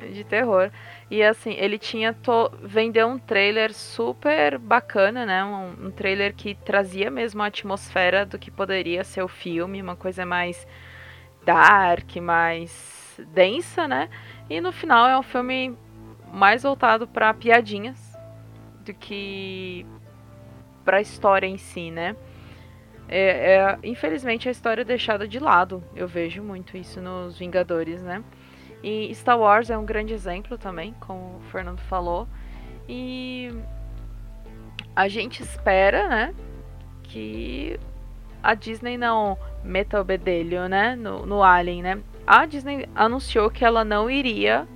De 0.00 0.24
terror. 0.24 0.68
E 1.08 1.22
assim, 1.22 1.52
ele 1.52 1.78
tinha. 1.78 2.12
To... 2.12 2.50
Vendeu 2.60 3.06
um 3.06 3.20
trailer 3.20 3.72
super 3.72 4.58
bacana, 4.58 5.24
né? 5.24 5.44
Um, 5.44 5.86
um, 5.86 5.90
trailer 5.92 6.34
que 6.34 6.56
trazia 6.56 7.08
mesmo 7.08 7.40
a 7.40 7.46
atmosfera 7.46 8.26
do 8.26 8.36
que 8.36 8.50
poderia 8.50 9.04
ser 9.04 9.22
o 9.22 9.28
filme, 9.28 9.80
uma 9.80 9.94
coisa 9.94 10.26
mais 10.26 10.66
dark, 11.44 12.16
mais 12.16 13.20
densa, 13.32 13.86
né? 13.86 14.08
E 14.48 14.60
no 14.60 14.72
final 14.72 15.08
é 15.08 15.18
um 15.18 15.22
filme 15.22 15.76
mais 16.32 16.62
voltado 16.62 17.06
para 17.06 17.32
piadinhas 17.34 18.16
do 18.84 18.94
que 18.94 19.86
para 20.84 20.98
a 20.98 21.00
história 21.00 21.46
em 21.46 21.58
si, 21.58 21.90
né? 21.90 22.16
É, 23.08 23.56
é, 23.56 23.78
infelizmente 23.82 24.48
a 24.48 24.52
história 24.52 24.82
é 24.82 24.84
deixada 24.84 25.26
de 25.26 25.38
lado. 25.38 25.82
Eu 25.94 26.06
vejo 26.06 26.42
muito 26.42 26.76
isso 26.76 27.00
nos 27.00 27.38
Vingadores, 27.38 28.02
né? 28.02 28.22
E 28.82 29.14
Star 29.14 29.38
Wars 29.38 29.68
é 29.68 29.76
um 29.76 29.84
grande 29.84 30.14
exemplo 30.14 30.56
também, 30.56 30.94
como 31.00 31.36
o 31.36 31.40
Fernando 31.50 31.80
falou. 31.80 32.26
E 32.88 33.50
a 34.96 35.06
gente 35.08 35.42
espera, 35.42 36.08
né, 36.08 36.34
que 37.02 37.78
a 38.42 38.54
Disney 38.54 38.96
não 38.96 39.36
meta 39.62 40.00
o 40.00 40.04
bedelho, 40.04 40.68
né, 40.68 40.96
no, 40.96 41.26
no 41.26 41.42
Alien, 41.42 41.82
né. 41.82 41.98
A 42.26 42.46
Disney 42.46 42.88
anunciou 42.94 43.50
que 43.50 43.64
ela 43.64 43.84
não 43.84 44.10
iria 44.10 44.66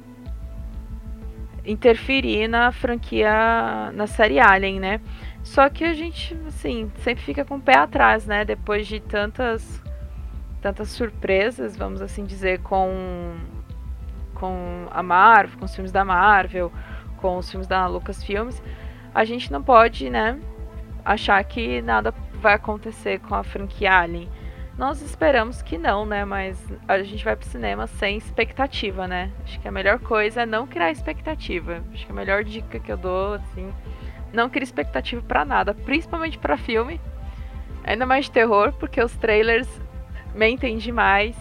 interferir 1.65 2.49
na 2.49 2.71
franquia, 2.73 3.91
na 3.95 4.07
série 4.07 4.39
Alien, 4.39 4.81
né. 4.81 5.01
Só 5.43 5.69
que 5.69 5.85
a 5.85 5.93
gente, 5.93 6.37
assim, 6.47 6.91
sempre 6.99 7.23
fica 7.23 7.45
com 7.45 7.57
o 7.57 7.61
pé 7.61 7.77
atrás, 7.77 8.27
né, 8.27 8.45
depois 8.45 8.87
de 8.87 9.01
tantas 9.01 9.83
tantas 10.61 10.89
surpresas, 10.89 11.77
vamos 11.77 12.01
assim 12.01 12.25
dizer, 12.25 12.61
com 12.61 13.37
com 14.35 14.89
a 14.91 15.03
Marvel, 15.03 15.59
com 15.59 15.65
os 15.67 15.75
filmes 15.75 15.93
da 15.93 16.05
Marvel, 16.05 16.73
com 17.19 17.37
os 17.37 17.51
filmes 17.51 17.67
da 17.67 17.87
Lucasfilmes, 17.87 18.63
a 19.15 19.25
gente 19.25 19.53
não 19.53 19.63
pode, 19.63 20.11
né, 20.11 20.41
achar 21.05 21.43
que 21.45 21.81
nada 21.83 22.13
vai 22.45 22.55
acontecer 22.55 23.21
com 23.21 23.35
a 23.35 23.43
franquia 23.43 24.01
Alien. 24.01 24.29
Nós 24.77 25.01
esperamos 25.01 25.63
que 25.63 25.79
não, 25.79 26.05
né? 26.05 26.27
Mas 26.27 26.63
a 26.87 27.03
gente 27.03 27.25
vai 27.25 27.35
pro 27.35 27.49
cinema 27.49 27.87
sem 27.87 28.19
expectativa, 28.19 29.09
né? 29.09 29.33
Acho 29.43 29.59
que 29.59 29.67
a 29.67 29.73
melhor 29.73 29.99
coisa 29.99 30.43
é 30.43 30.47
não 30.47 30.67
criar 30.67 30.91
expectativa. 30.91 31.83
Acho 31.91 32.05
que 32.05 32.13
a 32.13 32.15
melhor 32.15 32.45
dica 32.45 32.79
que 32.79 32.93
eu 32.93 32.99
dou, 32.99 33.33
assim, 33.33 33.73
não 34.31 34.51
criar 34.51 34.65
expectativa 34.65 35.23
para 35.23 35.43
nada, 35.43 35.73
principalmente 35.73 36.37
para 36.37 36.59
filme. 36.59 37.01
Ainda 37.83 38.05
mais 38.05 38.27
de 38.27 38.33
terror, 38.33 38.75
porque 38.75 39.03
os 39.03 39.17
trailers 39.17 39.69
mentem 40.35 40.77
demais. 40.77 41.35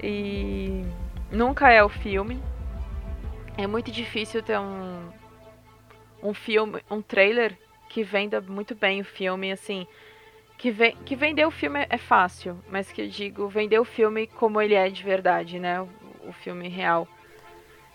E 0.00 0.84
nunca 1.32 1.72
é 1.72 1.82
o 1.82 1.88
filme. 1.88 2.40
É 3.58 3.66
muito 3.66 3.90
difícil 3.90 4.44
ter 4.44 4.60
um 4.60 5.10
um 6.22 6.34
filme, 6.34 6.82
um 6.90 7.00
trailer 7.00 7.56
que 7.88 8.04
venda 8.04 8.40
muito 8.40 8.74
bem 8.74 9.00
o 9.00 9.04
filme, 9.04 9.50
assim, 9.50 9.86
que, 10.60 10.70
ve 10.70 10.92
que 11.06 11.16
vender 11.16 11.46
o 11.46 11.50
filme 11.50 11.86
é 11.88 11.96
fácil, 11.96 12.62
mas 12.70 12.92
que 12.92 13.00
eu 13.00 13.08
digo, 13.08 13.48
vender 13.48 13.78
o 13.78 13.84
filme 13.84 14.26
como 14.26 14.60
ele 14.60 14.74
é 14.74 14.90
de 14.90 15.02
verdade, 15.02 15.58
né? 15.58 15.80
O, 15.80 15.88
o 16.28 16.32
filme 16.34 16.68
real. 16.68 17.08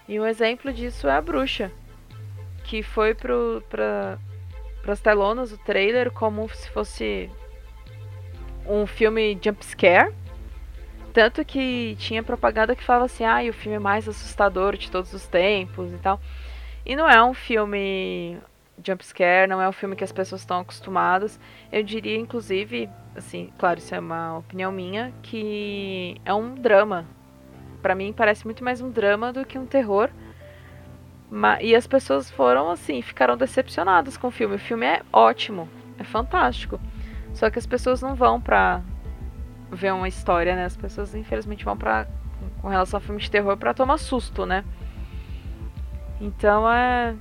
E 0.08 0.20
um 0.20 0.26
exemplo 0.26 0.74
disso 0.74 1.08
é 1.08 1.12
a 1.12 1.22
Bruxa, 1.22 1.72
que 2.64 2.82
foi 2.82 3.14
pro, 3.14 3.64
pra, 3.70 4.18
pras 4.82 5.00
telonas, 5.00 5.52
o 5.52 5.60
trailer, 5.60 6.12
como 6.12 6.50
se 6.50 6.68
fosse 6.72 7.30
um 8.66 8.88
filme 8.88 9.38
jumpscare, 9.40 10.12
tanto 11.14 11.46
que 11.46 11.96
tinha 12.00 12.24
propaganda 12.24 12.76
que 12.76 12.84
falava 12.84 13.06
assim, 13.06 13.26
ah, 13.26 13.44
o 13.48 13.54
filme 13.54 13.78
mais 13.78 14.10
assustador 14.10 14.76
de 14.76 14.90
todos 14.90 15.14
os 15.14 15.28
tempos 15.28 15.94
e 15.94 15.98
tal. 15.98 16.20
E 16.84 16.96
não 16.96 17.08
é 17.08 17.24
um 17.24 17.34
filme 17.36 18.40
jumpscare, 18.84 19.48
não 19.48 19.62
é 19.62 19.68
um 19.68 19.72
filme 19.72 19.96
que 19.96 20.04
as 20.04 20.12
pessoas 20.12 20.42
estão 20.42 20.60
acostumadas. 20.60 21.40
Eu 21.72 21.84
diria, 21.84 22.18
inclusive, 22.18 22.90
assim, 23.16 23.52
claro, 23.58 23.80
isso 23.80 23.94
é 23.94 24.00
uma 24.00 24.38
opinião 24.38 24.72
minha, 24.72 25.14
que 25.22 26.20
é 26.26 26.34
um 26.34 26.56
drama. 26.56 27.06
Para 27.82 27.96
mim 27.96 28.14
parece 28.14 28.46
muito 28.46 28.64
mais 28.64 28.82
um 28.82 28.90
drama 28.90 29.32
do 29.32 29.46
que 29.46 29.58
um 29.58 29.66
terror. 29.66 30.10
E 31.62 31.76
as 31.76 31.86
pessoas 31.88 32.30
foram 32.32 32.70
assim, 32.70 33.02
ficaram 33.02 33.36
decepcionadas 33.36 34.18
com 34.18 34.28
o 34.28 34.32
filme. 34.32 34.56
O 34.56 34.60
filme 34.60 34.86
é 34.86 35.02
ótimo, 35.12 35.68
é 35.98 36.04
fantástico. 36.04 36.80
Só 37.34 37.50
que 37.50 37.60
as 37.60 37.66
pessoas 37.66 38.02
não 38.02 38.16
vão 38.16 38.40
pra 38.40 38.82
ver 39.72 39.94
uma 39.94 40.08
história, 40.08 40.56
né? 40.56 40.66
As 40.66 40.78
pessoas 40.78 41.14
infelizmente 41.16 41.66
vão 41.66 41.76
para 41.76 42.08
com 42.62 42.68
relação 42.68 42.98
a 42.98 43.02
filmes 43.02 43.24
de 43.24 43.32
terror 43.32 43.58
para 43.58 43.74
tomar 43.74 43.98
susto, 43.98 44.46
né? 44.46 44.64
Então 46.22 46.72
é 46.72 47.16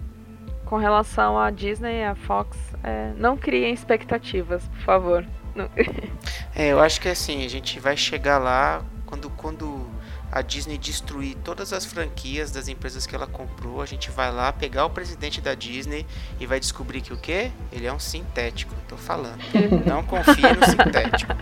com 0.74 0.78
relação 0.78 1.38
à 1.38 1.52
Disney, 1.52 2.02
a 2.02 2.16
Fox, 2.16 2.58
é, 2.82 3.12
não 3.16 3.36
criem 3.36 3.72
expectativas, 3.72 4.66
por 4.66 4.80
favor. 4.80 5.24
é, 6.52 6.72
eu 6.72 6.80
acho 6.80 7.00
que 7.00 7.08
assim, 7.08 7.44
a 7.44 7.48
gente 7.48 7.78
vai 7.78 7.96
chegar 7.96 8.38
lá 8.38 8.82
quando 9.06 9.30
quando 9.30 9.88
a 10.32 10.42
Disney 10.42 10.76
destruir 10.76 11.36
todas 11.44 11.72
as 11.72 11.84
franquias 11.84 12.50
das 12.50 12.66
empresas 12.66 13.06
que 13.06 13.14
ela 13.14 13.28
comprou, 13.28 13.80
a 13.80 13.86
gente 13.86 14.10
vai 14.10 14.32
lá 14.32 14.52
pegar 14.52 14.84
o 14.84 14.90
presidente 14.90 15.40
da 15.40 15.54
Disney 15.54 16.04
e 16.40 16.46
vai 16.46 16.58
descobrir 16.58 17.02
que 17.02 17.12
o 17.12 17.16
quê? 17.16 17.52
Ele 17.70 17.86
é 17.86 17.92
um 17.92 18.00
sintético, 18.00 18.74
tô 18.88 18.96
falando. 18.96 19.38
Não 19.86 20.02
confia 20.02 20.54
no 20.54 20.66
sintético. 20.66 21.32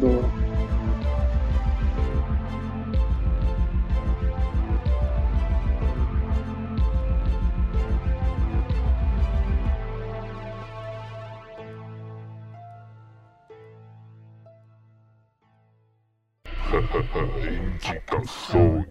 Boa. 0.00 0.41
Indicações. 16.94 18.86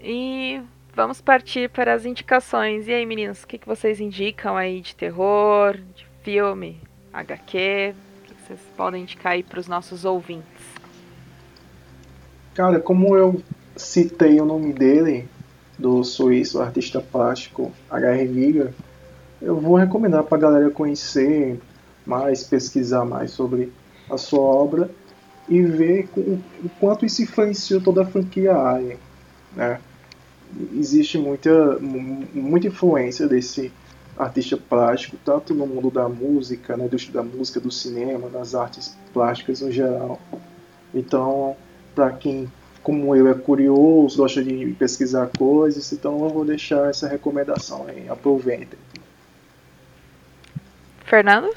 E 0.00 0.60
vamos 0.94 1.20
partir 1.20 1.70
para 1.70 1.94
as 1.94 2.04
indicações. 2.04 2.88
E 2.88 2.92
aí, 2.92 3.06
meninos, 3.06 3.44
o 3.44 3.46
que, 3.46 3.58
que 3.58 3.66
vocês 3.66 4.00
indicam 4.00 4.56
aí 4.56 4.80
de 4.80 4.96
terror, 4.96 5.76
de 5.94 6.06
filme, 6.22 6.80
HQ? 7.12 7.94
O 7.94 8.22
que, 8.24 8.34
que 8.34 8.42
vocês 8.46 8.60
podem 8.76 9.02
indicar 9.02 9.32
aí 9.32 9.42
para 9.44 9.60
os 9.60 9.68
nossos 9.68 10.04
ouvintes? 10.04 10.64
Cara, 12.54 12.80
como 12.80 13.16
eu 13.16 13.40
citei 13.76 14.40
o 14.40 14.44
nome 14.44 14.72
dele, 14.72 15.28
do 15.78 16.02
suíço 16.02 16.60
artista 16.60 17.00
plástico 17.00 17.72
H.R. 17.88 18.26
Giger, 18.34 18.74
eu 19.40 19.60
vou 19.60 19.76
recomendar 19.76 20.24
para 20.24 20.38
a 20.38 20.40
galera 20.40 20.70
conhecer 20.70 21.60
mais, 22.04 22.42
pesquisar 22.42 23.04
mais 23.04 23.30
sobre 23.30 23.72
a 24.10 24.16
sua 24.16 24.40
obra 24.40 24.90
e 25.48 25.62
ver 25.62 26.08
o 26.16 26.68
quanto 26.80 27.06
isso 27.06 27.22
influenciou 27.22 27.80
toda 27.80 28.02
a 28.02 28.06
franquia 28.06 28.54
Alien. 28.54 28.98
Né? 29.54 29.80
Existe 30.74 31.18
muita, 31.18 31.78
muita 31.78 32.66
influência 32.66 33.26
desse 33.26 33.72
artista 34.16 34.56
plástico, 34.56 35.16
tanto 35.24 35.54
no 35.54 35.66
mundo 35.66 35.90
da 35.90 36.08
música, 36.08 36.76
na 36.76 36.86
indústria 36.86 37.22
da 37.22 37.22
música, 37.22 37.60
do 37.60 37.70
cinema, 37.70 38.28
das 38.28 38.54
artes 38.54 38.96
plásticas 39.12 39.60
no 39.60 39.70
geral. 39.70 40.20
Então, 40.92 41.56
para 41.94 42.10
quem, 42.10 42.50
como 42.82 43.14
eu, 43.14 43.28
é 43.28 43.34
curioso, 43.34 44.16
gosta 44.16 44.42
de 44.42 44.74
pesquisar 44.78 45.30
coisas, 45.38 45.92
então 45.92 46.24
eu 46.24 46.30
vou 46.30 46.44
deixar 46.44 46.90
essa 46.90 47.06
recomendação 47.06 47.86
aí. 47.86 48.08
Aproveitem. 48.08 48.78
Fernando? 51.08 51.54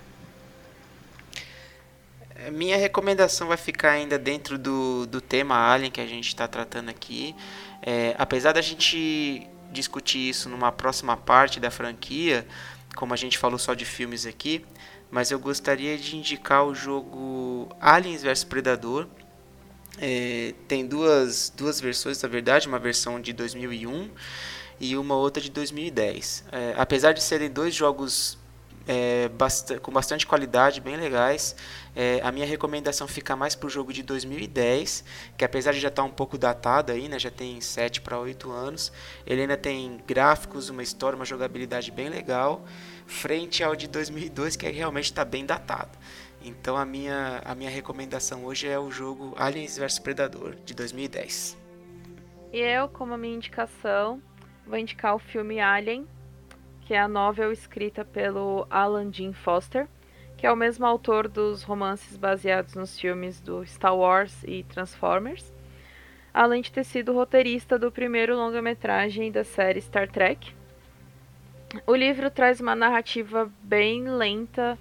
Minha 2.52 2.78
recomendação 2.78 3.48
vai 3.48 3.58
ficar 3.58 3.92
ainda 3.92 4.18
dentro 4.18 4.58
do, 4.58 5.06
do 5.06 5.22
tema 5.22 5.56
Alien 5.56 5.92
que 5.92 6.02
a 6.02 6.08
gente 6.08 6.28
está 6.28 6.48
tratando 6.48 6.90
aqui. 6.90 7.36
É, 7.82 8.16
apesar 8.18 8.54
da 8.54 8.62
gente 8.62 9.48
discutir 9.72 10.30
isso 10.30 10.50
numa 10.50 10.72
próxima 10.72 11.16
parte 11.16 11.60
da 11.60 11.70
franquia, 11.70 12.48
como 12.96 13.14
a 13.14 13.18
gente 13.18 13.38
falou 13.38 13.60
só 13.60 13.74
de 13.74 13.86
filmes 13.86 14.26
aqui, 14.26 14.66
mas 15.12 15.30
eu 15.30 15.40
gostaria 15.40 15.98
de 15.98 16.16
indicar 16.16 16.66
o 16.66 16.74
jogo 16.74 17.70
Aliens 17.80 18.24
vs 18.24 18.44
Predador. 18.44 19.08
É, 20.00 20.56
tem 20.68 20.88
duas, 20.88 21.54
duas 21.56 21.80
versões, 21.80 22.22
na 22.22 22.30
verdade, 22.30 22.68
uma 22.68 22.80
versão 22.80 23.22
de 23.22 23.34
2001 23.34 24.10
e 24.80 24.98
uma 24.98 25.16
outra 25.16 25.44
de 25.44 25.52
2010. 25.52 26.46
É, 26.52 26.74
apesar 26.78 27.12
de 27.12 27.22
serem 27.22 27.50
dois 27.52 27.76
jogos 27.76 28.41
é, 28.88 29.30
bast 29.30 29.80
com 29.80 29.92
bastante 29.92 30.26
qualidade, 30.26 30.82
bem 30.82 30.96
legais. 30.96 31.56
É, 31.96 32.20
a 32.24 32.32
minha 32.32 32.46
recomendação 32.46 33.08
fica 33.08 33.36
mais 33.36 33.56
para 33.56 33.68
o 33.68 33.70
jogo 33.70 33.92
de 33.92 34.04
2010, 34.04 35.04
que 35.38 35.44
apesar 35.44 35.72
de 35.72 35.80
já 35.80 35.90
estar 35.90 36.04
tá 36.04 36.08
um 36.08 36.12
pouco 36.12 36.38
datado 36.38 36.92
aí, 36.92 37.08
né, 37.08 37.20
já 37.20 37.30
tem 37.30 37.60
7 37.60 38.02
para 38.02 38.18
8 38.18 38.52
anos, 38.52 38.92
ele 39.26 39.42
ainda 39.42 39.58
tem 39.58 40.02
gráficos, 40.08 40.70
uma 40.70 40.84
história, 40.84 41.16
uma 41.16 41.26
jogabilidade 41.26 41.92
bem 41.92 42.10
legal, 42.10 42.66
frente 43.06 43.64
ao 43.64 43.76
de 43.76 43.88
2002, 43.88 44.56
que 44.56 44.70
realmente 44.70 45.06
está 45.06 45.26
bem 45.26 45.46
datado. 45.46 45.98
Então 46.44 46.76
a 46.76 46.86
minha, 46.86 47.42
a 47.46 47.54
minha 47.54 47.70
recomendação 47.70 48.46
hoje 48.46 48.68
é 48.68 48.80
o 48.80 48.90
jogo 48.90 49.34
Aliens 49.38 49.78
vs 49.78 50.00
Predador, 50.00 50.56
de 50.66 50.74
2010. 50.74 51.58
E 52.52 52.60
eu, 52.60 52.90
como 52.90 53.18
minha 53.18 53.36
indicação, 53.36 54.22
vou 54.66 54.78
indicar 54.78 55.16
o 55.16 55.20
filme 55.20 55.60
Alien, 55.60 56.08
que 56.92 56.96
é 56.96 57.00
a 57.00 57.08
novel 57.08 57.54
escrita 57.54 58.04
pelo 58.04 58.68
Alan 58.70 59.10
Dean 59.10 59.32
Foster, 59.32 59.88
que 60.36 60.46
é 60.46 60.52
o 60.52 60.58
mesmo 60.58 60.86
autor 60.86 61.30
dos 61.30 61.64
romances 61.64 62.18
baseados 62.18 62.76
nos 62.76 63.00
filmes 63.00 63.40
do 63.40 63.66
Star 63.66 63.96
Wars 63.96 64.44
e 64.44 64.64
Transformers, 64.64 65.54
além 66.34 66.62
de 66.62 66.70
ter 66.70 66.84
sido 66.84 67.14
roteirista 67.14 67.80
do 67.80 67.94
primeiro 67.94 68.36
longa-metragem 68.36 69.32
da 69.32 69.46
série 69.46 69.80
Star 69.80 70.12
Trek. 70.12 70.54
O 71.88 71.96
livro 71.96 72.30
traz 72.30 72.60
uma 72.60 72.76
narrativa 72.76 73.50
bem 73.64 74.10
lenta 74.10 74.78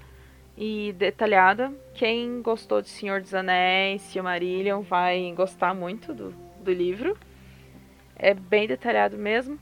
e 0.58 0.92
detalhada. 0.98 1.72
Quem 1.94 2.42
gostou 2.42 2.82
de 2.82 2.88
Senhor 2.88 3.20
dos 3.20 3.34
Anéis, 3.34 4.02
Silmarillion, 4.02 4.80
vai 4.80 5.32
gostar 5.36 5.76
muito 5.76 6.12
do, 6.12 6.34
do 6.60 6.72
livro. 6.72 7.16
É 8.16 8.34
bem 8.34 8.66
detalhado 8.66 9.16
mesmo. 9.16 9.60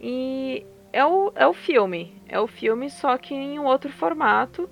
E 0.00 0.64
é 0.92 1.04
o, 1.04 1.32
é 1.34 1.46
o 1.46 1.54
filme. 1.54 2.14
É 2.28 2.38
o 2.38 2.46
filme, 2.46 2.90
só 2.90 3.16
que 3.16 3.34
em 3.34 3.58
um 3.58 3.64
outro 3.64 3.90
formato. 3.90 4.68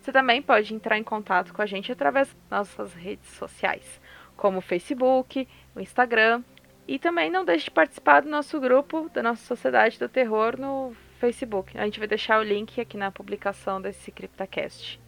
Você 0.02 0.12
também 0.12 0.42
pode 0.42 0.74
entrar 0.74 0.98
em 0.98 1.04
contato 1.04 1.54
com 1.54 1.62
a 1.62 1.66
gente 1.66 1.94
através 1.94 2.36
das 2.50 2.78
nossas 2.78 2.94
redes 2.94 3.30
sociais, 3.30 4.02
como 4.36 4.58
o 4.58 4.62
Facebook, 4.62 5.48
o 5.74 5.80
Instagram. 5.80 6.44
E 6.86 7.00
também 7.00 7.32
não 7.32 7.46
deixe 7.46 7.64
de 7.66 7.72
participar 7.72 8.22
do 8.22 8.30
nosso 8.30 8.60
grupo 8.60 9.10
da 9.14 9.24
nossa 9.24 9.46
Sociedade 9.46 9.98
do 9.98 10.10
Terror 10.10 10.60
no 10.60 10.94
Facebook. 11.20 11.78
A 11.78 11.84
gente 11.84 12.00
vai 12.00 12.08
deixar 12.08 12.40
o 12.40 12.44
link 12.44 12.80
aqui 12.80 12.98
na 12.98 13.12
publicação 13.12 13.82
desse 13.82 14.12
CryptoCast. 14.12 15.00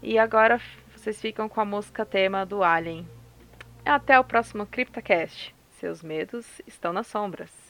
E 0.00 0.18
agora 0.18 0.60
vocês 0.94 1.20
ficam 1.20 1.48
com 1.48 1.60
a 1.60 1.64
música 1.64 2.06
tema 2.06 2.46
do 2.46 2.62
Alien. 2.62 3.06
Até 3.84 4.18
o 4.18 4.24
próximo 4.24 4.64
CryptoCast. 4.66 5.54
Seus 5.72 6.02
medos 6.02 6.62
estão 6.66 6.92
nas 6.92 7.08
sombras. 7.08 7.65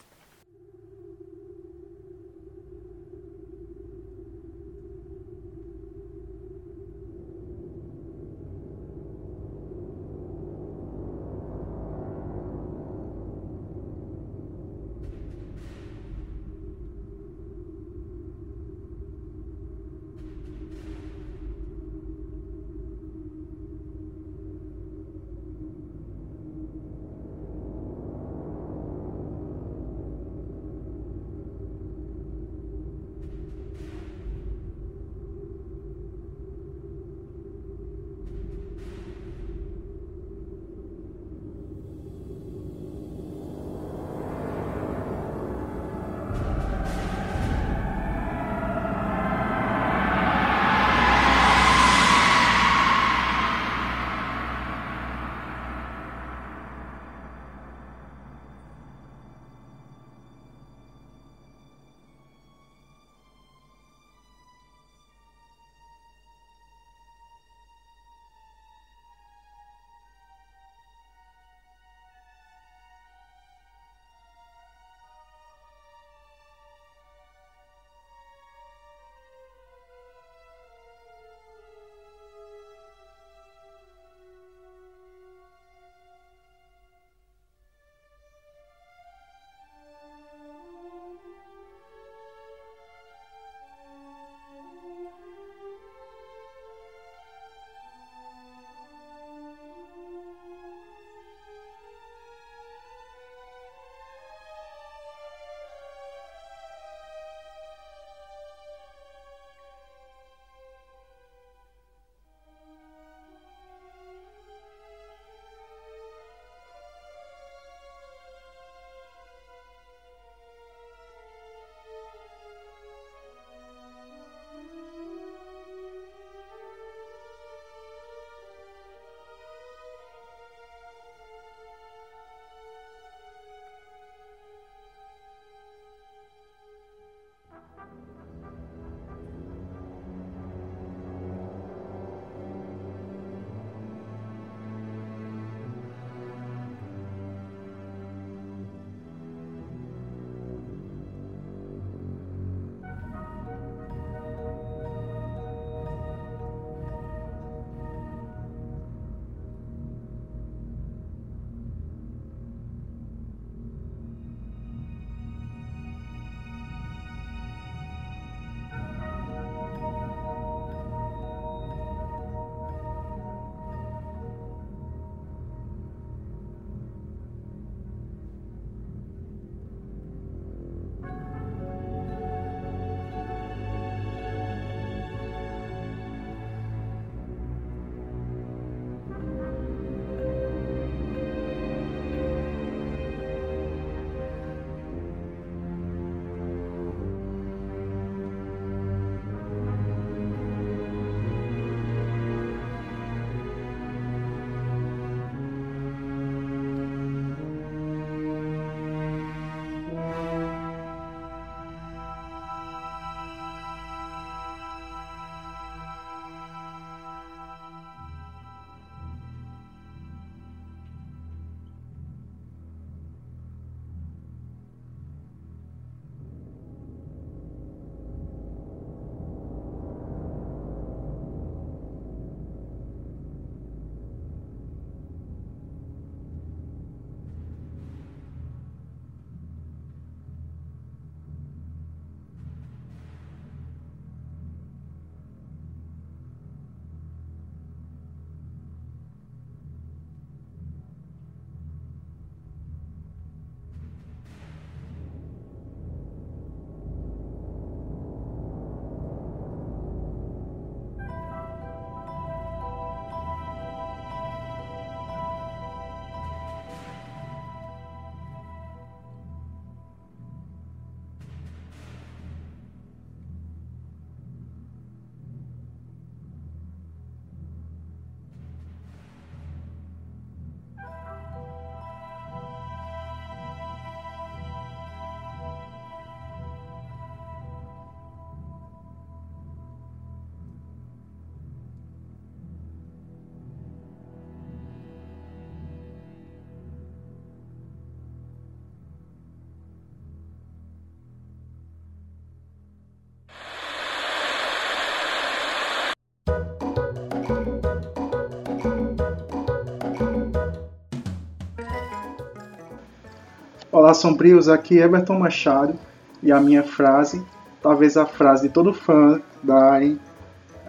Olá, 313.87 313.93
sombrios, 313.93 314.49
aqui 314.49 314.81
é 314.81 314.83
Everton 314.83 315.17
Machado 315.17 315.79
e 316.21 316.29
a 316.29 316.41
minha 316.41 316.61
frase, 316.61 317.25
talvez 317.61 317.95
a 317.95 318.05
frase 318.05 318.49
de 318.49 318.53
todo 318.53 318.73
fã 318.73 319.21
da 319.41 319.81
é 319.81 319.95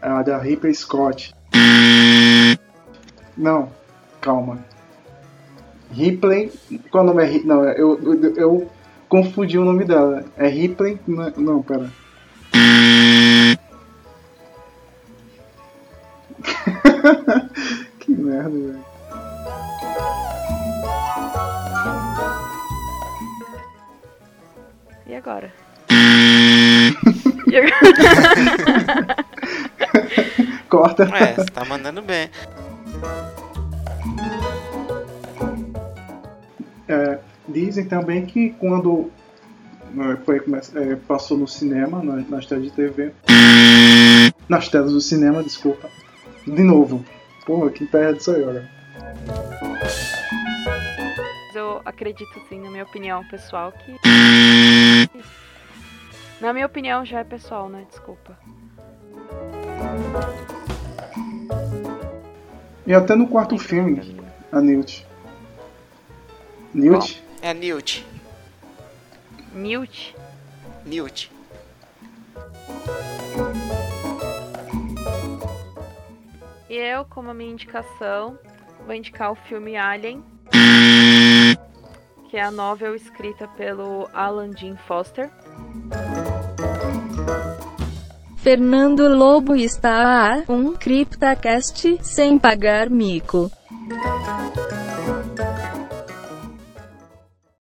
a 0.00 0.22
da 0.22 0.38
Ripley 0.38 0.72
Scott. 0.72 1.34
Não, 3.36 3.70
calma. 4.20 4.64
Ripley. 5.90 6.52
Qual 6.92 7.02
o 7.02 7.08
nome 7.08 7.24
é? 7.24 7.42
Não, 7.42 7.64
eu, 7.64 7.98
eu, 8.00 8.36
eu 8.36 8.70
confundi 9.08 9.58
o 9.58 9.64
nome 9.64 9.84
dela. 9.84 10.24
É 10.36 10.46
Ripley? 10.46 11.00
Não, 11.04 11.28
não 11.30 11.60
pera. 11.60 11.90
que 17.98 18.12
merda, 18.12 18.50
velho. 18.50 18.97
Agora? 25.18 25.52
e 27.46 27.56
agora? 27.58 29.16
Corta. 30.68 31.02
É, 31.04 31.34
você 31.34 31.50
tá 31.50 31.64
mandando 31.64 32.02
bem. 32.02 32.30
É, 36.88 37.18
dizem 37.48 37.86
também 37.86 38.24
que 38.26 38.50
quando 38.50 39.10
é, 39.98 40.16
foi, 40.24 40.42
é, 40.74 40.96
passou 40.96 41.36
no 41.36 41.48
cinema, 41.48 42.02
na, 42.02 42.16
nas 42.16 42.46
telas 42.46 42.64
de 42.64 42.70
TV. 42.70 43.12
Nas 44.48 44.68
telas 44.68 44.92
do 44.92 45.00
cinema, 45.00 45.42
desculpa. 45.42 45.88
De 46.46 46.62
novo. 46.62 47.04
Porra, 47.44 47.70
que 47.70 47.86
perde 47.86 48.20
isso 48.20 48.30
aí, 48.30 48.42
olha. 48.42 48.68
Eu 51.54 51.80
acredito 51.84 52.40
sim, 52.48 52.60
na 52.60 52.70
minha 52.70 52.84
opinião 52.84 53.24
pessoal, 53.28 53.72
que. 53.72 53.97
Na 56.40 56.52
minha 56.52 56.66
opinião 56.66 57.04
já 57.04 57.20
é 57.20 57.24
pessoal, 57.24 57.68
né? 57.68 57.84
Desculpa. 57.88 58.38
E 62.86 62.94
até 62.94 63.14
no 63.14 63.28
quarto 63.28 63.58
filme, 63.58 64.18
a 64.50 64.60
Newt. 64.60 65.06
Newt? 66.72 67.22
É 67.42 67.52
Newt. 67.52 68.06
Newt? 69.52 70.16
Newt. 70.86 71.30
E 76.70 76.76
eu, 76.76 77.04
como 77.04 77.30
a 77.30 77.34
minha 77.34 77.50
indicação, 77.50 78.38
vou 78.86 78.94
indicar 78.94 79.32
o 79.32 79.34
filme 79.34 79.76
Alien, 79.76 80.22
que 82.28 82.36
é 82.36 82.42
a 82.42 82.50
novel 82.50 82.94
escrita 82.94 83.48
pelo 83.48 84.08
Alan 84.12 84.50
Dean 84.50 84.76
Foster. 84.76 85.30
Fernando 88.36 89.08
Lobo 89.08 89.56
está 89.56 90.34
a 90.34 90.52
um 90.52 90.74
CryptaCast 90.74 91.98
sem 92.02 92.38
pagar 92.38 92.88
mico. 92.88 93.50